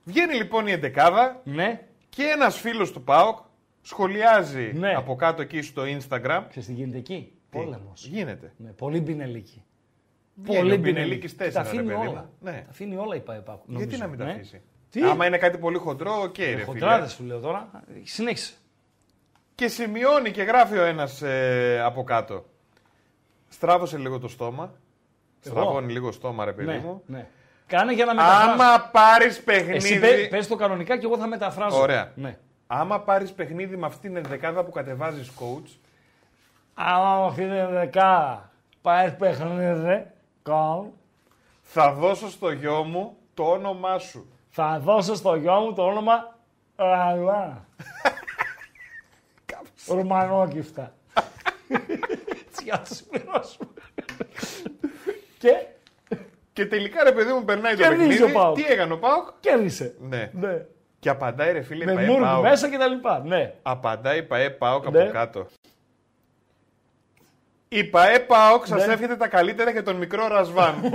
Βγαίνει 0.04 0.34
λοιπόν 0.34 0.66
η 0.66 0.72
εντεκάδα 0.72 1.40
ναι. 1.44 1.80
και 2.08 2.22
ένας 2.22 2.58
φίλος 2.58 2.92
του 2.92 3.02
Πάουκ 3.04 3.38
σχολιάζει 3.82 4.72
Ναι. 4.74 4.94
από 4.94 5.16
κάτω 5.16 5.42
εκεί 5.42 5.62
στο 5.62 5.82
Instagram. 5.82 6.42
Ξέρεις 6.48 6.66
τι 6.68 6.72
γίνεται 6.72 6.98
εκεί; 6.98 7.32
Τι; 7.50 7.58
Πόλεμος. 7.58 8.06
Γίνεται. 8.06 8.52
Ναι, 8.56 8.70
πολύ 8.70 9.00
μπινελίκη. 9.00 9.64
Βγαίνει 10.42 10.58
Πολύ 10.58 10.72
ο 10.72 10.76
Μπινελίκης 10.76 10.92
μπινελίκη. 11.02 11.34
τέσσερα, 11.34 11.64
Τα 11.64 11.70
ρε 11.70 11.76
αφήνει 11.76 11.92
παιδί 11.94 12.06
όλα. 12.08 12.20
μου. 12.20 12.28
Ναι. 12.40 12.50
Τα 12.52 12.70
αφήνει 12.70 12.96
όλα 12.96 13.14
η 13.16 13.20
ΠΑΕ 13.20 13.38
Πάκου, 13.38 13.64
Γιατί 13.66 13.82
νομίζω. 13.84 14.02
να 14.02 14.06
μην 14.06 14.18
τα 14.18 14.24
Ναι. 14.24 14.30
αφήσει; 14.30 14.62
Τι; 14.90 15.02
Άμα 15.02 15.26
είναι 15.26 15.38
κάτι 15.38 15.58
πολύ 15.58 15.78
χοντρό, 15.78 16.20
οκ, 16.22 16.38
ρε 16.38 16.44
φίλε. 16.44 16.62
Χοντράδες 16.64 17.12
σου 17.12 17.24
λέω 17.24 17.38
τώρα. 17.40 17.70
Συνέχισε. 18.02 18.52
Και 19.54 19.68
σημειώνει 19.68 20.30
και 20.30 20.42
γράφει 20.42 20.78
ο 20.78 20.82
ένας 20.84 21.22
από 21.84 22.04
κάτω. 22.04 22.44
Στράβωσε 23.48 23.98
λίγο 23.98 24.18
το 24.18 24.28
στόμα. 24.28 24.72
Στραβώνει 25.40 25.92
λίγο 25.92 26.12
στόμα, 26.12 26.44
ρε 26.44 26.52
παιδί 26.52 26.68
Ναι, 26.68 26.78
μου. 26.78 27.02
ναι. 27.06 27.26
Κάνε 27.66 27.92
για 27.92 28.04
να 28.04 28.14
μεταφράσω. 28.14 28.50
Άμα 28.50 28.88
πάρεις 28.92 29.26
Εσύ 29.26 29.42
παιχνίδι. 29.42 29.98
πε, 30.00 30.26
πες 30.30 30.46
το 30.48 30.56
κανονικά 30.56 30.96
και 30.98 31.06
εγώ 31.06 31.18
θα 31.18 31.26
μεταφράσω. 31.26 31.80
Ωραία. 31.80 32.12
Ναι. 32.14 32.38
Άμα 32.66 33.00
πάρεις 33.00 33.32
παιχνίδι 33.32 33.76
με 33.76 33.86
αυτήν 33.86 34.14
την 34.14 34.16
ενδεκάδα 34.24 34.64
που 34.64 34.70
κατεβάζεις 34.70 35.30
coach, 35.40 35.68
Άμα 36.74 37.24
αυτή 37.26 37.42
είναι 37.42 37.66
δεκά, 37.70 38.50
πάει 38.82 39.10
παιχνίδι, 39.10 40.06
καλ, 40.42 40.82
θα 41.62 41.92
δώσω 41.92 42.30
στο 42.30 42.50
γιο 42.50 42.82
μου 42.84 43.16
το 43.34 43.42
όνομά 43.42 43.98
σου. 43.98 44.26
θα 44.50 44.78
δώσω 44.82 45.14
στο 45.14 45.34
γιο 45.34 45.52
μου 45.60 45.72
το 45.72 45.82
όνομα 45.86 46.38
Ραλά. 46.76 47.64
Ρουμανόκυφτα. 49.88 50.92
Έτσι 52.46 52.64
για 52.64 52.72
να 52.72 52.78
το 52.88 52.94
συμπληρώσουμε. 52.94 53.68
Και; 55.38 55.66
Και 56.52 56.66
τελικά 56.66 57.04
ρε 57.04 57.12
παιδί 57.12 57.32
μου 57.32 57.44
περνάει 57.44 57.74
το 57.76 57.82
Κερδίζει 57.82 58.08
παιχνίδι. 58.08 58.22
ο 58.36 58.40
ΠΑΟΚ. 58.40 58.54
Τι 58.56 58.64
έκανε 58.64 58.92
ο 58.92 58.98
Πάοκ; 58.98 59.28
κέρδισε. 59.40 59.94
Ναι. 60.00 60.30
Ναι. 60.34 60.64
Και 60.98 61.08
απαντάει 61.08 61.52
ρε 61.52 61.62
φίλε 61.62 61.84
Με 61.84 61.92
Παέ 61.94 62.06
μούργκ 62.06 62.22
ΠΑΟΚ. 62.22 62.42
μέσα 62.42 62.70
και 62.70 62.76
τα 62.78 62.86
λοιπά. 62.86 63.22
Ναι. 63.24 63.54
Απαντάει 63.62 64.22
Παέ 64.22 64.50
ΠΑΟΚ 64.50 64.88
Ναι. 64.90 65.02
από 65.02 65.10
κάτω. 65.12 65.46
Η 67.72 67.84
ΠαΕ 67.84 68.18
ΠΑΟΚ 68.18 68.66
σας 68.66 68.86
Ναι. 68.86 68.92
εύχεται 68.92 69.16
τα 69.16 69.28
καλύτερα 69.28 69.70
για 69.70 69.82
τον 69.82 69.96
μικρό 69.96 70.28
Ρασβάν. 70.28 70.74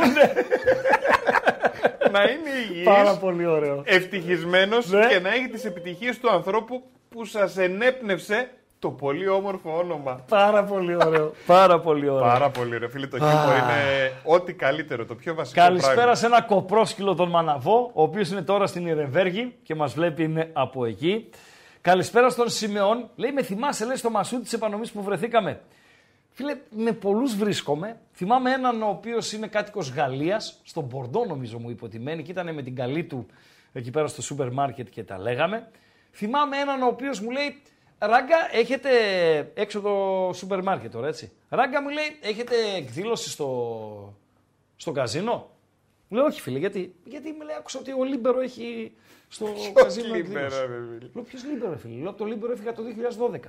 να 2.12 2.22
είναι 2.24 2.84
Πάρα 2.84 3.02
υγιής, 3.04 3.18
πολύ 3.20 3.46
ωραίο. 3.46 3.82
ευτυχισμένος 3.86 4.90
Ναι. 4.90 5.08
και 5.08 5.20
να 5.20 5.34
έχει 5.34 5.48
τις 5.48 5.66
επιτυχίες 5.66 6.20
του 6.20 6.30
ανθρώπου 6.30 6.84
που 7.10 7.26
σας 7.26 7.58
ενέπνευσε 7.58 8.50
το 8.80 8.90
πολύ 8.90 9.28
όμορφο 9.28 9.78
όνομα. 9.78 10.24
Πάρα 10.30 10.64
πολύ 10.64 10.96
ωραίο. 11.06 11.32
Πάρα 11.46 11.80
πολύ 11.80 12.10
ωραίο. 12.10 12.28
Πάρα 12.28 12.50
πολύ 12.50 12.78
ρε 12.78 12.90
φίλε, 12.90 13.08
το 13.08 13.18
χιούμορ 13.18 13.56
είναι 13.56 14.12
ό,τι 14.24 14.54
καλύτερο, 14.54 15.06
το 15.06 15.16
πιο 15.16 15.34
βασικό 15.34 15.62
Καλησπέρα 15.62 15.96
πράγμα. 15.96 16.16
σε 16.16 16.26
ένα 16.26 16.42
κοπρόσκυλο 16.42 17.16
τον 17.16 17.30
Μαναβό, 17.30 17.92
ο 17.94 18.02
οποίος 18.02 18.30
είναι 18.30 18.42
τώρα 18.42 18.68
στην 18.68 18.88
Ιρεβέργη 18.88 19.56
και 19.64 19.76
μας 19.76 19.94
βλέπει 19.94 20.24
είναι 20.24 20.50
από 20.54 20.86
εκεί. 20.86 21.30
Καλησπέρα 21.82 22.30
στον 22.30 22.50
Σιμεών. 22.50 23.10
Λέει, 23.16 23.32
με 23.32 23.44
θυμάσαι, 23.44 23.86
λέει, 23.86 23.96
στο 23.96 24.10
Μασούτη 24.10 24.42
της 24.42 24.54
Επανομής 24.54 24.92
που 24.92 25.04
βρεθήκαμε. 25.04 25.60
Φίλε, 26.38 26.58
με 26.70 26.92
πολλούς 26.92 27.36
βρίσκομαι. 27.36 28.00
Θυμάμαι 28.14 28.52
έναν 28.52 28.82
ο 28.82 28.88
οποίος 28.88 29.32
είναι 29.32 29.48
κάτοικος 29.48 29.92
Γαλλίας, 29.92 30.60
στον 30.64 30.84
Μπορντό 30.84 31.26
νομίζω 31.26 31.60
μου 31.60 31.70
είπε 31.70 31.86
ότι 31.86 32.00
μένει 32.00 32.24
και 32.24 32.32
ήταν 32.32 32.54
με 32.54 32.62
την 32.62 32.76
καλή 32.76 33.04
του 33.04 33.26
εκεί 33.74 33.92
πέρα 33.92 34.08
στο 34.08 34.22
σούπερ 34.22 34.52
μάρκετ 34.52 34.90
και 34.90 35.04
τα 35.04 35.18
λέγαμε. 35.18 35.72
Θυμάμαι 36.12 36.58
έναν 36.58 36.82
ο 36.82 36.88
οποίος 36.88 37.20
μου 37.20 37.30
λέει, 37.30 37.62
Ράγκα, 38.00 38.36
έχετε 38.52 38.90
έξω 39.54 39.82
το 39.82 40.32
σούπερ 40.34 40.64
μάρκετ 40.64 40.92
τώρα, 40.92 41.08
έτσι. 41.08 41.32
Ράγκα 41.50 41.82
μου 41.82 41.90
λέει, 41.90 42.18
έχετε 42.22 42.56
εκδήλωση 42.76 43.30
στο, 43.30 44.18
στο 44.76 44.92
καζίνο. 44.92 45.50
Μου 46.08 46.18
λέει, 46.18 46.26
όχι 46.26 46.42
φίλε, 46.42 46.58
γιατί, 46.60 46.96
γιατί 47.04 47.32
μου 47.32 47.42
λέει, 47.42 47.56
άκουσα 47.56 47.80
ότι 47.80 47.92
ο 47.92 48.04
Λίμπερο 48.04 48.42
έχει 48.42 48.92
στο 49.28 49.48
καζίνο 49.74 50.16
Λίμπερο, 50.16 50.46
εκδήλωση. 50.46 50.60
ρε 50.60 50.98
φίλε; 50.98 51.10
Λέω, 51.14 51.24
ποιος 51.24 51.44
Λίμπερο, 51.44 51.72
ρε 51.72 51.78
φίλε; 51.78 51.96
Λέω, 51.96 52.10
από 52.10 52.18
το 52.18 52.26
Λίμπερο 52.26 52.52
έφυγα 52.52 52.74
το 52.74 52.84
2012. 53.32 53.40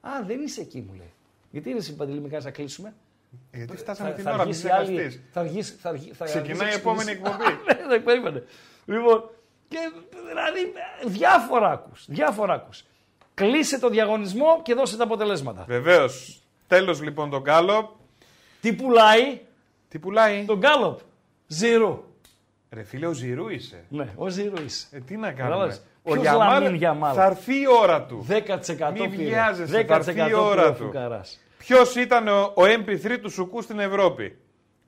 Α, 0.00 0.10
δεν 0.26 0.40
είσαι 0.40 0.60
εκεί, 0.60 0.84
μου 0.88 0.94
λέει. 0.94 1.12
Γιατί 1.50 1.68
είναι 1.70 1.78
εσύ, 1.78 1.96
Παντελή, 1.96 2.20
με 2.20 2.28
κάνεις 2.28 2.44
να 2.44 2.50
κλείσουμε. 2.50 2.94
Γιατί 3.54 3.76
φτάσαμε 3.76 4.10
την 4.12 4.22
θα 4.24 4.30
ώρα, 4.32 4.38
μην 4.38 4.48
αργήσει 4.48 4.68
άλλη- 4.68 4.94
ξεχαστείς. 4.94 5.20
Θα 5.32 5.40
αργήσει, 5.40 5.72
θα 5.80 5.88
αργήσει, 5.88 6.12
θα 6.14 6.24
Ξεκινάει 6.24 6.58
αργήσει 6.60 6.76
η 6.76 6.80
επόμενη 6.80 7.10
εξήγηση. 7.10 7.32
εκπομπή. 7.34 7.52
Ναι, 7.82 7.88
δεν 7.88 8.02
περίμενε. 8.04 8.44
Λοιπόν, 8.84 9.30
και 9.68 9.78
δηλαδή 10.28 10.72
διάφορα 11.06 11.70
ακούς, 11.70 12.04
διάφορα 12.08 12.52
ακούς. 12.54 12.84
Κλείσε 13.34 13.78
το 13.78 13.88
διαγωνισμό 13.88 14.60
και 14.62 14.74
δώσε 14.74 14.96
τα 14.96 15.04
αποτελέσματα. 15.04 15.64
Βεβαίως. 15.68 16.42
Τέλος 16.66 17.02
λοιπόν 17.02 17.30
το 17.30 17.40
γκάλοπ. 17.40 17.90
Τι 18.60 18.72
πουλάει; 18.72 19.40
Τι 19.88 19.98
πουλάει; 19.98 20.44
το 20.44 20.58
γκάλοπ. 20.58 20.98
Ζήρου. 21.46 22.04
Ρε 22.70 22.82
φίλε, 22.82 23.06
ο 23.06 23.12
Ζηρού 23.12 23.48
είσαι. 23.48 23.84
Ναι, 23.88 24.12
ο 24.16 24.28
Ζήρου 24.28 24.62
είσαι. 24.64 24.86
Ε, 24.90 24.98
τι 25.00 25.16
να 25.16 25.26
κάνουμε; 25.32 25.42
Κατάλαβες. 25.42 25.82
Ο 26.02 26.12
Ποιος 26.12 26.22
Γιαμάλ 26.22 26.62
Λαμίν 26.62 26.74
Γιαμάλ; 26.74 27.14
θα 27.14 27.24
έρθει 27.24 27.60
η 27.60 27.66
ώρα 27.80 28.02
του. 28.02 28.26
10% 28.28 28.32
Μη 28.92 29.08
πήρε. 29.08 29.24
βιάζεσαι, 29.28 29.80
10% 29.82 29.86
θα 29.86 29.94
έρθει 29.94 30.10
η 30.10 30.14
πήρε 30.14 30.34
ώρα 30.34 30.66
ο 30.66 30.72
του. 30.72 30.84
Φουκαράς. 30.84 31.40
Ποιος 31.58 31.96
ήταν 31.96 32.28
ο, 32.28 32.52
ο 32.54 32.62
MP3 32.62 33.18
του 33.22 33.30
Σουκού 33.30 33.62
στην 33.62 33.78
Ευρώπη; 33.78 34.36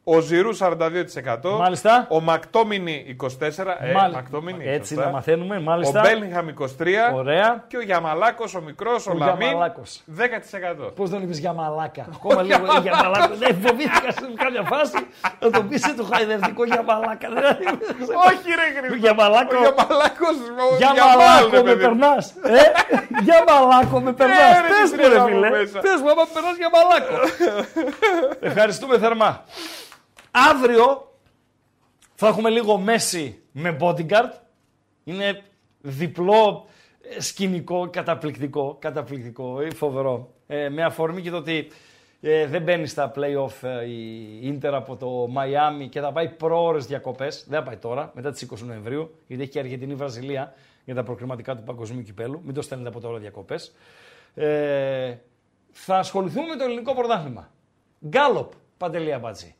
Ο 0.05 0.21
Ζηρού 0.21 0.51
42%. 0.59 1.57
Μάλιστα. 1.59 2.07
Ο 2.11 2.21
Μακτόμινι 2.21 3.17
24%. 3.21 3.77
Ε, 3.81 3.93
Μάλ- 3.93 4.15
Μακτόμινι, 4.15 4.65
Έτσι 4.69 4.89
σωστά. 4.95 5.05
να 5.07 5.11
μαθαίνουμε, 5.13 5.57
Ο 5.57 5.61
μάλιστα. 5.61 6.01
Μπέλιγχαμ 6.01 6.49
23%. 6.49 7.15
Ωραία. 7.15 7.65
Και 7.69 7.77
ο 7.77 7.81
Γιαμαλάκος, 7.83 8.55
ο 8.55 8.61
μικρός, 8.61 9.07
ο, 9.07 9.11
Ο 9.11 9.17
Λαμίν 9.19 9.47
Γιαμαλάκος. 9.47 10.03
10%. 10.07 10.93
Πώς 10.97 11.11
τον 11.11 11.23
είπες 11.23 11.39
για 11.39 11.53
μαλάκα. 11.53 12.07
Ακόμα 12.17 12.43
λίγο 12.43 12.65
ε, 12.77 12.81
για 12.83 12.97
μαλάκα. 13.03 13.35
Δεν 13.35 13.57
φοβήθηκα 13.67 14.11
σε 14.13 14.21
κάποια 14.37 14.63
φάση 14.63 15.07
να 15.41 15.51
το 15.51 15.63
πεις 15.63 15.95
το 15.97 16.05
χαϊδευτικό 16.13 16.65
για 16.65 16.83
μαλάκα. 16.83 17.29
Δηλαδή, 17.29 17.65
Όχι, 18.29 18.49
ρε 18.61 18.79
Χρήστο. 18.79 18.97
Για 18.97 19.15
μαλάκο. 19.15 19.57
Ο 19.57 19.61
Γιαμαλάκος. 19.61 20.37
Για 20.79 20.93
μαλάκο 21.05 21.65
με 21.65 21.75
περνάς. 21.75 22.31
Ε, 22.31 22.63
για 23.23 23.45
μαλάκο 23.49 24.01
με 24.01 24.13
περνάς. 24.13 24.39
Ε, 24.57 24.61
ρε, 24.61 24.69
Πες 24.69 24.91
τι 24.91 24.97
μου, 24.97 25.03
ρε 25.03 25.09
τρέλα 25.09 25.21
μου 25.23 25.29
φίλε. 25.29 25.51
μέσα. 25.51 25.79
Πες 25.81 25.99
μου, 26.03 26.11
άμα 26.11 26.25
περνάς 26.35 26.57
για 26.57 26.69
μαλάκο. 26.77 27.15
Ευχαριστούμε 28.51 28.99
θερμά. 28.99 29.45
Αύριο 30.35 31.13
θα 32.15 32.29
έχουμε 32.29 32.51
λίγο 32.51 32.79
μέση 32.79 33.43
με 33.53 33.77
bodyguard. 33.81 34.31
Είναι 35.05 35.43
διπλό 35.81 36.67
ε, 37.17 37.21
σκηνικό, 37.21 37.89
καταπληκτικό, 37.91 38.77
καταπληκτικό, 38.81 39.61
ε, 39.61 39.71
φοβερό. 39.75 40.35
Ε, 40.47 40.69
με 40.69 40.85
αφορμή 40.85 41.23
και 41.23 41.31
το 41.31 41.37
ότι 41.37 41.69
ε, 42.21 42.47
δεν 42.47 42.63
μπαίνει 42.63 42.87
στα 42.87 43.13
play-off 43.17 43.69
ε, 43.69 43.85
η 43.85 44.39
Ίντερ 44.43 44.75
από 44.75 44.97
το 44.97 45.27
Μαϊάμι 45.29 45.89
και 45.89 46.01
θα 46.01 46.13
πάει 46.13 46.29
προώρες 46.29 46.87
διακοπές. 46.87 47.45
Δεν 47.49 47.59
θα 47.59 47.65
πάει 47.65 47.77
τώρα, 47.77 48.11
μετά 48.15 48.31
τις 48.31 48.49
20 48.51 48.59
Νοεμβρίου, 48.59 49.15
γιατί 49.27 49.43
έχει 49.43 49.53
και 49.53 49.59
Αργεντινή-Βραζιλία 49.59 50.55
για 50.85 50.95
τα 50.95 51.03
προκριματικά 51.03 51.57
του 51.57 51.63
Παγκοσμίου 51.63 52.03
Κυπέλου. 52.03 52.41
Μην 52.45 52.55
το 52.55 52.63
στέλνετε 52.63 52.91
από 52.91 53.01
τώρα 53.01 53.19
διακοπές. 53.19 53.75
Ε, 54.35 55.17
θα 55.73 55.99
ασχοληθούμε 55.99 56.47
με 56.47 56.57
το 56.57 56.65
ελληνικό 56.65 56.95
πρωτάθλημα. 56.95 57.51
Γκάλοπ, 58.07 58.53
Παντελία 58.77 59.19
Μπάτζη. 59.19 59.55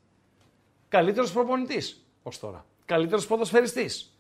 Καλύτερος 0.93 1.33
προπονητής 1.33 2.05
ως 2.23 2.39
τώρα. 2.39 2.65
Καλύτερος 2.85 3.27
ποδοσφαιριστής. 3.27 4.19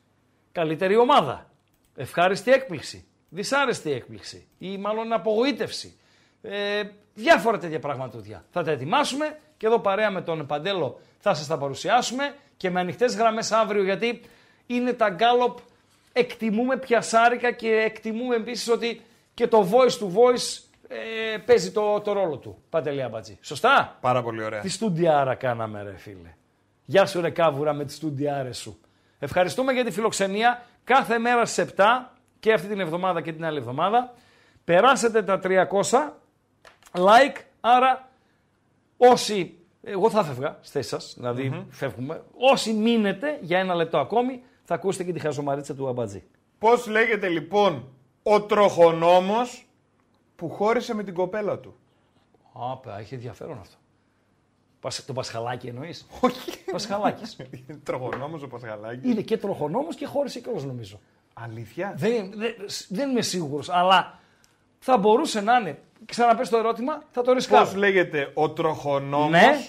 Καλύτερη 0.52 0.96
ομάδα. 0.96 1.50
Ευχάριστη 1.96 2.52
έκπληξη. 2.52 3.04
Δυσάρεστη 3.28 3.92
έκπληξη. 3.92 4.46
Ή 4.58 4.76
μάλλον 4.76 5.12
απογοήτευση. 5.12 5.96
Ε, 6.42 6.82
διάφορα 7.14 7.58
τέτοια 7.58 7.78
πραγματούδια. 7.78 8.44
Θα 8.50 8.62
τα 8.62 8.70
ετοιμάσουμε 8.70 9.38
και 9.56 9.66
εδώ 9.66 9.78
παρέα 9.78 10.10
με 10.10 10.22
τον 10.22 10.46
Παντέλο 10.46 11.00
θα 11.18 11.34
σας 11.34 11.46
τα 11.46 11.58
παρουσιάσουμε 11.58 12.34
και 12.56 12.70
με 12.70 12.80
ανοιχτές 12.80 13.16
γραμμές 13.16 13.52
αύριο 13.52 13.82
γιατί 13.82 14.20
είναι 14.66 14.92
τα 14.92 15.08
γκάλοπ 15.08 15.58
εκτιμούμε 16.12 16.76
πιασάρικα 16.76 17.50
και 17.50 17.68
εκτιμούμε 17.68 18.34
επίσης 18.34 18.68
ότι 18.68 19.00
και 19.34 19.46
το 19.46 19.68
voice 19.70 20.04
to 20.04 20.06
voice 20.06 20.62
ε, 20.88 21.36
παίζει 21.38 21.72
το, 21.72 22.00
το 22.00 22.12
ρόλο 22.12 22.36
του. 22.36 22.62
Παντελία 22.70 23.08
Μπατζή. 23.08 23.38
Σωστά; 23.40 23.98
Πάρα 24.00 24.22
πολύ 24.22 24.44
ωραία. 24.44 24.60
Τι 24.60 24.68
στούντιάρα 24.68 25.34
κάναμε 25.34 25.82
ρε 25.82 25.96
φίλε. 25.96 26.34
Γεια 26.84 27.06
σου 27.06 27.20
ρε 27.20 27.30
κάβουρα 27.30 27.72
με 27.72 27.84
τις 27.84 27.94
στούντιάρες 27.94 28.58
σου. 28.58 28.80
Ευχαριστούμε 29.18 29.72
για 29.72 29.84
τη 29.84 29.90
φιλοξενία 29.90 30.62
κάθε 30.84 31.18
μέρα 31.18 31.44
στις 31.44 31.64
7 31.76 31.84
και 32.40 32.52
αυτή 32.52 32.68
την 32.68 32.80
εβδομάδα 32.80 33.20
και 33.20 33.32
την 33.32 33.44
άλλη 33.44 33.58
εβδομάδα. 33.58 34.14
Περάσετε 34.64 35.22
τα 35.22 35.40
300 35.42 36.12
like, 36.92 37.36
άρα 37.60 38.08
όσοι, 38.96 39.58
εγώ 39.82 40.10
θα 40.10 40.24
φεύγα 40.24 40.58
στη 40.60 40.72
θέση 40.72 40.88
σας, 40.88 41.14
δηλαδη 41.18 41.66
φεύγουμε, 41.70 42.22
όσοι 42.52 42.72
μείνετε 42.72 43.38
για 43.40 43.58
ένα 43.58 43.74
λεπτό 43.74 43.98
ακόμη 43.98 44.42
θα 44.64 44.74
ακούσετε 44.74 45.04
και 45.04 45.12
τη 45.12 45.18
χαζομαρίτσα 45.18 45.74
του 45.74 45.88
Αμπατζή. 45.88 46.22
Πώς 46.58 46.86
λέγεται 46.86 47.28
λοιπόν 47.28 47.88
ο 48.22 48.42
τροχονόμος 48.42 49.66
που 50.36 50.48
χώρισε 50.50 50.94
με 50.94 51.02
την 51.02 51.14
κοπέλα 51.14 51.58
του; 51.58 51.76
Άπα, 52.52 52.98
έχει 52.98 53.14
ενδιαφέρον 53.14 53.58
αυτό. 53.60 53.76
Πασ- 54.82 55.06
Το 55.06 55.12
Πασχαλάκι 55.12 55.66
εννοείς; 55.66 56.06
Όχι. 56.20 56.64
Πασχαλάκης. 56.72 57.36
Τροχονόμος 57.82 58.42
ο 58.42 58.48
Πασχαλάκης. 58.48 59.10
Είναι 59.10 59.20
και 59.20 59.36
τροχονόμος 59.38 59.94
και 59.96 60.06
χώρισε 60.06 60.40
κιόλας 60.40 60.64
νομίζω. 60.64 61.00
Αλήθεια; 61.34 61.92
Δεν, 61.96 62.32
δεν, 62.34 62.54
δεν 62.88 63.10
είμαι 63.10 63.22
σίγουρος, 63.22 63.68
αλλά 63.68 64.18
θα 64.78 64.98
μπορούσε 64.98 65.40
να 65.40 65.58
είναι. 65.58 65.78
Ξαναπες 66.06 66.48
το 66.48 66.56
ερώτημα, 66.56 67.02
θα 67.10 67.22
το 67.22 67.32
ρισκάρω. 67.32 67.64
Πώς 67.64 67.74
λέγεται 67.74 68.30
ο 68.34 68.50
τροχονόμος 68.50 69.30
Ναι. 69.30 69.66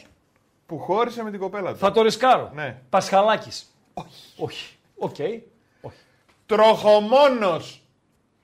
που 0.66 0.80
χώρισε 0.80 1.24
με 1.24 1.32
την 1.32 1.40
κοπέλα 1.40 1.72
του; 1.72 1.78
Θα 1.78 1.92
το 1.92 2.02
ρισκάρω. 2.02 2.52
Ναι. 2.54 2.78
Πασχαλάκης. 2.90 3.66
Όχι. 3.94 4.34
Όχι. 4.38 4.76
Οκ. 4.98 5.16
Όχι. 5.82 5.98
Τροχομόνος 6.46 7.83